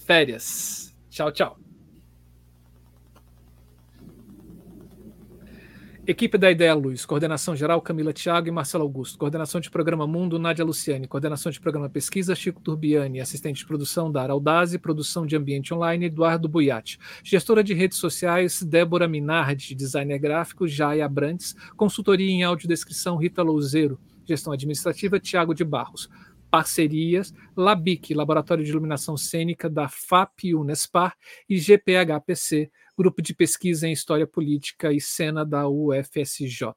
Férias. 0.06 0.96
Tchau, 1.10 1.32
tchau. 1.32 1.65
Equipe 6.08 6.38
da 6.38 6.52
Ideia 6.52 6.76
Luz, 6.76 7.04
coordenação 7.04 7.56
geral 7.56 7.82
Camila 7.82 8.14
Thiago 8.14 8.48
e 8.48 8.52
Marcelo 8.52 8.84
Augusto, 8.84 9.18
coordenação 9.18 9.60
de 9.60 9.72
programa 9.72 10.06
Mundo 10.06 10.38
Nádia 10.38 10.64
Luciane, 10.64 11.08
coordenação 11.08 11.52
de 11.52 11.60
programa 11.60 11.90
Pesquisa 11.90 12.36
Chico 12.36 12.62
Turbiani, 12.62 13.20
assistente 13.20 13.58
de 13.58 13.66
produção 13.66 14.12
Dara 14.12 14.32
Aldazi, 14.32 14.78
produção 14.78 15.26
de 15.26 15.36
ambiente 15.36 15.74
online 15.74 16.06
Eduardo 16.06 16.48
Buiati, 16.48 17.00
gestora 17.24 17.64
de 17.64 17.74
redes 17.74 17.98
sociais 17.98 18.62
Débora 18.62 19.08
Minardi, 19.08 19.74
designer 19.74 20.20
gráfico 20.20 20.68
Jaya 20.68 21.10
Brantes, 21.10 21.56
consultoria 21.76 22.30
em 22.30 22.44
audiodescrição 22.44 23.18
Rita 23.18 23.42
Louzeiro, 23.42 24.00
gestão 24.28 24.54
administrativa 24.54 25.20
Tiago 25.20 25.56
de 25.56 25.64
Barros, 25.64 26.08
parcerias 26.52 27.34
Labic, 27.58 28.14
Laboratório 28.14 28.64
de 28.64 28.70
Iluminação 28.70 29.18
Cênica 29.18 29.68
da 29.68 29.90
FAP 29.90 30.54
Unespar 30.54 31.16
e 31.50 31.58
GPHPC, 31.58 32.70
Grupo 32.98 33.22
de 33.22 33.34
Pesquisa 33.34 33.88
em 33.88 33.92
História 33.92 34.26
Política 34.26 34.94
e 34.94 35.02
Cena 35.02 35.46
da 35.46 35.68
UFSJ. 35.68 36.74